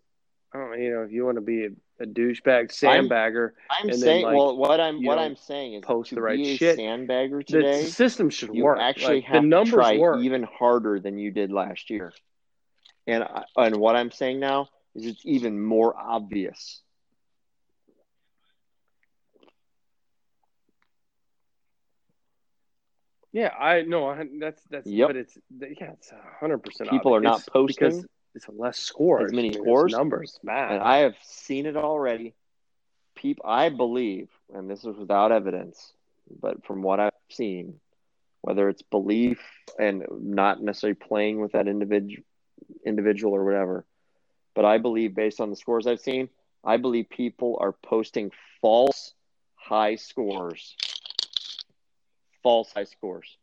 I 0.54 0.60
don't 0.60 0.72
know. 0.72 0.78
You 0.78 0.92
know, 0.94 1.02
if 1.04 1.12
you 1.12 1.26
want 1.26 1.38
to 1.38 1.42
be 1.42 1.66
a, 1.66 1.70
a 2.00 2.06
douchebag 2.06 2.72
sandbagger, 2.72 3.52
I'm 3.70 3.88
then, 3.88 3.98
saying 3.98 4.26
like, 4.26 4.36
well 4.36 4.56
what 4.58 4.80
I'm 4.80 5.04
what 5.04 5.16
don't 5.16 5.24
I'm 5.26 5.36
saying 5.36 5.76
is 5.76 5.82
post 5.84 6.10
to 6.10 6.16
the 6.16 6.22
right 6.22 6.38
be 6.38 6.58
shit, 6.58 6.78
sandbagger 6.78 7.46
today 7.46 7.84
the 7.84 7.90
system 7.90 8.30
should 8.30 8.52
work. 8.52 8.80
actually 8.80 9.16
Like, 9.16 9.26
have 9.26 9.42
the 9.44 9.48
numbers 9.48 9.72
to 9.72 9.76
try 9.76 9.98
work. 9.98 10.22
even 10.22 10.44
harder 10.44 11.00
than 11.00 11.18
you 11.18 11.32
did 11.32 11.52
last 11.52 11.90
year. 11.90 12.14
And 13.08 13.24
I, 13.24 13.44
and 13.58 13.76
what 13.76 13.96
I'm 13.96 14.12
saying 14.12 14.40
now 14.40 14.70
is 14.96 15.06
it's 15.06 15.22
even 15.26 15.62
more 15.62 15.96
obvious. 15.96 16.82
Yeah, 23.36 23.49
I 23.49 23.82
know. 23.82 24.16
That's 24.40 24.62
that's. 24.72 24.88
Yep. 24.88 25.10
But 25.10 25.16
it's 25.18 25.38
yeah, 25.60 25.91
it's 25.91 26.14
hundred 26.40 26.60
percent. 26.60 26.90
People 26.90 27.14
are 27.14 27.20
not 27.20 27.45
posting 27.45 27.90
because 27.90 28.06
it's 28.34 28.48
less 28.48 28.80
scores. 28.80 29.26
as 29.26 29.34
many 29.34 29.49
I 29.49 29.52
mean, 29.52 29.60
it's 29.60 29.62
scores. 29.62 29.91
numbers 29.91 30.40
math. 30.41 30.72
And 30.72 30.82
I 30.82 30.99
have 30.99 31.16
seen 31.22 31.66
it 31.66 31.76
already. 31.76 32.34
People, 33.14 33.44
I 33.45 33.68
believe, 33.68 34.30
and 34.53 34.70
this 34.70 34.86
is 34.86 34.95
without 34.95 35.34
evidence, 35.34 35.91
but 36.41 36.66
from 36.66 36.82
what 36.82 37.02
I've 37.02 37.12
seen, 37.30 37.82
whether 38.40 38.70
it's 38.70 38.84
belief 38.84 39.41
and 39.78 40.06
not 40.10 40.62
necessarily 40.62 40.95
playing 40.95 41.41
with 41.41 41.52
that 41.52 41.68
individual, 41.68 42.24
individual 42.86 43.36
or 43.36 43.44
whatever, 43.44 43.86
but 44.53 44.64
I 44.64 44.78
believe 44.78 45.14
based 45.14 45.41
on 45.41 45.49
the 45.49 45.57
scores 45.57 45.88
I've 45.88 45.99
seen, 45.99 46.30
I 46.64 46.78
believe 46.78 47.10
people 47.10 47.57
are 47.60 47.74
posting 47.74 48.32
false 48.62 49.14
high 49.56 49.95
scores. 49.95 50.78
False 52.46 52.72
high 52.72 52.84
scores. 52.84 53.38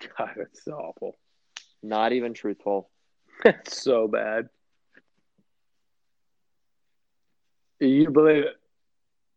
God, 0.16 0.30
so 0.54 0.72
awful. 0.72 1.18
Not 1.82 2.14
even 2.14 2.32
truthful. 2.32 2.88
It's 3.44 3.82
so 3.82 4.08
bad. 4.08 4.48
You 7.78 8.08
believe 8.10 8.44
it? 8.44 8.56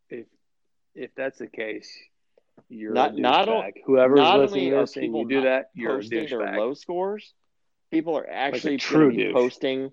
If 0.10 0.27
if 0.95 1.11
that's 1.15 1.39
the 1.39 1.47
case, 1.47 1.89
you're 2.69 2.93
Not- 2.93 3.15
a 3.15 3.19
not 3.19 3.49
o-. 3.49 3.64
Whoever's 3.85 4.18
not 4.19 4.39
listening 4.39 4.72
to 4.72 4.77
this 4.77 4.95
and 4.95 5.14
you 5.14 5.27
do 5.27 5.41
that, 5.41 5.72
you're 5.73 5.95
a 5.95 5.99
posting 5.99 6.30
their 6.30 6.57
low 6.57 6.73
scores, 6.73 7.34
people 7.91 8.18
are 8.18 8.30
actually 8.30 8.77
true 8.77 9.14
be 9.14 9.34
posting 9.34 9.91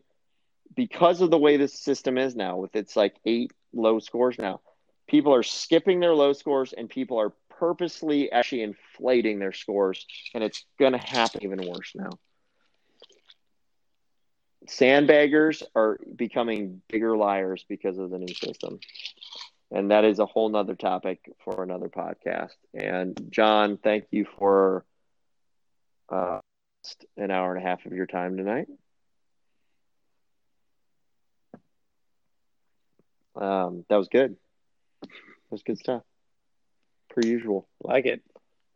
because 0.77 1.21
of 1.21 1.33
the 1.33 1.39
way 1.39 1.57
this 1.57 1.75
system 1.75 2.17
is 2.19 2.37
now, 2.37 2.57
with 2.59 2.77
its 2.77 2.95
like 2.95 3.17
eight 3.25 3.51
low 3.73 3.99
scores 3.99 4.39
now. 4.39 4.61
People 5.09 5.35
are 5.35 5.43
skipping 5.43 6.01
their 6.01 6.15
low 6.15 6.33
scores, 6.33 6.73
and 6.73 6.89
people 6.89 7.19
are 7.19 7.33
purposely 7.59 8.31
actually 8.31 8.63
inflating 8.63 9.39
their 9.39 9.53
scores, 9.53 10.07
and 10.35 10.43
it's 10.45 10.65
going 10.79 10.93
to 10.93 10.99
happen 10.99 11.43
even 11.45 11.59
worse 11.67 11.93
now. 11.95 12.11
Sandbaggers 14.67 15.63
are 15.75 15.99
becoming 16.17 16.83
bigger 16.89 17.17
liars 17.17 17.65
because 17.69 17.99
of 17.99 18.11
the 18.11 18.19
new 18.19 18.35
system. 18.35 18.79
And 19.71 19.91
that 19.91 20.05
is 20.05 20.19
a 20.19 20.27
whole 20.27 20.49
nother 20.49 20.75
topic 20.75 21.21
for 21.45 21.63
another 21.63 21.89
podcast. 21.89 22.55
And 22.75 23.19
John, 23.31 23.79
thank 23.79 24.07
you 24.11 24.27
for 24.39 24.85
uh, 26.11 26.41
an 27.17 27.31
hour 27.31 27.55
and 27.55 27.65
a 27.65 27.69
half 27.69 27.85
of 27.87 27.93
your 27.93 28.07
time 28.07 28.37
tonight. 28.37 28.67
Um, 33.41 33.85
that 33.89 33.97
was 33.97 34.09
good. 34.09 34.37
That 35.03 35.09
was 35.51 35.62
good 35.62 35.79
stuff. 35.79 36.03
Per 37.11 37.23
usual. 37.23 37.69
like 37.83 38.07
it. 38.07 38.23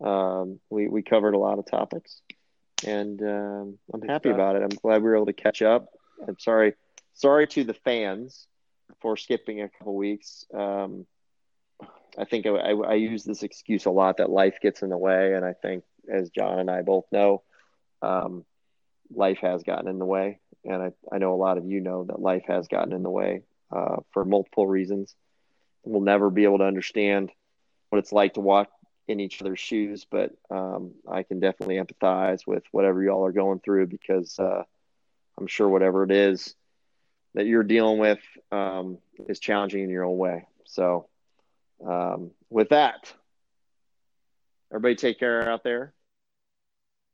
Um, 0.03 0.59
we, 0.71 0.89
we 0.89 1.03
covered 1.03 1.35
a 1.35 1.39
lot 1.39 1.59
of 1.59 1.67
topics, 1.71 2.21
and 2.87 3.21
um, 3.23 3.79
I'm 3.93 4.01
Good 4.01 4.11
happy 4.11 4.29
stuff. 4.31 4.35
about 4.35 4.57
it. 4.57 4.63
I'm 4.63 4.69
glad 4.71 5.03
we 5.03 5.09
were 5.09 5.17
able 5.17 5.27
to 5.27 5.33
catch 5.33 5.63
up. 5.63 5.87
I'm 6.27 6.39
sorry, 6.41 6.75
sorry 7.15 7.47
to 7.49 7.65
the 7.65 7.75
fans 7.75 8.47
for 9.01 9.17
skipping 9.17 9.61
a 9.61 9.69
couple 9.69 9.95
weeks. 9.95 10.45
Um, 10.53 11.07
I 12.19 12.25
think 12.25 12.47
I, 12.47 12.51
I, 12.51 12.71
I 12.73 12.95
use 12.95 13.25
this 13.25 13.43
excuse 13.43 13.87
a 13.87 13.91
lot 13.91 14.17
that 14.17 14.31
life 14.31 14.59
gets 14.61 14.83
in 14.83 14.89
the 14.89 14.99
way, 14.99 15.35
and 15.35 15.45
I 15.45 15.53
think, 15.53 15.85
as 16.13 16.31
John 16.31 16.59
and 16.59 16.71
I 16.71 16.83
both 16.83 17.05
know, 17.13 17.43
um, 18.03 18.45
life 19.15 19.39
has 19.43 19.63
gotten 19.63 19.89
in 19.89 19.99
the 19.99 20.05
way, 20.05 20.41
and 20.65 20.83
I, 20.83 20.93
I 21.13 21.19
know 21.19 21.35
a 21.35 21.37
lot 21.37 21.57
of 21.59 21.67
you 21.67 21.81
know 21.81 22.05
that 22.05 22.21
life 22.21 22.45
has 22.49 22.67
gotten 22.67 22.93
in 22.93 23.03
the 23.05 23.11
way 23.11 23.43
uh, 23.75 23.97
for 24.13 24.25
multiple 24.25 24.67
reasons. 24.67 25.15
We'll 25.85 26.01
never 26.01 26.31
be 26.31 26.45
able 26.45 26.59
to 26.59 26.65
understand 26.65 27.31
what 27.91 27.99
it's 27.99 28.13
like 28.13 28.35
to 28.35 28.41
walk 28.41 28.69
in 29.07 29.21
each 29.21 29.41
other's 29.43 29.61
shoes, 29.61 30.07
but 30.11 30.33
um, 30.51 30.93
I 31.11 31.25
can 31.25 31.41
definitely 31.41 31.77
empathize 31.77 32.47
with 32.47 32.63
whatever 32.71 33.03
y'all 33.03 33.25
are 33.27 33.33
going 33.33 33.61
through 33.61 33.89
because 33.89 34.39
uh, 34.39 34.63
I'm 35.39 35.47
sure 35.47 35.69
whatever 35.69 36.05
it 36.05 36.11
is 36.11 36.55
that 37.35 37.47
you're 37.47 37.65
dealing 37.65 37.99
with 37.99 38.21
um, 38.51 38.99
is 39.29 39.41
challenging 39.41 39.83
in 39.83 39.91
your 39.91 40.05
own 40.05 40.17
way. 40.17 40.47
So, 40.65 41.09
um, 41.87 42.31
with 42.49 42.71
that, 42.71 43.13
everybody 44.71 44.95
take 44.95 45.19
care 45.19 45.47
out 45.49 45.65
there. 45.65 45.93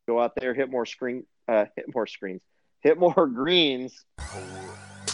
Go 0.07 0.21
out 0.21 0.35
there, 0.37 0.55
hit 0.55 0.71
more 0.71 0.87
screen, 0.87 1.25
uh, 1.49 1.67
hit 1.77 1.93
more 1.95 2.07
screens, 2.07 2.43
hit 2.83 2.99
more 2.99 3.27
greens. 3.35 4.05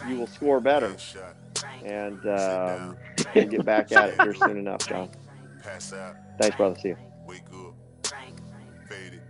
You 0.09 0.19
will 0.19 0.27
score 0.27 0.61
better, 0.61 0.97
and 1.85 2.25
um, 2.29 2.97
we'll 3.35 3.47
get 3.47 3.65
back 3.65 3.91
at 3.93 4.11
it 4.11 4.23
here 4.23 4.35
soon 4.35 4.59
enough, 4.59 4.87
John. 4.89 5.11
Pass 5.63 5.93
out, 5.93 6.17
Thanks, 6.41 6.57
brother. 6.57 6.79
See 6.81 6.89
you. 6.89 6.97
wake 7.27 7.43
up, 7.53 7.75
faded. 8.89 9.21